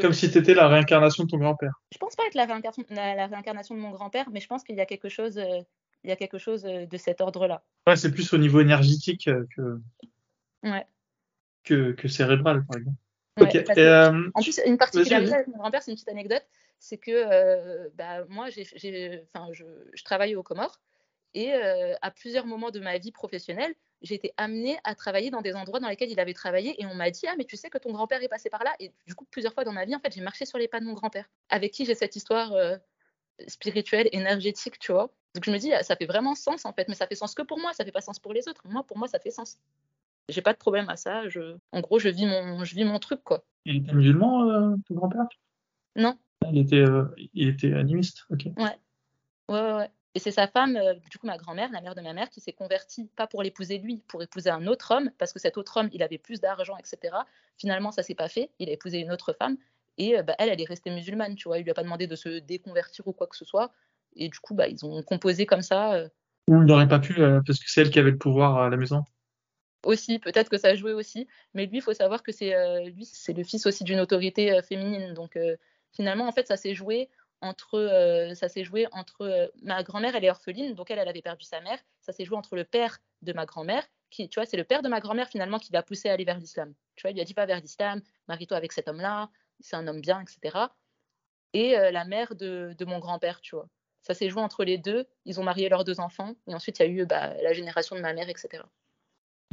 comme 0.00 0.12
si 0.12 0.26
étais 0.26 0.54
la 0.54 0.68
réincarnation 0.68 1.24
de 1.24 1.30
ton 1.30 1.38
grand-père. 1.38 1.80
Je 1.92 1.98
pense 1.98 2.14
pas 2.14 2.26
être 2.26 2.34
la 2.34 2.44
réincarnation, 2.44 2.84
la, 2.90 3.26
réincarnation 3.26 3.74
de 3.74 3.80
mon 3.80 3.90
grand-père, 3.90 4.28
mais 4.30 4.40
je 4.40 4.46
pense 4.46 4.64
qu'il 4.64 4.76
y 4.76 4.80
a 4.80 4.86
quelque 4.86 5.08
chose, 5.08 5.36
il 5.36 6.10
y 6.10 6.12
a 6.12 6.16
quelque 6.16 6.38
chose 6.38 6.62
de 6.62 6.96
cet 6.96 7.22
ordre-là. 7.22 7.62
Ouais, 7.86 7.96
c'est 7.96 8.12
plus 8.12 8.32
au 8.34 8.38
niveau 8.38 8.60
énergétique 8.60 9.30
que. 9.56 9.80
Ouais 10.62 10.84
que, 11.64 12.08
cérébral, 12.08 12.64
par 12.66 12.78
exemple. 12.78 12.96
Euh, 13.76 14.30
en 14.34 14.42
plus, 14.42 14.60
une 14.64 14.78
particularité 14.78 15.32
avec 15.32 15.48
mon 15.48 15.58
grand-père, 15.58 15.82
c'est 15.82 15.90
une 15.90 15.96
petite 15.96 16.08
anecdote, 16.08 16.44
c'est 16.78 16.98
que 16.98 17.10
euh, 17.12 17.88
bah, 17.94 18.24
moi, 18.28 18.50
j'ai, 18.50 18.64
je, 18.64 19.20
je 19.92 20.04
travaillais 20.04 20.34
aux 20.34 20.42
Comores 20.42 20.80
et 21.34 21.52
euh, 21.52 21.94
à 22.02 22.10
plusieurs 22.10 22.46
moments 22.46 22.70
de 22.70 22.80
ma 22.80 22.98
vie 22.98 23.12
professionnelle, 23.12 23.74
j'ai 24.00 24.14
été 24.14 24.32
amenée 24.36 24.78
à 24.84 24.94
travailler 24.94 25.30
dans 25.30 25.42
des 25.42 25.54
endroits 25.54 25.80
dans 25.80 25.88
lesquels 25.88 26.10
il 26.10 26.20
avait 26.20 26.34
travaillé 26.34 26.80
et 26.80 26.86
on 26.86 26.94
m'a 26.94 27.10
dit 27.10 27.26
ah 27.26 27.34
mais 27.36 27.44
tu 27.44 27.56
sais 27.56 27.68
que 27.68 27.78
ton 27.78 27.92
grand-père 27.92 28.22
est 28.22 28.28
passé 28.28 28.48
par 28.48 28.62
là? 28.62 28.72
Et 28.78 28.92
du 29.08 29.14
coup 29.16 29.26
plusieurs 29.28 29.52
fois 29.52 29.64
dans 29.64 29.72
ma 29.72 29.84
vie 29.84 29.94
en 29.96 29.98
fait 29.98 30.12
j'ai 30.14 30.20
marché 30.20 30.46
sur 30.46 30.56
les 30.56 30.68
pas 30.68 30.78
de 30.78 30.84
mon 30.84 30.92
grand-père 30.92 31.28
avec 31.48 31.72
qui 31.72 31.84
j'ai 31.84 31.96
cette 31.96 32.14
histoire 32.14 32.52
spirituelle 33.48 34.08
énergétique 34.12 34.78
tu 34.78 34.92
vois. 34.92 35.12
Donc 35.34 35.44
je 35.44 35.50
me 35.50 35.58
dis 35.58 35.72
ça 35.82 35.96
fait 35.96 36.06
vraiment 36.06 36.36
sens 36.36 36.64
en 36.64 36.72
fait 36.72 36.86
mais 36.88 36.94
ça 36.94 37.08
fait 37.08 37.16
sens 37.16 37.34
que 37.34 37.42
pour 37.42 37.58
moi 37.58 37.72
ça 37.72 37.84
fait 37.84 37.90
pas 37.90 38.00
sens 38.00 38.20
pour 38.20 38.32
les 38.32 38.46
autres. 38.46 38.62
Moi 38.66 38.84
pour 38.84 38.98
moi 38.98 39.08
ça 39.08 39.18
fait 39.18 39.32
sens 39.32 39.58
j'ai 40.28 40.42
pas 40.42 40.52
de 40.52 40.58
problème 40.58 40.88
à 40.88 40.96
ça. 40.96 41.28
Je... 41.28 41.56
En 41.72 41.80
gros, 41.80 41.98
je 41.98 42.08
vis 42.08 42.26
mon, 42.26 42.64
je 42.64 42.74
vis 42.74 42.84
mon 42.84 42.98
truc, 42.98 43.22
quoi. 43.24 43.44
Il 43.64 43.76
était 43.76 43.92
musulman, 43.92 44.48
euh, 44.48 44.76
ton 44.86 44.94
grand-père? 44.94 45.26
Non. 45.96 46.18
Il 46.50 46.58
était, 46.58 46.76
euh, 46.76 47.04
il 47.34 47.48
était 47.48 47.74
animiste, 47.74 48.24
ok. 48.30 48.46
Ouais. 48.56 48.78
Ouais, 49.48 49.72
ouais, 49.72 49.90
Et 50.14 50.18
c'est 50.18 50.30
sa 50.30 50.46
femme, 50.46 50.76
euh, 50.76 50.94
du 51.10 51.18
coup, 51.18 51.26
ma 51.26 51.38
grand-mère, 51.38 51.70
la 51.72 51.80
mère 51.80 51.94
de 51.94 52.00
ma 52.02 52.12
mère, 52.12 52.30
qui 52.30 52.40
s'est 52.40 52.52
convertie, 52.52 53.10
pas 53.16 53.26
pour 53.26 53.42
l'épouser 53.42 53.78
lui, 53.78 54.02
pour 54.06 54.22
épouser 54.22 54.50
un 54.50 54.66
autre 54.66 54.94
homme, 54.94 55.10
parce 55.18 55.32
que 55.32 55.38
cet 55.38 55.56
autre 55.56 55.78
homme, 55.78 55.88
il 55.92 56.02
avait 56.02 56.18
plus 56.18 56.40
d'argent, 56.40 56.76
etc. 56.76 57.16
Finalement, 57.56 57.90
ça 57.90 58.02
s'est 58.02 58.14
pas 58.14 58.28
fait. 58.28 58.50
Il 58.58 58.68
a 58.68 58.72
épousé 58.72 58.98
une 58.98 59.10
autre 59.10 59.32
femme. 59.32 59.56
Et 59.96 60.22
bah, 60.22 60.34
elle, 60.38 60.50
elle 60.50 60.60
est 60.60 60.68
restée 60.68 60.90
musulmane, 60.90 61.34
tu 61.34 61.48
vois. 61.48 61.58
Il 61.58 61.64
lui 61.64 61.70
a 61.70 61.74
pas 61.74 61.82
demandé 61.82 62.06
de 62.06 62.14
se 62.14 62.38
déconvertir 62.38 63.08
ou 63.08 63.12
quoi 63.12 63.26
que 63.26 63.36
ce 63.36 63.44
soit. 63.44 63.72
Et 64.14 64.28
du 64.28 64.38
coup, 64.38 64.54
bah, 64.54 64.68
ils 64.68 64.84
ont 64.86 65.02
composé 65.02 65.44
comme 65.44 65.62
ça. 65.62 66.04
Ou 66.46 66.62
il 66.62 66.66
n'aurait 66.66 66.86
pas 66.86 67.00
pu, 67.00 67.14
parce 67.14 67.58
que 67.58 67.68
c'est 67.68 67.80
elle 67.80 67.90
qui 67.90 67.98
avait 67.98 68.12
le 68.12 68.18
pouvoir 68.18 68.58
à 68.58 68.70
la 68.70 68.76
maison? 68.76 69.02
Aussi, 69.84 70.18
peut-être 70.18 70.48
que 70.48 70.58
ça 70.58 70.74
jouait 70.74 70.92
aussi, 70.92 71.28
mais 71.54 71.66
lui, 71.66 71.78
il 71.78 71.82
faut 71.82 71.94
savoir 71.94 72.22
que 72.22 72.32
c'est 72.32 72.54
euh, 72.54 72.84
lui, 72.90 73.04
c'est 73.04 73.32
le 73.32 73.44
fils 73.44 73.66
aussi 73.66 73.84
d'une 73.84 74.00
autorité 74.00 74.52
euh, 74.52 74.62
féminine. 74.62 75.14
Donc 75.14 75.36
euh, 75.36 75.56
finalement, 75.92 76.26
en 76.26 76.32
fait, 76.32 76.46
ça 76.46 76.56
s'est 76.56 76.74
joué 76.74 77.08
entre, 77.40 78.32
ça 78.34 78.48
s'est 78.48 78.64
joué 78.64 78.88
entre 78.90 79.52
ma 79.62 79.84
grand-mère, 79.84 80.16
elle 80.16 80.24
est 80.24 80.30
orpheline, 80.30 80.74
donc 80.74 80.90
elle, 80.90 80.98
elle 80.98 81.08
avait 81.08 81.22
perdu 81.22 81.44
sa 81.44 81.60
mère. 81.60 81.78
Ça 82.00 82.12
s'est 82.12 82.24
joué 82.24 82.36
entre 82.36 82.56
le 82.56 82.64
père 82.64 82.98
de 83.22 83.32
ma 83.32 83.46
grand-mère, 83.46 83.86
qui, 84.10 84.28
tu 84.28 84.40
vois, 84.40 84.46
c'est 84.46 84.56
le 84.56 84.64
père 84.64 84.82
de 84.82 84.88
ma 84.88 84.98
grand-mère 84.98 85.28
finalement 85.28 85.60
qui 85.60 85.72
l'a 85.72 85.84
poussé 85.84 86.08
à 86.08 86.14
aller 86.14 86.24
vers 86.24 86.38
l'islam. 86.38 86.74
Tu 86.96 87.02
vois, 87.02 87.12
il 87.12 87.14
lui 87.14 87.20
a 87.20 87.24
dit 87.24 87.34
pas 87.34 87.46
vers 87.46 87.60
l'islam, 87.60 88.02
marie-toi 88.26 88.56
avec 88.56 88.72
cet 88.72 88.88
homme-là, 88.88 89.30
c'est 89.60 89.76
un 89.76 89.86
homme 89.86 90.00
bien, 90.00 90.20
etc. 90.20 90.66
Et 91.52 91.76
la 91.76 92.04
mère 92.04 92.34
de, 92.34 92.74
de 92.76 92.84
mon 92.84 92.98
grand-père, 92.98 93.40
tu 93.40 93.54
vois. 93.54 93.68
Ça 94.02 94.14
s'est 94.14 94.28
joué 94.30 94.42
entre 94.42 94.64
les 94.64 94.78
deux. 94.78 95.06
Ils 95.24 95.38
ont 95.38 95.44
marié 95.44 95.68
leurs 95.68 95.84
deux 95.84 96.00
enfants, 96.00 96.34
et 96.48 96.54
ensuite 96.54 96.80
il 96.80 96.82
y 96.82 96.86
a 96.86 96.88
eu 96.88 97.06
bah, 97.06 97.34
la 97.40 97.52
génération 97.52 97.94
de 97.94 98.00
ma 98.00 98.14
mère, 98.14 98.28
etc. 98.28 98.64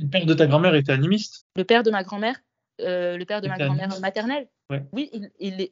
Le 0.01 0.07
père 0.07 0.25
de 0.25 0.33
ta 0.33 0.47
grand-mère 0.47 0.75
était 0.75 0.91
animiste 0.91 1.45
Le 1.55 1.63
père 1.63 1.83
de 1.83 1.91
ma 1.91 2.03
grand-mère, 2.03 2.35
euh, 2.81 3.17
le 3.17 3.25
père 3.25 3.41
de 3.41 3.47
ma 3.47 3.57
grand-mère 3.57 3.99
maternelle. 4.01 4.47
Oui, 4.91 5.09
il, 5.39 5.61
est. 5.61 5.71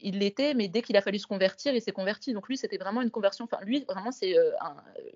il 0.00 0.18
l'était, 0.18 0.54
mais 0.54 0.68
dès 0.68 0.82
qu'il 0.82 0.96
a 0.96 1.00
fallu 1.00 1.18
se 1.18 1.26
convertir, 1.26 1.74
il 1.74 1.80
s'est 1.80 1.92
converti. 1.92 2.34
Donc 2.34 2.48
lui, 2.48 2.58
c'était 2.58 2.76
vraiment 2.76 3.00
une 3.00 3.10
conversion. 3.10 3.46
Enfin, 3.50 3.64
lui, 3.64 3.84
vraiment, 3.88 4.12
c'est 4.12 4.36
euh, 4.36 4.50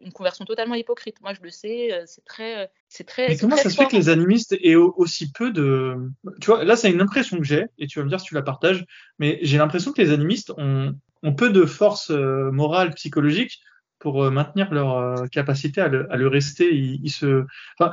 une 0.03 0.13
conversion 0.13 0.45
totalement 0.45 0.77
hypocrite. 0.77 1.21
Moi, 1.21 1.35
je 1.35 1.43
le 1.43 1.51
sais, 1.51 1.93
euh, 1.93 2.05
c'est 2.07 2.25
très, 2.25 2.71
c'est 2.89 3.05
très. 3.05 3.29
Mais 3.29 3.37
comment 3.37 3.57
ça 3.57 3.69
se 3.69 3.77
fait 3.77 3.87
que 3.87 3.97
les 3.97 4.09
animistes 4.09 4.57
aient 4.63 4.77
aussi 4.77 5.31
peu 5.33 5.51
de, 5.51 5.97
tu 6.41 6.47
vois, 6.47 6.65
là, 6.65 6.77
c'est 6.77 6.91
une 6.91 7.03
impression 7.03 7.39
que 7.39 7.45
j'ai, 7.45 7.67
et 7.79 7.87
tu 7.87 7.99
vas 7.99 8.05
me 8.05 8.09
dire 8.09 8.21
si 8.21 8.27
tu 8.27 8.35
la 8.35 8.43
partages, 8.43 8.87
mais 9.19 9.39
j'ai 9.43 9.59
l'impression 9.59 9.93
que 9.93 10.01
les 10.01 10.11
animistes 10.11 10.53
ont, 10.57 10.95
ont 11.23 11.35
peu 11.35 11.51
de 11.51 11.67
force 11.67 12.11
morale, 12.11 12.95
psychologique 12.95 13.61
pour 13.99 14.25
euh, 14.25 14.31
maintenir 14.31 14.73
leur 14.73 14.97
euh, 14.97 15.27
capacité 15.27 15.81
à 15.81 15.89
le, 15.89 16.11
à 16.13 16.17
le 16.17 16.29
rester. 16.29 16.75
Ils, 16.75 17.11
se, 17.11 17.45
enfin, 17.79 17.93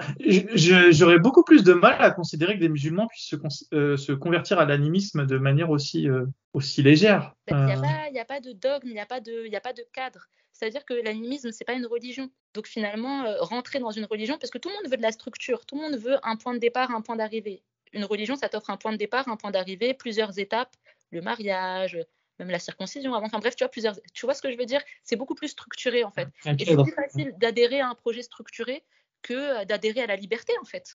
j'aurais 0.91 1.19
beaucoup 1.19 1.43
plus 1.43 1.63
de 1.63 1.73
mal 1.73 1.95
à 1.99 2.11
considérer 2.11 2.55
que 2.55 2.59
des 2.59 2.69
musulmans 2.69 3.07
puissent 3.07 3.29
se, 3.29 3.35
euh, 3.73 3.97
se 3.97 4.11
convertir 4.11 4.59
à 4.59 4.65
l'animisme 4.65 5.25
de 5.25 5.37
manière 5.37 5.69
aussi, 5.69 6.07
aussi 6.53 6.83
légère. 6.83 7.33
Il 7.49 7.55
n'y 7.55 7.71
a, 7.71 8.21
a, 8.21 8.25
pas 8.25 8.39
de 8.39 8.51
dogme, 8.51 8.87
il 8.87 8.93
n'y 8.93 8.99
a, 8.99 9.05
pas 9.05 9.19
de, 9.19 9.55
a 9.55 9.59
pas 9.59 9.73
de 9.73 9.83
cadre. 9.93 10.27
C'est-à-dire 10.53 10.85
que 10.85 10.93
l'animisme, 10.93 11.51
c'est 11.51 11.65
pas 11.65 11.73
une 11.73 11.85
religion. 11.85 12.29
Donc 12.53 12.67
finalement, 12.67 13.25
rentrer 13.39 13.79
dans 13.79 13.91
une 13.91 14.05
religion, 14.05 14.37
parce 14.39 14.51
que 14.51 14.57
tout 14.57 14.69
le 14.69 14.75
monde 14.75 14.89
veut 14.89 14.97
de 14.97 15.01
la 15.01 15.11
structure, 15.11 15.65
tout 15.65 15.75
le 15.75 15.81
monde 15.81 15.99
veut 15.99 16.17
un 16.23 16.37
point 16.37 16.53
de 16.53 16.59
départ, 16.59 16.91
un 16.91 17.01
point 17.01 17.15
d'arrivée. 17.17 17.61
Une 17.93 18.05
religion, 18.05 18.35
ça 18.35 18.49
t'offre 18.49 18.69
un 18.69 18.77
point 18.77 18.91
de 18.91 18.97
départ, 18.97 19.27
un 19.27 19.37
point 19.37 19.51
d'arrivée, 19.51 19.93
plusieurs 19.93 20.37
étapes, 20.39 20.75
le 21.11 21.21
mariage, 21.21 21.97
même 22.39 22.49
la 22.49 22.59
circoncision 22.59 23.13
avant. 23.13 23.27
Enfin 23.27 23.39
bref, 23.39 23.55
tu 23.55 23.63
vois, 23.63 23.69
plusieurs, 23.69 23.95
tu 24.13 24.25
vois 24.25 24.33
ce 24.33 24.41
que 24.41 24.51
je 24.51 24.57
veux 24.57 24.65
dire? 24.65 24.81
C'est 25.03 25.15
beaucoup 25.15 25.35
plus 25.35 25.49
structuré 25.49 26.03
en 26.03 26.11
fait. 26.11 26.27
Et 26.45 26.65
c'est 26.65 26.75
plus 26.75 26.91
facile 26.91 27.33
d'adhérer 27.37 27.79
à 27.79 27.89
un 27.89 27.95
projet 27.95 28.21
structuré 28.21 28.83
que 29.21 29.61
euh, 29.61 29.65
d'adhérer 29.65 30.01
à 30.01 30.07
la 30.07 30.15
liberté 30.15 30.53
en 30.61 30.65
fait. 30.65 30.95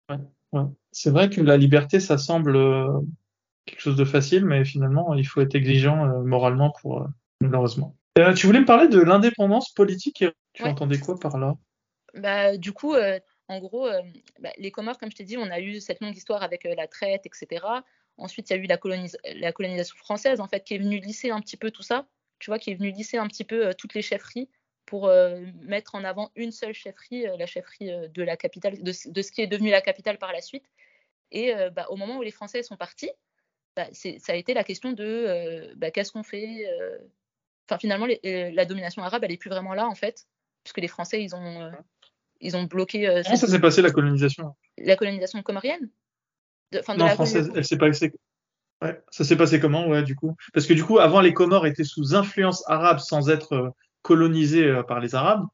Ouais, 0.53 0.63
C'est 0.91 1.09
vrai 1.09 1.29
que 1.29 1.41
la 1.41 1.57
liberté, 1.57 1.99
ça 1.99 2.17
semble 2.17 2.55
euh, 2.55 2.99
quelque 3.65 3.81
chose 3.81 3.95
de 3.95 4.05
facile, 4.05 4.45
mais 4.45 4.65
finalement, 4.65 5.13
il 5.13 5.25
faut 5.25 5.41
être 5.41 5.55
exigeant 5.55 6.05
euh, 6.05 6.23
moralement 6.23 6.73
pour, 6.81 7.07
malheureusement. 7.41 7.95
tu 8.35 8.47
voulais 8.47 8.61
me 8.61 8.65
parler 8.65 8.87
de 8.87 8.99
l'indépendance 8.99 9.73
politique. 9.73 10.25
Tu 10.53 10.63
entendais 10.63 10.99
quoi 10.99 11.19
par 11.19 11.37
là? 11.37 11.55
Bah, 12.15 12.57
Du 12.57 12.73
coup, 12.73 12.95
en 13.47 13.59
gros, 13.59 13.87
bah, 14.39 14.49
les 14.57 14.71
Comores, 14.71 14.97
comme 14.97 15.11
je 15.11 15.15
t'ai 15.15 15.23
dit, 15.23 15.37
on 15.37 15.51
a 15.51 15.59
eu 15.59 15.79
cette 15.79 16.01
longue 16.01 16.15
histoire 16.15 16.41
avec 16.41 16.63
la 16.63 16.87
traite, 16.87 17.25
etc. 17.25 17.63
Ensuite, 18.17 18.49
il 18.49 18.53
y 18.53 18.59
a 18.59 18.59
eu 18.59 18.65
la, 18.65 19.51
colonisation 19.51 19.95
française, 19.97 20.39
en 20.39 20.47
fait, 20.47 20.63
qui 20.63 20.73
est 20.73 20.79
venue 20.79 20.99
lisser 20.99 21.29
un 21.29 21.39
petit 21.39 21.57
peu 21.57 21.69
tout 21.69 21.83
ça, 21.83 22.07
tu 22.39 22.49
vois, 22.49 22.57
qui 22.57 22.71
est 22.71 22.75
venue 22.75 22.91
lisser 22.91 23.17
un 23.17 23.27
petit 23.27 23.43
peu 23.43 23.67
euh, 23.67 23.73
toutes 23.73 23.93
les 23.93 24.01
chefferies 24.01 24.49
pour 24.85 25.07
euh, 25.07 25.41
mettre 25.61 25.95
en 25.95 26.03
avant 26.03 26.31
une 26.35 26.51
seule 26.51 26.73
chefferie, 26.73 27.27
euh, 27.27 27.37
la 27.37 27.45
chefferie 27.45 27.91
de 28.09 28.23
la 28.23 28.37
capitale, 28.37 28.81
de, 28.81 28.91
ce 28.91 29.31
qui 29.31 29.41
est 29.41 29.47
devenu 29.47 29.69
la 29.69 29.81
capitale 29.81 30.17
par 30.17 30.31
la 30.31 30.41
suite. 30.41 30.65
Et 31.29 31.53
bah, 31.75 31.87
au 31.89 31.97
moment 31.97 32.19
où 32.19 32.21
les 32.21 32.31
Français 32.31 32.63
sont 32.63 32.77
partis, 32.77 33.11
bah, 33.75 33.85
ça 33.91 34.31
a 34.31 34.35
été 34.35 34.53
la 34.53 34.63
question 34.63 34.93
de 34.93 35.73
bah, 35.75 35.91
qu'est-ce 35.91 36.13
qu'on 36.13 36.23
fait 36.23 36.65
Enfin, 37.69 37.77
finalement, 37.79 38.07
la 38.23 38.65
domination 38.65 39.03
arabe, 39.03 39.25
elle 39.25 39.31
n'est 39.31 39.37
plus 39.37 39.49
vraiment 39.49 39.73
là, 39.73 39.89
en 39.89 39.95
fait, 39.95 40.25
puisque 40.63 40.77
les 40.77 40.87
Français, 40.87 41.21
ils 41.21 41.35
ont, 41.35 41.69
ils 42.39 42.55
ont 42.55 42.63
bloqué. 42.63 43.21
Comment 43.25 43.35
ça 43.35 43.47
s'est 43.47 43.59
passé, 43.59 43.81
la 43.81 43.91
colonisation? 43.91 44.55
La 44.77 44.95
colonisation 44.95 45.43
comorienne? 45.43 45.89
Non, 46.71 47.07
française, 47.09 47.51
elle 47.55 47.65
s'est 47.65 47.77
passée. 47.77 48.13
Ouais, 48.81 49.01
ça 49.09 49.23
s'est 49.23 49.35
passé 49.35 49.59
comment, 49.59 49.87
ouais, 49.87 50.03
du 50.03 50.15
coup? 50.15 50.35
Parce 50.53 50.67
que 50.67 50.73
du 50.73 50.83
coup, 50.83 50.99
avant, 50.99 51.19
les 51.21 51.33
Comores 51.33 51.65
étaient 51.65 51.83
sous 51.83 52.15
influence 52.15 52.63
arabe 52.69 52.99
sans 52.99 53.29
être 53.29 53.53
euh, 53.53 53.69
colonisés 54.03 54.65
euh, 54.65 54.83
par 54.83 54.99
les 54.99 55.15
Arabes, 55.15 55.45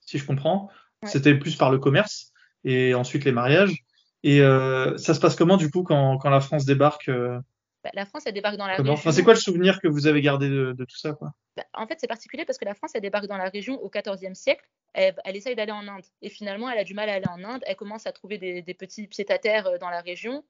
si 0.00 0.18
je 0.18 0.24
comprends. 0.24 0.70
C'était 1.04 1.34
plus 1.34 1.56
par 1.56 1.70
le 1.70 1.78
commerce 1.78 2.32
et 2.64 2.94
ensuite 2.94 3.24
les 3.24 3.32
mariages. 3.32 3.84
Et 4.22 4.40
euh, 4.42 4.96
ça 4.98 5.14
se 5.14 5.20
passe 5.20 5.34
comment, 5.34 5.56
du 5.56 5.70
coup, 5.70 5.82
quand, 5.82 6.18
quand 6.18 6.30
la 6.30 6.40
France 6.40 6.66
débarque 6.66 7.10
bah, 7.10 7.90
La 7.94 8.04
France, 8.04 8.24
elle 8.26 8.34
débarque 8.34 8.56
dans 8.56 8.66
la 8.66 8.76
région. 8.76 8.92
Enfin, 8.92 9.12
c'est 9.12 9.22
quoi 9.22 9.32
le 9.32 9.40
souvenir 9.40 9.80
que 9.80 9.88
vous 9.88 10.06
avez 10.06 10.20
gardé 10.20 10.48
de, 10.48 10.72
de 10.72 10.84
tout 10.84 10.96
ça, 10.96 11.12
quoi? 11.12 11.32
Bah, 11.56 11.64
En 11.74 11.86
fait, 11.86 11.96
c'est 11.98 12.06
particulier 12.06 12.44
parce 12.44 12.58
que 12.58 12.66
la 12.66 12.74
France, 12.74 12.92
elle 12.94 13.00
débarque 13.00 13.26
dans 13.26 13.38
la 13.38 13.48
région 13.48 13.82
au 13.82 13.90
XIVe 13.90 14.34
siècle 14.34 14.66
elle, 14.92 15.36
essaye 15.36 15.54
d'aller 15.54 15.72
en 15.72 15.86
Inde. 15.86 16.04
Et 16.22 16.28
finalement, 16.28 16.68
elle 16.70 16.78
a 16.78 16.84
du 16.84 16.94
mal 16.94 17.08
à 17.08 17.14
aller 17.14 17.28
en 17.28 17.42
Inde. 17.44 17.62
Elle 17.66 17.76
commence 17.76 18.06
à 18.06 18.12
trouver 18.12 18.38
des, 18.38 18.74
petits 18.74 19.06
pieds-à-terre 19.06 19.78
dans 19.78 19.90
la 19.90 20.00
région, 20.00 20.44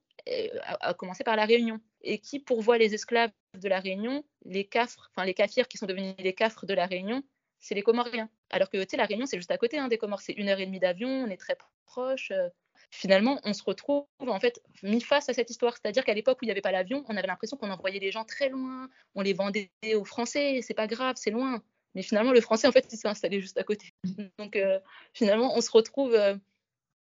à, 0.63 0.93
commencer 0.93 1.23
par 1.23 1.35
la 1.35 1.45
Réunion. 1.45 1.79
Et 2.01 2.19
qui 2.19 2.39
pourvoit 2.39 2.77
les 2.77 2.93
esclaves 2.93 3.31
de 3.53 3.69
la 3.69 3.79
Réunion 3.79 4.23
Les 4.45 4.65
cafres, 4.65 5.11
enfin 5.11 5.25
les 5.25 5.33
kafirs 5.33 5.67
qui 5.67 5.77
sont 5.77 5.85
devenus 5.85 6.15
les 6.17 6.33
cafres 6.33 6.65
de 6.65 6.73
la 6.73 6.85
Réunion, 6.85 7.23
c'est 7.59 7.75
les 7.75 7.83
Comoriens. 7.83 8.29
Alors 8.49 8.69
que, 8.69 8.77
tu 8.83 8.91
sais, 8.91 8.97
la 8.97 9.05
Réunion, 9.05 9.25
c'est 9.25 9.37
juste 9.37 9.51
à 9.51 9.57
côté 9.57 9.77
hein, 9.77 9.87
des 9.87 9.97
Comores. 9.97 10.21
C'est 10.21 10.33
une 10.33 10.49
heure 10.49 10.59
et 10.59 10.65
demie 10.65 10.79
d'avion, 10.79 11.09
on 11.09 11.27
est 11.27 11.37
très 11.37 11.55
proche. 11.85 12.31
Euh. 12.31 12.49
finalement, 12.89 13.39
on 13.43 13.53
se 13.53 13.63
retrouve 13.63 14.05
en 14.19 14.39
fait 14.39 14.61
mis 14.83 15.01
face 15.01 15.29
à 15.29 15.33
cette 15.33 15.49
histoire. 15.49 15.73
C'est-à-dire 15.73 16.03
qu'à 16.03 16.13
l'époque 16.13 16.39
où 16.41 16.45
il 16.45 16.47
n'y 16.47 16.51
avait 16.51 16.61
pas 16.61 16.71
l'avion, 16.71 17.03
on 17.07 17.17
avait 17.17 17.27
l'impression 17.27 17.57
qu'on 17.57 17.69
envoyait 17.69 17.99
des 17.99 18.11
gens 18.11 18.25
très 18.25 18.49
loin, 18.49 18.89
on 19.15 19.21
les 19.21 19.33
vendait 19.33 19.71
aux 19.95 20.05
Français, 20.05 20.61
c'est 20.61 20.73
pas 20.73 20.87
grave, 20.87 21.15
c'est 21.17 21.31
loin. 21.31 21.61
Mais 21.93 22.03
finalement, 22.03 22.31
le 22.31 22.41
français, 22.41 22.67
en 22.67 22.71
fait, 22.71 22.87
il 22.91 22.97
s'est 22.97 23.07
installé 23.07 23.41
juste 23.41 23.57
à 23.57 23.63
côté. 23.63 23.93
Donc, 24.39 24.55
euh, 24.55 24.79
finalement, 25.13 25.55
on 25.55 25.61
se 25.61 25.71
retrouve. 25.71 26.13
Euh, 26.13 26.35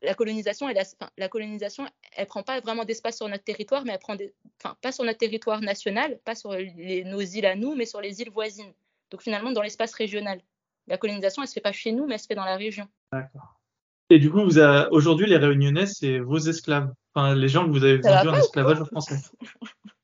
la 0.03 0.15
colonisation, 0.15 0.69
elle 0.69 0.83
la 1.19 1.29
colonisation, 1.29 1.87
elle 2.17 2.27
prend 2.27 2.43
pas 2.43 2.61
vraiment 2.61 2.85
d'espace 2.85 3.19
sur 3.19 3.29
notre 3.29 3.45
territoire, 3.45 3.85
mais 3.85 3.93
elle 3.93 3.99
prend 3.99 4.17
des, 4.17 4.33
enfin, 4.63 4.77
pas 4.81 4.93
sur 4.93 5.05
notre 5.05 5.19
territoire 5.19 5.61
national, 5.61 6.19
pas 6.25 6.35
sur 6.35 6.53
les, 6.55 7.05
nos 7.05 7.21
îles 7.21 7.47
à 7.47 7.55
nous, 7.55 7.75
mais 7.75 7.85
sur 7.85 8.01
les 8.01 8.21
îles 8.21 8.31
voisines. 8.31 8.73
Donc, 9.11 9.23
finalement, 9.23 9.53
dans 9.53 9.63
l'espace 9.63 9.95
régional. 9.95 10.41
La 10.87 10.97
colonisation, 10.97 11.43
elle 11.43 11.49
se 11.49 11.55
fait 11.55 11.61
pas 11.61 11.73
chez 11.73 11.93
nous, 11.93 12.07
mais 12.07 12.15
elle 12.15 12.21
se 12.21 12.27
fait 12.27 12.35
dans 12.35 12.45
la 12.45 12.57
région. 12.57 12.89
D'accord. 13.13 13.61
Et 14.09 14.19
du 14.19 14.31
coup, 14.31 14.43
vous 14.43 14.59
aujourd'hui, 14.91 15.27
les 15.27 15.37
Réunionnais, 15.37 15.87
c'est 15.87 16.19
vos 16.19 16.39
esclaves. 16.39 16.93
Enfin, 17.15 17.35
les 17.35 17.49
gens 17.49 17.65
que 17.65 17.71
vous 17.71 17.85
avez 17.85 17.99
vendus 17.99 18.29
en 18.29 18.35
esclavage 18.35 18.81
aux 18.81 18.87
Français. 18.87 19.17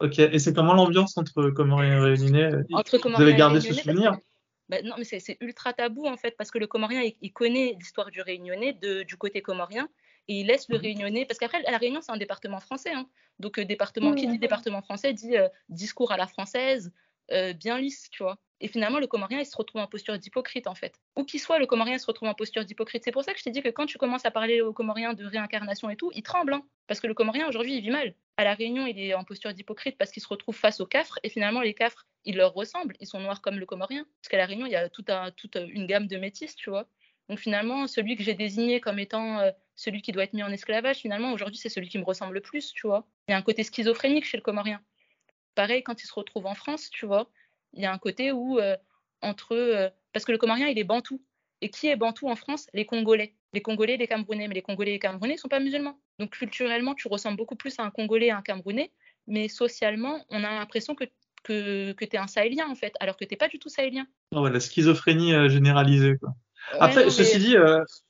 ok. 0.01 0.19
Et 0.19 0.39
c'est 0.39 0.53
comment 0.53 0.75
l'ambiance 0.75 1.17
entre 1.17 1.51
Comoriens 1.51 1.97
et 1.97 2.01
Réunionnais? 2.01 2.51
Entre 2.73 2.99
Vous 2.99 3.21
avez 3.21 3.35
gardé 3.35 3.61
ce 3.61 3.73
souvenir? 3.73 4.17
Bah, 4.69 4.83
non, 4.83 4.95
mais 4.99 5.05
c'est 5.05 5.37
ultra 5.41 5.73
tabou 5.73 6.07
en 6.07 6.17
fait, 6.17 6.37
parce 6.37 6.51
que 6.51 6.59
le 6.59 6.67
Comorien, 6.67 7.03
il, 7.21 7.33
connaît 7.33 7.77
l'histoire 7.79 8.11
du 8.11 8.21
Réunionnais 8.21 8.73
du 8.73 9.17
côté 9.17 9.43
comorien, 9.43 9.89
et 10.29 10.41
il 10.41 10.47
laisse 10.47 10.69
le 10.69 10.79
mmh. 10.79 10.81
Réunionnais, 10.81 11.25
parce 11.25 11.39
qu'après, 11.39 11.63
la 11.63 11.79
Réunion, 11.79 12.01
c'est 12.01 12.13
un 12.13 12.17
département 12.17 12.61
français. 12.61 12.93
Hein. 12.93 13.09
donc, 13.39 13.59
euh, 13.59 13.65
département, 13.65 14.15
qui 14.15 14.27
dit 14.27 14.39
département 14.39 14.83
français 14.83 15.13
dit 15.13 15.37
euh, 15.37 15.49
discours 15.69 16.11
à 16.11 16.17
la 16.17 16.27
française, 16.27 16.93
euh, 17.33 17.53
bien 17.53 17.79
lisse, 17.79 18.09
tu 18.11 18.23
vois. 18.23 18.39
Et 18.61 18.69
finalement, 18.69 18.99
le 18.99 19.07
Comorien, 19.07 19.39
il 19.41 19.47
se 19.47 19.57
retrouve 19.57 19.83
en 19.83 19.87
posture 19.87 20.19
d'hypocrite, 20.19 20.67
en 20.67 20.75
fait. 20.75 20.99
Où 21.17 21.25
qu'il 21.25 21.41
soit, 21.41 21.59
le 21.59 21.67
Comorien 21.67 21.99
se 21.99 22.07
retrouve 22.07 22.29
en 22.29 22.35
posture 22.35 22.65
d'hypocrite. 22.65 23.05
C'est 23.05 23.13
pour 23.13 23.23
ça 23.23 23.33
que 23.33 23.39
je 23.39 23.45
t'ai 23.45 23.51
dit 23.51 23.63
que 23.63 23.69
quand 23.69 23.85
tu 23.85 23.99
commences 23.99 24.25
à 24.25 24.31
parler 24.31 24.63
au 24.63 24.73
Comorien 24.73 25.13
de 25.13 25.27
réincarnation 25.27 25.91
et 25.91 25.97
tout, 25.97 26.11
il 26.15 26.23
tremble. 26.23 26.55
Hein. 26.55 26.63
parce 26.87 27.01
que 27.01 27.07
le 27.07 27.15
Comorien, 27.15 27.49
aujourd'hui, 27.49 27.77
il 27.77 27.83
vit 27.83 27.91
mal. 27.91 28.15
À 28.39 28.45
La 28.45 28.55
Réunion, 28.55 28.87
il 28.87 28.99
est 28.99 29.15
en 29.15 29.25
posture 29.25 29.53
d'hypocrite 29.53 29.99
parce 29.99 30.11
qu'il 30.11 30.23
se 30.23 30.29
retrouve 30.29 30.57
face 30.57 30.81
aux 30.81 30.87
cafres. 30.87 31.19
Et 31.23 31.29
finalement, 31.29 31.61
les 31.61 31.75
cafres, 31.75 32.07
ils 32.25 32.37
leur 32.37 32.55
ressemblent. 32.55 32.97
Ils 33.01 33.07
sont 33.07 33.21
noirs 33.21 33.43
comme 33.43 33.59
le 33.59 33.67
Comorien. 33.67 34.07
Parce 34.23 34.29
qu'à 34.31 34.39
La 34.39 34.47
Réunion, 34.47 34.67
il 34.67 34.73
y 34.73 34.77
a 34.77 34.89
toute, 34.89 35.11
toute 35.37 35.57
une 35.57 35.87
gamme 35.87 36.07
de 36.07 36.17
métis, 36.17 36.57
tu 36.57 36.71
vois. 36.71 36.89
Donc 37.29 37.39
finalement, 37.39 37.87
celui 37.87 38.17
que 38.17 38.23
j'ai 38.23 38.35
désigné 38.35 38.81
comme 38.81 38.99
étant 38.99 39.41
euh, 39.41 39.51
celui 39.75 40.01
qui 40.01 40.13
doit 40.13 40.25
être 40.25 40.33
mis 40.33 40.43
en 40.43 40.53
esclavage, 40.53 40.99
finalement, 40.99 41.33
aujourd'hui, 41.33 41.59
c'est 41.59 41.69
celui 41.69 41.89
qui 41.89 41.99
me 41.99 42.05
ressemble 42.05 42.35
le 42.35 42.41
plus, 42.41 42.73
tu 42.73 42.87
vois. 42.87 43.07
Il 43.29 43.33
y 43.33 43.35
a 43.35 43.37
un 43.37 43.43
côté 43.43 43.63
schizophrénique 43.65 44.25
chez 44.25 44.37
le 44.37 44.43
Comorien. 44.43 44.81
Pareil, 45.57 45.83
quand 45.83 46.01
il 46.03 46.07
se 46.07 46.15
retrouve 46.15 46.47
en 46.47 46.55
France, 46.55 46.91
tu 46.91 47.07
vois, 47.07 47.31
il 47.73 47.83
y 47.83 47.87
a 47.87 47.93
un 47.93 47.99
côté 47.99 48.31
où, 48.31 48.61
euh, 48.61 48.77
entre. 49.23 49.57
Euh, 49.57 49.89
parce 50.13 50.25
que 50.25 50.31
le 50.31 50.39
Comorien, 50.39 50.69
il 50.69 50.79
est 50.79 50.85
bantou. 50.85 51.21
Et 51.63 51.71
qui 51.71 51.89
est 51.89 51.97
bantou 51.97 52.29
en 52.29 52.37
France? 52.37 52.67
Les 52.75 52.85
Congolais. 52.85 53.35
Les 53.55 53.63
Congolais, 53.63 53.97
les 53.97 54.07
Camerounais. 54.07 54.47
Mais 54.49 54.55
les 54.55 54.63
Congolais 54.63 54.91
et 54.91 54.95
les 54.95 55.01
Camerounais 55.01 55.33
ne 55.33 55.39
sont 55.39 55.49
pas 55.49 55.59
musulmans. 55.59 55.99
Donc 56.19 56.31
culturellement, 56.31 56.95
tu 56.95 57.09
ressembles 57.09 57.39
beaucoup 57.39 57.57
plus 57.57 57.79
à 57.79 57.83
un 57.85 57.91
Congolais 57.91 58.27
et 58.27 58.31
à 58.31 58.37
un 58.37 58.43
Camerounais. 58.43 58.93
Mais 59.27 59.49
socialement, 59.49 60.23
on 60.29 60.45
a 60.45 60.51
l'impression 60.51 60.95
que, 60.95 61.05
que, 61.43 61.93
que 61.93 62.05
tu 62.05 62.17
es 62.17 62.19
un 62.19 62.27
Sahélien, 62.27 62.69
en 62.69 62.75
fait, 62.75 62.95
alors 63.01 63.17
que 63.17 63.25
tu 63.25 63.33
n'es 63.33 63.39
pas 63.39 63.49
du 63.49 63.59
tout 63.59 63.71
Sahélien. 63.71 64.07
Oh, 64.33 64.47
la 64.47 64.61
schizophrénie 64.61 65.35
euh, 65.35 65.49
généralisée, 65.49 66.19
quoi. 66.19 66.35
Après, 66.79 67.09
ceci 67.11 67.39
dit, 67.39 67.57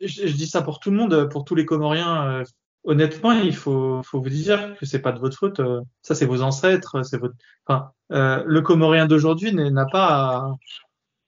je, 0.01 0.33
dis 0.33 0.47
ça 0.47 0.63
pour 0.63 0.81
tout 0.81 0.91
le 0.91 0.97
monde, 0.97 1.29
pour 1.31 1.45
tous 1.45 1.55
les 1.55 1.67
Comoriens. 1.67 2.43
Honnêtement, 2.87 3.33
il 3.33 3.55
faut, 3.55 4.03
vous 4.13 4.29
dire 4.29 4.77
que 4.79 4.87
c'est 4.87 5.01
pas 5.01 5.13
de 5.13 5.19
votre 5.19 5.37
faute. 5.37 5.61
ça, 6.03 6.15
c'est 6.15 6.27
vos 6.27 6.43
ancêtres, 6.43 7.03
c'est 7.05 7.19
votre. 7.19 7.35
Enfin, 7.67 7.91
euh, 8.13 8.43
le 8.47 8.63
Comorien 8.63 9.07
d'aujourd'hui 9.07 9.53
n'a 9.53 9.87
pas, 9.87 10.53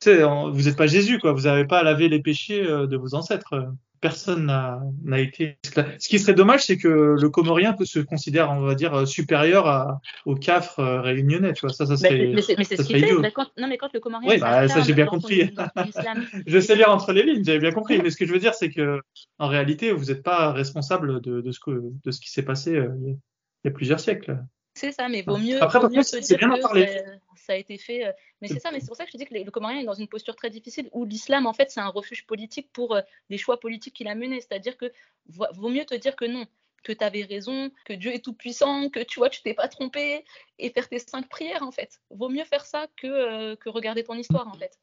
vous 0.07 0.63
n'êtes 0.63 0.77
pas 0.77 0.87
Jésus, 0.87 1.19
quoi. 1.19 1.33
Vous 1.33 1.43
n'avez 1.43 1.65
pas 1.65 1.81
à 1.81 1.83
laver 1.83 2.09
les 2.09 2.21
péchés 2.21 2.65
euh, 2.65 2.87
de 2.87 2.97
vos 2.97 3.15
ancêtres. 3.15 3.67
Personne 4.01 4.47
n'a 4.47 5.19
été 5.19 5.59
esclave. 5.65 5.97
Ce 5.99 6.09
qui 6.09 6.21
serait 6.21 6.35
dommage, 6.35 6.65
c'est 6.65 6.77
que 6.77 7.17
le 7.21 7.31
Comorien 7.31 7.73
peut 7.73 7.85
se 7.85 7.99
considère, 7.99 8.53
on 8.53 8.61
va 8.61 8.77
dire, 8.77 9.09
supérieur 9.09 9.67
à, 9.67 10.01
au 10.25 10.37
CAFRE 10.37 10.79
euh, 10.79 11.01
réunionnais, 11.01 11.53
tu 11.53 11.63
vois. 11.63 11.75
Ça, 11.75 11.85
ça 11.85 11.97
serait, 11.97 12.33
mais, 12.33 12.41
c'est 12.43 12.77
ce 12.77 12.83
qu'il 12.85 13.01
fait. 13.01 13.13
non, 13.13 13.67
mais 13.69 13.77
quand 13.77 13.93
le 13.93 13.99
Comorien. 13.99 14.29
Oui, 14.29 14.39
bah, 14.39 14.69
ça 14.69 14.83
j'ai 14.83 14.93
bien 14.93 15.07
compris. 15.07 15.53
je 16.47 16.61
sais 16.61 16.77
lire 16.77 16.91
entre 16.91 17.13
les 17.13 17.25
lignes, 17.25 17.43
j'avais 17.45 17.59
bien 17.59 17.73
compris. 17.73 18.01
Mais 18.01 18.11
ce 18.11 18.17
que 18.17 18.25
je 18.25 18.33
veux 18.33 18.39
dire, 18.39 18.55
c'est 18.55 18.71
que 18.71 19.01
en 19.41 19.49
réalité, 19.49 19.91
vous 19.91 20.07
n'êtes 20.07 20.23
pas 20.23 20.53
responsable 20.53 21.21
de, 21.21 21.41
de, 21.41 21.51
ce 21.51 21.59
que, 21.59 21.83
de 22.05 22.11
ce 22.13 22.21
qui 22.21 22.31
s'est 22.31 22.45
passé 22.45 22.81
il 23.65 23.69
y 23.69 23.69
a 23.69 23.73
plusieurs 23.73 24.01
siècles. 24.01 24.39
C'est 24.79 24.93
ça, 24.93 25.09
mais 25.09 25.23
vaut 25.23 25.37
mieux. 25.37 25.63
Après, 25.63 25.79
vaut 25.81 25.91
mieux 25.91 26.03
c'est 26.03 26.37
bien 26.37 26.51
en 26.51 26.61
parler. 26.61 27.03
Ça, 27.37 27.55
a 27.55 27.57
été 27.57 27.79
fait. 27.79 28.07
Euh, 28.07 28.13
mais 28.41 28.49
c'est 28.49 28.61
ça, 28.61 28.71
mais 28.71 28.81
c'est 28.81 28.87
pour 28.87 28.97
ça 28.97 29.05
que 29.05 29.11
je 29.13 29.17
dis 29.17 29.25
que 29.25 29.35
le 29.35 29.51
Comorien 29.51 29.81
est 29.81 29.85
dans 29.85 29.95
une 29.95 30.09
posture 30.09 30.37
très 30.37 30.51
difficile 30.51 30.89
où 30.93 31.05
l'islam, 31.05 31.47
en 31.47 31.53
fait, 31.53 31.71
c'est 31.71 31.81
un 31.81 31.89
refuge 31.89 32.27
politique 32.27 32.71
pour 32.73 32.95
euh, 32.95 33.01
des 33.31 33.39
choix 33.39 33.59
politiques 33.59 33.95
qu'il 33.95 34.09
a 34.09 34.15
menés. 34.15 34.41
C'est-à-dire 34.41 34.77
que 34.77 34.93
vaut 35.27 35.69
mieux 35.69 35.85
te 35.85 35.95
dire 35.95 36.15
que 36.15 36.27
non. 36.27 36.47
que 36.83 36.93
tu 36.93 37.05
avais 37.05 37.25
raison, 37.25 37.71
que 37.85 37.93
Dieu 37.93 38.13
est 38.15 38.25
tout 38.25 38.33
puissant, 38.33 38.89
que 38.89 39.01
tu 39.01 39.19
vois, 39.19 39.31
tu 39.31 39.43
t'es 39.43 39.55
pas 39.55 39.69
trompé 39.69 40.25
et 40.59 40.71
faire 40.71 40.89
tes 40.89 40.99
cinq 40.99 41.29
prières 41.29 41.63
en 41.63 41.71
fait. 41.71 42.01
Vaut 42.11 42.29
mieux 42.29 42.45
faire 42.45 42.65
ça 42.65 42.87
que, 42.97 43.07
euh, 43.07 43.57
que 43.57 43.69
regarder 43.69 44.05
ton 44.05 44.15
histoire 44.15 44.49
en 44.49 44.55
fait. 44.55 44.79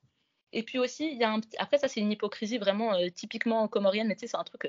Et 0.51 0.63
puis 0.63 0.79
aussi, 0.79 1.09
il 1.11 1.17
y 1.17 1.23
a 1.23 1.31
un 1.31 1.41
après 1.57 1.77
ça 1.77 1.87
c'est 1.87 1.99
une 1.99 2.11
hypocrisie 2.11 2.57
vraiment 2.57 2.93
euh, 2.93 3.09
typiquement 3.09 3.67
comorienne, 3.67 4.07
mais 4.07 4.15
tu 4.15 4.21
sais 4.21 4.27
c'est 4.27 4.37
un 4.37 4.43
truc 4.43 4.65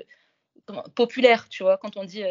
euh, 0.69 0.81
populaire, 0.95 1.47
tu 1.49 1.63
vois, 1.63 1.77
quand 1.77 1.97
on 1.97 2.03
dit 2.03 2.23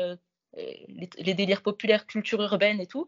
les, 0.56 1.10
les, 1.18 1.34
délires 1.34 1.62
populaires, 1.62 2.06
culture 2.06 2.42
urbaine 2.42 2.80
et 2.80 2.86
tout. 2.86 3.06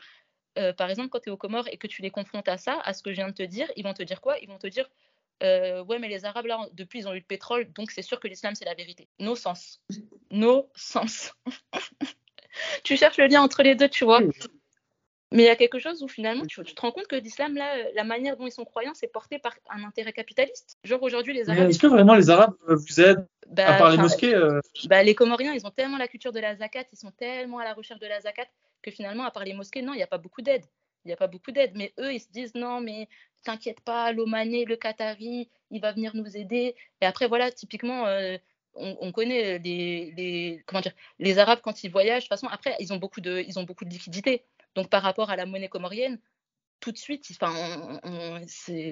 par 0.76 0.90
exemple, 0.90 1.08
quand 1.08 1.20
tu 1.20 1.28
es 1.30 1.32
aux 1.32 1.36
Comores 1.36 1.68
et 1.72 1.76
que 1.76 1.86
tu 1.86 2.02
les 2.02 2.10
confrontes 2.10 2.48
à 2.48 2.58
ça, 2.58 2.80
à 2.80 2.92
ce 2.92 3.02
que 3.02 3.10
je 3.10 3.16
viens 3.16 3.28
de 3.28 3.34
te 3.34 3.42
dire, 3.42 3.70
ils 3.76 3.84
vont 3.84 3.94
te 3.94 4.02
dire 4.02 4.20
quoi? 4.20 4.38
Ils 4.38 4.48
vont 4.48 4.58
te 4.58 4.66
dire 4.66 4.88
euh, 5.42 5.84
ouais, 5.84 5.98
mais 5.98 6.08
les 6.08 6.24
Arabes, 6.24 6.46
là, 6.46 6.66
depuis, 6.72 7.00
ils 7.00 7.08
ont 7.08 7.12
eu 7.12 7.18
le 7.18 7.24
pétrole, 7.24 7.72
donc 7.72 7.90
c'est 7.90 8.02
sûr 8.02 8.18
que 8.18 8.28
l'islam, 8.28 8.54
c'est 8.54 8.64
la 8.64 8.74
vérité. 8.74 9.08
No 9.18 9.36
sens. 9.36 9.80
No 10.30 10.70
sens. 10.74 11.32
tu 12.84 12.96
cherches 12.96 13.18
le 13.18 13.26
lien 13.26 13.42
entre 13.42 13.62
les 13.62 13.74
deux, 13.74 13.88
tu 13.88 14.04
vois. 14.04 14.20
Mais 15.30 15.42
il 15.42 15.46
y 15.46 15.50
a 15.50 15.56
quelque 15.56 15.78
chose 15.78 16.02
où 16.02 16.08
finalement, 16.08 16.44
tu, 16.46 16.62
te 16.62 16.80
rends 16.80 16.90
compte 16.90 17.06
que 17.06 17.16
l'islam, 17.16 17.54
là, 17.54 17.66
la 17.94 18.04
manière 18.04 18.36
dont 18.36 18.46
ils 18.46 18.52
sont 18.52 18.64
croyants, 18.64 18.94
c'est 18.94 19.12
porté 19.12 19.38
par 19.38 19.54
un 19.70 19.84
intérêt 19.84 20.12
capitaliste. 20.12 20.78
Genre 20.84 21.02
aujourd'hui, 21.02 21.34
les 21.34 21.50
Arabes. 21.50 21.68
Est-ce 21.68 21.78
que 21.78 21.86
vraiment 21.86 22.14
les 22.14 22.30
Arabes 22.30 22.54
vous 22.66 23.00
aident 23.00 23.26
bah, 23.48 23.74
à 23.74 23.78
part 23.78 23.90
les 23.90 23.98
mosquées 23.98 24.34
euh 24.34 24.60
bah, 24.86 25.02
Les 25.02 25.14
Comoriens, 25.14 25.52
ils 25.52 25.66
ont 25.66 25.70
tellement 25.70 25.98
la 25.98 26.08
culture 26.08 26.32
de 26.32 26.40
la 26.40 26.56
zakat, 26.56 26.84
ils 26.92 26.98
sont 26.98 27.10
tellement 27.10 27.58
à 27.58 27.64
la 27.64 27.74
recherche 27.74 28.00
de 28.00 28.06
la 28.06 28.20
zakat 28.20 28.46
que 28.82 28.90
finalement, 28.90 29.24
à 29.24 29.30
part 29.30 29.44
les 29.44 29.52
mosquées, 29.52 29.82
non, 29.82 29.92
il 29.92 29.96
n'y 29.96 30.02
a 30.02 30.06
pas 30.06 30.18
beaucoup 30.18 30.40
d'aide. 30.40 30.64
Il 31.04 31.08
n'y 31.08 31.12
a 31.12 31.16
pas 31.16 31.26
beaucoup 31.26 31.52
d'aide. 31.52 31.72
Mais 31.74 31.92
eux, 31.98 32.12
ils 32.12 32.20
se 32.20 32.30
disent 32.30 32.54
non, 32.54 32.80
mais 32.80 33.08
t'inquiète 33.44 33.80
pas, 33.80 34.12
l'Omané, 34.12 34.64
le 34.64 34.76
Qatari, 34.76 35.50
il 35.70 35.80
va 35.80 35.92
venir 35.92 36.12
nous 36.14 36.36
aider. 36.36 36.74
Et 37.02 37.06
après, 37.06 37.28
voilà, 37.28 37.50
typiquement, 37.50 38.06
euh, 38.06 38.38
on, 38.74 39.12
connaît 39.12 39.58
les, 39.58 40.12
les, 40.16 40.62
comment 40.66 40.80
dire, 40.80 40.92
les 41.18 41.38
Arabes 41.38 41.60
quand 41.62 41.84
ils 41.84 41.90
voyagent. 41.90 42.24
De 42.24 42.28
toute 42.28 42.40
façon, 42.40 42.46
après, 42.46 42.74
ils 42.80 42.92
ont 42.92 42.96
beaucoup 42.96 43.20
de, 43.20 43.44
ils 43.46 43.58
ont 43.58 43.64
beaucoup 43.64 43.84
de 43.84 43.90
liquidités. 43.90 44.44
Donc, 44.78 44.90
par 44.90 45.02
rapport 45.02 45.30
à 45.30 45.34
la 45.34 45.44
monnaie 45.44 45.68
comorienne, 45.68 46.20
tout 46.78 46.92
de 46.92 46.98
suite, 46.98 47.26
enfin, 47.32 48.00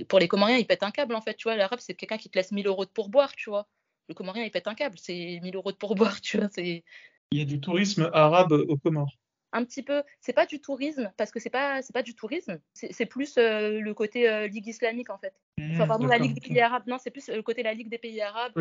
pour 0.08 0.18
les 0.18 0.26
Comoriens, 0.26 0.56
ils 0.56 0.66
pètent 0.66 0.82
un 0.82 0.90
câble, 0.90 1.14
en 1.14 1.20
fait. 1.20 1.34
Tu 1.34 1.44
vois, 1.44 1.54
l'Arabe, 1.54 1.78
c'est 1.80 1.94
quelqu'un 1.94 2.18
qui 2.18 2.28
te 2.28 2.36
laisse 2.36 2.50
1000 2.50 2.66
euros 2.66 2.84
de 2.84 2.90
pourboire, 2.90 3.36
tu 3.36 3.50
vois. 3.50 3.68
Le 4.08 4.14
Comorien, 4.14 4.42
il 4.42 4.50
pète 4.50 4.66
un 4.66 4.74
câble, 4.74 4.98
c'est 4.98 5.38
1000 5.42 5.54
euros 5.54 5.70
de 5.70 5.76
pourboire, 5.76 6.20
tu 6.20 6.38
vois. 6.38 6.48
Il 6.58 6.82
y 7.30 7.40
a 7.40 7.44
du 7.44 7.60
tourisme 7.60 8.10
arabe 8.12 8.50
aux 8.50 8.76
Comores 8.76 9.16
un 9.52 9.64
petit 9.64 9.82
peu, 9.82 10.02
c'est 10.20 10.34
pas 10.34 10.44
du 10.44 10.60
tourisme 10.60 11.10
parce 11.16 11.30
que 11.30 11.40
c'est 11.40 11.50
pas 11.50 11.80
c'est 11.80 11.94
pas 11.94 12.02
du 12.02 12.14
tourisme, 12.14 12.60
c'est 12.74 13.06
plus 13.06 13.38
euh, 13.38 13.80
le 13.80 13.94
côté 13.94 14.28
euh, 14.28 14.48
ligue 14.48 14.66
islamique 14.66 15.08
en 15.08 15.16
fait. 15.16 15.32
Enfin 15.58 15.84
mmh, 15.84 15.88
pardon 15.88 16.06
la 16.06 16.18
ligue 16.18 16.34
des 16.34 16.40
pays 16.40 16.60
arabes, 16.60 16.82
non 16.86 16.98
c'est 16.98 17.10
plus 17.10 17.28
euh, 17.30 17.36
le 17.36 17.42
côté 17.42 17.62
la 17.62 17.72
ligue 17.72 17.88
des 17.88 17.96
pays 17.96 18.20
arabes. 18.20 18.52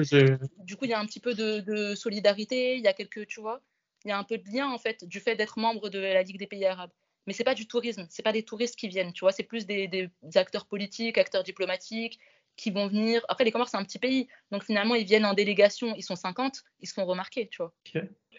du 0.60 0.76
coup 0.78 0.86
il 0.86 0.92
y 0.92 0.94
a 0.94 1.00
un 1.00 1.06
petit 1.06 1.20
peu 1.20 1.34
de, 1.34 1.96
solidarité, 1.96 2.78
il 2.78 2.84
y 2.84 2.88
a 2.88 2.94
quelques 2.94 3.28
tu 3.28 3.42
vois, 3.42 3.62
il 4.06 4.10
y 4.10 4.12
a 4.12 4.18
un 4.18 4.24
peu 4.24 4.38
de 4.38 4.50
lien 4.50 4.70
en 4.70 4.78
fait 4.78 5.04
du 5.04 5.20
fait 5.20 5.36
d'être 5.36 5.60
membre 5.60 5.90
de 5.90 6.00
la 6.00 6.24
ligue 6.24 6.40
des 6.40 6.48
pays 6.48 6.66
arabes. 6.66 6.92
Mais 7.28 7.34
c'est 7.34 7.44
pas 7.44 7.56
du 7.56 7.68
tourisme, 7.68 8.06
c'est 8.10 8.24
pas 8.24 8.32
des 8.32 8.44
touristes 8.44 8.76
qui 8.76 8.88
viennent, 8.88 9.14
tu 9.14 9.22
vois, 9.22 9.32
c'est 9.32 9.44
plus 9.44 9.66
des, 9.66 9.88
des, 9.88 10.10
acteurs 10.36 10.66
politiques, 10.66 11.18
acteurs 11.18 11.44
diplomatiques 11.44 12.20
qui 12.56 12.72
vont 12.72 12.88
venir. 12.88 13.26
Après 13.28 13.44
les 13.44 13.52
Comores 13.52 13.68
c'est 13.68 13.78
un 13.78 13.84
petit 13.84 14.00
pays, 14.00 14.28
donc 14.52 14.64
finalement 14.64 14.96
ils 14.96 15.06
viennent 15.06 15.26
en 15.26 15.34
délégation, 15.34 15.94
ils 15.96 16.04
sont 16.04 16.16
50, 16.16 16.64
ils 16.82 16.88
se 16.88 16.94
font 16.94 17.06
remarquer, 17.06 17.48
tu 17.50 17.62
vois. 17.62 17.74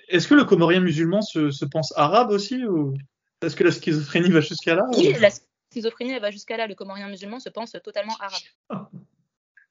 Est-ce 0.08 0.28
que 0.28 0.34
le 0.34 0.44
Comorien 0.44 0.80
musulman 0.80 1.20
se, 1.20 1.64
pense 1.64 1.92
arabe 1.96 2.30
aussi 2.30 2.64
ou 2.64 2.94
est-ce 3.42 3.56
que 3.56 3.64
la 3.64 3.72
schizophrénie 3.72 4.30
va 4.30 4.40
jusqu'à 4.40 4.74
là 4.74 4.84
Oui, 4.96 5.12
la 5.20 5.30
schizophrénie 5.70 6.18
va 6.18 6.30
jusqu'à 6.30 6.56
là. 6.56 6.66
Le 6.66 6.74
Comorien 6.74 7.08
musulman 7.08 7.38
se 7.38 7.48
pense 7.48 7.76
totalement 7.82 8.16
arabe. 8.20 8.88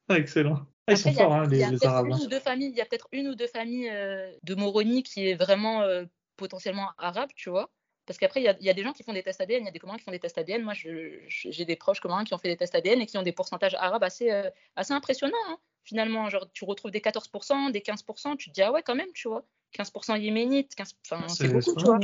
Ah, 0.07 0.19
excellent. 0.19 0.67
Ah, 0.87 0.93
ils 0.93 0.97
sont 0.97 1.13
forts, 1.13 1.33
hein, 1.33 1.47
les, 1.47 1.63
Arabes. 1.83 2.11
Ou 2.11 2.27
deux 2.27 2.39
familles, 2.39 2.69
il 2.69 2.77
y 2.77 2.81
a 2.81 2.85
peut-être 2.85 3.07
une 3.11 3.29
ou 3.29 3.35
deux 3.35 3.47
familles 3.47 3.89
euh, 3.89 4.31
de 4.43 4.53
Moroni 4.53 5.01
qui 5.01 5.27
est 5.27 5.33
vraiment 5.33 5.81
euh, 5.81 6.05
potentiellement 6.37 6.91
arabe, 6.99 7.29
tu 7.35 7.49
vois. 7.49 7.71
Parce 8.05 8.19
qu'après, 8.19 8.41
il 8.41 8.63
y, 8.63 8.69
a 8.69 8.73
des 8.73 8.83
gens 8.83 8.93
qui 8.93 9.03
font 9.03 9.13
des 9.13 9.23
tests 9.23 9.41
ADN, 9.41 9.63
il 9.63 9.65
y 9.65 9.69
a 9.69 9.71
des 9.71 9.79
Comoriens 9.79 9.97
qui 9.97 10.05
font 10.05 10.11
des 10.11 10.19
tests 10.19 10.37
ADN. 10.37 10.61
Moi, 10.61 10.73
j'ai 10.75 11.65
des 11.65 11.75
proches 11.75 11.99
Comoriens 11.99 12.23
qui 12.23 12.33
ont 12.33 12.37
fait 12.37 12.49
des 12.49 12.57
tests 12.57 12.75
ADN 12.75 13.01
et 13.01 13.07
qui 13.07 13.17
ont 13.17 13.23
des 13.23 13.31
pourcentages 13.31 13.73
arabes 13.75 14.03
assez, 14.03 14.31
euh, 14.31 14.49
assez 14.75 14.93
impressionnants. 14.93 15.33
Hein. 15.49 15.57
Finalement, 15.83 16.29
genre, 16.29 16.47
tu 16.53 16.65
retrouves 16.65 16.91
des 16.91 16.99
14%, 16.99 17.71
des 17.71 17.79
15%, 17.79 18.37
tu 18.37 18.49
te 18.49 18.53
dis, 18.53 18.61
ah 18.61 18.71
ouais, 18.71 18.83
quand 18.83 18.95
même, 18.95 19.11
tu 19.13 19.27
vois. 19.27 19.43
15% 19.75 20.19
yéménites, 20.21 20.75
15... 20.75 20.95
enfin, 21.11 21.27
c'est 21.27 21.47
beaucoup, 21.47 21.75
tu 21.75 21.83
vois. 21.83 21.99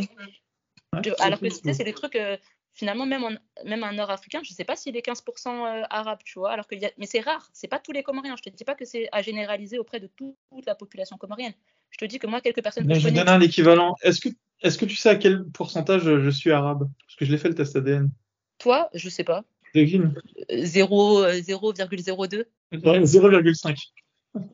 Alors 1.19 1.39
que 1.39 1.49
c'est 1.49 1.83
des 1.83 1.93
trucs, 1.93 2.15
euh, 2.15 2.35
finalement, 2.73 3.05
même, 3.05 3.23
en, 3.23 3.31
même 3.63 3.83
un 3.83 3.93
nord-africain, 3.93 4.41
je 4.43 4.51
ne 4.51 4.55
sais 4.55 4.65
pas 4.65 4.75
s'il 4.75 4.97
est 4.97 5.05
15% 5.05 5.47
euh, 5.47 5.83
arabe, 5.89 6.19
tu 6.25 6.39
vois. 6.39 6.51
Alors 6.51 6.67
que 6.67 6.75
y 6.75 6.85
a... 6.85 6.91
Mais 6.97 7.05
c'est 7.05 7.21
rare, 7.21 7.47
c'est 7.53 7.67
pas 7.67 7.79
tous 7.79 7.91
les 7.91 8.03
Comoriens. 8.03 8.35
Je 8.35 8.43
te 8.43 8.49
dis 8.49 8.63
pas 8.63 8.75
que 8.75 8.85
c'est 8.85 9.07
à 9.11 9.21
généraliser 9.21 9.77
auprès 9.77 9.99
de 9.99 10.07
toute 10.07 10.35
la 10.65 10.75
population 10.75 11.17
comorienne. 11.17 11.53
Je 11.91 11.97
te 11.97 12.05
dis 12.05 12.19
que 12.19 12.27
moi, 12.27 12.41
quelques 12.41 12.63
personnes. 12.63 12.85
Mais 12.87 12.99
je 12.99 13.07
vais 13.07 13.13
donner 13.13 13.29
un 13.29 13.41
équivalent. 13.41 13.95
Est-ce 14.01 14.21
que, 14.21 14.29
est 14.61 14.79
que 14.79 14.85
tu 14.85 14.95
sais 14.95 15.09
à 15.09 15.15
quel 15.15 15.45
pourcentage 15.45 16.03
je 16.03 16.29
suis 16.29 16.51
arabe? 16.51 16.89
Parce 17.05 17.15
que 17.15 17.25
je 17.25 17.31
l'ai 17.31 17.37
fait 17.37 17.49
le 17.49 17.55
test 17.55 17.75
ADN. 17.75 18.09
Toi, 18.57 18.89
je 18.93 19.09
sais 19.09 19.23
pas. 19.23 19.43
0,02 19.75 22.45
0,5. 22.73 23.77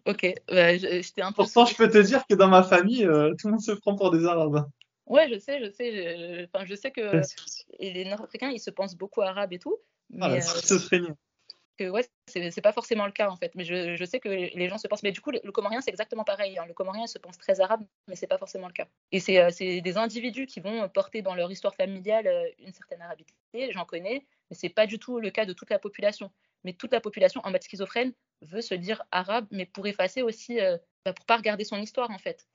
Ok, 0.06 0.34
j'étais 0.50 1.22
un 1.22 1.32
peu. 1.32 1.44
Pourtant, 1.44 1.66
je 1.66 1.76
peux 1.76 1.90
te 1.90 2.00
dire 2.00 2.26
que 2.28 2.36
dans 2.36 2.48
ma 2.48 2.64
famille, 2.64 3.06
euh, 3.06 3.34
tout 3.40 3.48
le 3.48 3.54
monde 3.54 3.62
se 3.62 3.74
prend 3.74 3.96
pour 3.96 4.12
des 4.12 4.26
Arabes. 4.26 4.68
Ouais, 5.06 5.30
je 5.30 5.40
sais, 5.40 5.64
je 5.64 5.72
sais. 5.72 6.50
Enfin, 6.52 6.66
je 6.66 6.76
sais 6.76 6.92
que 6.92 7.22
les 7.80 8.06
Nord-Africains, 8.06 8.50
ils 8.50 8.60
se 8.60 8.72
pensent 8.72 8.96
beaucoup 8.96 9.22
arabes 9.22 9.54
et 9.54 9.60
tout. 9.60 9.78
Ah, 10.20 10.30
mais, 10.30 10.40
euh, 10.40 11.14
que 11.78 11.90
ouais, 11.90 12.06
c'est 12.28 12.62
pas 12.62 12.74
forcément 12.74 13.06
le 13.06 13.12
cas 13.12 13.30
en 13.30 13.36
fait. 13.36 13.54
Mais 13.56 13.64
je, 13.64 13.96
je, 13.96 14.06
sais 14.06 14.20
que 14.20 14.30
les 14.30 14.70
gens 14.70 14.78
se 14.78 14.88
pensent. 14.88 15.04
Mais 15.04 15.12
du 15.12 15.22
coup, 15.22 15.32
le, 15.32 15.52
comorien, 15.52 15.82
c'est 15.82 15.92
exactement 15.92 16.24
pareil. 16.24 16.58
Hein. 16.58 16.66
Le 16.68 16.74
comorien, 16.74 17.08
se 17.08 17.18
pense 17.18 17.38
très 17.38 17.62
arabe, 17.62 17.86
mais 18.08 18.16
c'est 18.16 18.28
pas 18.28 18.38
forcément 18.38 18.68
le 18.68 18.74
cas. 18.74 18.88
Et 19.12 19.20
c'est 19.20 19.40
euh, 19.40 19.82
des 19.82 19.98
individus 19.98 20.46
qui 20.46 20.60
vont 20.60 20.90
porter 20.90 21.22
dans 21.22 21.36
leur 21.36 21.52
histoire 21.52 21.76
familiale 21.76 22.30
une 22.60 22.74
certaine 22.74 23.02
arabité. 23.02 23.34
J'en 23.72 23.86
connais, 23.86 24.26
mais 24.50 24.56
c'est 24.56 24.70
pas 24.70 24.88
du 24.88 25.00
tout 25.00 25.20
le 25.20 25.30
cas 25.30 25.46
de 25.46 25.54
toute 25.54 25.70
la 25.70 25.80
population 25.80 26.32
mais 26.64 26.74
toute 26.74 26.92
la 26.92 27.02
population 27.02 27.42
en 27.44 27.52
mode 27.52 27.64
schizophrène 27.64 28.14
veut 28.42 28.62
se 28.62 28.76
dire 28.76 29.02
arabe, 29.12 29.48
mais 29.52 29.66
pour 29.66 29.88
effacer 29.88 30.22
aussi, 30.22 30.60
euh, 30.60 30.78
bah, 31.06 31.14
pour 31.14 31.26
pas 31.26 31.38
regarder 31.38 31.64
son 31.64 31.78
histoire 31.78 32.12
en 32.12 32.18
fait. 32.18 32.48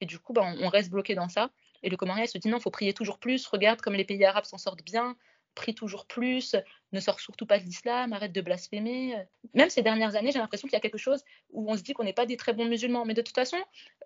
Et 0.00 0.06
du 0.06 0.18
coup, 0.18 0.32
bah, 0.32 0.42
on, 0.60 0.68
reste 0.68 0.90
bloqué 0.90 1.14
dans 1.14 1.28
ça. 1.28 1.50
Et 1.82 1.88
le 1.88 1.96
Comorien 1.96 2.26
se 2.26 2.38
dit 2.38 2.48
non, 2.48 2.60
faut 2.60 2.70
prier 2.70 2.92
toujours 2.92 3.18
plus. 3.18 3.46
Regarde 3.46 3.80
comme 3.80 3.94
les 3.94 4.04
pays 4.04 4.24
arabes 4.24 4.44
s'en 4.44 4.58
sortent 4.58 4.82
bien. 4.82 5.16
Prie 5.56 5.74
toujours 5.74 6.06
plus. 6.06 6.54
Ne 6.92 7.00
sort 7.00 7.18
surtout 7.18 7.46
pas 7.46 7.58
de 7.58 7.64
l'islam. 7.64 8.12
Arrête 8.12 8.30
de 8.30 8.40
blasphémer. 8.40 9.16
Même 9.54 9.70
ces 9.70 9.82
dernières 9.82 10.14
années, 10.14 10.30
j'ai 10.30 10.38
l'impression 10.38 10.68
qu'il 10.68 10.74
y 10.74 10.76
a 10.76 10.80
quelque 10.80 10.98
chose 10.98 11.24
où 11.50 11.68
on 11.68 11.76
se 11.76 11.82
dit 11.82 11.94
qu'on 11.94 12.04
n'est 12.04 12.12
pas 12.12 12.26
des 12.26 12.36
très 12.36 12.52
bons 12.52 12.66
musulmans. 12.66 13.04
Mais 13.04 13.14
de 13.14 13.22
toute 13.22 13.34
façon, 13.34 13.56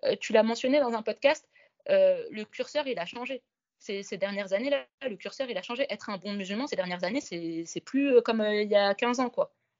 euh, 0.05 0.15
tu 0.19 0.33
l'as 0.33 0.43
mentionné 0.43 0.79
dans 0.79 0.93
un 0.93 1.03
podcast, 1.03 1.47
euh, 1.89 2.23
le 2.31 2.45
curseur 2.45 2.87
il 2.87 2.97
a 2.97 3.05
changé 3.05 3.43
ces, 3.79 4.03
dernières 4.17 4.53
années-là, 4.53 4.85
le 5.09 5.15
curseur, 5.15 5.47
il 5.49 5.57
a 5.57 5.63
changé. 5.63 5.87
Être 5.89 6.09
un 6.11 6.17
bon 6.17 6.33
musulman, 6.33 6.67
ces 6.67 6.75
dernières 6.75 7.03
années, 7.03 7.19
c'est 7.19 7.81
plus 7.83 8.15
euh, 8.15 8.21
comme 8.21 8.41
il 8.47 8.69
y 8.69 8.75
a 8.75 8.93
15 8.93 9.19
ans. 9.19 9.31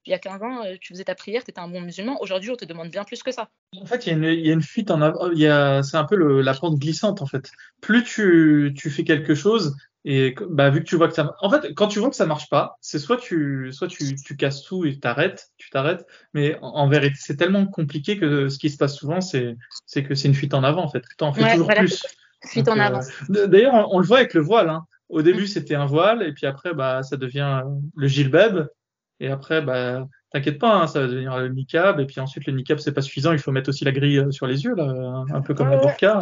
Il 0.04 0.10
y 0.10 0.14
a 0.14 0.18
15 0.18 0.42
ans, 0.42 0.64
tu 0.80 0.92
faisais 0.92 1.04
ta 1.04 1.14
prière, 1.14 1.44
tu 1.44 1.52
étais 1.52 1.60
un 1.60 1.68
bon 1.68 1.80
musulman. 1.80 2.20
Aujourd'hui, 2.20 2.50
on 2.50 2.56
te 2.56 2.64
demande 2.64 2.90
bien 2.90 3.04
plus 3.04 3.22
que 3.22 3.30
ça. 3.30 3.48
En 3.76 3.86
fait, 3.86 4.08
il 4.08 4.24
y, 4.24 4.50
a 4.50 4.52
une 4.52 4.60
fuite 4.60 4.90
en 4.90 5.00
avant. 5.00 5.30
C'est 5.84 5.96
un 5.96 6.04
peu 6.04 6.16
la 6.16 6.54
pente 6.54 6.80
glissante, 6.80 7.22
en 7.22 7.26
fait. 7.26 7.52
Plus 7.80 8.02
tu 8.02 8.90
fais 8.90 9.04
quelque 9.04 9.36
chose, 9.36 9.76
et 10.04 10.34
bah, 10.50 10.70
vu 10.70 10.80
que 10.80 10.88
tu 10.88 10.96
vois 10.96 11.06
que 11.06 11.14
ça. 11.14 11.36
En 11.40 11.48
fait, 11.48 11.74
quand 11.74 11.86
tu 11.86 12.00
vois 12.00 12.10
que 12.10 12.16
ça 12.16 12.26
marche 12.26 12.48
pas, 12.48 12.76
c'est 12.80 12.98
soit 12.98 13.18
tu, 13.18 13.70
soit 13.72 13.86
tu, 13.86 14.16
tu 14.16 14.36
casses 14.36 14.64
tout 14.64 14.84
et 14.84 14.98
t'arrêtes, 14.98 15.50
tu 15.58 15.70
t'arrêtes. 15.70 16.04
Mais 16.34 16.58
en, 16.60 16.88
vérité, 16.88 17.16
c'est 17.18 17.36
tellement 17.36 17.66
compliqué 17.66 18.18
que 18.18 18.48
ce 18.48 18.58
qui 18.58 18.68
se 18.68 18.76
passe 18.76 18.96
souvent, 18.96 19.20
c'est 19.20 19.56
que 20.02 20.14
c'est 20.14 20.26
une 20.26 20.34
fuite 20.34 20.54
en 20.54 20.64
avant, 20.64 20.82
en 20.82 20.88
fait. 20.88 21.04
Tu 21.16 21.24
en 21.24 21.32
fais 21.32 21.52
toujours 21.52 21.68
plus. 21.68 22.02
Suite 22.44 22.68
en. 22.68 22.78
Euh, 22.78 23.46
d'ailleurs, 23.46 23.88
on, 23.92 24.00
le 24.00 24.06
voit 24.06 24.18
avec 24.18 24.34
le 24.34 24.40
voile. 24.40 24.68
Hein. 24.68 24.84
Au 25.08 25.22
début, 25.22 25.44
mm. 25.44 25.48
c'était 25.48 25.74
un 25.76 25.86
voile, 25.86 26.24
et 26.24 26.32
puis 26.32 26.46
après, 26.46 26.74
bah, 26.74 27.04
ça 27.04 27.16
devient 27.16 27.62
le 27.94 28.08
gilbeb. 28.08 28.66
Et 29.20 29.28
après, 29.28 29.62
bah, 29.62 30.08
t'inquiète 30.32 30.58
pas, 30.58 30.74
hein, 30.74 30.88
ça 30.88 31.00
va 31.00 31.06
devenir 31.06 31.38
le 31.38 31.48
niqab. 31.50 32.00
Et 32.00 32.06
puis 32.06 32.18
ensuite, 32.18 32.44
le 32.46 32.54
niqab, 32.54 32.78
c'est 32.78 32.90
pas 32.90 33.02
suffisant. 33.02 33.30
Il 33.30 33.38
faut 33.38 33.52
mettre 33.52 33.68
aussi 33.68 33.84
la 33.84 33.92
grille 33.92 34.18
euh, 34.18 34.32
sur 34.32 34.48
les 34.48 34.64
yeux, 34.64 34.74
là, 34.74 35.24
un 35.32 35.42
peu 35.42 35.54
comme 35.54 35.70
la 35.70 35.76
burqa. 35.76 36.18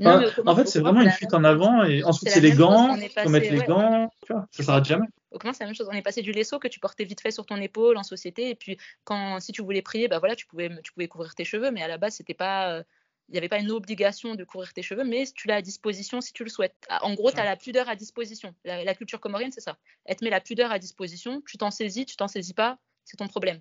En 0.00 0.56
fait, 0.56 0.66
c'est 0.66 0.80
vraiment 0.80 1.02
une 1.02 1.10
fuite 1.10 1.34
en 1.34 1.44
avant. 1.44 1.84
Et 1.84 2.02
ensuite, 2.04 2.30
c'est 2.30 2.40
les 2.40 2.52
gants. 2.52 2.94
Il 2.96 3.08
faut 3.08 3.28
mettre 3.28 3.52
les 3.52 3.64
gants. 3.64 4.10
Tu 4.26 4.32
vois, 4.32 4.46
ça 4.50 4.62
s'arrête 4.62 4.84
jamais. 4.84 5.06
Au 5.30 5.38
commence, 5.38 5.56
c'est 5.56 5.64
la 5.64 5.68
même 5.68 5.74
chose. 5.74 5.88
On 5.90 5.94
est 5.94 6.02
passé 6.02 6.20
du 6.20 6.32
laisseau 6.32 6.58
que 6.58 6.68
tu 6.68 6.78
portais 6.78 7.04
vite 7.04 7.20
fait 7.20 7.30
sur 7.30 7.46
ton 7.46 7.56
épaule 7.56 7.96
en 7.96 8.02
société. 8.02 8.50
Et 8.50 8.54
puis, 8.54 8.76
quand, 9.04 9.40
si 9.40 9.52
tu 9.52 9.62
voulais 9.62 9.82
prier, 9.82 10.08
bah 10.08 10.18
voilà, 10.18 10.36
tu 10.36 10.46
pouvais, 10.46 10.70
tu 10.82 10.92
pouvais 10.92 11.08
couvrir 11.08 11.34
tes 11.34 11.44
cheveux. 11.44 11.70
Mais 11.70 11.82
à 11.82 11.88
la 11.88 11.96
base, 11.96 12.16
c'était 12.16 12.34
pas 12.34 12.70
euh, 12.70 12.82
il 13.28 13.32
n'y 13.32 13.38
avait 13.38 13.48
pas 13.48 13.58
une 13.58 13.70
obligation 13.70 14.34
de 14.34 14.44
couvrir 14.44 14.74
tes 14.74 14.82
cheveux, 14.82 15.04
mais 15.04 15.24
tu 15.34 15.48
l'as 15.48 15.56
à 15.56 15.62
disposition 15.62 16.20
si 16.20 16.34
tu 16.34 16.44
le 16.44 16.50
souhaites. 16.50 16.76
Ah, 16.88 17.04
en 17.04 17.14
gros, 17.14 17.30
tu 17.30 17.38
as 17.38 17.44
la 17.44 17.56
pudeur 17.56 17.88
à 17.88 17.96
disposition. 17.96 18.54
La, 18.64 18.94
culture 18.94 19.20
comorienne, 19.20 19.52
c'est 19.52 19.62
ça. 19.62 19.78
Elle 20.04 20.16
te 20.16 20.24
met 20.24 20.30
la 20.30 20.40
pudeur 20.40 20.70
à 20.70 20.78
disposition, 20.78 21.42
tu 21.46 21.56
t'en 21.56 21.70
saisis, 21.70 22.04
tu 22.04 22.16
t'en 22.16 22.28
saisis 22.28 22.52
pas, 22.52 22.78
c'est 23.04 23.16
ton 23.16 23.28
problème. 23.28 23.58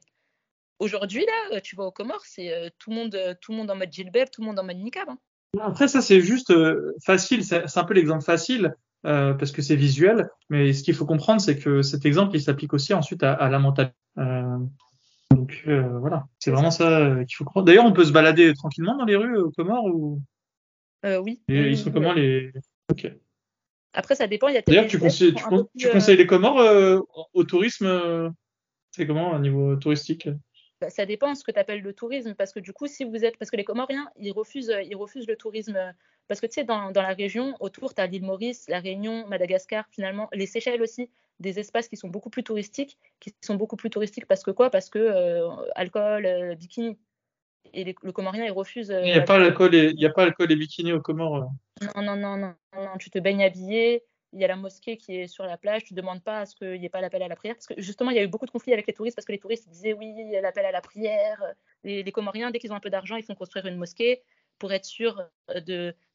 Aujourd'hui, 0.80 1.26
là, 1.26 1.56
euh, 1.56 1.60
tu 1.62 1.78
vois 1.78 1.86
au 1.86 1.92
Comores, 1.92 2.26
c'est 2.26 2.52
euh, 2.52 2.70
tout, 2.80 2.90
le 2.90 2.96
monde, 2.98 3.38
tout 3.40 3.52
le 3.52 3.60
monde 3.60 3.72
en 3.72 3.76
mode 3.76 3.94
gilbert, 3.94 4.30
tout 4.30 4.42
le 4.42 4.48
monde 4.48 4.60
en 4.60 4.64
mode 4.64 4.78
niqab. 4.78 5.10
Hein. 5.10 5.20
Après, 5.60 5.88
ça, 5.88 6.02
c'est 6.02 6.22
juste 6.22 6.54
facile, 7.04 7.43
c'est 7.43 7.78
un 7.78 7.84
peu 7.84 7.93
l'exemple 7.93 8.24
facile. 8.24 8.74
parce 9.04 9.52
que 9.52 9.62
c'est 9.62 9.76
visuel, 9.76 10.30
mais 10.49 10.72
ce 10.74 10.84
qu'il 10.84 10.93
faut 10.93 11.06
comprendre, 11.06 11.41
c'est 11.41 11.58
que 11.58 11.82
cet 11.82 12.06
exemple, 12.06 12.36
il 12.36 12.41
s'applique 12.41 12.74
aussi 12.74 12.93
ensuite 12.93 13.24
à, 13.24 13.49
la 13.49 13.60
mentalité. 13.60 13.95
Donc 15.32 15.64
euh, 15.68 15.97
voilà, 15.99 16.26
c'est 16.39 16.52
vraiment 16.52 16.72
ça 16.72 16.99
euh, 16.99 17.24
qu'il 17.24 17.36
faut 17.36 17.45
croire. 17.45 17.64
D'ailleurs, 17.64 17.86
on 17.86 17.93
peut 17.93 18.04
se 18.04 18.12
balader 18.12 18.54
tranquillement 18.54 18.97
dans 18.97 19.06
les 19.06 19.16
rues 19.16 19.38
au 19.38 19.52
Comores 19.52 19.86
ou? 19.86 20.22
Oui. 21.04 21.41
Et 21.47 21.70
ils 21.70 21.78
sont 21.78 21.91
comment 21.91 22.14
les? 22.14 22.52
Ok. 22.91 23.12
Après, 23.93 24.16
ça 24.16 24.28
dépend. 24.28 24.47
D'ailleurs, 24.68 24.88
tu, 24.88 24.99
conseilles, 24.99 25.34
tu, 25.78 25.89
conseilles 25.89 26.18
les 26.18 26.28
Comores 26.28 27.04
au 27.34 27.43
tourisme 27.43 28.32
C'est 28.91 29.08
comment 29.08 29.32
au 29.32 29.39
niveau 29.39 29.76
touristique? 29.78 30.30
Ça 30.90 31.06
dépend 31.06 31.36
ce 31.36 31.44
que 31.44 31.52
tu 31.52 31.60
appelles 31.60 31.82
le 31.82 31.94
tourisme, 31.94 32.34
parce 32.36 32.54
que 32.54 32.60
du 32.60 32.74
coup, 32.74 32.88
si 32.88 33.04
vous 33.04 33.24
êtes, 33.26 33.38
parce 33.38 33.52
que 33.52 33.58
les 33.58 33.64
Comoriens, 33.64 34.10
ils 34.18 34.32
refusent, 34.32 34.74
ils 34.86 34.96
refusent 34.96 35.28
le 35.28 35.36
tourisme, 35.36 35.78
parce 36.28 36.40
que 36.40 36.48
tu 36.48 36.54
sais, 36.54 36.64
dans, 36.64 36.92
dans 36.92 37.02
la 37.02 37.14
région 37.14 37.56
autour, 37.60 37.94
tu 37.94 38.02
as 38.02 38.08
l'île 38.08 38.24
Maurice, 38.24 38.66
la 38.70 38.80
Réunion, 38.80 39.28
Madagascar, 39.28 39.86
finalement, 39.92 40.30
les 40.34 40.46
Seychelles 40.46 40.82
aussi, 40.82 41.10
des 41.42 41.60
espaces 41.60 41.90
qui 41.90 41.98
sont 41.98 42.08
beaucoup 42.08 42.30
plus 42.30 42.44
touristiques, 42.44 42.98
qui 43.20 43.34
sont 43.42 43.56
beaucoup 43.56 43.76
plus 43.76 43.90
touristiques 43.90 44.28
parce 44.28 44.44
que 44.44 44.52
quoi? 44.52 44.70
Parce 44.70 44.90
que 44.90 45.00
euh, 45.00 45.50
alcool, 45.76 46.26
euh, 46.26 46.56
bikini. 46.56 46.98
Et 47.74 47.84
le 47.84 48.12
Comorien, 48.12 48.46
il 48.46 48.52
refuse. 48.52 48.92
Euh, 48.92 49.02
il 49.02 49.12
n'y 49.12 49.20
a, 49.20 49.22
pas 49.22 49.36
alcool 49.36 49.76
et, 49.76 49.92
il 49.92 50.00
y 50.00 50.06
a 50.06 50.10
pas 50.10 50.24
alcool 50.24 50.52
et 50.52 50.56
bikini 50.56 50.94
au 50.94 51.02
Comores. 51.02 51.52
Non, 51.96 52.02
non, 52.02 52.16
non, 52.16 52.38
non, 52.38 52.54
non, 52.76 52.98
tu 53.00 53.10
te 53.10 53.20
baignes 53.20 53.44
habillé, 53.44 54.04
il 54.34 54.40
y 54.40 54.46
a 54.46 54.48
la 54.48 54.56
mosquée 54.56 54.98
qui 54.98 55.18
est 55.18 55.28
sur 55.28 55.44
la 55.46 55.58
plage, 55.58 55.84
tu 55.84 55.94
ne 55.94 56.02
demandes 56.02 56.24
pas 56.24 56.40
à 56.40 56.46
ce 56.46 56.56
qu'il 56.56 56.80
n'y 56.80 56.86
ait 56.86 56.90
pas 56.90 57.02
l'appel 57.02 57.22
à 57.22 57.28
la 57.28 57.36
prière. 57.36 57.56
Parce 57.56 57.68
que 57.68 57.74
justement, 57.78 58.12
il 58.12 58.16
y 58.16 58.20
a 58.20 58.24
eu 58.24 58.28
beaucoup 58.28 58.46
de 58.46 58.52
conflits 58.52 58.74
avec 58.74 58.88
les 58.88 58.94
touristes 58.94 59.16
parce 59.16 59.26
que 59.26 59.32
les 59.32 59.40
touristes 59.40 59.70
disaient 59.70 59.94
oui, 59.94 60.14
l'appel 60.42 60.66
à 60.66 60.72
la 60.72 60.82
prière. 60.82 61.44
Les, 61.84 62.04
les 62.04 62.12
Comoriens, 62.12 62.52
dès 62.52 62.60
qu'ils 62.60 62.72
ont 62.72 62.76
un 62.76 62.82
peu 62.82 62.90
d'argent, 62.90 63.18
ils 63.18 63.24
font 63.24 63.36
construire 63.36 63.66
une 63.66 63.78
mosquée 63.78 64.22
pour 64.62 64.72
être 64.72 64.86
sûr 64.86 65.20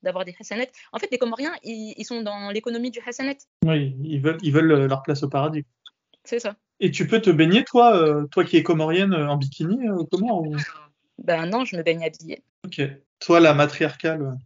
d'avoir 0.02 0.24
des 0.24 0.34
Hassanettes. 0.38 0.72
En 0.92 0.98
fait, 0.98 1.08
les 1.10 1.18
Comoriens, 1.18 1.52
ils, 1.64 2.04
sont 2.04 2.22
dans 2.22 2.50
l'économie 2.50 2.92
du 2.92 3.00
Hassanet. 3.04 3.38
Oui, 3.64 3.96
ils 4.04 4.20
veulent, 4.20 4.38
ils 4.40 4.52
veulent 4.52 4.70
euh, 4.70 4.86
leur 4.86 5.02
place 5.02 5.24
au 5.24 5.28
paradis. 5.28 5.64
C'est 6.22 6.38
ça. 6.38 6.54
Et 6.78 6.92
tu 6.92 7.08
peux 7.08 7.20
te 7.20 7.30
baigner, 7.30 7.64
toi, 7.64 7.96
euh, 7.96 8.26
toi 8.28 8.44
qui 8.44 8.56
es 8.56 8.62
comorienne, 8.62 9.14
euh, 9.14 9.28
en 9.28 9.36
bikini, 9.36 9.78
comment 10.12 10.44
Ben 11.18 11.46
non, 11.46 11.64
je 11.64 11.76
me 11.76 11.82
baigne 11.82 12.04
habillée. 12.04 12.44
Ok. 12.64 12.80
Toi, 13.18 13.40
la 13.40 13.52
matriarcale 13.52 14.36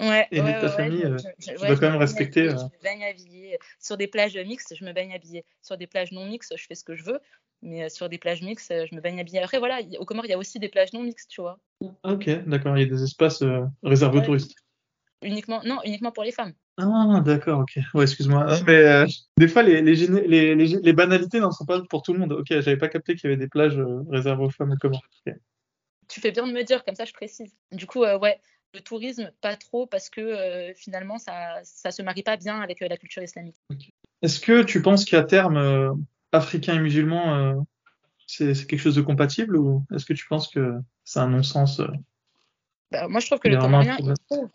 Ouais, 0.00 0.26
et 0.30 0.40
ouais, 0.40 0.58
ta 0.58 0.70
famille, 0.70 1.04
tu 1.38 1.54
dois 1.54 1.76
quand 1.76 1.90
même 1.90 1.96
respecter. 1.96 2.48
je 2.48 2.54
me 2.54 2.82
baigne 2.82 3.04
habillée. 3.04 3.58
Sur 3.78 3.98
des 3.98 4.06
plages 4.06 4.36
mixtes, 4.36 4.74
je 4.74 4.84
me 4.84 4.92
baigne 4.92 5.12
habillée. 5.12 5.44
Sur 5.60 5.76
des 5.76 5.86
plages 5.86 6.10
non 6.12 6.24
mixtes, 6.24 6.54
je 6.56 6.64
fais 6.66 6.74
ce 6.74 6.84
que 6.84 6.96
je 6.96 7.04
veux. 7.04 7.20
Mais 7.62 7.90
sur 7.90 8.08
des 8.08 8.16
plages 8.16 8.40
mixtes, 8.40 8.72
je 8.72 8.94
me 8.94 9.02
baigne 9.02 9.20
habillée. 9.20 9.40
Après, 9.40 9.58
voilà, 9.58 9.80
au 9.98 10.06
Comores, 10.06 10.24
il 10.24 10.30
y 10.30 10.34
a 10.34 10.38
aussi 10.38 10.58
des 10.58 10.70
plages 10.70 10.94
non 10.94 11.02
mixtes, 11.02 11.28
tu 11.28 11.42
vois. 11.42 11.58
Ok, 12.02 12.30
d'accord. 12.46 12.78
Il 12.78 12.80
y 12.80 12.86
a 12.86 12.88
des 12.88 13.02
espaces 13.02 13.44
réservés 13.82 14.18
aux 14.18 14.22
touristes. 14.22 14.54
Uniquement, 15.22 15.60
non, 15.64 15.80
uniquement 15.84 16.12
pour 16.12 16.24
les 16.24 16.32
femmes. 16.32 16.54
Ah, 16.78 17.20
d'accord, 17.22 17.60
ok. 17.60 17.78
Ouais, 17.92 18.04
excuse-moi. 18.04 18.46
Mais 18.66 19.04
des 19.36 19.48
fois, 19.48 19.62
les, 19.62 19.82
les, 19.82 19.94
les, 19.94 20.54
les, 20.54 20.92
banalités 20.94 21.40
n'en 21.40 21.50
sont 21.50 21.66
pas 21.66 21.82
pour 21.90 22.02
tout 22.02 22.14
le 22.14 22.20
monde. 22.20 22.32
Ok, 22.32 22.46
j'avais 22.48 22.78
pas 22.78 22.88
capté 22.88 23.16
qu'il 23.16 23.28
y 23.28 23.32
avait 23.32 23.40
des 23.40 23.48
plages 23.48 23.78
réservées 24.08 24.44
aux 24.44 24.50
femmes. 24.50 24.74
Comment 24.80 24.98
Tu 26.08 26.20
fais 26.20 26.30
bien 26.30 26.46
de 26.46 26.52
me 26.52 26.62
dire, 26.62 26.84
comme 26.84 26.94
ça 26.94 27.04
je 27.04 27.12
précise. 27.12 27.54
Du 27.70 27.86
coup, 27.86 28.00
ouais, 28.00 28.40
le 28.74 28.80
tourisme, 28.80 29.30
pas 29.40 29.56
trop, 29.56 29.86
parce 29.86 30.10
que 30.10 30.20
euh, 30.20 30.74
finalement, 30.74 31.18
ça 31.18 31.60
ne 31.84 31.90
se 31.90 32.02
marie 32.02 32.22
pas 32.22 32.36
bien 32.36 32.60
avec 32.60 32.82
euh, 32.82 32.88
la 32.88 32.96
culture 32.96 33.22
islamique. 33.22 33.56
Est-ce 34.22 34.40
que 34.40 34.62
tu 34.62 34.82
penses 34.82 35.04
qu'à 35.04 35.22
terme, 35.22 35.56
euh, 35.56 35.92
africains 36.32 36.74
et 36.74 36.78
musulmans, 36.78 37.66
c'est 38.26 38.54
quelque 38.66 38.78
chose 38.78 38.94
de 38.94 39.02
compatible 39.02 39.56
ou 39.56 39.84
est-ce 39.92 40.04
que 40.04 40.12
tu 40.12 40.26
penses 40.28 40.48
que 40.48 40.78
c'est 41.04 41.18
un 41.18 41.28
non-sens 41.28 41.80
bah, 42.92 43.08
Moi, 43.08 43.20
je 43.20 43.26
trouve 43.26 43.40
que 43.40 43.48
le 43.48 43.58
comorien 43.58 43.96
éprouve. 43.96 44.48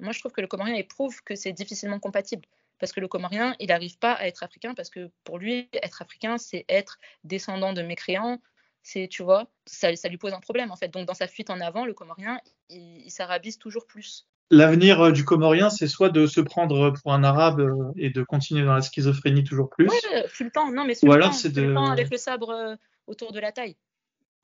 Moi, 0.00 0.12
je 0.12 0.18
trouve 0.18 0.32
que 0.32 0.40
le 0.40 0.46
comorien 0.46 0.74
éprouve 0.74 1.22
que 1.22 1.34
c'est 1.34 1.52
difficilement 1.52 2.00
compatible. 2.00 2.46
Parce 2.78 2.92
que 2.92 3.00
le 3.00 3.06
comorien, 3.06 3.54
il 3.60 3.68
n'arrive 3.68 3.96
pas 3.98 4.12
à 4.12 4.26
être 4.26 4.42
africain 4.42 4.74
parce 4.74 4.90
que 4.90 5.08
pour 5.22 5.38
lui, 5.38 5.68
être 5.72 6.02
africain, 6.02 6.36
c'est 6.36 6.64
être 6.68 6.98
descendant 7.22 7.72
de 7.72 7.80
mécréants, 7.80 8.40
c'est 8.82 9.08
tu 9.08 9.22
vois 9.22 9.46
ça, 9.66 9.94
ça, 9.96 10.08
lui 10.08 10.18
pose 10.18 10.32
un 10.32 10.40
problème 10.40 10.70
en 10.70 10.76
fait. 10.76 10.88
Donc 10.88 11.06
dans 11.06 11.14
sa 11.14 11.26
fuite 11.26 11.50
en 11.50 11.60
avant 11.60 11.84
le 11.84 11.94
comorien 11.94 12.40
il, 12.68 13.02
il 13.04 13.10
s'arabise 13.10 13.58
toujours 13.58 13.86
plus. 13.86 14.26
L'avenir 14.50 15.00
euh, 15.00 15.12
du 15.12 15.24
comorien 15.24 15.70
c'est 15.70 15.86
soit 15.86 16.10
de 16.10 16.26
se 16.26 16.40
prendre 16.40 16.90
pour 16.90 17.12
un 17.12 17.24
arabe 17.24 17.60
euh, 17.60 17.92
et 17.96 18.10
de 18.10 18.22
continuer 18.22 18.64
dans 18.64 18.74
la 18.74 18.82
schizophrénie 18.82 19.44
toujours 19.44 19.70
plus. 19.70 19.88
Ouais, 19.88 20.24
le 20.40 20.50
temps. 20.50 20.70
Non 20.70 20.84
mais 20.84 20.94
ou 21.02 21.12
alors 21.12 21.32
c'est 21.34 21.50
de 21.50 21.74
avec 21.90 22.10
le 22.10 22.18
sabre 22.18 22.50
euh, 22.50 22.76
autour 23.06 23.32
de 23.32 23.40
la 23.40 23.52
taille. 23.52 23.76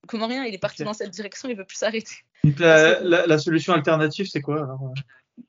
Le 0.05 0.07
comorien 0.07 0.45
il 0.45 0.55
est 0.55 0.59
parti 0.59 0.85
dans 0.85 0.95
cette 0.95 1.11
direction 1.11 1.49
il 1.49 1.57
veut 1.57 1.67
plus 1.67 1.77
s'arrêter. 1.77 2.17
La, 2.59 3.01
la, 3.03 3.27
la, 3.27 3.39
solution 3.39 3.73
alternative 3.73 4.29
c'est 4.31 4.41
quoi 4.41 4.63
alors 4.63 4.93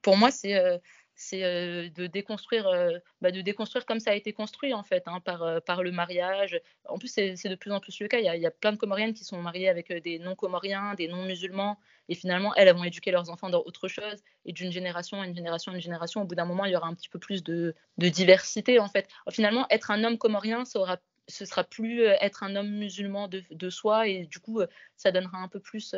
pour 0.01 0.17
moi 0.17 0.31
c'est 0.31 0.81
c'est 1.19 1.43
euh, 1.43 1.89
de 1.89 2.07
déconstruire, 2.07 2.65
euh, 2.67 2.97
bah, 3.19 3.31
de 3.31 3.41
déconstruire 3.41 3.85
comme 3.85 3.99
ça 3.99 4.11
a 4.11 4.13
été 4.13 4.31
construit 4.31 4.73
en 4.73 4.83
fait, 4.83 5.03
hein, 5.05 5.19
par, 5.19 5.43
euh, 5.43 5.59
par 5.59 5.83
le 5.83 5.91
mariage. 5.91 6.59
En 6.87 6.97
plus, 6.97 7.09
c'est 7.09 7.35
de 7.49 7.55
plus 7.55 7.71
en 7.73 7.81
plus 7.81 7.99
le 7.99 8.07
cas. 8.07 8.19
Il 8.19 8.23
y, 8.23 8.29
a, 8.29 8.37
y, 8.37 8.45
a, 8.45 8.51
plein 8.51 8.71
de 8.71 8.77
Comoriennes 8.77 9.13
qui 9.13 9.25
sont 9.25 9.41
mariées 9.41 9.67
avec 9.67 9.91
des 9.91 10.17
non-Comoriens, 10.17 10.93
des 10.93 11.09
non-musulmans, 11.09 11.77
et 12.07 12.15
finalement, 12.15 12.55
elles, 12.55 12.73
vont 12.73 12.85
éduquer 12.85 13.11
leurs 13.11 13.29
enfants 13.29 13.49
dans 13.49 13.61
autre 13.65 13.89
chose. 13.89 14.23
Et 14.45 14.53
d'une 14.53 14.71
génération 14.71 15.19
à 15.19 15.27
une 15.27 15.35
génération 15.35 15.73
à 15.73 15.75
une 15.75 15.81
génération, 15.81 16.21
au 16.21 16.25
bout 16.25 16.35
d'un 16.35 16.45
moment, 16.45 16.63
il 16.63 16.71
y 16.71 16.75
aura 16.77 16.87
un 16.87 16.95
petit 16.95 17.09
peu 17.09 17.19
plus 17.19 17.43
de, 17.43 17.75
diversité 17.97 18.79
en 18.79 18.87
fait. 18.87 19.09
Finalement, 19.29 19.67
être 19.69 19.91
un 19.91 20.05
homme 20.05 20.17
comorien, 20.17 20.63
ça 20.63 20.79
aura 20.79 20.97
ce 21.27 21.45
sera 21.45 21.63
plus 21.63 22.01
être 22.01 22.41
un 22.41 22.55
homme 22.55 22.71
musulman 22.71 23.27
de, 23.27 23.69
soi 23.69 24.07
et 24.07 24.25
du 24.25 24.39
coup 24.39 24.61
ça 24.95 25.11
donnera 25.11 25.37
un 25.37 25.47
peu 25.47 25.59
plus 25.59 25.93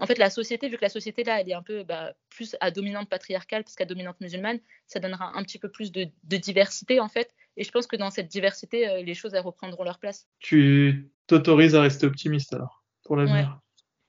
en 0.00 0.06
fait, 0.06 0.18
la 0.18 0.30
société, 0.30 0.68
vu 0.68 0.76
que 0.76 0.82
la 0.82 0.88
société 0.88 1.24
là, 1.24 1.40
elle 1.40 1.48
est 1.48 1.54
un 1.54 1.62
peu 1.62 1.84
bah, 1.84 2.14
plus 2.30 2.56
à 2.60 2.70
dominante 2.70 3.08
patriarcale 3.08 3.64
plus 3.64 3.74
qu'à 3.74 3.84
dominante 3.84 4.20
musulmane, 4.20 4.58
ça 4.86 4.98
donnera 4.98 5.36
un 5.36 5.42
petit 5.42 5.58
peu 5.58 5.70
plus 5.70 5.92
de, 5.92 6.10
diversité 6.24 7.00
en 7.00 7.08
fait. 7.08 7.34
Et 7.56 7.64
je 7.64 7.70
pense 7.70 7.86
que 7.86 7.96
dans 7.96 8.10
cette 8.10 8.28
diversité, 8.28 8.88
euh, 8.88 9.02
les 9.02 9.14
choses 9.14 9.34
elles 9.34 9.44
reprendront 9.44 9.84
leur 9.84 9.98
place. 9.98 10.26
Tu 10.38 11.10
t'autorises 11.26 11.74
à 11.74 11.82
rester 11.82 12.06
optimiste 12.06 12.54
alors 12.54 12.82
pour 13.04 13.16
l'avenir? 13.16 13.60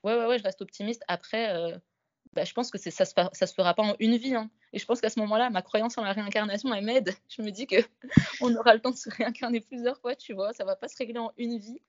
Ouais. 0.02 0.14
ouais. 0.14 0.26
ouais, 0.26 0.38
je 0.38 0.44
reste 0.44 0.62
optimiste. 0.62 1.02
Après, 1.08 1.54
euh, 1.54 1.76
bah, 2.32 2.44
je 2.44 2.52
pense 2.52 2.70
que 2.70 2.78
ça 2.78 3.04
se, 3.04 3.12
ça 3.32 3.46
se 3.46 3.54
fera 3.54 3.74
pas 3.74 3.82
en 3.82 3.94
une 3.98 4.16
vie. 4.16 4.34
Hein. 4.34 4.50
Et 4.72 4.78
je 4.78 4.86
pense 4.86 5.00
qu'à 5.00 5.10
ce 5.10 5.20
moment-là, 5.20 5.50
ma 5.50 5.60
croyance 5.60 5.98
en 5.98 6.04
la 6.04 6.12
réincarnation, 6.12 6.72
elle 6.72 6.84
m'aide. 6.84 7.14
Je 7.28 7.42
me 7.42 7.50
dis 7.50 7.66
que 7.66 7.76
on 8.40 8.54
aura 8.56 8.74
le 8.74 8.80
temps 8.80 8.90
de 8.90 8.96
se 8.96 9.10
réincarner 9.10 9.60
plusieurs 9.60 9.98
fois, 9.98 10.16
tu 10.16 10.32
vois. 10.32 10.52
Ça 10.54 10.64
va 10.64 10.76
pas 10.76 10.88
se 10.88 10.96
régler 10.96 11.18
en 11.18 11.32
une 11.36 11.58
vie 11.58 11.80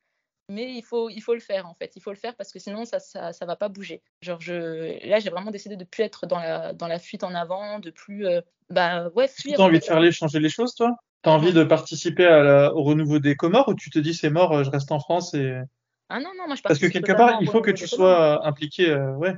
mais 0.49 0.73
il 0.73 0.83
faut, 0.83 1.09
il 1.09 1.21
faut 1.21 1.33
le 1.33 1.39
faire 1.39 1.67
en 1.67 1.73
fait. 1.73 1.95
Il 1.95 2.01
faut 2.01 2.11
le 2.11 2.17
faire 2.17 2.35
parce 2.35 2.51
que 2.51 2.59
sinon 2.59 2.85
ça, 2.85 2.99
ça, 2.99 3.33
ça 3.33 3.45
va 3.45 3.55
pas 3.55 3.69
bouger. 3.69 4.01
Genre 4.21 4.39
je, 4.41 5.07
là 5.07 5.19
j'ai 5.19 5.29
vraiment 5.29 5.51
décidé 5.51 5.75
de 5.75 5.83
plus 5.83 6.03
être 6.03 6.25
dans 6.25 6.39
la, 6.39 6.73
dans 6.73 6.87
la 6.87 6.99
fuite 6.99 7.23
en 7.23 7.33
avant, 7.33 7.79
de 7.79 7.89
plus, 7.89 8.25
euh, 8.25 8.41
bah 8.69 9.09
ouais 9.15 9.27
fuir. 9.27 9.57
T'as 9.57 9.63
envie 9.63 9.79
de 9.79 9.83
faire 9.83 9.99
les, 9.99 10.11
changer 10.11 10.39
les 10.39 10.49
choses 10.49 10.75
toi? 10.75 10.95
T'as 11.21 11.31
envie 11.31 11.53
de 11.53 11.63
participer 11.63 12.25
à 12.25 12.73
au 12.73 12.83
renouveau 12.83 13.19
des 13.19 13.35
Comores 13.35 13.69
ou 13.69 13.75
tu 13.75 13.89
te 13.89 13.99
dis 13.99 14.13
c'est 14.13 14.29
mort, 14.29 14.51
euh, 14.51 14.63
je 14.63 14.69
reste 14.69 14.91
en 14.91 14.99
France 14.99 15.33
et. 15.33 15.57
Ah 16.09 16.19
non 16.19 16.29
non 16.37 16.47
moi 16.47 16.55
je 16.55 16.61
Parce 16.61 16.79
que 16.79 16.87
quelque 16.87 17.13
part 17.13 17.37
il 17.41 17.49
faut 17.49 17.61
que 17.61 17.71
tu 17.71 17.87
sois 17.87 18.45
impliqué, 18.45 18.89
euh, 18.89 19.13
ouais. 19.13 19.33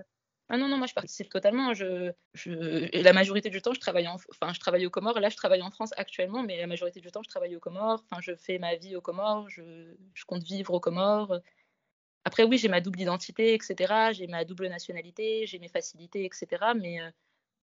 Ah 0.50 0.58
non, 0.58 0.68
non, 0.68 0.78
moi 0.78 0.86
je 0.88 0.94
participe 0.94 1.30
totalement. 1.30 1.72
La 1.74 3.14
majorité 3.14 3.50
du 3.50 3.62
temps, 3.62 3.74
je 3.74 3.80
travaille, 3.80 4.08
en, 4.08 4.16
enfin, 4.16 4.54
je 4.54 4.60
travaille 4.60 4.86
aux 4.86 4.92
Comores. 4.92 5.20
Là, 5.20 5.30
je 5.30 5.36
travaille 5.36 5.64
en 5.64 5.72
France 5.72 5.92
actuellement, 5.98 6.44
mais 6.44 6.58
la 6.58 6.68
majorité 6.68 7.00
du 7.00 7.12
temps, 7.12 7.24
je 7.24 7.30
travaille 7.30 7.56
aux 7.56 7.60
Comores. 7.60 8.04
Enfin, 8.10 8.22
je 8.22 8.36
fais 8.36 8.60
ma 8.60 8.76
vie 8.76 8.96
aux 8.96 9.02
Comores. 9.02 9.50
Je, 9.50 9.96
je 10.14 10.26
compte 10.26 10.44
vivre 10.44 10.74
aux 10.74 10.80
Comores. 10.80 11.40
Après, 12.26 12.44
oui, 12.44 12.58
j'ai 12.58 12.68
ma 12.68 12.82
double 12.82 13.02
identité, 13.02 13.54
etc. 13.54 14.12
J'ai 14.14 14.28
ma 14.28 14.46
double 14.46 14.68
nationalité, 14.68 15.46
j'ai 15.48 15.60
mes 15.60 15.68
facilités, 15.68 16.26
etc. 16.26 16.48
Mais 16.76 17.02
euh, 17.02 17.10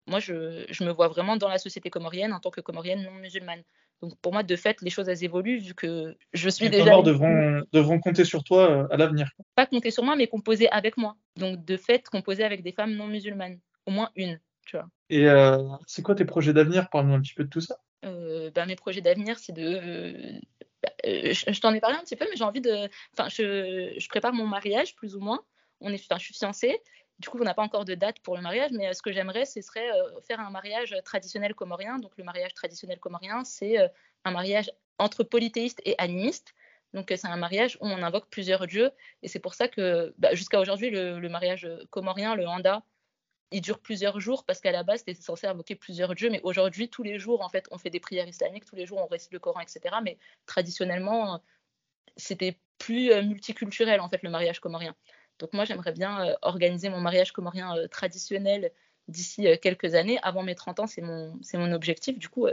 moi, 0.07 0.19
je, 0.19 0.65
je, 0.69 0.85
me 0.85 0.91
vois 0.91 1.09
vraiment 1.09 1.37
dans 1.37 1.49
la 1.49 1.59
société 1.59 1.91
comorienne 1.91 2.33
en 2.33 2.41
tant 2.41 2.51
que 2.51 2.61
comorienne 2.61 3.03
non 3.03 3.13
musulmane. 3.13 3.63
Donc 4.03 4.19
pour 4.21 4.33
moi, 4.33 4.43
de 4.43 4.57
fait, 4.57 4.81
les 4.81 4.91
choses 4.91 5.09
elles 5.09 5.25
évoluent 5.25 5.59
vu 5.59 5.75
que 5.75 6.17
je 6.33 6.49
suis 6.49 6.67
les 6.67 6.79
déjà. 6.79 6.97
Les 6.97 7.03
devront, 7.03 7.63
devront 7.73 8.01
compter 8.01 8.25
sur 8.25 8.43
toi 8.43 8.71
euh, 8.71 8.89
à 8.91 8.97
l'avenir. 8.97 9.31
Pas 9.55 9.67
compter 9.67 9.91
sur 9.91 10.03
moi, 10.03 10.17
mais 10.17 10.27
composer 10.27 10.71
avec 10.71 10.97
moi. 10.97 11.17
Donc 11.37 11.65
de 11.65 11.77
fait, 11.77 12.09
composer 12.09 12.45
avec 12.45 12.63
des 12.63 12.73
femmes 12.73 12.95
non 12.95 13.07
musulmanes, 13.07 13.59
au 13.87 13.91
moins 13.91 14.11
une, 14.17 14.41
tu 14.67 14.77
vois. 14.77 14.89
Et 15.11 15.29
euh, 15.29 15.59
c'est 15.87 16.03
quoi 16.03 16.15
tes 16.15 16.25
projets 16.25 16.53
d'avenir? 16.53 16.89
Parle-nous 16.89 17.15
un 17.15 17.21
petit 17.21 17.35
peu 17.35 17.45
de 17.45 17.51
tout 17.51 17.61
ça. 17.61 17.77
Euh, 18.05 18.51
ben, 18.55 18.67
mes 18.67 18.77
projets 18.77 19.03
d'avenir, 19.03 19.39
c'est 19.39 19.53
de. 19.53 20.41
Bah, 20.83 20.91
je, 21.05 21.61
t'en 21.61 21.75
ai 21.75 21.81
parlé 21.81 21.97
un 21.97 22.03
petit 22.03 22.17
peu, 22.17 22.27
mais 22.31 22.37
j'ai 22.37 22.45
envie 22.45 22.63
de. 22.63 22.89
Enfin, 23.13 23.29
je, 23.29 23.95
je, 23.99 24.09
prépare 24.09 24.33
mon 24.33 24.47
mariage 24.47 24.95
plus 24.95 25.15
ou 25.15 25.21
moins. 25.21 25.41
On 25.83 25.93
est, 25.93 26.03
enfin, 26.11 26.19
je 26.19 26.25
suis 26.25 26.35
fiancée 26.35 26.79
du 27.21 27.29
coup, 27.29 27.39
on 27.39 27.45
n'a 27.45 27.55
pas 27.55 27.63
encore 27.63 27.85
de 27.85 27.95
date 27.95 28.19
pour 28.21 28.35
le 28.35 28.43
mariage, 28.43 28.71
mais 28.73 28.89
euh, 28.89 28.93
ce 28.95 29.03
que 29.03 29.13
j'aimerais, 29.13 29.45
ce 29.45 29.61
serait 29.61 29.91
euh, 29.91 30.21
faire 30.23 30.41
un 30.41 30.51
mariage 30.51 30.97
traditionnel 31.05 31.55
comorien. 31.55 31.99
Donc, 31.99 32.13
le 32.17 32.25
mariage 32.25 32.55
traditionnel 32.55 32.99
comorien, 32.99 33.45
c'est 33.45 33.79
euh, 33.79 33.89
un 34.25 34.31
mariage 34.31 34.71
entre 34.99 35.23
polythéiste 35.23 35.83
et 35.85 35.95
animiste. 35.99 36.55
Donc, 36.95 37.09
c'est 37.15 37.27
un 37.27 37.37
mariage 37.37 37.77
où 37.83 37.87
on 37.87 38.03
invoque 38.03 38.29
plusieurs 38.31 38.67
dieux. 38.67 38.91
Et 39.23 39.29
c'est 39.29 39.39
pour 39.39 39.55
ça 39.55 39.69
que, 39.69 40.15
bah, 40.17 40.35
jusqu'à 40.35 40.61
aujourd'hui, 40.61 40.91
le, 40.91 41.29
mariage 41.29 41.69
comorien, 41.91 42.35
le 42.35 42.47
handa, 42.49 42.83
il 43.53 43.61
dure 43.61 43.81
plusieurs 43.81 44.19
jours 44.19 44.45
parce 44.45 44.61
qu'à 44.61 44.73
la 44.73 44.83
base, 44.83 45.01
c'était 45.01 45.15
censé 45.15 45.47
invoquer 45.47 45.75
plusieurs 45.75 46.15
dieux. 46.15 46.31
Mais 46.31 46.41
aujourd'hui, 46.43 46.89
tous 46.89 47.03
les 47.03 47.19
jours, 47.19 47.43
en 47.43 47.51
fait, 47.51 47.67
on 47.71 47.79
fait 47.79 47.91
des 47.91 48.01
prières 48.01 48.29
islamiques, 48.29 48.65
tous 48.65 48.77
les 48.77 48.87
jours, 48.87 48.99
on 48.99 49.07
récite 49.07 49.33
le 49.33 49.39
Coran, 49.39 49.61
etc. 49.61 49.97
Mais 50.03 50.19
traditionnellement, 50.47 51.43
c'était 52.17 52.59
plus 52.79 53.15
multiculturel, 53.23 54.01
en 54.01 54.09
fait, 54.09 54.23
le 54.23 54.31
mariage 54.31 54.59
comorien. 54.59 54.97
Donc 55.41 55.53
moi, 55.53 55.65
j'aimerais 55.65 55.93
bien 55.93 56.25
euh, 56.25 56.35
organiser 56.43 56.89
mon 56.89 57.01
mariage 57.01 57.33
comorien 57.33 57.77
euh, 57.77 57.89
traditionnel 57.89 58.71
d'ici 59.09 59.49
euh, 59.49 59.57
quelques 59.61 59.95
années. 59.95 60.19
Avant 60.23 60.45
mes 60.45 60.55
30 60.55 60.81
ans, 60.81 60.87
c'est 60.87 61.03
mon, 61.03 61.39
mon 61.55 61.73
objectif. 61.73 62.19
Du 62.19 62.29
coup, 62.29 62.47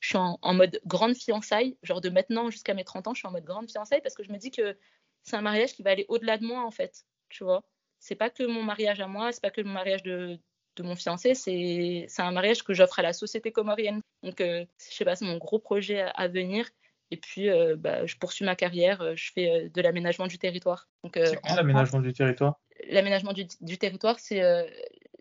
je 0.00 0.08
suis 0.08 0.18
en, 0.18 0.54
mode 0.54 0.80
grande 0.86 1.14
fiançailles. 1.14 1.76
Genre 1.84 2.00
de 2.00 2.08
maintenant 2.08 2.50
jusqu'à 2.50 2.74
mes 2.74 2.84
30 2.84 3.06
ans, 3.06 3.14
je 3.14 3.20
suis 3.20 3.28
en 3.28 3.32
mode 3.32 3.44
grande 3.44 3.70
fiançailles 3.70 4.00
parce 4.02 4.14
que 4.14 4.24
je 4.24 4.32
me 4.32 4.38
dis 4.38 4.50
que 4.50 4.76
c'est 5.22 5.36
un 5.36 5.42
mariage 5.42 5.74
qui 5.74 5.82
va 5.82 5.90
aller 5.90 6.06
au-delà 6.08 6.38
de 6.38 6.44
moi, 6.44 6.64
en 6.64 6.70
fait. 6.70 7.04
Tu 7.28 7.44
vois 7.44 7.62
C'est 8.00 8.16
pas 8.16 8.30
que 8.30 8.42
mon 8.42 8.62
mariage 8.62 9.00
à 9.00 9.06
moi, 9.06 9.30
c'est 9.32 9.42
pas 9.42 9.50
que 9.50 9.60
mon 9.60 9.72
mariage 9.72 10.02
de, 10.02 10.40
de 10.76 10.82
mon 10.82 10.96
fiancé, 10.96 11.34
c'est 11.34 12.06
un 12.18 12.32
mariage 12.32 12.62
que 12.62 12.74
j'offre 12.74 12.98
à 12.98 13.02
la 13.02 13.12
société 13.12 13.52
comorienne. 13.52 14.00
Donc, 14.22 14.40
euh, 14.40 14.64
je 14.78 14.94
sais 14.94 15.04
pas, 15.04 15.16
c'est 15.16 15.24
mon 15.24 15.38
gros 15.38 15.58
projet 15.58 16.00
à, 16.14 16.28
venir. 16.28 16.68
Et 17.10 17.16
puis, 17.16 17.50
euh, 17.50 17.76
bah, 17.76 18.06
je 18.06 18.16
poursuis 18.16 18.44
ma 18.44 18.54
carrière, 18.54 19.00
euh, 19.00 19.14
je 19.16 19.32
fais 19.32 19.68
de 19.68 19.82
l'aménagement 19.82 20.26
du 20.26 20.38
territoire. 20.38 20.88
c'est 21.12 21.40
quoi 21.40 21.56
l'aménagement 21.56 22.00
du 22.00 22.12
territoire? 22.12 22.60
L'aménagement 22.88 23.32
du, 23.32 23.78
territoire, 23.78 24.18
c'est 24.18 24.40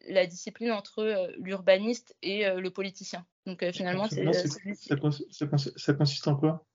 la 0.08 0.26
discipline 0.26 0.72
entre 0.72 1.30
l'urbaniste 1.38 2.16
et 2.22 2.50
le 2.50 2.70
politicien. 2.70 3.26
Donc, 3.46 3.70
finalement, 3.74 4.08
c'est. 4.08 4.26
Ça 5.82 5.94
consiste 5.94 6.28
en 6.28 6.36
quoi? 6.38 6.66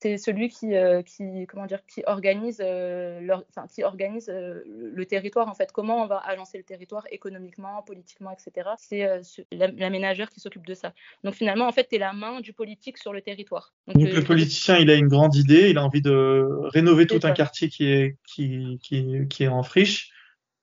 C'est 0.00 0.16
celui 0.16 0.48
qui, 0.48 0.74
euh, 0.74 1.02
qui, 1.02 1.46
comment 1.48 1.66
dire, 1.66 1.84
qui 1.86 2.02
organise, 2.06 2.60
euh, 2.64 3.20
leur, 3.20 3.44
qui 3.74 3.82
organise 3.82 4.28
euh, 4.28 4.62
le 4.66 5.04
territoire, 5.06 5.48
en 5.48 5.54
fait, 5.54 5.72
comment 5.72 6.02
on 6.02 6.06
va 6.06 6.18
agencer 6.18 6.56
le 6.56 6.64
territoire 6.64 7.04
économiquement, 7.10 7.82
politiquement, 7.82 8.30
etc. 8.30 8.70
C'est 8.78 9.42
l'aménageur 9.50 10.30
qui 10.30 10.38
s'occupe 10.38 10.66
de 10.66 10.74
ça. 10.74 10.94
Donc 11.24 11.34
finalement, 11.34 11.66
en 11.66 11.72
fait, 11.72 11.88
tu 11.88 11.96
es 11.96 11.98
la 11.98 12.12
main 12.12 12.40
du 12.40 12.52
politique 12.52 12.96
sur 12.98 13.12
le 13.12 13.22
territoire. 13.22 13.74
Donc, 13.88 14.08
le 14.08 14.22
politicien, 14.22 14.78
il 14.78 14.88
a 14.90 14.94
une 14.94 15.08
grande 15.08 15.34
idée, 15.34 15.70
il 15.70 15.78
a 15.78 15.84
envie 15.84 16.02
de 16.02 16.46
rénover 16.68 17.06
tout 17.06 17.20
un 17.24 17.32
quartier 17.32 17.68
qui 17.68 17.86
est, 17.86 18.16
qui, 18.24 18.78
qui, 18.82 19.26
qui 19.28 19.44
est 19.44 19.48
en 19.48 19.64
friche. 19.64 20.12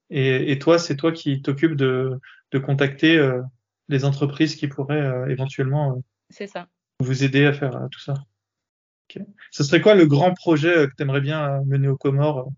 Et, 0.10 0.52
et 0.52 0.60
toi, 0.60 0.80
c'est 0.80 0.96
toi 0.96 1.12
qui 1.12 1.42
t'occupes 1.42 1.76
de, 1.76 2.20
de 2.52 2.60
contacter 2.60 3.20
les 3.90 4.06
entreprises 4.06 4.56
qui 4.56 4.68
pourraient 4.68 5.30
éventuellement 5.30 6.02
ça. 6.30 6.68
vous 7.02 7.24
aider 7.26 7.46
à 7.46 7.52
faire 7.52 7.88
tout 7.92 8.00
ça. 8.00 8.14
Ce 9.52 9.64
serait 9.64 9.82
quoi 9.82 9.96
le 9.96 10.06
grand 10.06 10.34
projet 10.34 10.78
euh, 10.78 10.88
que 10.88 10.96
tu 10.96 11.04
aimerais 11.04 11.22
bien 11.22 11.50
euh, 11.50 11.62
mener 11.66 11.88
aux 11.88 11.98
Comores 11.98 12.40
euh, 12.40 12.52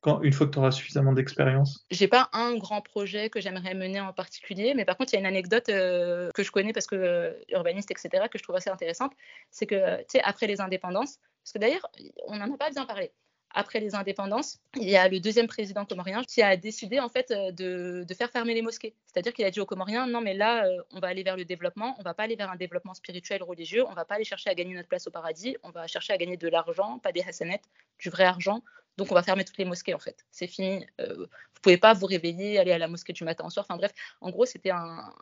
quand, 0.00 0.22
une 0.22 0.32
fois 0.32 0.46
que 0.46 0.52
tu 0.52 0.58
auras 0.58 0.70
suffisamment 0.70 1.12
d'expérience? 1.12 1.84
J'ai 1.90 2.08
pas 2.08 2.30
un 2.32 2.56
grand 2.56 2.80
projet 2.80 3.28
que 3.28 3.40
j'aimerais 3.40 3.74
mener 3.74 4.00
en 4.00 4.12
particulier, 4.14 4.72
mais 4.74 4.86
par 4.86 4.96
contre, 4.96 5.12
il 5.12 5.16
y 5.16 5.18
a 5.18 5.20
une 5.20 5.26
anecdote 5.26 5.66
que 5.66 6.42
je 6.42 6.50
connais 6.50 6.72
parce 6.72 6.86
que 6.86 7.36
urbaniste, 7.50 7.90
etc., 7.90 8.24
que 8.30 8.38
je 8.38 8.42
trouve 8.42 8.56
assez 8.56 8.70
intéressante. 8.70 9.12
C'est 9.50 9.66
que, 9.66 9.98
tu 9.98 10.04
sais, 10.12 10.22
après 10.22 10.46
les 10.46 10.62
indépendances, 10.62 11.18
parce 11.44 11.52
que 11.52 11.58
d'ailleurs, 11.58 11.86
on 12.26 12.36
n'en 12.36 12.50
a 12.50 12.56
pas 12.56 12.70
bien 12.70 12.86
parlé 12.86 13.12
après 13.52 13.80
les 13.80 13.94
indépendances, 13.94 14.58
il 14.76 14.88
y 14.88 14.96
a 14.96 15.08
le 15.08 15.18
deuxième 15.18 15.46
président 15.46 15.84
comorien 15.84 16.22
qui 16.22 16.42
a 16.42 16.56
décidé 16.56 17.00
en 17.00 17.08
fait 17.08 17.30
euh, 17.30 17.50
de, 17.52 18.14
faire 18.14 18.30
fermer 18.30 18.54
les 18.54 18.62
mosquées. 18.62 18.94
C'est-à-dire 19.06 19.32
qu'il 19.32 19.44
a 19.44 19.50
dit 19.50 19.60
aux 19.60 19.66
Comoriens 19.66 20.06
non 20.06 20.20
mais 20.20 20.34
là 20.34 20.66
euh, 20.66 20.82
on 20.92 21.00
va 21.00 21.08
aller 21.08 21.22
vers 21.22 21.36
le 21.36 21.44
développement, 21.44 21.96
on 21.98 22.02
va 22.02 22.14
pas 22.14 22.24
aller 22.24 22.36
vers 22.36 22.50
un 22.50 22.56
développement 22.56 22.94
spirituel 22.94 23.42
religieux, 23.42 23.84
on 23.88 23.94
va 23.94 24.04
pas 24.04 24.16
aller 24.16 24.24
chercher 24.24 24.50
à 24.50 24.54
gagner 24.54 24.74
notre 24.74 24.88
place 24.88 25.06
au 25.06 25.10
paradis, 25.10 25.56
on 25.62 25.70
va 25.70 25.86
chercher 25.86 26.12
à 26.12 26.18
gagner 26.18 26.36
de 26.36 26.48
l'argent, 26.48 26.98
pas 27.00 27.12
des 27.12 27.22
hassanettes, 27.22 27.64
du 27.98 28.08
vrai 28.08 28.24
argent. 28.24 28.62
Donc 28.96 29.10
on 29.10 29.14
va 29.14 29.22
fermer 29.22 29.44
toutes 29.44 29.58
les 29.58 29.64
mosquées 29.64 29.94
en 29.94 29.98
fait. 29.98 30.24
C'est 30.30 30.46
fini. 30.46 30.86
Euh, 31.00 31.14
vous 31.14 31.60
pouvez 31.62 31.78
pas 31.78 31.94
vous 31.94 32.06
réveiller, 32.06 32.58
aller 32.58 32.72
à 32.72 32.78
la 32.78 32.88
mosquée 32.88 33.12
du 33.12 33.24
matin 33.24 33.44
au 33.46 33.50
soir. 33.50 33.66
Enfin 33.68 33.76
bref, 33.76 33.92
en 34.20 34.30
gros 34.30 34.46
c'était 34.46 34.70
un 34.70 35.12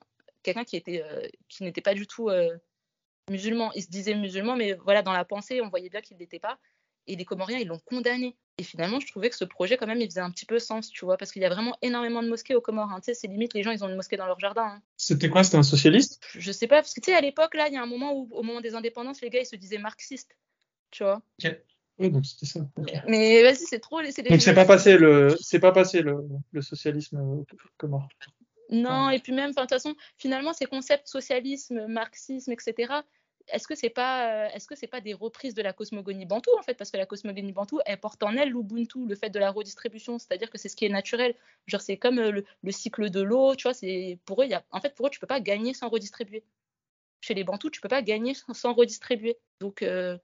quelqu'un 0.43 0.65
qui 0.65 0.77
était 0.77 1.03
qui 1.49 1.63
n'était 1.63 1.81
pas 1.81 1.95
du 1.95 2.07
tout 2.07 2.31
musulman. 3.31 3.73
Il 3.75 3.83
se 3.83 3.89
disait 3.89 4.15
musulman, 4.15 4.57
mais 4.57 4.75
voilà 4.75 5.03
dans 5.03 5.13
la 5.13 5.25
pensée 5.25 5.61
on 5.63 5.69
voyait 5.69 5.89
bien 5.89 6.01
qu'il 6.01 6.17
n'était 6.19 6.39
pas 6.39 6.59
et 7.09 7.17
les 7.17 7.25
Comoriens, 7.25 7.59
ils 7.59 7.67
l'ont 7.67 7.81
condamné. 7.81 8.37
Et 8.59 8.63
finalement, 8.63 9.01
je 9.01 9.07
trouvais 9.07 9.31
que 9.31 9.37
ce 9.37 9.45
projet, 9.45 9.77
quand 9.77 9.87
même, 9.87 10.01
il 10.01 10.09
faisait 10.09 10.21
un 10.21 10.31
petit 10.31 10.47
peu 10.47 10.59
sens, 10.59 10.91
tu 10.91 11.05
vois, 11.05 11.17
parce 11.17 11.33
qu'il 11.33 11.43
y 11.43 11.45
a 11.45 11.49
vraiment 11.49 11.77
énormément 11.83 12.23
de 12.23 12.29
mosquées 12.29 12.55
aux 12.55 12.61
Comores. 12.61 12.93
Hein. 12.93 13.01
Tu 13.01 13.07
sais, 13.07 13.15
c'est 13.15 13.29
limite, 13.29 13.55
les 13.55 13.63
gens, 13.63 13.71
ils 13.71 13.83
ont 13.85 13.89
une 13.89 13.97
mosquée 13.97 14.17
dans 14.17 14.27
leur 14.27 14.39
jardin. 14.39 14.65
Hein. 14.65 14.83
C'était 14.97 15.29
quoi 15.29 15.45
C'était 15.45 15.57
un 15.57 15.63
socialiste? 15.63 16.23
Je 16.35 16.53
sais 16.53 16.67
pas, 16.67 16.77
parce 16.77 16.95
que 16.95 17.01
tu 17.01 17.11
sais, 17.11 17.17
à 17.17 17.21
l'époque, 17.21 17.55
là, 17.55 17.69
il 17.69 17.75
y 17.75 17.77
a 17.77 17.83
un 17.83 17.87
moment 17.87 18.13
où, 18.13 18.29
au 18.33 18.43
moment 18.43 18.61
des 18.61 18.75
indépendances, 18.75 19.21
les 19.21 19.31
gars, 19.31 19.41
ils 19.41 19.47
se 19.47 19.57
disaient 19.57 19.79
marxistes, 19.79 20.37
tu 20.91 21.03
vois. 21.03 21.23
Ok. 21.45 21.57
Oui, 21.99 22.11
donc 22.11 22.27
c'était 22.27 22.47
ça. 22.47 22.61
Mais 23.09 23.43
vas-y, 23.43 23.57
c'est 23.57 23.81
trop. 23.81 24.01
Donc 24.01 24.41
c'est 24.41 24.55
pas 24.55 24.65
passé 24.65 24.97
le, 24.97 25.37
c'est 25.41 25.59
pas 25.59 25.73
passé 25.73 26.01
le, 26.01 26.23
le 26.53 26.63
socialisme 26.63 27.19
aux 27.19 27.47
Comores? 27.77 28.09
Non, 28.71 29.11
et 29.11 29.19
puis 29.19 29.33
même, 29.33 29.51
de 29.51 29.57
toute 29.57 29.69
façon, 29.69 29.97
finalement, 30.17 30.53
ces 30.53 30.67
concepts 30.67 31.09
socialisme, 31.09 31.87
marxisme, 31.87 32.53
etc., 32.53 32.93
est-ce 33.51 33.67
que 33.67 33.75
c'est 33.75 33.91
pas 33.91 34.47
euh, 34.47 34.49
est-ce 34.55 34.67
que 34.67 34.77
c'est 34.77 34.87
pas 34.87 35.01
des 35.01 35.15
reprises 35.15 35.55
de 35.55 35.63
la 35.63 35.73
cosmogonie 35.73 36.27
bantou 36.27 36.51
en 36.59 36.63
fait? 36.63 36.75
Parce 36.75 36.91
que 36.91 36.97
la 36.97 37.07
cosmogonie 37.07 37.53
bantou 37.53 37.81
elle 37.87 37.99
porte 37.99 38.23
en 38.23 38.37
elle 38.37 38.51
l'ubuntu 38.51 39.07
le 39.07 39.15
fait 39.15 39.31
de 39.31 39.39
la 39.39 39.51
redistribution. 39.51 40.19
C'est-à-dire 40.19 40.51
que 40.51 40.59
c'est 40.59 40.69
ce 40.69 40.77
qui 40.77 40.85
est 40.85 40.91
naturel. 40.91 41.35
Genre 41.67 41.81
c'est 41.81 41.97
comme 41.97 42.19
euh, 42.19 42.43
le, 42.63 42.73
cycle 42.73 43.11
de 43.11 43.21
l'eau 43.21 43.55
tu 43.55 43.65
vois 43.65 43.75
c'est 43.75 44.19
pour 44.25 44.43
eux 44.43 44.47
y 44.47 44.55
a, 44.55 44.65
en 44.71 44.81
fait 44.81 44.95
pour 44.95 45.07
eux 45.07 45.11
tu 45.11 45.21
peux 45.21 45.27
pas 45.27 45.41
gagner 45.41 45.75
sans 45.75 45.89
redistribuer. 45.89 46.45
Chez 47.21 47.35
les 47.35 47.45
bantous 47.45 47.71
tu 47.71 47.81
peux 47.81 47.89
pas 47.89 48.03
gagner 48.03 48.35
sans, 48.35 48.73
redistribuer. 48.75 49.39
Donc 49.61 49.83
euh, 49.83 50.19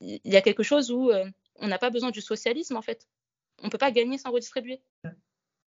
il 0.00 0.20
y, 0.24 0.36
a 0.36 0.42
quelque 0.42 0.64
chose 0.64 0.90
où 0.90 1.12
on 1.56 1.68
n'a 1.68 1.78
pas 1.78 1.90
besoin 1.90 2.10
du 2.10 2.20
socialisme 2.20 2.76
en 2.76 2.82
fait. 2.82 3.06
On 3.62 3.68
peut 3.68 3.78
pas 3.78 3.92
gagner 3.92 4.18
sans 4.18 4.32
redistribuer. 4.32 4.82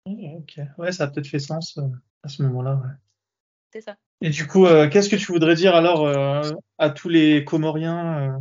Ok. 0.08 0.60
Ouais 0.78 0.92
ça 0.92 1.06
a 1.06 1.08
peut-être 1.08 1.28
fait 1.28 1.40
sens 1.40 1.80
à 2.24 2.28
ce 2.28 2.42
moment-là 2.44 2.76
ouais. 2.76 2.94
c'est 3.72 3.82
ça 3.82 3.98
et 4.22 4.30
du 4.30 4.48
coup, 4.48 4.66
euh, 4.66 4.90
qu'est-ce 4.90 5.10
que 5.10 5.16
tu 5.16 5.32
voudrais 5.32 5.56
dire 5.56 5.76
alors 5.76 6.06
euh, 6.06 6.52
à 6.78 6.90
tous 6.90 7.10
les 7.10 7.44
Comoriens, 7.44 8.20
euh, 8.20 8.40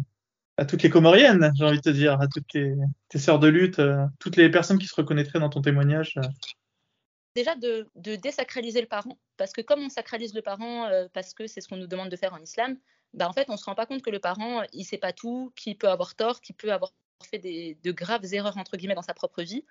à 0.56 0.64
toutes 0.64 0.82
les 0.82 0.90
Comoriennes, 0.90 1.52
j'ai 1.56 1.64
envie 1.64 1.78
de 1.78 1.82
te 1.82 1.90
dire, 1.90 2.20
à 2.20 2.28
toutes 2.28 2.46
tes, 2.48 2.74
tes 3.09 3.18
sœurs 3.18 3.40
de 3.40 3.48
lutte, 3.48 3.80
toutes 4.20 4.36
les 4.36 4.51
personnes 4.51 4.78
qui 4.78 4.86
se 4.86 4.94
reconnaîtraient 4.94 5.40
dans 5.40 5.51
ton 5.51 5.62
témoignage 5.62 6.18
Déjà 7.34 7.56
de, 7.56 7.88
désacraliser 7.96 8.80
le 8.80 8.86
parent, 8.86 9.18
parce 9.36 9.52
que 9.52 9.60
comme 9.60 9.80
on 9.80 9.88
sacralise 9.88 10.34
le 10.34 10.42
parent, 10.42 10.88
parce 11.12 11.34
que 11.34 11.48
c'est 11.48 11.60
ce 11.60 11.66
qu'on 11.66 11.76
nous 11.76 11.88
demande 11.88 12.09
de 12.09 12.14
faire 12.14 12.32
en 12.32 12.38
islam, 12.38 12.76
bah 13.12 13.28
en 13.28 13.32
fait, 13.32 13.46
on 13.48 13.56
se 13.56 13.64
rend 13.64 13.74
pas 13.74 13.86
compte 13.86 14.02
que 14.02 14.10
le 14.10 14.20
parent, 14.20 14.62
il 14.72 14.84
sait 14.84 14.98
pas 14.98 15.12
tout, 15.12 15.52
qu'il 15.56 15.76
peut 15.76 15.88
avoir 15.88 16.14
tort, 16.14 16.40
qu'il 16.40 16.55
peut 16.55 16.72
avoir 16.72 16.92
fait 17.28 17.38
des, 17.38 17.76
de 17.82 17.90
graves 17.90 18.24
erreurs 18.32 18.56
entre 18.56 18.76
guillemets 18.76 18.94
dans 18.94 19.02
sa 19.02 19.14
propre 19.14 19.42
vie. 19.42 19.64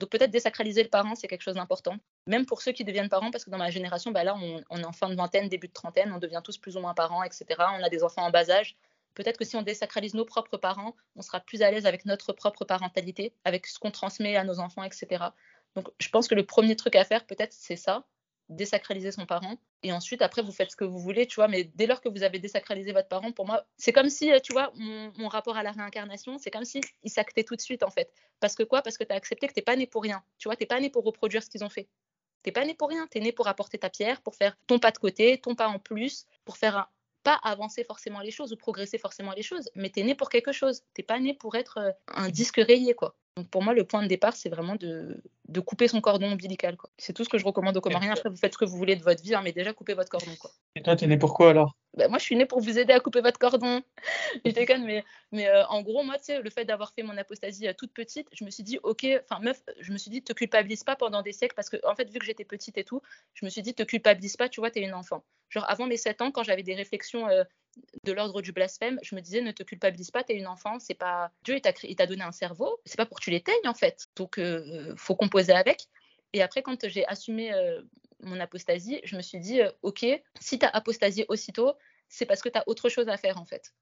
Donc 0.00 0.10
peut-être 0.10 0.30
désacraliser 0.30 0.82
le 0.82 0.88
parent, 0.88 1.14
c'est 1.14 1.28
quelque 1.28 1.42
chose 1.42 1.54
d'important. 1.54 1.96
Même 2.26 2.46
pour 2.46 2.62
ceux 2.62 2.72
qui 2.72 2.84
deviennent 2.84 3.08
parents, 3.08 3.30
parce 3.30 3.44
que 3.44 3.50
dans 3.50 3.58
ma 3.58 3.70
génération, 3.70 4.10
bah 4.10 4.24
là, 4.24 4.36
on, 4.36 4.78
est 4.78 4.84
en 4.84 4.92
fin 4.92 5.08
de 5.08 5.14
vingtaine, 5.14 5.48
début 5.48 5.68
de 5.68 5.72
trentaine, 5.72 6.12
on 6.12 6.18
devient 6.18 6.40
tous 6.42 6.58
plus 6.58 6.76
ou 6.76 6.80
moins 6.80 6.94
parents, 6.94 7.22
etc. 7.22 7.46
On 7.58 7.82
a 7.82 7.88
des 7.88 8.02
enfants 8.02 8.22
en 8.22 8.30
bas 8.30 8.50
âge. 8.50 8.76
Peut-être 9.14 9.38
que 9.38 9.44
si 9.44 9.54
on 9.54 9.62
désacralise 9.62 10.14
nos 10.14 10.24
propres 10.24 10.56
parents, 10.56 10.96
on 11.14 11.22
sera 11.22 11.38
plus 11.38 11.62
à 11.62 11.70
l'aise 11.70 11.86
avec 11.86 12.04
notre 12.04 12.32
propre 12.32 12.64
parentalité, 12.64 13.32
avec 13.44 13.66
ce 13.66 13.78
qu'on 13.78 13.92
transmet 13.92 14.36
à 14.36 14.42
nos 14.42 14.58
enfants, 14.58 14.82
etc. 14.82 15.26
Donc 15.76 15.88
je 16.00 16.08
pense 16.08 16.26
que 16.26 16.34
le 16.34 16.44
premier 16.44 16.74
truc 16.74 16.96
à 16.96 17.04
faire, 17.04 17.24
peut-être, 17.24 17.52
c'est 17.52 17.76
ça 17.76 18.04
désacraliser 18.48 19.12
son 19.12 19.26
parent. 19.26 19.56
Et 19.82 19.92
ensuite, 19.92 20.22
après, 20.22 20.42
vous 20.42 20.52
faites 20.52 20.70
ce 20.70 20.76
que 20.76 20.84
vous 20.84 20.98
voulez, 20.98 21.26
tu 21.26 21.36
vois. 21.36 21.48
Mais 21.48 21.64
dès 21.64 21.86
lors 21.86 22.00
que 22.00 22.08
vous 22.08 22.22
avez 22.22 22.38
désacralisé 22.38 22.92
votre 22.92 23.08
parent, 23.08 23.32
pour 23.32 23.46
moi, 23.46 23.66
c'est 23.76 23.92
comme 23.92 24.08
si, 24.08 24.30
tu 24.42 24.52
vois, 24.52 24.72
mon, 24.76 25.28
rapport 25.28 25.56
à 25.56 25.62
la 25.62 25.72
réincarnation, 25.72 26.38
c'est 26.38 26.50
comme 26.50 26.64
si 26.64 26.80
il 27.02 27.10
s'actait 27.10 27.44
tout 27.44 27.56
de 27.56 27.60
suite, 27.60 27.82
en 27.82 27.90
fait. 27.90 28.12
Parce 28.40 28.54
que 28.54 28.62
quoi? 28.62 28.82
Parce 28.82 28.98
que 28.98 29.04
tu 29.04 29.12
as 29.12 29.16
accepté 29.16 29.46
que 29.46 29.52
tu 29.52 29.60
n'es 29.60 29.64
pas 29.64 29.76
né 29.76 29.86
pour 29.86 30.02
rien. 30.02 30.22
Tu 30.38 30.48
vois, 30.48 30.56
tu 30.56 30.62
n'es 30.62 30.66
pas 30.66 30.80
né 30.80 30.90
pour 30.90 31.04
reproduire 31.04 31.42
ce 31.42 31.50
qu'ils 31.50 31.64
ont 31.64 31.70
fait. 31.70 31.88
Tu 32.42 32.48
n'es 32.48 32.52
pas 32.52 32.64
né 32.64 32.74
pour 32.74 32.88
rien. 32.88 33.06
Tu 33.10 33.18
es 33.18 33.20
né 33.20 33.32
pour 33.32 33.48
apporter 33.48 33.78
ta 33.78 33.90
pierre, 33.90 34.20
pour 34.22 34.34
faire 34.34 34.56
ton 34.66 34.78
pas 34.78 34.90
de 34.90 34.98
côté, 34.98 35.40
ton 35.40 35.54
pas 35.54 35.68
en 35.68 35.78
plus, 35.78 36.26
pour 36.44 36.56
faire 36.56 36.76
un, 36.76 36.88
pas 37.24 37.40
avancer 37.42 37.82
forcément 37.82 38.20
les 38.20 38.30
choses 38.30 38.52
ou 38.52 38.56
progresser 38.56 38.98
forcément 38.98 39.32
les 39.32 39.42
choses, 39.42 39.70
mais 39.74 39.90
tu 39.90 40.00
es 40.00 40.02
né 40.04 40.14
pour 40.14 40.28
quelque 40.28 40.52
chose. 40.52 40.82
Tu 40.94 41.02
pas 41.02 41.18
né 41.18 41.34
pour 41.34 41.56
être 41.56 41.78
euh, 41.78 41.90
un 42.08 42.28
disque 42.28 42.58
rayé, 42.58 42.94
quoi. 42.94 43.16
Donc 43.36 43.48
pour 43.50 43.64
moi, 43.64 43.74
le 43.74 43.82
point 43.82 44.00
de 44.00 44.06
départ, 44.06 44.36
c'est 44.36 44.48
vraiment 44.48 44.76
de, 44.76 45.20
de, 45.48 45.60
couper 45.60 45.88
son 45.88 46.00
cordon 46.00 46.30
ombilical. 46.30 46.76
C'est 46.98 47.12
tout 47.12 47.24
ce 47.24 47.28
que 47.28 47.36
je 47.36 47.44
recommande 47.44 47.76
aux 47.76 47.80
Comoriens. 47.80 48.12
Après, 48.12 48.28
vous 48.28 48.36
faites 48.36 48.52
ce 48.52 48.58
que 48.58 48.64
vous 48.64 48.76
voulez 48.76 48.94
de 48.94 49.02
votre 49.02 49.24
vie, 49.24 49.34
hein, 49.34 49.40
mais 49.42 49.50
déjà 49.50 49.72
coupez 49.72 49.94
votre 49.94 50.08
cordon. 50.08 50.30
Quoi. 50.38 50.52
Et 50.76 50.82
toi, 50.82 50.94
tu 50.94 51.04
es 51.04 51.08
né 51.08 51.16
pour 51.16 51.34
quoi 51.34 51.50
alors? 51.50 51.74
Bah, 51.96 52.06
Moi, 52.06 52.18
je 52.18 52.24
suis 52.24 52.36
né 52.36 52.46
pour 52.46 52.60
vous 52.60 52.78
aider 52.78 52.92
à 52.92 53.00
couper 53.00 53.20
votre 53.22 53.40
cordon. 53.40 53.82
je 54.44 54.52
déconne, 54.52 54.84
mais, 54.84 55.04
mais 55.32 55.48
euh, 55.48 55.66
en 55.66 55.82
gros, 55.82 56.04
moi, 56.04 56.16
tu 56.18 56.26
sais, 56.26 56.42
le 56.42 56.48
fait 56.48 56.64
d'avoir 56.64 56.92
fait 56.92 57.02
mon 57.02 57.16
apostasie 57.16 57.66
euh, 57.66 57.72
toute 57.76 57.92
petite, 57.92 58.28
je 58.32 58.44
me 58.44 58.50
suis 58.50 58.62
dit, 58.62 58.78
ok, 58.84 59.04
enfin, 59.28 59.42
meuf, 59.42 59.60
je 59.80 59.92
me 59.92 59.98
suis 59.98 60.12
dit, 60.12 60.22
te 60.22 60.32
culpabilise 60.32 60.84
pas 60.84 60.94
pendant 60.94 61.22
des 61.22 61.32
siècles, 61.32 61.56
parce 61.56 61.70
que, 61.70 61.76
en 61.84 61.96
fait, 61.96 62.08
vu 62.10 62.20
que 62.20 62.24
j'étais 62.24 62.44
petite 62.44 62.78
et 62.78 62.84
tout, 62.84 63.02
je 63.34 63.44
me 63.44 63.50
suis 63.50 63.62
dit, 63.62 63.74
te 63.74 63.82
culpabilise 63.82 64.36
pas, 64.36 64.48
tu 64.48 64.60
vois, 64.60 64.70
tu 64.70 64.78
es 64.78 64.82
une 64.82 64.94
enfant. 64.94 65.24
Genre, 65.48 65.68
avant 65.68 65.88
mes 65.88 65.96
7 65.96 66.22
ans, 66.22 66.30
quand 66.30 66.44
j'avais 66.44 66.62
des 66.62 66.74
réflexions 66.76 67.28
euh, 67.28 67.42
de 68.04 68.12
l'ordre 68.12 68.42
du 68.42 68.52
blasphème, 68.52 68.98
je 69.02 69.14
me 69.14 69.20
disais 69.20 69.40
ne 69.40 69.52
te 69.52 69.62
culpabilise 69.62 70.10
pas, 70.10 70.24
tu 70.24 70.32
es 70.32 70.36
une 70.36 70.46
enfant, 70.46 70.78
c'est 70.78 70.94
pas 70.94 71.32
Dieu 71.44 71.60
il 71.84 71.96
t'a 71.96 72.06
donné 72.06 72.22
un 72.22 72.32
cerveau, 72.32 72.80
c'est 72.84 72.96
pas 72.96 73.06
pour 73.06 73.18
que 73.18 73.24
tu 73.24 73.30
l'éteignes 73.30 73.66
en 73.66 73.74
fait. 73.74 74.06
Donc 74.16 74.38
euh, 74.38 74.94
faut 74.96 75.14
composer 75.14 75.52
avec. 75.52 75.86
Et 76.32 76.42
après 76.42 76.62
quand 76.62 76.88
j'ai 76.88 77.06
assumé 77.06 77.52
euh, 77.52 77.82
mon 78.20 78.40
apostasie, 78.40 79.00
je 79.04 79.16
me 79.16 79.22
suis 79.22 79.38
dit 79.38 79.60
euh, 79.60 79.70
OK, 79.82 80.04
si 80.40 80.58
tu 80.58 80.66
as 80.66 80.68
apostasié 80.68 81.26
aussitôt, 81.28 81.74
c'est 82.08 82.26
parce 82.26 82.42
que 82.42 82.48
tu 82.48 82.58
as 82.58 82.64
autre 82.66 82.88
chose 82.88 83.08
à 83.08 83.16
faire 83.16 83.38
en 83.38 83.44
fait. 83.44 83.74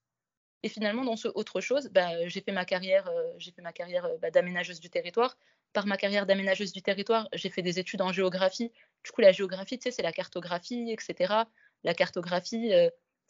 Et 0.63 0.69
finalement 0.69 1.05
dans 1.05 1.17
ce 1.17 1.29
autre 1.29 1.61
chose, 1.61 1.89
bah, 1.91 2.29
j'ai 2.29 2.41
fait 2.41 2.53
ma 2.53 2.65
carrière 2.65 3.11
j'ai 3.39 3.51
fait 3.51 3.63
ma 3.63 3.73
carrière 3.73 4.09
bah, 4.21 4.31
d'aménageuse 4.31 4.81
du 4.81 4.91
territoire. 4.91 5.37
Par 5.73 5.87
ma 5.87 5.97
carrière 5.97 6.27
d'aménageuse 6.27 6.73
du 6.73 6.83
territoire, 6.83 7.29
j'ai 7.33 7.49
fait 7.49 7.63
des 7.63 7.79
études 7.79 8.03
en 8.03 8.13
géographie. 8.13 8.71
Du 9.05 9.11
coup 9.11 9.23
la 9.23 9.33
géographie, 9.33 9.79
tu 9.79 9.85
sais, 9.85 9.91
c'est 9.91 10.03
la 10.03 10.13
cartographie, 10.13 10.93
etc. 10.93 11.35
La 11.83 11.95
cartographie 11.95 12.73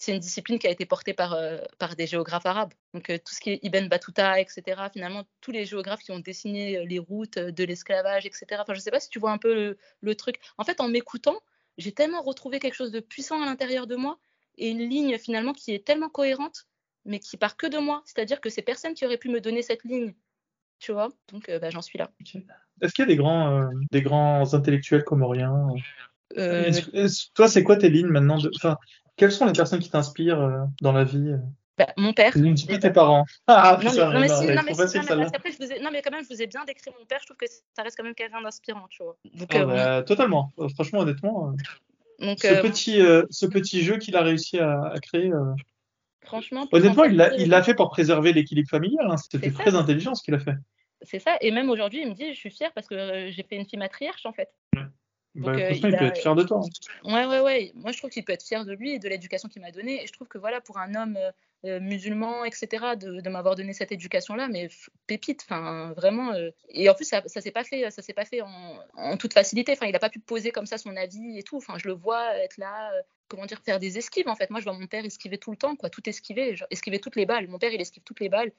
c'est 0.03 0.13
une 0.13 0.19
discipline 0.19 0.59
qui 0.59 0.67
a 0.67 0.71
été 0.71 0.85
portée 0.85 1.15
par, 1.15 1.33
euh, 1.35 1.59
par 1.79 1.95
des 1.95 2.09
géographes 2.09 2.47
arabes. 2.47 2.73
Donc 2.93 3.09
euh, 3.09 3.19
tout 3.19 3.35
ce 3.35 3.41
qui 3.41 3.51
est 3.51 3.61
Ibn 3.63 3.87
Battuta, 3.87 4.41
etc. 4.41 4.63
Finalement, 4.93 5.25
tous 5.41 5.53
les 5.53 5.65
géographes 5.65 6.01
qui 6.01 6.11
ont 6.11 6.19
dessiné 6.19 6.79
euh, 6.79 6.85
les 6.85 6.99
routes 6.99 7.39
de 7.39 7.65
l'esclavage, 7.65 8.27
etc. 8.27 8.47
Enfin, 8.55 8.75
je 8.75 8.79
ne 8.79 8.83
sais 8.83 8.91
pas 8.91 8.99
si 8.99 9.11
tu 9.11 9.21
vois 9.21 9.31
un 9.31 9.39
peu 9.39 9.77
le, 10.01 10.15
truc. 10.17 10.41
En 10.59 10.65
fait, 10.65 10.81
en 10.81 10.89
m'écoutant, 10.89 11.41
j'ai 11.79 11.93
tellement 11.93 12.21
retrouvé 12.21 12.59
quelque 12.59 12.75
chose 12.75 12.91
de 12.91 12.99
puissant 12.99 13.41
à 13.41 13.47
l'intérieur 13.47 13.87
de 13.87 13.95
moi 13.95 14.19
et 14.59 14.71
une 14.71 14.89
ligne 14.89 15.17
finalement 15.19 15.53
qui 15.53 15.73
est 15.73 15.87
tellement 15.87 16.09
cohérente, 16.09 16.67
mais 17.05 17.21
qui 17.21 17.37
part 17.37 17.57
que 17.57 17.69
de 17.69 17.79
moi. 17.79 18.03
C'est-à-dire 18.05 18.41
que 18.41 18.51
c'est 18.51 18.63
personne 18.63 18.95
qui 18.95 19.07
aurait 19.07 19.19
pu 19.19 19.29
me 19.29 19.41
donner 19.41 19.63
cette 19.63 19.85
ligne. 19.85 20.15
Tu 20.81 20.91
vois 20.91 21.11
Donc 21.33 21.49
bah, 21.49 21.71
j'en 21.71 21.81
suis 21.81 21.99
là. 21.99 22.11
Est-ce 22.81 22.93
qu'il 22.93 23.03
y 23.03 23.07
a 23.07 23.07
des 23.07 23.17
grands, 23.17 23.71
des 23.93 24.03
grands 24.03 24.53
intellectuels 24.53 25.05
comoriens? 25.05 25.69
Toi, 26.35 27.49
c'est 27.49 27.63
quoi 27.63 27.77
tes 27.77 27.89
lignes 27.89 28.09
maintenant 28.09 28.39
de... 28.39 28.51
enfin, 28.57 28.79
Quelles 29.17 29.33
sont 29.33 29.47
les 29.47 29.53
personnes 29.53 29.81
qui 29.81 29.91
t'inspirent 29.91 30.41
euh, 30.41 30.65
dans 30.81 30.93
la 30.93 31.05
vie 31.05 31.35
bah, 31.79 31.89
mon 31.97 32.13
père. 32.13 32.37
Ne 32.37 32.53
dis 32.53 32.67
pas 32.67 32.79
tes 32.79 32.91
parents. 32.91 33.25
Ah, 33.47 33.79
non, 33.83 33.91
mais, 33.91 33.99
non, 33.99 34.21
mais, 34.21 34.29
si, 34.29 34.47
non, 34.47 34.63
mais, 34.65 34.75
facile, 34.75 35.01
non, 35.09 35.17
mais 35.17 35.53
je 35.53 35.65
vous 35.65 35.73
ai... 35.73 35.81
non, 35.81 35.91
mais 35.91 36.03
quand 36.03 36.11
même, 36.11 36.23
je 36.23 36.29
vous 36.29 36.43
ai 36.43 36.47
bien 36.47 36.65
décrit 36.67 36.91
mon 36.99 37.07
père. 37.07 37.19
Je 37.21 37.27
trouve 37.27 37.39
que 37.39 37.47
ça 37.75 37.83
reste 37.83 37.97
quand 37.97 38.05
même 38.05 38.15
quelqu'un 38.15 38.43
d'inspirant, 38.43 38.87
tu 38.89 39.03
vois. 39.03 39.17
Donc, 39.35 39.55
ah, 39.55 39.65
bah, 39.65 40.03
Totalement. 40.03 40.53
Franchement, 40.75 41.01
honnêtement. 41.01 41.55
Donc, 42.19 42.41
ce, 42.41 42.61
petit, 42.61 43.01
ce 43.31 43.47
petit 43.47 43.83
jeu 43.83 43.97
qu'il 43.97 44.17
a 44.17 44.23
réussi 44.23 44.59
à, 44.59 44.83
à 44.93 45.01
créer. 45.01 45.33
Franchement. 46.25 46.69
Honnêtement, 46.73 47.05
il 47.05 47.17
l'a 47.17 47.63
fait 47.63 47.75
pour 47.75 47.91
préserver 47.91 48.33
l'équilibre 48.33 48.69
familial. 48.69 49.07
Hein. 49.11 49.17
C'était 49.17 49.51
très 49.51 49.75
intelligent 49.75 50.15
ce 50.15 50.23
qu'il 50.23 50.35
a 50.35 50.39
fait. 50.39 50.57
C'est 51.03 51.19
ça. 51.19 51.37
Et 51.41 51.51
même 51.51 51.69
aujourd'hui, 51.71 52.03
il 52.03 52.09
me 52.09 52.15
dit, 52.15 52.33
je 52.33 52.39
suis 52.39 52.51
fière 52.51 52.73
parce 52.75 52.87
que 52.87 53.31
j'ai 53.31 53.43
fait 53.43 53.57
une 53.57 53.67
fille 53.67 53.79
matriarche 53.79 54.25
en 54.25 54.33
fait. 54.33 54.49
Ouais. 54.77 54.83
Bah, 55.35 55.71
il, 55.71 55.81
peut 55.81 55.89
être 55.89 56.19
fier 56.19 56.35
de 56.35 56.43
toi. 56.43 56.61
Hein. 56.63 57.13
Ouais, 57.13 57.25
ouais, 57.25 57.41
ouais. 57.41 57.73
Moi, 57.75 57.93
je 57.93 57.99
trouve 57.99 58.11
qu'il 58.11 58.25
peut 58.25 58.35
être 58.35 58.45
fier 58.45 58.65
de 58.67 58.73
lui 58.73 58.93
et 58.93 58.99
de 58.99 59.09
l'éducation 59.09 59.49
qu'il 59.49 59.63
m'a 59.63 59.71
donnée. 59.71 60.03
Et 60.03 60.07
je 60.07 60.13
trouve 60.13 60.29
que 60.29 60.37
voilà, 60.37 60.61
pour 60.61 60.79
un 60.79 60.95
homme 60.95 61.19
euh, 61.65 61.81
musulman, 61.81 62.45
etc., 62.45 62.97
de, 62.97 63.29
m'avoir 63.31 63.55
donné 63.55 63.73
cette 63.73 63.93
éducation-là, 63.93 64.49
mais 64.49 64.69
pépite, 65.07 65.43
enfin, 65.45 65.93
vraiment. 65.93 66.35
Euh. 66.35 66.51
Et 66.69 66.91
en 66.91 66.95
plus, 66.95 67.07
ça, 67.07 67.23
ça 67.27 67.41
s'est 67.41 67.51
pas 67.51 67.65
fait, 67.65 67.91
ça 67.91 68.03
s'est 68.03 68.13
pas 68.13 68.27
fait 68.27 68.43
en, 68.43 69.17
toute 69.17 69.33
facilité. 69.33 69.73
Enfin, 69.73 69.87
il 69.87 69.97
a 69.97 70.01
pas 70.01 70.11
pu 70.11 70.19
poser 70.19 70.51
comme 70.51 70.67
ça 70.67 70.77
son 70.77 70.95
avis 70.97 71.39
et 71.39 71.43
tout. 71.43 71.57
Enfin, 71.57 71.79
je 71.79 71.89
le 71.89 71.95
vois 71.95 72.37
être 72.37 72.59
là, 72.59 72.93
euh, 72.93 73.03
comment 73.29 73.47
dire, 73.47 73.63
faire 73.65 73.79
des 73.79 73.97
esquives. 73.97 74.29
En 74.29 74.37
fait, 74.37 74.51
moi, 74.51 74.61
je 74.61 74.65
vois 74.65 74.79
mon 74.79 74.87
père 74.87 75.05
esquiver 75.05 75.39
tout 75.39 75.51
le 75.51 75.57
temps, 75.57 75.77
quoi, 75.77 75.89
tout 75.89 76.07
esquiver, 76.09 76.57
genre, 76.57 76.69
esquiver 76.71 76.99
toutes 76.99 77.17
les 77.17 77.25
balles. 77.25 77.49
Mon 77.49 77.59
père, 77.59 77.73
il 77.73 77.81
esquive 77.81 78.03
toutes 78.03 78.21
les 78.21 78.29
balles. 78.29 78.53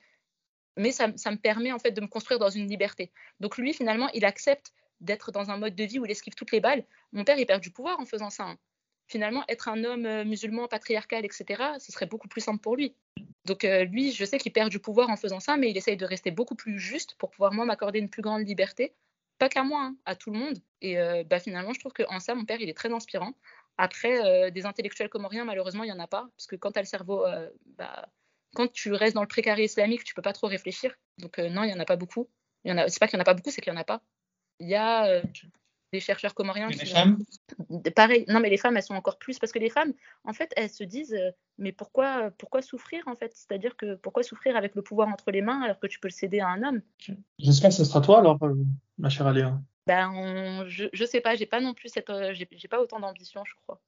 Mais 0.75 0.91
ça, 0.91 1.09
ça 1.17 1.29
me 1.29 1.37
permet 1.37 1.71
en 1.71 1.77
fait 1.77 1.91
de 1.91 2.01
me 2.01 2.07
construire 2.07 2.39
dans 2.39 2.49
une 2.49 2.67
liberté. 2.67 3.11
Donc 3.39 3.57
lui, 3.57 3.73
finalement, 3.73 4.09
il 4.15 4.25
accepte 4.25 4.73
d'être 5.03 5.31
dans 5.31 5.51
un 5.51 5.57
mode 5.57 5.75
de 5.75 5.83
vie 5.83 5.99
où 5.99 6.05
il 6.05 6.11
esquive 6.11 6.33
toutes 6.33 6.51
les 6.51 6.59
balles. 6.59 6.83
Mon 7.11 7.23
père, 7.23 7.37
il 7.37 7.45
perd 7.45 7.61
du 7.61 7.71
pouvoir 7.71 7.99
en 7.99 8.05
faisant 8.05 8.29
ça. 8.29 8.43
Hein. 8.43 8.57
Finalement, 9.07 9.43
être 9.49 9.67
un 9.67 9.83
homme 9.83 10.05
euh, 10.05 10.23
musulman, 10.23 10.67
patriarcal, 10.67 11.25
etc., 11.25 11.61
ce 11.79 11.91
serait 11.91 12.05
beaucoup 12.05 12.27
plus 12.27 12.41
simple 12.41 12.61
pour 12.61 12.75
lui. 12.75 12.95
Donc 13.45 13.65
euh, 13.65 13.83
lui, 13.83 14.11
je 14.11 14.23
sais 14.23 14.37
qu'il 14.37 14.53
perd 14.53 14.69
du 14.69 14.79
pouvoir 14.79 15.09
en 15.09 15.17
faisant 15.17 15.39
ça, 15.39 15.57
mais 15.57 15.69
il 15.69 15.77
essaye 15.77 15.97
de 15.97 16.05
rester 16.05 16.31
beaucoup 16.31 16.55
plus 16.55 16.79
juste 16.79 17.15
pour 17.15 17.29
pouvoir, 17.29 17.53
moi, 17.53 17.65
m'accorder 17.65 17.99
une 17.99 18.09
plus 18.09 18.21
grande 18.21 18.47
liberté. 18.47 18.95
Pas 19.39 19.49
qu'à 19.49 19.63
moi, 19.63 19.81
hein, 19.81 19.95
à 20.05 20.15
tout 20.15 20.31
le 20.31 20.39
monde. 20.39 20.57
Et 20.81 20.97
euh, 20.97 21.23
bah, 21.25 21.39
finalement, 21.39 21.73
je 21.73 21.79
trouve 21.79 21.91
qu'en 21.91 22.19
ça, 22.19 22.33
mon 22.33 22.45
père, 22.45 22.61
il 22.61 22.69
est 22.69 22.77
très 22.77 22.91
inspirant. 22.93 23.33
Après, 23.77 24.51
des 24.51 24.67
intellectuels 24.67 25.09
comoriens, 25.09 25.45
malheureusement, 25.45 25.83
il 25.83 25.87
n'y 25.87 25.93
en 25.93 25.99
a 25.99 26.07
pas. 26.07 26.29
Parce 26.37 26.45
que 26.45 26.55
quand 26.55 26.71
tu 26.71 26.79
as 26.79 26.83
le 26.83 26.87
cerveau... 26.87 27.25
Bah, 27.75 28.07
quand 28.55 28.71
tu 28.71 28.93
restes 28.93 29.15
dans 29.15 29.23
le 29.23 29.27
précaré 29.27 29.63
islamique, 29.63 30.03
tu 30.03 30.13
peux 30.13 30.21
pas 30.21 30.31
trop 30.31 30.45
réfléchir. 30.45 30.95
Donc 31.17 31.39
non, 31.39 31.63
il 31.63 31.67
n'y 31.69 31.73
en 31.73 31.79
a 31.79 31.85
pas 31.85 31.95
beaucoup. 31.95 32.29
Il 32.63 32.69
y 32.69 32.71
en 32.71 32.77
a, 32.77 32.85
pas 32.85 33.07
qu'il 33.07 33.17
n'y 33.17 33.21
en 33.21 33.23
a 33.23 33.25
pas 33.25 33.33
beaucoup, 33.33 33.49
c'est 33.49 33.61
qu'il 33.61 33.73
n'y 33.73 33.77
en 33.79 33.81
a 33.81 33.83
pas. 33.83 34.03
Il 34.59 34.69
y 34.69 34.75
a 34.75 35.07
euh, 35.07 35.21
des 35.91 35.99
chercheurs 35.99 36.33
comoriens 36.33 36.69
qui. 36.69 36.79
Les 36.79 36.85
femmes 36.85 37.17
Pareil, 37.95 38.25
non, 38.27 38.39
mais 38.39 38.49
les 38.49 38.57
femmes, 38.57 38.77
elles 38.77 38.83
sont 38.83 38.95
encore 38.95 39.17
plus. 39.17 39.39
Parce 39.39 39.51
que 39.51 39.59
les 39.59 39.69
femmes, 39.69 39.93
en 40.23 40.33
fait, 40.33 40.51
elles 40.55 40.69
se 40.69 40.83
disent 40.83 41.13
euh, 41.13 41.31
mais 41.57 41.71
pourquoi, 41.71 42.31
pourquoi 42.37 42.61
souffrir, 42.61 43.03
en 43.07 43.15
fait? 43.15 43.31
C'est-à-dire 43.35 43.75
que 43.75 43.95
pourquoi 43.95 44.23
souffrir 44.23 44.55
avec 44.55 44.75
le 44.75 44.81
pouvoir 44.81 45.07
entre 45.09 45.31
les 45.31 45.41
mains 45.41 45.61
alors 45.61 45.79
que 45.79 45.87
tu 45.87 45.99
peux 45.99 46.07
le 46.07 46.13
céder 46.13 46.39
à 46.39 46.47
un 46.47 46.63
homme? 46.63 46.81
J'espère 47.39 47.69
que 47.69 47.75
ce 47.75 47.85
sera 47.85 48.01
toi, 48.01 48.19
alors, 48.19 48.41
euh, 48.43 48.53
ma 48.97 49.09
chère 49.09 49.27
Aléa. 49.27 49.59
Ben, 49.85 50.63
je, 50.67 50.85
je 50.93 51.03
sais 51.03 51.19
pas, 51.19 51.35
j'ai 51.35 51.45
pas 51.45 51.59
non 51.59 51.73
plus 51.73 51.89
cette, 51.89 52.09
j'ai 52.31 52.67
pas 52.69 52.79
autant 52.79 53.01
d'ambition, 53.01 53.43
je 53.45 53.53
crois. 53.63 53.81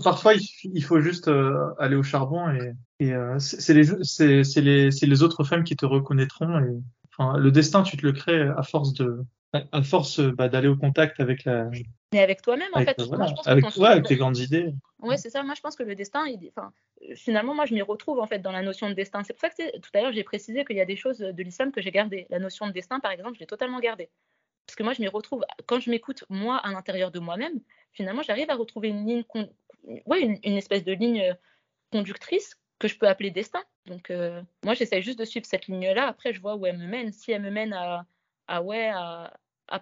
parfois, 0.00 0.32
il, 0.32 0.82
faut 0.82 0.98
juste 1.02 1.30
aller 1.78 1.94
au 1.94 2.02
charbon 2.02 2.48
et, 2.52 2.72
et 3.00 3.12
c'est 3.38 3.74
les, 3.74 3.84
c'est 4.02 4.62
les, 4.62 4.88
les 4.88 5.22
autres 5.22 5.44
femmes 5.44 5.62
qui 5.62 5.76
te 5.76 5.84
reconnaîtront. 5.84 6.58
Et, 6.60 6.80
enfin, 7.10 7.36
le 7.36 7.50
destin, 7.50 7.82
tu 7.82 7.98
te 7.98 8.06
le 8.06 8.12
crées 8.12 8.48
à 8.56 8.62
force 8.62 8.94
de, 8.94 9.26
à 9.52 9.82
force 9.82 10.20
bah, 10.20 10.48
d'aller 10.48 10.68
au 10.68 10.76
contact 10.76 11.20
avec 11.20 11.44
la. 11.44 11.70
Mais 12.12 12.20
avec 12.20 12.42
toi-même, 12.42 12.68
en 12.72 12.80
fait. 12.80 13.00
avec, 13.46 13.64
ouais, 13.76 13.88
avec 13.88 14.06
tes 14.06 14.16
grandes 14.16 14.38
idées. 14.38 14.72
Ouais, 15.00 15.16
c'est 15.16 15.30
ça. 15.30 15.42
Moi, 15.42 15.54
je 15.54 15.60
pense 15.60 15.76
que 15.76 15.82
le 15.82 15.94
destin, 15.94 16.26
il... 16.26 16.48
enfin, 16.48 16.72
finalement, 17.14 17.54
moi, 17.54 17.66
je 17.66 17.74
m'y 17.74 17.82
retrouve 17.82 18.18
en 18.20 18.26
fait 18.26 18.38
dans 18.38 18.52
la 18.52 18.62
notion 18.62 18.88
de 18.88 18.94
destin. 18.94 19.22
C'est 19.24 19.32
pour 19.32 19.40
ça 19.40 19.50
que 19.50 19.78
tout 19.78 19.90
à 19.94 20.00
l'heure, 20.00 20.12
j'ai 20.12 20.24
précisé 20.24 20.64
qu'il 20.64 20.76
y 20.76 20.80
a 20.80 20.84
des 20.84 20.96
choses 20.96 21.18
de 21.18 21.42
l'islam 21.42 21.72
que 21.72 21.80
j'ai 21.80 21.90
gardées. 21.90 22.26
La 22.30 22.38
notion 22.38 22.66
de 22.66 22.72
destin, 22.72 23.00
par 23.00 23.10
exemple, 23.12 23.34
je 23.34 23.40
l'ai 23.40 23.46
totalement 23.46 23.80
gardée. 23.80 24.08
Parce 24.66 24.76
que 24.76 24.82
moi, 24.82 24.92
je 24.92 25.00
m'y 25.00 25.08
retrouve. 25.08 25.44
Quand 25.66 25.80
je 25.80 25.90
m'écoute, 25.90 26.24
moi, 26.28 26.56
à 26.56 26.72
l'intérieur 26.72 27.10
de 27.10 27.18
moi-même, 27.18 27.60
finalement, 27.92 28.22
j'arrive 28.22 28.50
à 28.50 28.56
retrouver 28.56 28.88
une 28.88 29.06
ligne, 29.06 29.24
ouais, 30.06 30.22
une, 30.42 30.56
espèce 30.56 30.84
de 30.84 30.92
ligne 30.92 31.22
euh, 31.22 31.34
conductrice 31.92 32.58
que 32.78 32.88
je 32.88 32.98
peux 32.98 33.06
appeler 33.06 33.30
destin. 33.30 33.62
Donc, 33.86 34.10
euh, 34.10 34.42
moi, 34.64 34.74
j'essaie 34.74 35.02
juste 35.02 35.18
de 35.18 35.24
suivre 35.24 35.46
cette 35.46 35.66
ligne-là. 35.66 36.06
Après, 36.08 36.32
je 36.32 36.40
vois 36.40 36.56
où 36.56 36.66
elle 36.66 36.78
me 36.78 36.86
mène. 36.86 37.12
Si 37.12 37.30
elle 37.30 37.42
me 37.42 37.50
mène 37.50 37.72
à, 37.72 38.06
à 38.48 38.62
ouais, 38.62 38.88
à, 38.88 39.32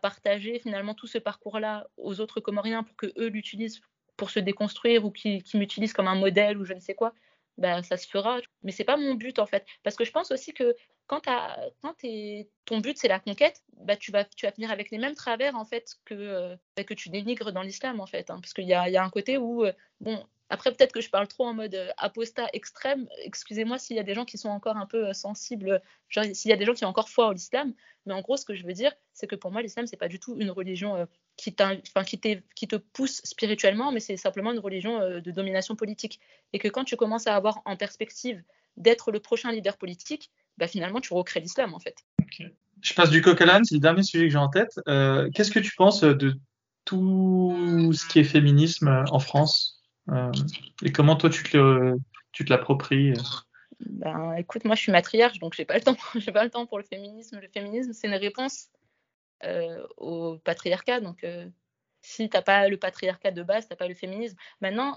partager 0.03 0.59
finalement 0.59 0.95
tout 0.95 1.07
ce 1.07 1.19
parcours-là 1.19 1.87
aux 1.97 2.21
autres 2.21 2.41
Comoriens 2.41 2.83
pour 2.83 2.97
que 2.97 3.13
eux 3.19 3.29
l'utilisent 3.29 3.81
pour 4.17 4.31
se 4.31 4.39
déconstruire 4.39 5.05
ou 5.05 5.11
qu'ils 5.11 5.43
m'utilisent 5.55 5.93
comme 5.93 6.09
un 6.09 6.15
modèle 6.15 6.57
ou 6.57 6.65
je 6.65 6.73
ne 6.73 6.81
sais 6.81 6.95
quoi, 6.95 7.13
bah, 7.59 7.83
ça 7.83 7.97
se 7.97 8.09
fera. 8.09 8.39
Mais 8.63 8.73
c'est 8.73 8.85
pas 8.85 8.97
mon 8.97 9.15
but 9.15 9.39
en 9.39 9.47
fait. 9.47 9.67
Parce 9.83 9.97
que 9.97 10.05
je 10.05 10.13
pense 10.13 10.31
aussi 10.31 10.55
que 10.55 10.75
quand, 11.07 11.23
quand 11.83 11.95
ton 12.65 12.79
but 12.79 12.97
c'est 12.99 13.09
la 13.09 13.21
conquête, 13.21 13.63
bah, 13.79 13.97
tu, 13.97 14.11
vas, 14.11 14.25
tu 14.25 14.47
vas 14.47 14.53
finir 14.53 14.71
avec 14.71 14.91
les 14.91 14.99
mêmes 14.99 15.15
travers 15.15 15.57
en 15.57 15.65
fait 15.65 15.97
que, 16.05 16.15
euh, 16.15 16.57
que 16.77 16.95
tu 16.95 17.11
dénigres 17.11 17.53
dans 17.53 17.63
l'islam 17.63 18.01
en 18.01 18.07
fait. 18.07 18.31
Hein. 18.31 18.41
parce 18.41 18.55
qu'il 18.55 18.67
y 18.67 18.75
a, 18.75 18.89
y 18.89 18.97
a, 18.97 19.05
un 19.05 19.11
côté 19.11 19.37
où, 19.37 19.65
euh, 19.65 19.73
bon, 20.01 20.25
après, 20.49 20.73
peut-être 20.73 20.93
que 20.93 21.01
je 21.01 21.11
parle 21.11 21.27
trop 21.29 21.47
en 21.47 21.55
mode 21.55 21.75
euh, 21.75 21.91
apostat 21.97 22.49
extrême. 22.53 23.09
Excusez-moi 23.23 23.79
s'il 23.79 23.97
y 23.97 23.99
a 23.99 24.03
des 24.03 24.15
gens 24.15 24.25
qui 24.25 24.39
sont 24.39 24.49
encore 24.49 24.77
un 24.77 24.87
peu 24.87 25.13
sensibles, 25.13 25.83
s'il 26.33 26.51
y 26.51 26.53
a 26.53 26.57
des 26.57 26.65
gens 26.65 26.75
qui 26.75 26.85
ont 26.85 26.89
encore 26.89 27.09
foi 27.09 27.29
au 27.29 27.33
l'islam. 27.33 27.75
Mais 28.07 28.15
en 28.15 28.21
gros, 28.21 28.37
ce 28.37 28.45
que 28.45 28.55
je 28.55 28.65
veux 28.65 28.73
dire, 28.75 28.93
c'est 29.13 29.27
que 29.27 29.37
pour 29.37 29.51
moi, 29.51 29.63
l'islam, 29.63 29.87
c'est 29.87 29.97
pas 29.97 30.09
du 30.09 30.19
tout 30.19 30.37
une 30.39 30.51
religion 30.51 30.97
euh, 30.97 31.07
qui, 31.37 31.55
qui, 31.55 32.21
qui, 32.55 32.69
te 32.69 32.77
pousse 32.77 33.21
spirituellement, 33.25 33.93
mais 33.93 34.01
c'est 34.01 34.17
simplement 34.17 34.53
une 34.53 34.59
religion 34.59 35.01
de 35.01 35.31
domination 35.31 35.77
politique. 35.77 36.21
Et 36.53 36.59
que 36.59 36.69
quand 36.69 36.85
tu 36.85 36.97
commences 36.97 37.27
à 37.27 37.35
avoir 37.35 37.61
en 37.65 37.77
perspective 37.77 38.43
d'être 38.77 39.13
le 39.13 39.21
prochain 39.21 39.53
leader 39.53 39.77
politique, 39.77 40.31
bah, 40.59 40.69
finalement, 40.69 41.01
tu 41.01 41.13
recrées 41.15 41.41
l'islam, 41.41 41.75
en 41.75 41.81
fait. 41.81 41.97
Je 42.83 42.95
passe 42.95 43.11
du 43.11 43.23
coq 43.23 43.41
à 43.41 43.47
l'âne, 43.47 43.65
c'est 43.65 43.77
le 43.77 43.81
dernier 43.81 44.03
sujet 44.03 44.25
que 44.25 44.31
j'ai 44.31 44.39
en 44.39 44.49
tête. 44.49 44.81
Qu'est-ce 45.35 45.51
que 45.51 45.61
tu 45.61 45.73
penses 45.77 46.03
de 46.03 46.35
tout 46.85 47.93
ce 47.93 48.07
qui 48.07 48.19
est 48.19 48.25
féminisme 48.25 49.05
en 49.11 49.19
France 49.19 49.75
euh, 50.11 50.33
et 50.83 50.93
comment 50.93 51.17
toi 51.17 51.31
tu 51.31 51.43
te, 51.43 51.97
l'appropries 52.49 53.13
euh? 53.13 53.23
Ben, 53.81 54.35
écoute, 54.35 54.65
moi 54.65 54.77
je 54.77 54.83
suis 54.83 54.93
matriarche, 54.93 55.39
donc 55.39 55.55
j'ai 55.55 55.65
pas 55.65 55.75
le 55.75 55.81
temps. 55.81 55.97
j'ai 56.15 56.33
pas 56.33 56.45
le 56.45 56.51
temps 56.51 56.67
pour 56.67 56.79
le 56.79 56.85
féminisme. 56.85 57.41
Le 57.41 57.49
féminisme, 57.49 57.93
c'est 57.93 58.07
une 58.07 58.15
réponse 58.15 58.69
euh, 59.45 59.85
au 59.97 60.39
patriarcat. 60.39 61.01
Donc, 61.01 61.27
si 62.01 62.29
t'as 62.29 62.43
pas 62.43 62.69
le 62.69 62.77
patriarcat 62.77 63.31
de 63.31 63.43
base, 63.43 63.67
t'as 63.69 63.77
pas 63.77 63.89
le 63.89 63.95
féminisme. 63.95 64.37
Maintenant, 64.61 64.97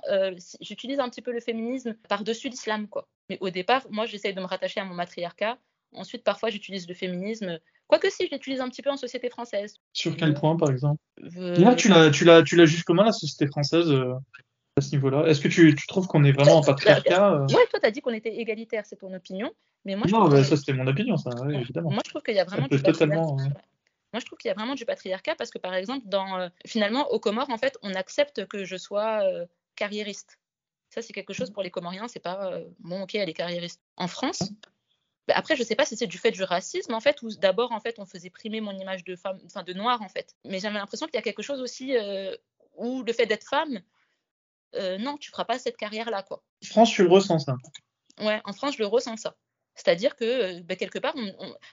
j'utilise 0.62 1.00
un 1.00 1.10
petit 1.10 1.22
peu 1.22 1.32
le 1.32 1.40
féminisme 1.40 1.96
par-dessus 2.08 2.50
l'islam, 2.50 2.88
quoi. 2.88 3.08
Mais 3.30 3.38
au 3.42 3.50
départ, 3.50 3.86
moi, 3.90 4.06
j'essaye 4.06 4.34
de 4.34 4.42
me 4.42 4.46
rattacher 4.46 4.80
à 4.80 4.86
mon 4.86 4.94
matriarcat. 4.94 5.58
Ensuite, 5.94 6.24
parfois, 6.24 6.50
j'utilise 6.50 6.88
le 6.88 6.94
féminisme. 6.94 7.60
Quoique 7.88 8.10
si, 8.10 8.28
je 8.28 8.32
l'utilise 8.32 8.60
un 8.60 8.70
petit 8.70 8.82
peu 8.82 8.90
en 8.90 8.98
société 8.98 9.30
française. 9.30 9.76
Sur 9.94 10.18
quel 10.18 10.34
point, 10.34 10.58
par 10.58 10.70
exemple? 10.70 11.02
Là, 11.18 11.76
tu 11.76 11.88
la, 11.88 12.10
tu 12.10 12.26
la, 12.26 12.44
tu 12.44 12.56
la 12.56 12.66
juges 12.66 12.84
comment 12.84 13.04
la 13.04 13.14
société 13.14 13.48
française 13.48 13.90
à 14.78 14.82
ce 14.82 14.92
niveau-là 14.92 15.26
Est-ce 15.28 15.42
que 15.42 15.48
tu, 15.48 15.74
tu 15.76 15.88
trouves 15.88 16.08
qu'on 16.08 16.24
est 16.24 16.32
vraiment 16.32 16.58
en 16.58 16.62
patriarcat 16.62 17.34
euh? 17.34 17.48
Oui, 17.50 17.62
toi, 17.70 17.80
tu 17.80 17.86
as 17.86 17.92
dit 17.92 18.02
qu'on 18.02 18.14
était 18.14 18.36
égalitaire, 18.36 18.86
c'est 18.86 18.98
ton 18.98 19.14
opinion. 19.14 19.52
Mais 19.86 19.96
moi, 19.96 20.06
je 20.08 20.14
non, 20.14 20.28
bah, 20.28 20.44
ça, 20.44 20.58
c'était 20.58 20.74
mon 20.74 20.88
opinion, 20.88 21.18
ça, 21.18 21.32
évidemment. 21.52 21.90
Moi, 21.92 22.02
je 22.06 22.10
trouve 22.10 22.22
qu'il 22.22 22.36
y 22.36 22.40
a 22.40 22.44
vraiment 22.44 22.68
du 22.68 22.80
patriarcat. 22.80 23.16
Moi, 24.14 24.22
je 24.22 24.26
trouve 24.26 24.38
qu'il 24.38 24.50
y 24.50 24.52
a 24.52 24.56
vraiment 24.56 24.76
du 24.76 24.86
patriarcat 24.86 25.36
parce 25.36 25.50
que, 25.50 25.58
par 25.58 25.74
exemple, 25.74 26.08
dans, 26.08 26.40
euh, 26.40 26.48
finalement, 26.66 27.10
aux 27.12 27.20
Comores, 27.20 27.50
en 27.50 27.58
fait, 27.58 27.78
on 27.84 27.94
accepte 27.94 28.46
que 28.48 28.64
je 28.64 28.78
sois 28.78 29.24
euh, 29.24 29.46
carriériste. 29.76 30.40
Ça, 30.90 31.02
c'est 31.02 31.14
quelque 31.14 31.34
chose 31.34 31.52
pour 31.52 31.64
les 31.64 31.72
Comoriens, 31.72 32.08
c'est 32.08 32.20
pas 32.20 32.60
bon, 32.80 33.04
ok, 33.04 33.16
elle 33.16 33.30
est 33.30 33.34
carriériste. 33.34 33.82
En 33.98 34.08
France, 34.08 34.44
bah, 35.28 35.34
après, 35.36 35.56
je 35.56 35.64
sais 35.64 35.76
pas 35.76 35.86
si 35.86 35.98
c'est 35.98 36.08
du 36.08 36.18
fait 36.18 36.32
du 36.32 36.44
racisme, 36.44 36.94
en 36.94 37.02
fait, 37.02 37.22
ou 37.22 37.30
d'abord, 37.36 37.72
en 37.74 37.80
fait, 37.80 38.00
on 38.00 38.06
faisait 38.06 38.30
primer 38.30 38.62
mon 38.62 38.72
image 38.72 39.04
de 39.04 39.16
femme, 39.16 39.40
enfin, 39.46 39.64
de 39.64 39.74
noire, 39.74 40.02
en 40.02 40.10
fait. 40.10 40.36
Mais 40.46 40.60
j'avais 40.60 40.80
l'impression 40.80 41.06
qu'il 41.06 41.16
y 41.16 41.20
a 41.20 41.24
quelque 41.24 41.44
chose 41.44 41.60
aussi 41.60 41.94
où 42.78 43.04
le 43.04 43.14
fait 43.14 43.26
d'être 43.26 43.44
femme, 43.44 43.82
euh, 44.76 44.98
non, 44.98 45.18
tu 45.18 45.32
feras 45.32 45.46
pas 45.46 45.60
cette 45.60 45.78
carrière-là, 45.78 46.24
quoi. 46.24 46.44
En 46.64 46.68
France, 46.68 46.92
tu 46.92 47.04
le 47.04 47.10
ressens, 47.10 47.40
ça 47.40 47.56
Ouais, 48.20 48.42
en 48.46 48.54
France, 48.54 48.76
je 48.76 48.80
le 48.80 48.88
ressens, 48.88 49.18
ça. 49.18 49.36
C'est-à-dire 49.76 50.16
que, 50.16 50.26
euh, 50.60 50.62
bah, 50.64 50.76
quelque 50.76 50.98
part, 50.98 51.14
tu 51.14 51.22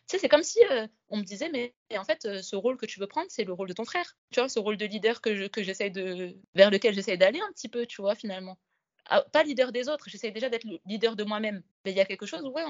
sais, 0.07 0.19
c'est 0.19 0.29
comme 0.29 0.43
si 0.43 0.59
euh, 0.71 0.87
on 1.09 1.17
me 1.17 1.23
disait, 1.23 1.49
mais 1.51 1.75
en 1.97 2.05
fait, 2.05 2.43
ce 2.43 2.57
rôle 2.57 2.77
que 2.77 2.87
tu 2.87 3.01
veux 3.01 3.07
prendre, 3.07 3.29
c'est 3.31 3.45
le 3.45 3.53
rôle 3.53 3.69
de 3.69 3.73
ton 3.73 3.85
frère. 3.85 4.17
Tu 4.31 4.41
vois, 4.41 4.49
ce 4.49 4.59
rôle 4.59 4.77
de 4.77 4.85
leader 4.85 5.21
que, 5.21 5.49
que 5.49 5.63
j'essaie 5.63 5.91
de, 5.91 6.37
vers 6.55 6.71
lequel 6.71 6.95
j'essaie 6.95 7.17
d'aller 7.17 7.41
un 7.41 7.53
petit 7.53 7.69
peu, 7.69 7.87
tu 7.87 8.03
vois, 8.03 8.15
finalement. 8.15 8.59
Ah, 9.07 9.23
pas 9.33 9.43
leader 9.43 9.71
des 9.71 9.89
autres, 9.89 10.09
j'essaie 10.09 10.31
déjà 10.31 10.49
d'être 10.49 10.65
le 10.65 10.79
leader 10.87 11.15
de 11.15 11.25
moi-même. 11.25 11.63
Mais 11.85 11.91
il 11.91 11.97
y 11.97 12.01
a 12.01 12.07
quelque 12.07 12.25
chose, 12.25 12.43
ouais, 12.43 12.63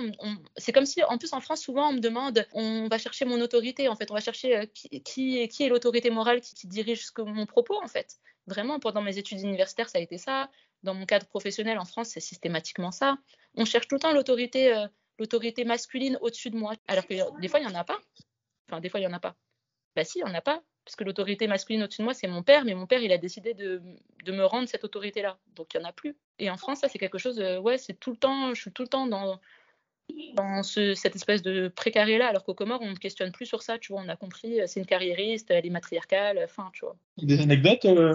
c'est 0.56 0.72
comme 0.72 0.86
si, 0.86 1.02
en 1.04 1.16
plus, 1.16 1.32
en 1.32 1.40
France, 1.40 1.60
souvent, 1.60 1.90
on 1.90 1.92
me 1.92 2.00
demande, 2.00 2.44
on 2.52 2.88
va 2.88 2.98
chercher 2.98 3.24
mon 3.24 3.40
autorité, 3.40 3.88
en 3.88 3.94
fait, 3.94 4.10
on 4.10 4.14
va 4.14 4.20
chercher 4.20 4.68
qui, 4.74 5.02
qui, 5.02 5.62
est 5.62 5.68
l'autorité 5.68 6.10
morale 6.10 6.40
qui, 6.40 6.54
qui 6.54 6.66
dirige 6.66 7.06
ce 7.06 7.12
que, 7.12 7.22
mon 7.22 7.46
propos, 7.46 7.80
en 7.80 7.86
fait. 7.86 8.16
Vraiment, 8.46 8.80
pendant 8.80 9.00
mes 9.00 9.16
études 9.16 9.40
universitaires, 9.40 9.88
ça 9.88 9.98
a 9.98 10.00
été 10.00 10.18
ça. 10.18 10.50
Dans 10.82 10.94
mon 10.94 11.06
cadre 11.06 11.26
professionnel 11.26 11.78
en 11.78 11.84
France, 11.84 12.08
c'est 12.10 12.20
systématiquement 12.20 12.90
ça. 12.90 13.16
On 13.54 13.64
cherche 13.64 13.88
tout 13.88 13.94
le 13.94 14.00
temps 14.00 14.12
l'autorité, 14.12 14.74
euh, 14.74 14.86
l'autorité 15.18 15.64
masculine 15.64 16.18
au-dessus 16.20 16.50
de 16.50 16.56
moi, 16.56 16.74
alors 16.88 17.06
que 17.06 17.14
des 17.40 17.48
fois, 17.48 17.60
il 17.60 17.66
n'y 17.66 17.72
en 17.72 17.78
a 17.78 17.84
pas. 17.84 17.98
Enfin, 18.68 18.80
des 18.80 18.88
fois, 18.88 19.00
il 19.00 19.04
n'y 19.04 19.12
en 19.12 19.16
a 19.16 19.20
pas. 19.20 19.36
Bah 19.96 20.04
si, 20.04 20.18
il 20.18 20.24
n'y 20.24 20.30
en 20.30 20.34
a 20.34 20.40
pas. 20.40 20.62
Parce 20.84 20.96
que 20.96 21.04
l'autorité 21.04 21.46
masculine 21.46 21.82
au-dessus 21.82 22.02
de 22.02 22.04
moi, 22.04 22.14
c'est 22.14 22.26
mon 22.26 22.42
père, 22.42 22.64
mais 22.64 22.74
mon 22.74 22.86
père, 22.86 23.00
il 23.00 23.10
a 23.10 23.18
décidé 23.18 23.54
de, 23.54 23.80
de 24.24 24.32
me 24.32 24.44
rendre 24.44 24.68
cette 24.68 24.84
autorité-là. 24.84 25.38
Donc, 25.56 25.72
il 25.72 25.78
n'y 25.78 25.84
en 25.84 25.88
a 25.88 25.92
plus. 25.92 26.14
Et 26.38 26.50
en 26.50 26.58
France, 26.58 26.80
ça, 26.80 26.88
c'est 26.88 26.98
quelque 26.98 27.18
chose, 27.18 27.40
euh, 27.40 27.58
ouais, 27.58 27.78
c'est 27.78 27.94
tout 27.94 28.10
le 28.10 28.16
temps, 28.18 28.52
je 28.52 28.60
suis 28.60 28.70
tout 28.70 28.82
le 28.82 28.88
temps 28.88 29.06
dans, 29.06 29.40
dans 30.34 30.62
ce, 30.62 30.94
cette 30.94 31.16
espèce 31.16 31.42
de 31.42 31.68
précaré-là, 31.68 32.28
alors 32.28 32.44
qu'au 32.44 32.54
Comores, 32.54 32.82
on 32.82 32.90
ne 32.90 32.96
questionne 32.96 33.32
plus 33.32 33.46
sur 33.46 33.62
ça, 33.62 33.78
tu 33.78 33.92
vois, 33.92 34.02
on 34.04 34.08
a 34.08 34.16
compris, 34.16 34.60
euh, 34.60 34.64
c'est 34.66 34.80
une 34.80 34.86
carriériste, 34.86 35.50
elle 35.50 35.64
est 35.64 35.70
matriarcale, 35.70 36.38
enfin, 36.44 36.70
tu 36.74 36.84
vois. 36.84 36.96
Des 37.16 37.40
anecdotes 37.40 37.86
euh, 37.86 38.14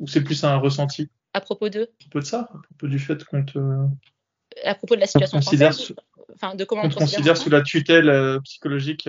Ou 0.00 0.06
c'est 0.06 0.22
plus 0.22 0.44
un 0.44 0.56
ressenti? 0.56 1.10
À 1.34 1.42
propos 1.42 1.68
de? 1.68 1.82
À 1.82 1.86
propos 2.00 2.20
de 2.20 2.24
ça 2.24 2.40
À 2.40 2.58
propos 2.62 2.86
du 2.86 2.98
fait 2.98 3.22
qu'on 3.24 3.44
te... 3.44 3.58
À 4.64 4.74
propos 4.74 4.94
de 4.94 5.00
la 5.00 5.06
situation 5.06 5.40
française 5.42 5.94
Enfin, 6.34 6.54
de 6.54 6.64
comment 6.64 6.82
on, 6.84 6.88
te 6.88 6.94
considère 6.94 7.36
sous 7.36 7.50
la 7.50 7.62
tutelle 7.62 8.10
euh, 8.10 8.40
psychologique 8.40 9.08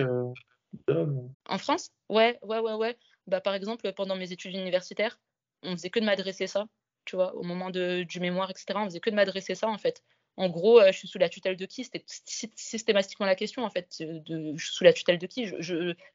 En 1.46 1.58
France? 1.58 1.90
Ouais, 2.08 2.38
ouais, 2.42 2.58
ouais, 2.58 2.74
ouais. 2.74 2.98
Bah, 3.26 3.40
par 3.40 3.54
exemple, 3.54 3.92
pendant 3.92 4.16
mes 4.16 4.32
études 4.32 4.54
universitaires, 4.54 5.20
on 5.62 5.72
faisait 5.72 5.90
que 5.90 6.00
de 6.00 6.04
m'adresser 6.04 6.46
ça, 6.46 6.66
tu 7.04 7.16
vois, 7.16 7.34
au 7.34 7.42
moment 7.42 7.70
du 7.70 8.20
mémoire, 8.20 8.50
etc. 8.50 8.80
On 8.82 8.84
faisait 8.86 9.00
que 9.00 9.10
de 9.10 9.14
m'adresser 9.16 9.54
ça, 9.54 9.68
en 9.68 9.78
fait 9.78 10.02
en 10.38 10.48
gros, 10.50 10.80
euh, 10.80 10.92
je 10.92 10.98
suis 10.98 11.08
sous 11.08 11.18
la 11.18 11.28
tutelle 11.28 11.56
de 11.56 11.66
qui? 11.66 11.82
C'était 11.82 12.04
systématiquement 12.06 13.26
la 13.26 13.34
question, 13.34 13.64
en 13.64 13.70
fait. 13.70 13.88
Je 13.98 14.54
suis 14.56 14.72
sous 14.72 14.84
la 14.84 14.92
tutelle 14.92 15.18
de 15.18 15.26
qui? 15.26 15.46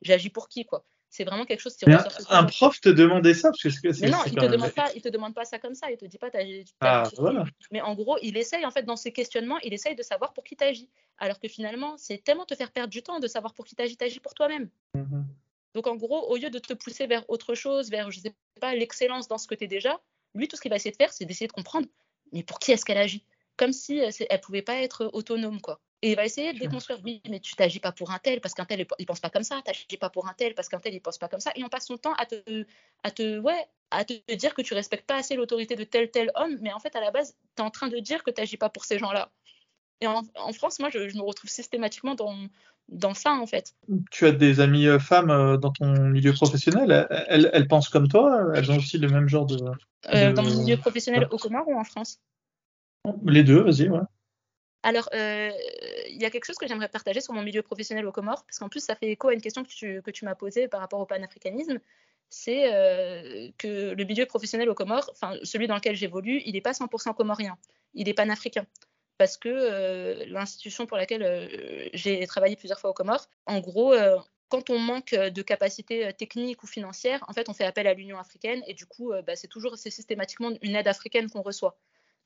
J'agis 0.02 0.30
pour 0.30 0.48
qui, 0.48 0.66
quoi? 0.66 0.86
C'est 1.14 1.26
vraiment 1.26 1.45
quelque 1.45 1.60
chose 1.60 1.76
qui 1.76 1.85
un, 1.91 2.03
un 2.30 2.44
prof 2.45 2.81
te 2.81 2.90
demandait 2.90 3.35
ça 3.35 3.52
parce 3.52 3.80
que 3.80 4.02
mais 4.02 4.10
non 4.10 4.18
il 4.26 4.34
te 4.34 4.45
demande 4.45 4.72
pas 4.72 4.91
il 4.95 5.02
te 5.02 5.10
demande 5.10 5.35
pas 5.35 5.45
ça 5.45 5.60
comme 5.60 5.76
ça 5.76 5.91
il 5.91 5.98
te 5.98 6.06
dit 6.06 6.18
pas 6.18 6.31
ah, 6.81 7.03
voilà. 7.18 7.45
mais 7.72 7.81
en 7.81 7.94
gros 7.94 8.18
il 8.23 8.35
essaye 8.35 8.65
en 8.65 8.72
fait 8.72 8.84
dans 8.84 8.95
ses 8.95 9.11
questionnements 9.11 9.60
il 9.60 9.73
essaye 9.73 9.95
de 9.95 10.02
savoir 10.02 10.34
pour 10.34 10.44
qui 10.44 10.56
t'agis 10.56 10.90
alors 11.19 11.40
que 11.40 11.48
finalement 11.48 11.98
c'est 11.98 12.23
tellement 12.23 12.45
te 12.45 12.56
faire 12.56 12.72
perdre 12.72 12.90
du 12.90 13.03
temps 13.03 13.19
de 13.19 13.27
savoir 13.27 13.53
pour 13.53 13.65
qui 13.65 13.76
t'agis 13.76 13.95
t'agis 13.95 14.19
pour 14.19 14.34
toi-même 14.34 14.69
mm-hmm. 14.98 15.23
donc 15.76 15.85
en 15.85 15.95
gros 15.95 16.27
au 16.31 16.35
lieu 16.35 16.49
de 16.49 16.60
te 16.60 16.73
pousser 16.73 17.06
vers 17.06 17.30
autre 17.30 17.53
chose 17.53 17.91
vers 17.91 18.10
je 18.10 18.19
sais 18.19 18.34
pas 18.60 18.73
l'excellence 18.73 19.27
dans 19.27 19.38
ce 19.38 19.48
que 19.48 19.53
tu 19.53 19.65
es 19.65 19.68
déjà 19.68 20.02
lui 20.34 20.48
tout 20.48 20.56
ce 20.56 20.61
qu'il 20.61 20.72
va 20.72 20.77
essayer 20.77 20.91
de 20.91 20.98
faire 20.98 21.14
c'est 21.14 21.26
d'essayer 21.26 21.48
de 21.48 21.53
comprendre 21.53 21.88
mais 22.34 22.44
pour 22.44 22.60
qui 22.60 22.72
est-ce 22.72 22.84
qu'elle 22.84 22.98
agit? 22.98 23.23
Comme 23.56 23.72
si 23.72 23.98
elle 23.99 24.11
ne 24.31 24.38
pouvait 24.38 24.64
pas 24.64 24.81
être 24.81 25.10
autonome, 25.14 25.61
quoi. 25.61 25.80
Et 26.04 26.12
il 26.12 26.16
va 26.18 26.26
essayer 26.26 26.52
de 26.52 26.60
déconstruire, 26.60 27.00
oui, 27.06 27.22
mais 27.30 27.40
tu 27.40 27.56
t'agis 27.56 27.80
pas 27.80 27.94
pour 27.94 28.12
un 28.12 28.20
tel 28.20 28.42
parce 28.42 28.54
qu'un 28.54 28.66
tel 28.66 28.86
il 29.00 29.06
pense 29.06 29.22
pas 29.22 29.30
comme 29.30 29.44
ça, 29.44 29.62
tu 29.64 29.72
n'agis 29.72 29.98
pas 29.98 30.10
pour 30.10 30.28
un 30.28 30.34
tel 30.34 30.54
parce 30.54 30.68
qu'un 30.68 30.82
tel 30.82 30.94
il 30.94 31.00
pense 31.00 31.18
pas 31.18 31.30
comme 31.30 31.40
ça, 31.40 31.52
et 31.56 31.64
on 31.64 31.70
passe 31.70 31.88
son 31.88 31.98
temps 31.98 32.14
à 32.16 32.26
te, 32.26 32.66
à 33.04 33.12
te, 33.12 33.40
ouais, 33.40 33.66
à 33.90 34.04
te 34.04 34.36
dire 34.36 34.54
que 34.54 34.62
tu 34.62 34.74
respectes 34.74 35.08
pas 35.08 35.16
assez 35.16 35.36
l'autorité 35.38 35.78
de 35.78 35.86
tel 35.86 36.12
tel 36.12 36.30
homme, 36.36 36.58
mais 36.60 36.74
en 36.74 36.80
fait 36.80 36.94
à 36.98 37.00
la 37.00 37.10
base 37.10 37.38
tu 37.56 37.64
es 37.64 37.66
en 37.66 37.70
train 37.70 37.88
de 37.88 37.98
dire 38.00 38.22
que 38.22 38.32
tu 38.32 38.42
n'agis 38.42 38.58
pas 38.58 38.68
pour 38.68 38.84
ces 38.84 39.00
gens-là. 39.00 39.32
Et 40.02 40.08
en, 40.08 40.24
France, 40.52 40.80
moi, 40.80 40.90
je, 40.90 41.00
me 41.00 41.22
retrouve 41.22 41.50
systématiquement 41.50 42.14
dans, 42.14 42.36
dans 42.90 43.14
ça, 43.14 43.32
en 43.32 43.46
fait. 43.46 43.74
Tu 44.12 44.26
as 44.26 44.34
des 44.34 44.60
amies 44.60 44.88
euh, 44.88 45.00
femmes 45.00 45.30
euh, 45.30 45.56
dans 45.56 45.72
ton 45.72 46.10
milieu 46.10 46.34
professionnel? 46.34 47.08
Elles, 47.30 47.50
elles, 47.54 47.70
pensent 47.70 47.88
comme 47.88 48.10
toi? 48.10 48.52
Elles 48.54 48.70
ont 48.70 48.76
aussi 48.76 48.98
le 48.98 49.08
même 49.08 49.30
genre 49.30 49.46
de... 49.46 49.58
Euh, 50.14 50.34
dans 50.34 50.44
mon 50.44 50.60
milieu 50.60 50.76
professionnel 50.76 51.30
au 51.32 51.38
Comores 51.38 51.70
ou 51.70 51.80
en 51.80 51.86
France. 51.86 52.20
Les 53.24 53.44
deux, 53.44 53.62
vas-y, 53.62 53.88
ouais. 53.88 54.02
Alors, 54.84 55.07
euh, 55.14 55.49
il 56.10 56.22
y 56.22 56.26
a 56.26 56.30
quelque 56.30 56.43
chose 56.43 56.57
que 56.57 56.68
j'aimerais 56.68 56.89
partager 56.89 57.22
sur 57.22 57.34
mon 57.34 57.41
milieu 57.41 57.61
professionnel 57.61 58.05
au 58.05 58.11
Comores, 58.11 58.43
parce 58.43 58.60
qu'en 58.60 58.68
plus, 58.68 58.81
ça 58.81 58.95
fait 58.95 59.07
écho 59.07 59.30
à 59.30 59.34
une 59.34 59.41
question 59.41 59.64
que 59.64 60.11
tu, 60.11 60.26
m'as 60.26 60.35
posée 60.35 60.68
par 60.68 60.81
rapport 60.81 60.99
au 60.99 61.05
panafricanisme. 61.05 61.80
C'est 62.30 62.73
euh, 62.73 63.49
que 63.57 63.93
le 63.93 64.03
milieu 64.03 64.26
professionnel 64.26 64.69
au 64.69 64.76
Comores, 64.76 65.10
celui 65.43 65.68
dans 65.68 65.76
lequel 65.76 65.95
j'évolue, 65.95 66.41
il 66.45 66.53
n'est 66.53 66.61
pas 66.61 66.73
100% 66.73 67.15
comorien, 67.15 67.57
il 67.93 68.10
est 68.10 68.14
panafricain. 68.14 68.65
Parce 69.18 69.38
que 69.38 69.47
euh, 69.47 70.26
l'institution 70.27 70.85
pour 70.85 70.97
laquelle 70.97 71.89
j'ai 71.93 72.26
travaillé 72.27 72.57
plusieurs 72.57 72.80
fois 72.80 72.89
au 72.89 72.93
Comores, 72.93 73.30
en 73.45 73.60
gros, 73.61 73.95
quand 74.49 74.69
on 74.69 74.80
manque 74.80 75.15
de 75.15 75.41
capacités 75.41 76.11
techniques 76.14 76.61
ou 76.61 76.68
financières, 76.68 77.23
en 77.30 77.34
fait, 77.34 77.47
on 77.47 77.53
fait 77.53 77.64
appel 77.64 77.88
à 77.88 77.93
l'Union 77.93 78.18
africaine 78.18 78.61
et 78.68 78.73
du 78.73 78.85
coup, 78.85 79.14
bah, 79.26 79.38
c'est 79.38 79.47
toujours 79.47 79.77
c'est 79.77 79.91
systématiquement 79.91 80.51
une 80.61 80.76
aide 80.76 80.89
africaine 80.89 81.30
qu'on 81.30 81.41
reçoit. 81.41 81.77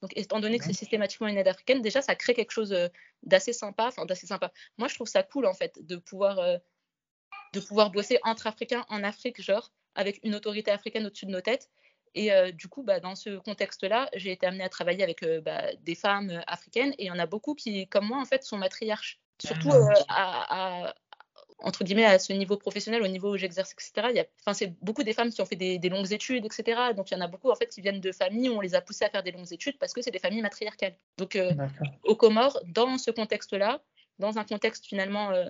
Donc, 0.02 0.11
étant 0.15 0.40
donné 0.40 0.60
que 0.60 0.65
c'est 0.65 0.74
systématiquement 0.74 1.28
une 1.28 1.38
aide 1.38 1.48
africaine, 1.48 1.82
déjà, 1.82 2.02
ça 2.02 2.15
crée 2.15 2.34
quelque 2.34 2.52
chose 2.52 2.74
euh, 2.74 2.88
d'assez 3.24 3.53
sympa. 3.53 3.88
Enfin, 3.88 4.06
d'assez 4.06 4.28
sympa. 4.28 4.52
Moi, 4.78 4.88
je 4.88 4.95
trouve 4.95 5.07
ça 5.07 5.24
cool, 5.24 5.45
en 5.45 5.53
fait, 5.53 5.80
de 5.86 5.95
pouvoir, 5.95 6.40
euh, 6.40 6.57
de 7.53 7.60
pouvoir 7.60 7.91
bosser 7.91 8.19
entre 8.24 8.48
Africains 8.48 8.86
en 8.90 9.03
Afrique, 9.03 9.41
genre, 9.41 9.72
avec 9.95 10.19
une 10.24 10.36
autorité 10.36 10.72
africaine 10.72 11.06
au-dessus 11.06 11.26
de 11.26 11.32
nos 11.32 11.41
têtes. 11.41 11.69
Et 12.14 12.32
euh, 12.32 12.52
du 12.52 12.68
coup, 12.68 12.84
bah, 12.84 12.99
dans 12.99 13.15
ce 13.15 13.38
contexte-là, 13.38 14.10
j'ai 14.14 14.32
été 14.32 14.45
amenée 14.45 14.64
à 14.64 14.69
travailler 14.69 15.03
avec 15.03 15.26
bah, 15.44 15.74
des 15.82 15.95
femmes 15.95 16.44
africaines. 16.48 16.94
Et 16.98 17.06
il 17.06 17.07
y 17.07 17.11
en 17.11 17.19
a 17.19 17.26
beaucoup 17.26 17.56
qui, 17.56 17.88
comme 17.88 18.06
moi, 18.06 18.19
en 18.19 18.26
fait, 18.26 18.44
sont 18.44 18.57
matriarches. 18.57 19.19
Surtout 19.40 19.72
à, 20.10 20.95
entre 21.59 21.84
guillemets, 21.84 22.05
à 22.05 22.19
ce 22.19 22.34
niveau 22.34 22.55
professionnel, 22.57 23.01
au 23.01 23.07
niveau 23.07 23.34
où 23.34 23.38
j'exerce, 23.38 23.73
etc. 23.73 24.09
Il 24.13 24.25
enfin, 24.41 24.53
c'est 24.53 24.75
beaucoup 24.81 25.03
des 25.03 25.13
femmes 25.13 25.31
qui 25.31 25.41
ont 25.41 25.45
fait 25.45 25.55
des, 25.55 25.89
longues 25.89 26.11
études, 26.13 26.45
etc. 26.45 26.93
Donc, 26.95 27.09
il 27.09 27.15
y 27.15 27.17
en 27.17 27.21
a 27.21 27.27
beaucoup, 27.27 27.49
en 27.49 27.55
fait, 27.55 27.67
qui 27.67 27.81
viennent 27.81 27.99
de 27.99 28.11
familles 28.11 28.49
où 28.49 28.53
on 28.53 28.61
les 28.61 28.75
a 28.75 28.81
poussées 28.81 29.05
à 29.05 29.09
faire 29.09 29.23
des 29.23 29.31
longues 29.31 29.51
études 29.51 29.77
parce 29.79 29.93
que 29.93 30.01
c'est 30.01 30.11
des 30.11 30.19
familles 30.19 30.41
matriarcales. 30.41 30.95
Donc, 31.17 31.35
euh, 31.35 31.51
aux 32.03 32.15
Comores, 32.15 32.59
dans 32.65 32.97
ce 32.97 33.11
contexte-là, 33.11 33.81
dans 34.19 34.38
un 34.38 34.43
contexte 34.43 34.85
finalement 34.85 35.31
euh, 35.31 35.49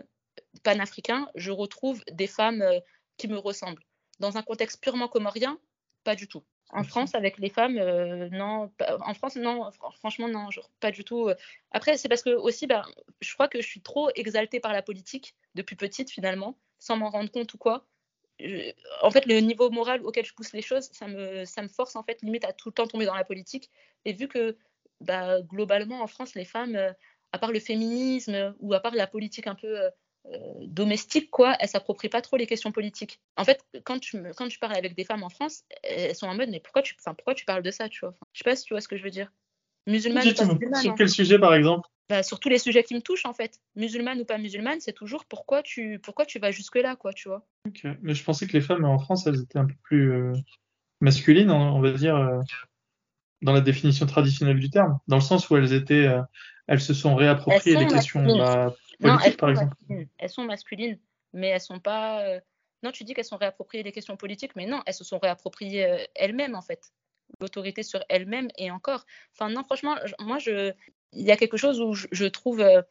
panafricain, 0.63 1.29
je 1.35 1.51
retrouve 1.51 2.01
des 2.11 2.27
femmes 2.27 2.61
euh, 2.61 2.79
qui 3.17 3.27
me 3.27 3.37
ressemblent. 3.37 3.83
Dans 4.19 4.37
un 4.37 4.43
contexte 4.43 4.81
purement 4.81 5.07
comorien, 5.07 5.59
pas 6.03 6.15
du 6.15 6.27
tout. 6.27 6.43
En 6.71 6.83
France, 6.83 7.15
avec 7.15 7.37
les 7.37 7.49
femmes, 7.49 7.77
euh, 7.77 8.29
non. 8.29 8.71
En 9.01 9.13
France, 9.13 9.35
non. 9.37 9.69
Franchement, 9.99 10.27
non. 10.27 10.49
pas 10.79 10.91
du 10.91 11.03
tout. 11.03 11.29
Après, 11.71 11.97
c'est 11.97 12.09
parce 12.09 12.23
que 12.23 12.31
aussi, 12.31 12.67
bah, 12.67 12.85
je 13.21 13.33
crois 13.33 13.47
que 13.47 13.61
je 13.61 13.67
suis 13.67 13.81
trop 13.81 14.09
exaltée 14.15 14.59
par 14.59 14.73
la 14.73 14.81
politique 14.81 15.35
depuis 15.55 15.75
petite, 15.75 16.11
finalement, 16.11 16.57
sans 16.79 16.97
m'en 16.97 17.09
rendre 17.09 17.31
compte 17.31 17.53
ou 17.53 17.57
quoi. 17.57 17.85
en 19.01 19.11
fait, 19.11 19.25
le 19.25 19.39
niveau 19.39 19.69
moral 19.69 20.05
auquel 20.05 20.25
je 20.25 20.33
pousse 20.33 20.53
les 20.53 20.61
choses, 20.61 20.89
ça 20.91 21.07
me, 21.07 21.45
ça 21.45 21.61
me 21.61 21.69
force, 21.69 21.95
en 21.95 22.03
fait, 22.03 22.21
limite 22.21 22.45
à 22.45 22.53
tout 22.53 22.69
le 22.69 22.73
temps 22.73 22.87
tomber 22.87 23.05
dans 23.05 23.15
la 23.15 23.23
politique. 23.25 23.71
Et 24.05 24.13
vu 24.13 24.27
que, 24.27 24.57
bah, 25.01 25.41
globalement, 25.41 26.01
en 26.01 26.07
France, 26.07 26.35
les 26.35 26.45
femmes, 26.45 26.75
euh, 26.75 26.91
à 27.31 27.39
part 27.39 27.51
le 27.51 27.59
féminisme 27.59 28.55
ou 28.59 28.73
à 28.73 28.79
part 28.79 28.95
la 28.95 29.07
politique 29.07 29.47
un 29.47 29.55
peu 29.55 29.67
euh, 29.67 29.89
euh, 29.89 29.91
domestique, 30.61 31.29
quoi, 31.31 31.55
elles 31.59 31.69
s'approprient 31.69 32.09
pas 32.09 32.21
trop 32.21 32.37
les 32.37 32.47
questions 32.47 32.71
politiques. 32.71 33.19
En 33.37 33.43
fait, 33.45 33.63
quand 33.83 33.99
tu, 33.99 34.21
quand 34.35 34.47
tu 34.47 34.59
parles 34.59 34.75
avec 34.75 34.95
des 34.95 35.03
femmes 35.03 35.23
en 35.23 35.29
France, 35.29 35.63
elles 35.83 36.15
sont 36.15 36.27
en 36.27 36.35
mode, 36.35 36.49
mais 36.49 36.59
pourquoi 36.59 36.81
tu, 36.81 36.95
pourquoi 36.95 37.33
tu 37.33 37.45
parles 37.45 37.63
de 37.63 37.71
ça, 37.71 37.89
tu 37.89 38.01
vois? 38.01 38.13
Je 38.33 38.39
sais 38.39 38.43
pas 38.43 38.55
si 38.55 38.65
tu 38.65 38.73
vois 38.73 38.81
ce 38.81 38.87
que 38.87 38.97
je 38.97 39.03
veux 39.03 39.09
dire. 39.09 39.31
Musulmane 39.87 40.27
ou 40.27 40.33
pas 40.33 40.45
musulmane. 40.45 40.81
Sur 40.81 40.95
quel 40.95 41.09
sujet, 41.09 41.39
par 41.39 41.53
exemple? 41.53 41.87
Bah, 42.09 42.23
Sur 42.23 42.39
tous 42.39 42.49
les 42.49 42.59
sujets 42.59 42.83
qui 42.83 42.93
me 42.93 43.01
touchent, 43.01 43.25
en 43.25 43.33
fait. 43.33 43.59
Musulmane 43.75 44.19
ou 44.19 44.25
pas 44.25 44.37
musulmane, 44.37 44.79
c'est 44.81 44.93
toujours 44.93 45.25
pourquoi 45.25 45.63
tu, 45.63 45.99
pourquoi 45.99 46.25
tu 46.25 46.39
vas 46.39 46.51
jusque-là, 46.51 46.95
quoi, 46.97 47.13
tu 47.13 47.29
vois? 47.29 47.45
Mais 48.01 48.13
je 48.13 48.23
pensais 48.23 48.47
que 48.47 48.53
les 48.53 48.61
femmes 48.61 48.85
en 48.85 48.99
France, 48.99 49.27
elles 49.27 49.41
étaient 49.41 49.59
un 49.59 49.65
peu 49.65 49.75
plus 49.83 50.11
euh, 50.11 50.33
masculines, 50.99 51.51
on 51.51 51.79
va 51.79 51.91
dire, 51.91 52.15
euh, 52.17 52.39
dans 53.41 53.53
la 53.53 53.61
définition 53.61 54.05
traditionnelle 54.05 54.59
du 54.59 54.69
terme, 54.69 54.99
dans 55.07 55.17
le 55.17 55.21
sens 55.21 55.49
où 55.49 55.55
elles 55.55 55.73
étaient, 55.73 56.09
elles 56.67 56.81
se 56.81 56.93
sont 56.93 57.15
réappropriées 57.15 57.77
les 57.77 57.87
questions 57.87 58.25
non, 58.99 59.19
elles 59.19 59.37
par 59.37 59.49
exemple. 59.49 59.75
Elles 60.17 60.29
sont 60.29 60.43
masculines, 60.43 60.99
mais 61.33 61.47
elles 61.47 61.61
sont 61.61 61.79
pas. 61.79 62.25
Euh, 62.27 62.39
non, 62.83 62.91
tu 62.91 63.03
dis 63.03 63.13
qu'elles 63.13 63.25
sont 63.25 63.37
réappropriées 63.37 63.83
des 63.83 63.91
questions 63.91 64.17
politiques, 64.17 64.55
mais 64.55 64.65
non, 64.65 64.81
elles 64.85 64.93
se 64.93 65.03
sont 65.03 65.19
réappropriées 65.19 65.85
euh, 65.85 66.03
elles-mêmes 66.15 66.55
en 66.55 66.61
fait. 66.61 66.91
L'autorité 67.41 67.83
sur 67.83 68.03
elles-mêmes 68.09 68.47
et 68.57 68.71
encore. 68.71 69.05
Enfin, 69.33 69.49
non, 69.49 69.63
franchement, 69.63 69.97
moi, 70.19 70.39
je... 70.39 70.73
il 71.11 71.25
y 71.25 71.31
a 71.31 71.37
quelque 71.37 71.57
chose 71.57 71.81
où 71.81 71.93
je, 71.93 72.25
trouve. 72.25 72.61
Euh, 72.61 72.81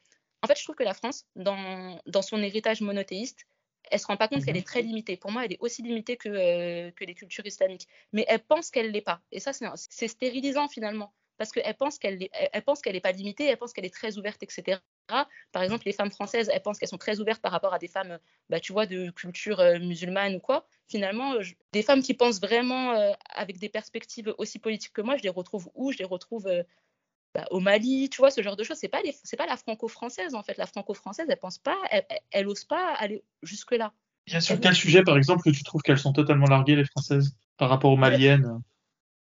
en 0.42 0.46
fait, 0.46 0.58
je 0.58 0.62
trouve 0.62 0.76
que 0.76 0.84
la 0.84 0.92
France, 0.92 1.24
dans, 1.36 1.98
dans 2.06 2.22
son 2.22 2.42
héritage 2.42 2.82
monothéiste, 2.82 3.46
elle 3.90 3.98
se 3.98 4.06
rend 4.06 4.18
pas 4.18 4.28
compte 4.28 4.44
qu'elle 4.44 4.54
mhm. 4.54 4.60
est 4.60 4.66
très 4.66 4.82
limitée. 4.82 5.16
Pour 5.16 5.30
moi, 5.30 5.44
elle 5.44 5.54
est 5.54 5.60
aussi 5.60 5.82
limitée 5.82 6.16
que, 6.16 6.90
que 6.90 7.04
les 7.04 7.14
cultures 7.14 7.46
islamiques. 7.46 7.88
Mais 8.12 8.26
elle 8.28 8.40
pense 8.40 8.70
qu'elle 8.70 8.90
l'est 8.90 9.00
pas. 9.00 9.22
Et 9.32 9.40
ça, 9.40 9.52
c'est 9.54 10.08
stérilisant 10.08 10.68
finalement 10.68 11.14
parce 11.38 11.52
qu'elle 11.52 11.74
pense 11.74 11.98
qu'elle 11.98 12.28
elle 12.32 12.64
pense 12.64 12.80
qu'elle 12.80 12.94
n'est 12.94 13.00
pas 13.00 13.12
limitée, 13.12 13.44
elle 13.44 13.58
pense 13.58 13.72
qu'elle 13.72 13.84
est 13.84 13.94
très 13.94 14.18
ouverte, 14.18 14.42
etc. 14.42 14.78
Par 15.52 15.62
exemple, 15.62 15.84
les 15.86 15.92
femmes 15.92 16.10
françaises, 16.10 16.50
elles 16.52 16.62
pensent 16.62 16.78
qu'elles 16.78 16.88
sont 16.88 16.98
très 16.98 17.20
ouvertes 17.20 17.40
par 17.40 17.52
rapport 17.52 17.74
à 17.74 17.78
des 17.78 17.88
femmes, 17.88 18.18
bah, 18.50 18.58
de 18.58 19.10
culture 19.10 19.60
euh, 19.60 19.78
musulmane 19.78 20.36
ou 20.36 20.40
quoi. 20.40 20.66
Finalement, 20.88 21.34
des 21.72 21.82
femmes 21.82 22.02
qui 22.02 22.14
pensent 22.14 22.40
vraiment 22.40 22.92
euh, 22.92 23.12
avec 23.34 23.58
des 23.58 23.68
perspectives 23.68 24.34
aussi 24.38 24.58
politiques 24.58 24.92
que 24.92 25.02
moi, 25.02 25.16
je 25.16 25.22
les 25.22 25.28
retrouve 25.28 25.70
où? 25.74 25.92
Je 25.92 25.98
les 25.98 26.04
retrouve 26.04 26.46
euh, 26.46 26.62
bah, 27.34 27.44
au 27.50 27.60
Mali, 27.60 28.08
tu 28.10 28.18
vois, 28.18 28.30
ce 28.30 28.42
genre 28.42 28.56
de 28.56 28.64
choses. 28.64 28.78
C'est 28.78 28.88
pas 28.88 29.02
pas 29.38 29.46
la 29.46 29.56
franco-française 29.56 30.34
en 30.34 30.42
fait. 30.42 30.56
La 30.56 30.66
franco-française, 30.66 31.26
elle 31.28 31.38
pense 31.38 31.58
pas, 31.58 31.76
elle, 31.90 32.46
pas 32.68 32.94
aller 32.94 33.22
jusque 33.42 33.72
là. 33.72 33.92
Sur 34.40 34.58
quel 34.58 34.74
sujet, 34.74 35.04
par 35.04 35.16
exemple, 35.16 35.50
tu 35.52 35.62
trouves 35.62 35.82
qu'elles 35.82 35.98
sont 35.98 36.12
totalement 36.12 36.46
larguées 36.46 36.76
les 36.76 36.84
françaises 36.84 37.36
par 37.58 37.68
rapport 37.68 37.92
aux 37.92 37.96
maliennes? 37.96 38.60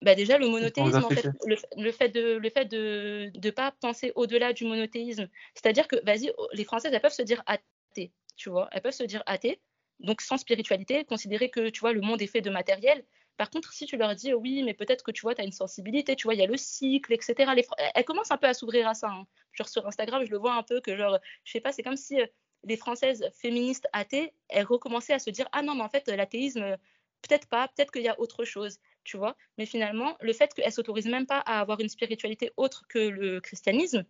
Bah 0.02 0.14
déjà 0.14 0.38
le 0.38 0.48
monothéisme, 0.48 1.04
en 1.04 1.08
fait, 1.10 1.28
le, 1.76 1.92
fait 1.92 2.08
de 2.08 2.36
le 2.36 2.50
fait 2.50 2.64
de 2.64 3.30
ne 3.34 3.50
pas 3.50 3.72
penser 3.80 4.12
au-delà 4.14 4.52
du 4.52 4.64
monothéisme, 4.64 5.28
c'est-à-dire 5.54 5.88
que 5.88 5.96
vas-y, 6.04 6.32
oh, 6.38 6.48
les 6.52 6.64
Françaises 6.64 6.92
elles 6.94 7.00
peuvent 7.00 7.12
se 7.12 7.22
dire 7.22 7.42
athées, 7.46 8.12
tu 8.36 8.48
vois, 8.48 8.68
elles 8.72 8.80
peuvent 8.80 8.92
se 8.92 9.04
dire 9.04 9.22
athées, 9.26 9.60
donc 9.98 10.22
sans 10.22 10.38
spiritualité, 10.38 11.04
considérer 11.04 11.50
que 11.50 11.68
tu 11.68 11.80
vois 11.80 11.92
le 11.92 12.00
monde 12.00 12.22
est 12.22 12.26
fait 12.26 12.40
de 12.40 12.50
matériel. 12.50 13.04
Par 13.36 13.50
contre, 13.50 13.72
si 13.72 13.86
tu 13.86 13.96
leur 13.96 14.14
dis 14.14 14.34
oui, 14.34 14.62
mais 14.62 14.74
peut-être 14.74 15.02
que 15.02 15.10
tu 15.10 15.22
vois, 15.22 15.34
tu 15.34 15.40
as 15.42 15.44
une 15.44 15.52
sensibilité, 15.52 16.16
tu 16.16 16.24
vois, 16.24 16.34
il 16.34 16.40
y 16.40 16.42
a 16.42 16.46
le 16.46 16.56
cycle, 16.56 17.12
etc. 17.12 17.52
Les, 17.54 17.66
elles 17.94 18.04
commencent 18.04 18.30
un 18.30 18.36
peu 18.36 18.46
à 18.46 18.54
s'ouvrir 18.54 18.88
à 18.88 18.94
ça. 18.94 19.08
Hein. 19.08 19.26
Genre 19.52 19.68
sur 19.68 19.86
Instagram, 19.86 20.24
je 20.24 20.30
le 20.30 20.38
vois 20.38 20.54
un 20.54 20.62
peu 20.62 20.80
que 20.80 20.96
genre, 20.96 21.18
je 21.44 21.52
sais 21.52 21.60
pas, 21.60 21.72
c'est 21.72 21.82
comme 21.82 21.96
si 21.96 22.20
euh, 22.20 22.26
les 22.64 22.76
Françaises 22.76 23.30
féministes 23.34 23.88
athées, 23.92 24.34
elles 24.48 24.66
recommençaient 24.66 25.14
à 25.14 25.18
se 25.18 25.30
dire 25.30 25.48
ah 25.52 25.62
non 25.62 25.74
mais 25.74 25.82
en 25.82 25.88
fait 25.88 26.06
l'athéisme 26.08 26.76
peut-être 27.22 27.48
pas, 27.48 27.68
peut-être 27.68 27.92
qu'il 27.92 28.02
y 28.02 28.08
a 28.08 28.18
autre 28.20 28.44
chose, 28.44 28.78
tu 29.04 29.16
vois. 29.16 29.36
Mais 29.58 29.66
finalement, 29.66 30.16
le 30.20 30.32
fait 30.32 30.52
qu'elles 30.54 30.72
s'autorisent 30.72 31.06
même 31.06 31.26
pas 31.26 31.38
à 31.40 31.60
avoir 31.60 31.80
une 31.80 31.88
spiritualité 31.88 32.52
autre 32.56 32.84
que 32.88 32.98
le 32.98 33.40
christianisme, 33.40 34.04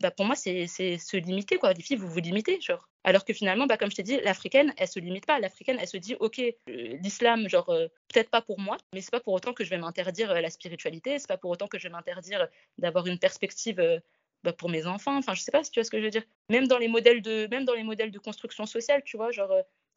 bah 0.00 0.10
pour 0.10 0.24
moi, 0.24 0.34
c'est 0.34 0.66
se 0.66 1.16
limiter, 1.18 1.58
quoi. 1.58 1.74
Les 1.74 1.82
filles, 1.82 1.96
vous 1.98 2.08
vous 2.08 2.20
limitez, 2.20 2.58
genre. 2.60 2.88
Alors 3.04 3.24
que 3.24 3.34
finalement, 3.34 3.66
bah, 3.66 3.76
comme 3.76 3.90
je 3.90 3.96
t'ai 3.96 4.02
dit, 4.02 4.18
l'africaine, 4.22 4.72
elle 4.78 4.88
se 4.88 4.98
limite 4.98 5.26
pas. 5.26 5.38
L'africaine, 5.38 5.76
elle 5.78 5.88
se 5.88 5.98
dit, 5.98 6.16
OK, 6.20 6.38
euh, 6.38 6.54
l'islam, 7.02 7.48
genre, 7.48 7.68
euh, 7.68 7.88
peut-être 8.08 8.30
pas 8.30 8.40
pour 8.40 8.58
moi, 8.58 8.78
mais 8.94 9.02
c'est 9.02 9.10
pas 9.10 9.20
pour 9.20 9.34
autant 9.34 9.52
que 9.52 9.62
je 9.62 9.70
vais 9.70 9.78
m'interdire 9.78 10.30
euh, 10.30 10.40
la 10.40 10.48
spiritualité, 10.48 11.18
c'est 11.18 11.28
pas 11.28 11.36
pour 11.36 11.50
autant 11.50 11.68
que 11.68 11.78
je 11.78 11.84
vais 11.84 11.92
m'interdire 11.92 12.48
d'avoir 12.78 13.06
une 13.06 13.18
perspective 13.18 14.00
bah, 14.42 14.52
pour 14.54 14.70
mes 14.70 14.86
enfants. 14.86 15.16
Enfin, 15.18 15.34
je 15.34 15.42
sais 15.42 15.52
pas 15.52 15.62
si 15.62 15.70
tu 15.70 15.80
vois 15.80 15.84
ce 15.84 15.90
que 15.90 15.98
je 15.98 16.04
veux 16.04 16.10
dire. 16.10 16.24
Même 16.48 16.66
dans 16.66 16.78
les 16.78 16.88
modèles 16.88 17.20
de, 17.20 17.46
même 17.50 17.66
dans 17.66 17.74
les 17.74 17.84
modèles 17.84 18.10
de 18.10 18.18
construction 18.18 18.64
sociale, 18.64 19.02
tu 19.04 19.18
vois, 19.18 19.32
genre, 19.32 19.52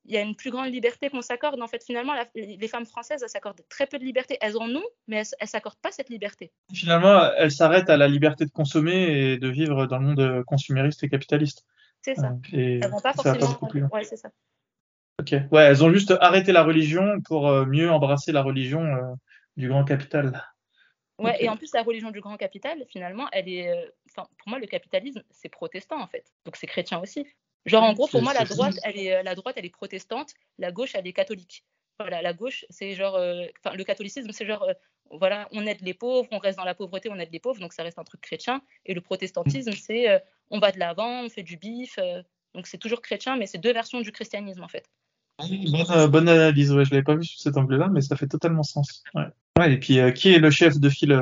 il 0.05 0.13
y 0.13 0.17
a 0.17 0.21
une 0.21 0.35
plus 0.35 0.51
grande 0.51 0.71
liberté 0.71 1.09
qu'on 1.09 1.21
s'accorde. 1.21 1.61
En 1.61 1.67
fait, 1.67 1.83
finalement, 1.83 2.13
les 2.35 2.67
femmes 2.67 2.85
françaises, 2.85 3.21
elles 3.23 3.29
s'accordent 3.29 3.61
très 3.69 3.87
peu 3.87 3.97
de 3.97 4.03
liberté. 4.03 4.37
Elles 4.41 4.57
en 4.57 4.69
ont, 4.69 4.83
mais 5.07 5.17
elles, 5.17 5.25
ne 5.41 5.47
s'accordent 5.47 5.79
pas 5.81 5.91
cette 5.91 6.09
liberté. 6.09 6.51
Finalement, 6.73 7.31
elles 7.37 7.51
s'arrêtent 7.51 7.89
à 7.89 7.97
la 7.97 8.07
liberté 8.07 8.45
de 8.45 8.51
consommer 8.51 9.31
et 9.33 9.37
de 9.37 9.47
vivre 9.47 9.85
dans 9.85 9.99
le 9.99 10.05
monde 10.05 10.43
consumériste 10.45 11.03
et 11.03 11.09
capitaliste. 11.09 11.65
C'est 12.01 12.15
ça. 12.15 12.35
Euh, 12.53 12.79
elles 12.81 12.89
vont 12.89 12.99
pas 12.99 13.13
forcément. 13.13 13.57
ouais, 13.93 14.03
c'est 14.03 14.17
ça. 14.17 14.29
Ok. 15.19 15.33
Ouais, 15.51 15.63
elles 15.63 15.83
ont 15.83 15.91
juste 15.91 16.13
arrêté 16.19 16.51
la 16.51 16.63
religion 16.63 17.21
pour 17.21 17.47
euh, 17.47 17.65
mieux 17.65 17.89
embrasser 17.89 18.33
la 18.33 18.41
religion 18.41 18.83
euh, 18.83 19.13
du 19.55 19.69
grand 19.69 19.85
capital. 19.85 20.43
Ouais, 21.19 21.41
et 21.41 21.47
en 21.47 21.55
plus, 21.55 21.73
la 21.73 21.83
religion 21.83 22.11
du 22.11 22.19
grand 22.19 22.35
capital, 22.35 22.83
finalement, 22.89 23.27
elle 23.31 23.47
est. 23.47 23.71
Enfin, 24.09 24.27
pour 24.37 24.49
moi, 24.49 24.59
le 24.59 24.65
capitalisme, 24.65 25.21
c'est 25.29 25.47
protestant, 25.47 26.01
en 26.01 26.07
fait. 26.07 26.25
Donc, 26.43 26.57
c'est 26.57 26.67
chrétien 26.67 26.99
aussi. 26.99 27.25
Genre, 27.65 27.83
en 27.83 27.93
gros, 27.93 28.07
pour 28.07 28.21
moi, 28.21 28.33
la 28.33 28.45
droite, 28.45 28.75
elle 28.83 28.97
est, 28.97 29.15
euh, 29.15 29.23
la 29.23 29.35
droite, 29.35 29.55
elle 29.57 29.65
est 29.65 29.69
protestante, 29.69 30.33
la 30.57 30.71
gauche, 30.71 30.91
elle 30.95 31.07
est 31.07 31.13
catholique. 31.13 31.63
Voilà, 31.99 32.21
la 32.21 32.33
gauche, 32.33 32.65
c'est 32.69 32.95
genre, 32.95 33.15
euh, 33.15 33.45
enfin, 33.63 33.75
le 33.75 33.83
catholicisme, 33.83 34.31
c'est 34.31 34.45
genre, 34.45 34.63
euh, 34.63 34.73
voilà, 35.11 35.47
on 35.51 35.65
aide 35.65 35.81
les 35.81 35.93
pauvres, 35.93 36.27
on 36.31 36.39
reste 36.39 36.57
dans 36.57 36.65
la 36.65 36.75
pauvreté, 36.75 37.09
on 37.09 37.19
aide 37.19 37.31
les 37.31 37.39
pauvres, 37.39 37.59
donc 37.59 37.71
ça 37.71 37.83
reste 37.83 37.99
un 37.99 38.03
truc 38.03 38.21
chrétien. 38.21 38.61
Et 38.85 38.93
le 38.93 39.01
protestantisme, 39.01 39.71
mm. 39.71 39.75
c'est, 39.75 40.23
on 40.49 40.59
va 40.59 40.71
de 40.71 40.79
l'avant, 40.79 41.23
on 41.23 41.29
fait 41.29 41.43
du 41.43 41.57
bif, 41.57 41.99
donc 42.53 42.67
c'est 42.67 42.79
toujours 42.79 43.01
chrétien, 43.01 43.37
mais 43.37 43.45
c'est 43.45 43.59
deux 43.59 43.73
versions 43.73 44.01
du 44.01 44.11
christianisme 44.11 44.63
en 44.63 44.67
fait. 44.67 44.89
Bonne, 46.09 46.29
analyse, 46.29 46.73
ouais, 46.73 46.85
je 46.85 46.91
l'avais 46.91 47.03
pas 47.03 47.15
vu 47.15 47.23
sous 47.23 47.39
cet 47.39 47.57
angle-là, 47.57 47.89
mais 47.89 48.01
ça 48.01 48.15
fait 48.15 48.27
totalement 48.27 48.63
sens. 48.63 49.03
Ouais. 49.13 49.25
ouais 49.59 49.73
et 49.73 49.77
puis, 49.77 49.99
qui 50.13 50.33
est 50.33 50.39
le 50.39 50.49
chef 50.49 50.79
de 50.79 50.89
file 50.89 51.19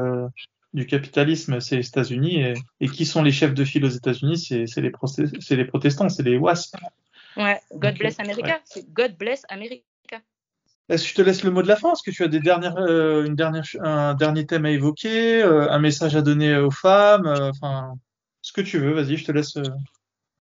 du 0.73 0.85
capitalisme, 0.85 1.60
c'est 1.60 1.76
les 1.76 1.88
États-Unis. 1.88 2.53
Et, 2.80 2.88
qui 2.88 3.06
sont 3.06 3.23
les 3.23 3.31
chefs 3.31 3.53
de 3.53 3.65
file 3.65 3.85
aux 3.85 3.89
États-Unis 3.89 4.38
C'est 4.38 4.81
les, 4.81 4.91
les 5.52 5.65
protestants, 5.65 6.10
c'est 6.10 6.23
les 6.23 6.38
WASP. 6.38 6.76
Ouais, 7.38 7.60
God 7.73 7.98
bless 7.98 8.19
America. 8.19 8.60
C'est 8.65 8.91
God 8.91 9.18
bless 9.18 9.43
America. 9.49 9.85
Est-ce 10.89 11.03
que 11.03 11.10
je 11.10 11.15
te 11.15 11.22
laisse 11.22 11.43
le 11.43 11.52
mot 11.52 11.61
de 11.61 11.69
la 11.69 11.77
fin? 11.77 11.93
Est-ce 11.93 12.03
que 12.03 12.11
tu 12.11 12.23
as 12.23 12.27
des 12.27 12.41
dernières, 12.41 12.77
euh, 12.77 13.23
une 13.23 13.35
dernière, 13.35 13.64
un 13.81 14.14
dernier 14.14 14.45
thème 14.45 14.65
à 14.65 14.72
évoquer, 14.72 15.41
euh, 15.41 15.72
un 15.72 15.80
message 15.80 16.18
à 16.18 16.22
donner 16.22 16.57
aux 16.57 16.72
femmes 16.72 17.27
euh, 17.27 17.49
Enfin, 17.49 17.93
ce 18.41 18.52
que 18.52 18.60
tu 18.60 18.77
veux, 18.77 18.91
vas-y, 18.91 19.15
je 19.15 19.26
te 19.26 19.31
laisse. 19.31 19.53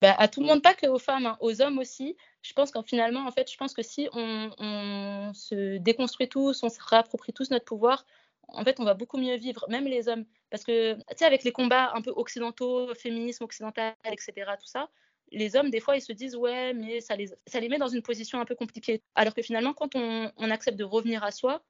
Bah, 0.01 0.15
à 0.17 0.27
tout 0.27 0.41
le 0.41 0.47
monde, 0.47 0.63
pas 0.63 0.73
que 0.73 0.87
aux 0.87 0.97
femmes, 0.97 1.27
hein, 1.27 1.37
aux 1.41 1.61
hommes 1.61 1.77
aussi. 1.77 2.17
Je 2.41 2.53
pense 2.53 2.71
qu'en 2.71 2.81
finalement, 2.81 3.27
en 3.27 3.31
fait, 3.31 3.51
je 3.51 3.57
pense 3.57 3.75
que 3.75 3.83
si 3.83 4.09
on, 4.13 4.49
on, 4.57 5.31
se 5.35 5.77
déconstruit 5.77 6.27
tous, 6.27 6.63
on 6.63 6.69
se 6.69 6.79
réapproprie 6.83 7.33
tous 7.33 7.51
notre 7.51 7.65
pouvoir, 7.65 8.07
en 8.53 8.63
fait, 8.63 8.79
on 8.79 8.83
va 8.83 8.93
beaucoup 8.93 9.17
mieux 9.17 9.35
vivre, 9.35 9.65
même 9.69 9.85
les 9.85 10.07
hommes. 10.07 10.25
Parce 10.49 10.63
que, 10.63 10.93
tu 10.93 11.01
sais, 11.17 11.25
avec 11.25 11.43
les 11.43 11.51
combats 11.51 11.91
un 11.93 12.01
peu 12.01 12.11
occidentaux, 12.15 12.93
féminisme 12.95 13.43
occidental, 13.43 13.95
etc., 14.05 14.33
tout 14.59 14.67
ça, 14.67 14.89
les 15.31 15.55
hommes, 15.55 15.69
des 15.69 15.79
fois, 15.79 15.95
ils 15.95 16.01
se 16.01 16.11
disent, 16.11 16.35
ouais, 16.35 16.73
mais 16.73 16.99
ça 16.99 17.15
les, 17.15 17.29
ça 17.47 17.59
les 17.59 17.69
met 17.69 17.77
dans 17.77 17.87
une 17.87 18.01
position 18.01 18.39
un 18.41 18.45
peu 18.45 18.55
compliquée. 18.55 19.01
Alors 19.15 19.33
que 19.33 19.41
finalement, 19.41 19.73
quand 19.73 19.95
on, 19.95 20.51
accepte 20.51 20.77
de 20.77 20.83
revenir 20.83 21.23
à 21.23 21.31
soi, 21.31 21.63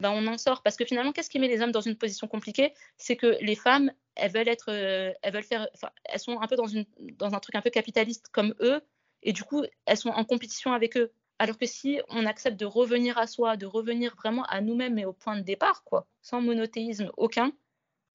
ben, 0.00 0.10
on 0.10 0.26
en 0.28 0.38
sort. 0.38 0.62
Parce 0.62 0.76
que 0.76 0.84
finalement, 0.84 1.12
qu'est-ce 1.12 1.30
qui 1.30 1.40
met 1.40 1.48
les 1.48 1.60
hommes 1.60 1.72
dans 1.72 1.80
une 1.80 1.96
position 1.96 2.28
compliquée? 2.28 2.72
C'est 2.96 3.16
que 3.16 3.36
les 3.40 3.56
femmes, 3.56 3.92
elles 4.14 4.30
veulent 4.30 4.48
être, 4.48 4.70
euh, 4.70 5.12
elles 5.22 5.32
veulent 5.32 5.42
faire, 5.42 5.68
elles 6.04 6.20
sont 6.20 6.40
un 6.40 6.46
peu 6.46 6.56
dans, 6.56 6.68
une, 6.68 6.86
dans 6.98 7.34
un 7.34 7.40
truc 7.40 7.56
un 7.56 7.62
peu 7.62 7.70
capitaliste 7.70 8.28
comme 8.28 8.54
eux, 8.60 8.80
et 9.22 9.32
du 9.32 9.42
coup, 9.42 9.64
elles 9.86 9.96
sont 9.96 10.10
en 10.10 10.24
compétition 10.24 10.72
avec 10.72 10.96
eux. 10.96 11.12
Alors 11.38 11.56
que 11.56 11.66
si 11.66 12.00
on 12.08 12.26
accepte 12.26 12.58
de 12.58 12.66
revenir 12.66 13.16
à 13.18 13.26
soi, 13.26 13.56
de 13.56 13.66
revenir 13.66 14.14
vraiment 14.16 14.44
à 14.44 14.60
nous-mêmes 14.60 14.98
et 14.98 15.04
au 15.04 15.12
point 15.12 15.36
de 15.36 15.42
départ, 15.42 15.84
quoi, 15.84 16.06
sans 16.20 16.40
monothéisme 16.40 17.12
aucun, 17.16 17.52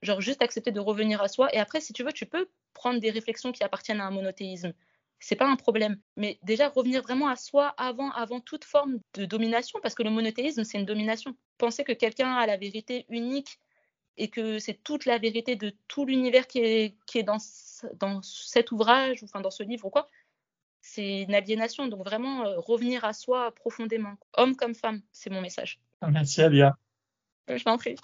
genre 0.01 0.21
juste 0.21 0.41
accepter 0.41 0.71
de 0.71 0.79
revenir 0.79 1.21
à 1.21 1.27
soi. 1.29 1.53
Et 1.55 1.57
après, 1.57 1.79
si 1.79 1.93
tu 1.93 2.03
veux, 2.03 2.11
tu 2.11 2.25
peux 2.25 2.49
prendre 2.73 2.99
des 2.99 3.11
réflexions 3.11 3.51
qui 3.51 3.63
appartiennent 3.63 4.01
à 4.01 4.05
un 4.05 4.11
monothéisme. 4.11 4.73
C'est 5.19 5.37
pas 5.37 5.47
un 5.47 5.55
problème. 5.55 5.99
Mais 6.17 6.37
déjà, 6.43 6.67
revenir 6.67 7.01
vraiment 7.01 7.29
à 7.29 7.37
soi 7.37 7.67
avant, 7.77 8.11
avant 8.11 8.41
toute 8.41 8.65
forme 8.65 8.99
de 9.13 9.25
domination, 9.25 9.79
parce 9.81 9.95
que 9.95 10.03
le 10.03 10.09
monothéisme, 10.09 10.65
c'est 10.65 10.77
une 10.77 10.85
domination. 10.85 11.35
Penser 11.57 11.85
que 11.85 11.93
quelqu'un 11.93 12.33
a 12.33 12.45
la 12.45 12.57
vérité 12.57 13.05
unique 13.07 13.59
et 14.17 14.29
que 14.29 14.59
c'est 14.59 14.83
toute 14.83 15.05
la 15.05 15.17
vérité 15.17 15.55
de 15.55 15.73
tout 15.87 16.05
l'univers 16.05 16.45
qui 16.45 16.59
est, 16.59 16.97
qui 17.07 17.19
est 17.19 17.23
dans, 17.23 17.37
dans 17.95 18.21
cet 18.21 18.71
ouvrage, 18.71 19.23
ou 19.23 19.25
enfin 19.25 19.39
dans 19.39 19.49
ce 19.49 19.63
livre 19.63 19.85
ou 19.85 19.89
quoi, 19.89 20.09
c'est 20.94 21.24
une 21.24 21.34
aliénation. 21.34 21.88
Donc 21.88 22.03
vraiment 22.03 22.45
euh, 22.45 22.60
revenir 22.60 23.03
à 23.06 23.14
soi 23.14 23.52
profondément, 23.56 24.14
homme 24.38 24.56
comme 24.56 24.76
femme, 24.76 25.02
c'est 25.11 25.30
mon 25.30 25.41
message. 25.41 25.80
Merci 26.07 26.41
Alia. 26.41 26.76
Euh, 27.49 27.57
je 27.57 27.64
t'en 27.64 27.78
prie. 27.78 27.95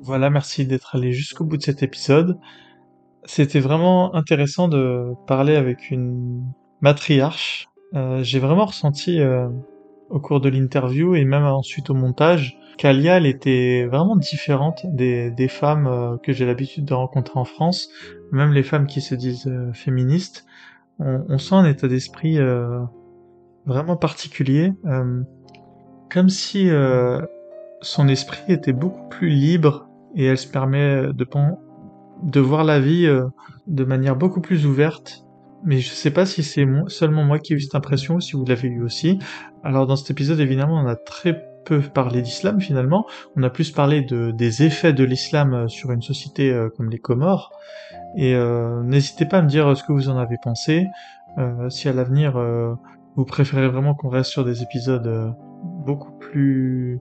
Voilà, 0.00 0.30
merci 0.30 0.64
d'être 0.66 0.94
allé 0.94 1.12
jusqu'au 1.12 1.44
bout 1.44 1.56
de 1.56 1.62
cet 1.62 1.82
épisode. 1.82 2.38
C'était 3.24 3.60
vraiment 3.60 4.14
intéressant 4.14 4.68
de 4.68 5.14
parler 5.26 5.56
avec 5.56 5.90
une 5.90 6.44
matriarche. 6.80 7.68
Euh, 7.94 8.22
j'ai 8.22 8.38
vraiment 8.38 8.66
ressenti 8.66 9.18
au 10.10 10.20
cours 10.20 10.40
de 10.40 10.48
l'interview 10.48 11.14
et 11.14 11.24
même 11.24 11.44
ensuite 11.44 11.90
au 11.90 11.94
montage 11.94 12.58
qu'Alia 12.76 13.16
elle 13.16 13.26
était 13.26 13.86
vraiment 13.86 14.16
différente 14.16 14.82
des, 14.84 15.48
femmes 15.48 16.18
que 16.22 16.32
j'ai 16.32 16.46
l'habitude 16.46 16.84
de 16.84 16.94
rencontrer 16.94 17.38
en 17.38 17.44
France 17.44 17.88
même 18.32 18.52
les 18.52 18.62
femmes 18.62 18.86
qui 18.86 19.00
se 19.00 19.14
disent 19.14 19.46
euh, 19.46 19.72
féministes, 19.72 20.44
on, 21.00 21.38
sent 21.38 21.54
un 21.54 21.64
état 21.64 21.86
d'esprit 21.86 22.38
euh, 22.38 22.80
vraiment 23.66 23.96
particulier, 23.96 24.72
euh, 24.84 25.22
comme 26.10 26.28
si 26.28 26.68
son 27.82 28.08
esprit 28.08 28.52
était 28.52 28.72
beaucoup 28.72 29.08
plus 29.08 29.28
libre 29.28 29.88
et 30.16 30.24
elle 30.24 30.38
se 30.38 30.48
permet 30.48 31.04
de 31.12 32.40
voir 32.40 32.64
la 32.64 32.80
vie 32.80 33.06
de 33.68 33.84
manière 33.84 34.16
beaucoup 34.16 34.40
plus 34.40 34.66
ouverte. 34.66 35.24
Mais 35.64 35.78
je 35.78 35.88
sais 35.88 36.10
pas 36.10 36.24
si 36.24 36.42
c'est 36.42 36.66
seulement 36.86 37.24
moi 37.24 37.38
qui 37.38 37.52
ai 37.52 37.56
eu 37.56 37.60
cette 37.60 37.74
impression 37.74 38.16
ou 38.16 38.20
si 38.20 38.32
vous 38.32 38.44
l'avez 38.44 38.68
eu 38.68 38.82
aussi. 38.82 39.18
Alors 39.64 39.86
dans 39.86 39.96
cet 39.96 40.10
épisode, 40.10 40.40
évidemment, 40.40 40.80
on 40.80 40.86
a 40.86 40.96
très 40.96 41.44
peu 41.64 41.80
parlé 41.80 42.22
d'islam 42.22 42.60
finalement. 42.60 43.06
On 43.36 43.42
a 43.42 43.50
plus 43.50 43.72
parlé 43.72 44.02
de, 44.02 44.30
des 44.30 44.62
effets 44.62 44.92
de 44.92 45.04
l'islam 45.04 45.68
sur 45.68 45.90
une 45.90 46.02
société 46.02 46.56
comme 46.76 46.90
les 46.90 46.98
Comores. 46.98 47.50
Et 48.16 48.34
euh, 48.34 48.82
n'hésitez 48.82 49.26
pas 49.26 49.38
à 49.38 49.42
me 49.42 49.48
dire 49.48 49.76
ce 49.76 49.84
que 49.84 49.92
vous 49.92 50.08
en 50.08 50.16
avez 50.16 50.36
pensé. 50.42 50.86
Euh, 51.38 51.68
si 51.68 51.88
à 51.88 51.92
l'avenir 51.92 52.36
euh, 52.36 52.74
vous 53.16 53.24
préférez 53.24 53.68
vraiment 53.68 53.94
qu'on 53.94 54.08
reste 54.08 54.30
sur 54.30 54.44
des 54.44 54.62
épisodes 54.62 55.34
beaucoup 55.84 56.12
plus 56.12 57.00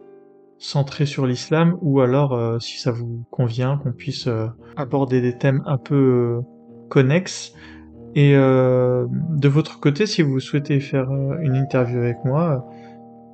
centrés 0.57 1.05
sur 1.05 1.27
l'islam, 1.27 1.77
ou 1.81 2.01
alors 2.01 2.59
si 2.59 2.79
ça 2.79 2.91
vous 2.91 3.23
convient 3.29 3.77
qu'on 3.77 3.91
puisse 3.91 4.27
aborder 4.75 5.21
des 5.21 5.37
thèmes 5.37 5.61
un 5.67 5.77
peu 5.77 6.41
connexes. 6.89 7.53
Et 8.19 8.33
de 8.33 9.47
votre 9.47 9.79
côté, 9.79 10.07
si 10.07 10.23
vous 10.23 10.39
souhaitez 10.39 10.79
faire 10.79 11.11
une 11.11 11.55
interview 11.55 11.99
avec 11.99 12.17
moi, 12.25 12.67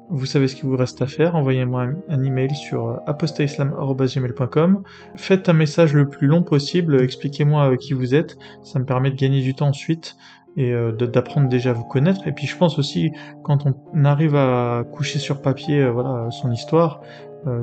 vous 0.09 0.25
savez 0.25 0.47
ce 0.47 0.55
qu'il 0.55 0.65
vous 0.65 0.77
reste 0.77 1.01
à 1.01 1.07
faire, 1.07 1.35
envoyez-moi 1.35 1.87
un, 2.07 2.23
email 2.23 2.53
sur 2.55 2.87
euh, 2.87 2.97
apostaislam.com. 3.07 4.83
Faites 5.15 5.49
un 5.49 5.53
message 5.53 5.93
le 5.93 6.07
plus 6.07 6.27
long 6.27 6.43
possible, 6.43 7.01
expliquez-moi 7.01 7.71
euh, 7.71 7.75
qui 7.77 7.93
vous 7.93 8.13
êtes, 8.13 8.37
ça 8.61 8.79
me 8.79 8.85
permet 8.85 9.09
de 9.09 9.15
gagner 9.15 9.41
du 9.41 9.55
temps 9.55 9.69
ensuite 9.69 10.15
et 10.55 10.71
euh, 10.71 10.91
d'apprendre 10.91 11.49
déjà 11.49 11.71
à 11.71 11.73
vous 11.73 11.85
connaître. 11.85 12.27
Et 12.27 12.31
puis 12.31 12.45
je 12.45 12.55
pense 12.55 12.77
aussi, 12.77 13.11
quand 13.43 13.65
on 13.65 14.05
arrive 14.05 14.35
à 14.35 14.83
coucher 14.91 15.17
sur 15.19 15.41
papier 15.41 15.89
voilà 15.89 16.29
son 16.29 16.51
histoire, 16.51 17.01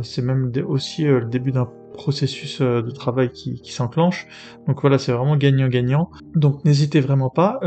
c'est 0.03 0.21
même 0.21 0.53
aussi 0.67 1.05
le 1.05 1.25
début 1.25 1.53
d'un 1.53 1.71
processus 2.01 2.61
de 2.61 2.91
travail 2.91 3.31
qui, 3.31 3.73
s'enclenche. 3.73 4.27
Donc 4.67 4.81
voilà, 4.81 4.99
c'est 4.99 5.13
vraiment 5.13 5.37
gagnant-gagnant. 5.37 6.11
Donc 6.35 6.65
n'hésitez 6.65 7.01
vraiment 7.01 7.31
pas. 7.31 7.61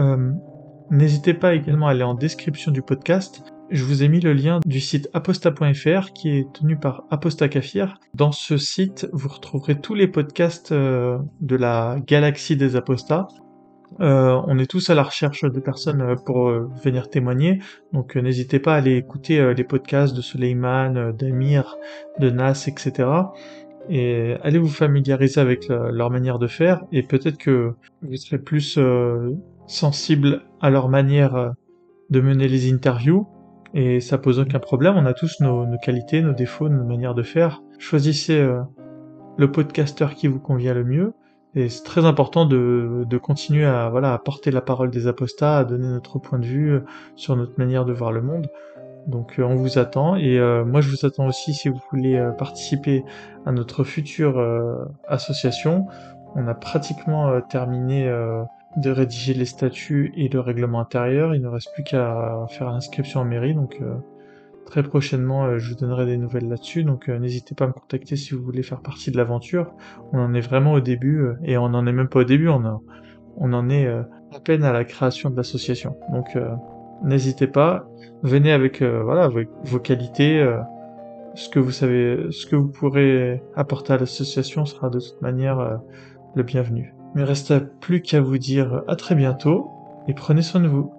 N'hésitez 0.92 1.34
pas 1.34 1.56
également 1.56 1.88
à 1.88 1.92
aller 1.92 2.04
en 2.04 2.16
description 2.16 2.72
du 2.72 2.82
podcast 2.82 3.44
je 3.74 3.84
vous 3.86 4.04
ai 4.04 4.08
mis 4.08 4.20
le 4.20 4.34
lien 4.34 4.60
du 4.66 4.80
site 4.80 5.10
aposta.fr 5.14 6.14
qui 6.14 6.30
est 6.30 6.54
tenu 6.54 6.78
par 6.78 7.06
Aposta 7.10 7.50
Kafir. 7.50 7.98
Dans 8.14 8.32
ce 8.32 8.58
site, 8.58 9.10
vous 9.14 9.30
retrouverez 9.30 9.80
tous 9.80 9.96
les 9.96 10.08
podcasts 10.08 10.72
euh, 10.72 11.18
de 11.42 11.56
la 11.56 11.98
galaxie 12.06 12.56
des 12.56 12.76
apostats. 12.76 13.28
Euh, 14.00 14.40
on 14.48 14.58
est 14.58 14.70
tous 14.70 14.90
à 14.90 14.96
la 14.96 15.04
recherche 15.04 15.44
de 15.44 15.60
personnes 15.60 16.02
euh, 16.02 16.16
pour 16.16 16.50
venir 16.50 17.10
témoigner, 17.10 17.62
donc 17.94 18.16
n'hésitez 18.16 18.60
pas 18.60 18.74
à 18.74 18.78
aller 18.78 18.96
écouter 18.96 19.54
les 19.54 19.64
podcasts 19.64 20.16
de 20.16 20.22
Suleiman, 20.22 21.12
d'Amir, 21.12 21.76
de 22.20 22.30
Nas, 22.30 22.66
etc. 22.68 23.08
et 23.90 24.36
allez 24.44 24.60
vous 24.60 24.68
familiariser 24.68 25.42
avec 25.42 25.68
leur 25.68 26.10
manière 26.10 26.40
de 26.40 26.48
faire 26.48 26.84
et 26.92 27.04
peut-être 27.04 27.38
que 27.38 27.74
vous 28.02 28.16
serez 28.16 28.38
plus 28.38 28.80
sensible 29.68 30.42
à 30.62 30.70
leur 30.70 30.90
manière 30.90 31.54
de 32.10 32.22
mener 32.22 32.48
les 32.48 32.72
interviews 32.72 33.28
et 33.74 34.00
ça 34.00 34.18
pose 34.18 34.40
aucun 34.40 34.60
problème. 34.60 34.96
On 34.98 35.06
a 35.06 35.14
tous 35.14 35.40
nos, 35.40 35.66
qualités, 35.78 36.22
nos 36.22 36.34
défauts, 36.34 36.70
nos 36.70 36.84
manières 36.84 37.16
de 37.16 37.24
faire. 37.24 37.62
Choisissez 37.80 38.40
euh, 38.40 38.62
le 39.38 39.52
podcasteur 39.52 40.14
qui 40.14 40.28
vous 40.28 40.40
convient 40.40 40.74
le 40.74 40.84
mieux. 40.84 41.14
Et 41.56 41.70
c'est 41.70 41.84
très 41.84 42.06
important 42.06 42.46
de, 42.46 43.04
de, 43.08 43.18
continuer 43.20 43.66
à 43.66 43.90
voilà 43.90 44.14
à 44.14 44.18
porter 44.18 44.50
la 44.50 44.62
parole 44.62 44.90
des 44.90 45.06
apostats, 45.06 45.60
à 45.60 45.64
donner 45.64 45.88
notre 45.88 46.18
point 46.18 46.40
de 46.40 46.46
vue 46.46 46.72
euh, 46.72 46.80
sur 47.16 47.36
notre 47.36 47.54
manière 47.58 47.86
de 47.86 47.94
voir 47.94 48.12
le 48.12 48.22
monde. 48.22 48.48
Donc 49.08 49.40
euh, 49.40 49.44
on 49.44 49.56
vous 49.56 49.78
attend 49.78 50.16
et 50.16 50.40
moi 50.66 50.82
je 50.82 50.90
vous 50.90 51.06
attends 51.06 51.28
aussi 51.28 51.54
si 51.54 51.70
vous 51.70 51.80
voulez 51.92 52.22
participer 52.38 53.04
à 53.46 53.52
notre 53.52 53.84
future 53.84 54.40
association. 55.08 55.88
On 56.36 56.48
a 56.48 56.54
pratiquement 56.54 57.42
terminé 57.42 58.10
de 58.78 58.90
rédiger 58.90 59.34
les 59.34 59.46
statuts 59.46 60.14
et 60.16 60.30
le 60.30 60.40
règlement 60.40 60.80
intérieur. 60.80 61.36
Il 61.36 61.42
ne 61.42 61.48
reste 61.48 61.72
plus 61.74 61.84
qu'à 61.84 62.46
faire 62.50 62.72
l'inscription 62.72 63.22
en 63.22 63.26
mairie, 63.26 63.54
donc 63.54 63.78
euh, 63.82 63.96
très 64.66 64.84
prochainement 64.84 65.46
euh, 65.46 65.58
je 65.60 65.70
vous 65.70 65.80
donnerai 65.80 66.06
des 66.06 66.18
nouvelles 66.18 66.48
là-dessus. 66.48 66.84
Donc 66.84 67.10
euh, 67.10 67.20
n'hésitez 67.20 67.56
pas 67.56 67.66
à 67.66 67.68
me 67.68 67.74
contacter 67.74 68.16
si 68.16 68.34
vous 68.34 68.44
voulez 68.44 68.64
faire 68.64 68.82
partie 68.82 69.12
de 69.12 69.18
l'aventure. 69.18 69.74
On 70.12 70.20
en 70.20 70.34
est 70.34 70.42
vraiment 70.42 70.74
au 70.74 70.80
début 70.80 71.28
et 71.44 71.58
on 71.58 71.70
n'en 71.70 71.86
est 71.86 71.94
même 71.94 72.10
pas 72.10 72.20
au 72.20 72.24
début. 72.24 72.50
On, 72.50 72.82
on 73.38 73.54
en 73.54 73.70
est 73.70 73.88
à 73.88 74.40
peine 74.44 74.64
à 74.64 74.74
la 74.74 74.86
création 74.86 75.30
de 75.30 75.36
l'association. 75.36 75.96
Donc 76.12 76.38
n'hésitez 77.04 77.48
pas, 77.48 77.88
venez 78.24 78.52
avec 78.52 78.82
voilà 78.82 79.24
avec 79.24 79.50
vos 79.64 79.80
qualités. 79.80 80.46
ce 81.36 81.50
que 81.50 81.60
vous 81.60 81.72
savez, 81.72 82.28
ce 82.32 82.46
que 82.46 82.56
vous 82.56 82.70
pourrez 82.70 83.44
apporter 83.56 83.94
à 83.94 83.98
l'association 83.98 84.66
sera 84.66 84.90
de 84.90 85.00
toute 85.00 85.22
manière 85.22 85.80
le 86.36 86.44
bienvenu. 86.44 86.94
Me 87.16 87.24
reste 87.24 87.54
plus 87.80 88.02
qu'à 88.02 88.22
vous 88.22 88.38
dire 88.38 88.84
à 88.88 88.96
très 88.96 89.16
bientôt 89.16 89.70
et 90.08 90.14
prenez 90.14 90.42
soin 90.42 90.62
de 90.62 90.68
vous. 90.68 90.92